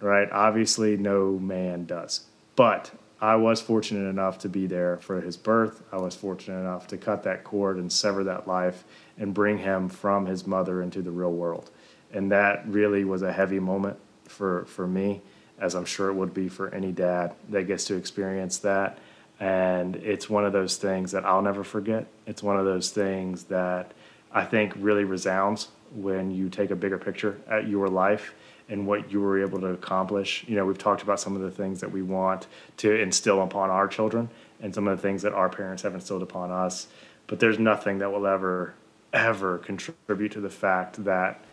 right? 0.00 0.28
Obviously, 0.30 0.96
no 0.96 1.38
man 1.38 1.86
does, 1.86 2.26
but 2.56 2.90
I 3.20 3.36
was 3.36 3.60
fortunate 3.60 4.08
enough 4.08 4.38
to 4.40 4.48
be 4.48 4.66
there 4.66 4.96
for 4.98 5.20
his 5.20 5.36
birth. 5.36 5.82
I 5.92 5.96
was 5.98 6.16
fortunate 6.16 6.58
enough 6.58 6.88
to 6.88 6.96
cut 6.96 7.22
that 7.22 7.44
cord 7.44 7.76
and 7.76 7.90
sever 7.92 8.24
that 8.24 8.48
life 8.48 8.82
and 9.16 9.32
bring 9.32 9.58
him 9.58 9.88
from 9.88 10.26
his 10.26 10.44
mother 10.46 10.82
into 10.82 11.02
the 11.02 11.12
real 11.12 11.32
world. 11.32 11.70
And 12.12 12.32
that 12.32 12.66
really 12.66 13.04
was 13.04 13.22
a 13.22 13.32
heavy 13.32 13.60
moment 13.60 13.96
for, 14.24 14.64
for 14.64 14.88
me, 14.88 15.22
as 15.62 15.74
I'm 15.76 15.84
sure 15.84 16.10
it 16.10 16.14
would 16.14 16.34
be 16.34 16.48
for 16.48 16.74
any 16.74 16.90
dad 16.90 17.34
that 17.50 17.68
gets 17.68 17.84
to 17.84 17.94
experience 17.94 18.58
that. 18.58 18.98
And 19.38 19.96
it's 19.96 20.28
one 20.28 20.44
of 20.44 20.52
those 20.52 20.76
things 20.76 21.12
that 21.12 21.24
I'll 21.24 21.40
never 21.40 21.64
forget. 21.64 22.06
It's 22.26 22.42
one 22.42 22.58
of 22.58 22.64
those 22.64 22.90
things 22.90 23.44
that 23.44 23.92
I 24.32 24.44
think 24.44 24.72
really 24.76 25.04
resounds 25.04 25.68
when 25.94 26.32
you 26.32 26.48
take 26.48 26.70
a 26.70 26.76
bigger 26.76 26.98
picture 26.98 27.40
at 27.48 27.68
your 27.68 27.88
life 27.88 28.34
and 28.68 28.86
what 28.86 29.12
you 29.12 29.20
were 29.20 29.40
able 29.40 29.60
to 29.60 29.68
accomplish. 29.68 30.44
You 30.48 30.56
know, 30.56 30.66
we've 30.66 30.78
talked 30.78 31.02
about 31.02 31.20
some 31.20 31.36
of 31.36 31.42
the 31.42 31.50
things 31.50 31.80
that 31.80 31.92
we 31.92 32.02
want 32.02 32.48
to 32.78 33.00
instill 33.00 33.40
upon 33.40 33.70
our 33.70 33.86
children 33.86 34.30
and 34.60 34.74
some 34.74 34.88
of 34.88 34.96
the 34.96 35.02
things 35.02 35.22
that 35.22 35.32
our 35.32 35.48
parents 35.48 35.82
have 35.82 35.94
instilled 35.94 36.22
upon 36.22 36.50
us. 36.50 36.88
But 37.28 37.38
there's 37.38 37.58
nothing 37.58 37.98
that 37.98 38.10
will 38.10 38.26
ever, 38.26 38.74
ever 39.12 39.58
contribute 39.58 40.32
to 40.32 40.40
the 40.40 40.50
fact 40.50 41.04
that 41.04 41.44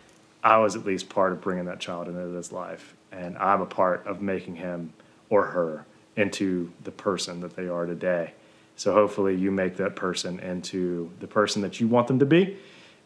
I 0.42 0.58
was 0.58 0.74
at 0.74 0.84
least 0.84 1.08
part 1.08 1.32
of 1.32 1.40
bringing 1.40 1.66
that 1.66 1.78
child 1.78 2.08
into 2.08 2.26
this 2.28 2.50
life. 2.50 2.96
And 3.12 3.36
I'm 3.38 3.60
a 3.60 3.66
part 3.66 4.06
of 4.06 4.20
making 4.22 4.56
him 4.56 4.92
or 5.28 5.46
her 5.46 5.86
into 6.16 6.72
the 6.84 6.90
person 6.90 7.40
that 7.40 7.56
they 7.56 7.68
are 7.68 7.86
today. 7.86 8.34
So 8.76 8.92
hopefully 8.92 9.36
you 9.36 9.50
make 9.50 9.76
that 9.76 9.96
person 9.96 10.40
into 10.40 11.10
the 11.20 11.26
person 11.26 11.62
that 11.62 11.80
you 11.80 11.88
want 11.88 12.08
them 12.08 12.18
to 12.18 12.26
be 12.26 12.56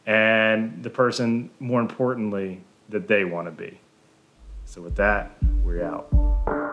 and 0.06 0.82
the 0.82 0.90
person, 0.90 1.50
more 1.58 1.80
importantly, 1.80 2.60
that 2.90 3.08
they 3.08 3.24
want 3.24 3.46
to 3.46 3.50
be. 3.50 3.80
So 4.66 4.82
with 4.82 4.96
that, 4.96 5.32
we're 5.62 5.84
out. 5.84 6.63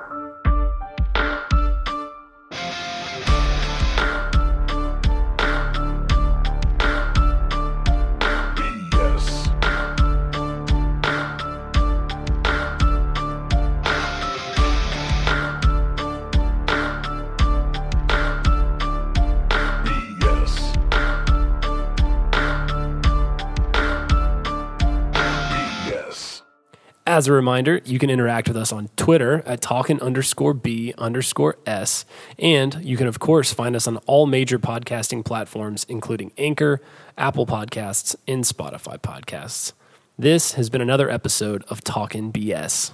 As 27.21 27.27
a 27.27 27.33
reminder, 27.33 27.81
you 27.85 27.99
can 27.99 28.09
interact 28.09 28.47
with 28.47 28.57
us 28.57 28.73
on 28.73 28.89
Twitter 28.95 29.43
at 29.45 29.61
talkin 29.61 29.99
underscore 30.01 30.55
B 30.55 30.91
underscore 30.97 31.55
S. 31.67 32.03
And 32.39 32.83
you 32.83 32.97
can, 32.97 33.05
of 33.05 33.19
course, 33.19 33.53
find 33.53 33.75
us 33.75 33.85
on 33.85 33.97
all 34.07 34.25
major 34.25 34.57
podcasting 34.57 35.23
platforms, 35.23 35.85
including 35.87 36.31
Anchor, 36.35 36.81
Apple 37.19 37.45
Podcasts, 37.45 38.15
and 38.27 38.43
Spotify 38.43 38.97
Podcasts. 38.97 39.73
This 40.17 40.53
has 40.53 40.71
been 40.71 40.81
another 40.81 41.11
episode 41.11 41.63
of 41.69 41.83
Talkin' 41.83 42.33
BS. 42.33 42.89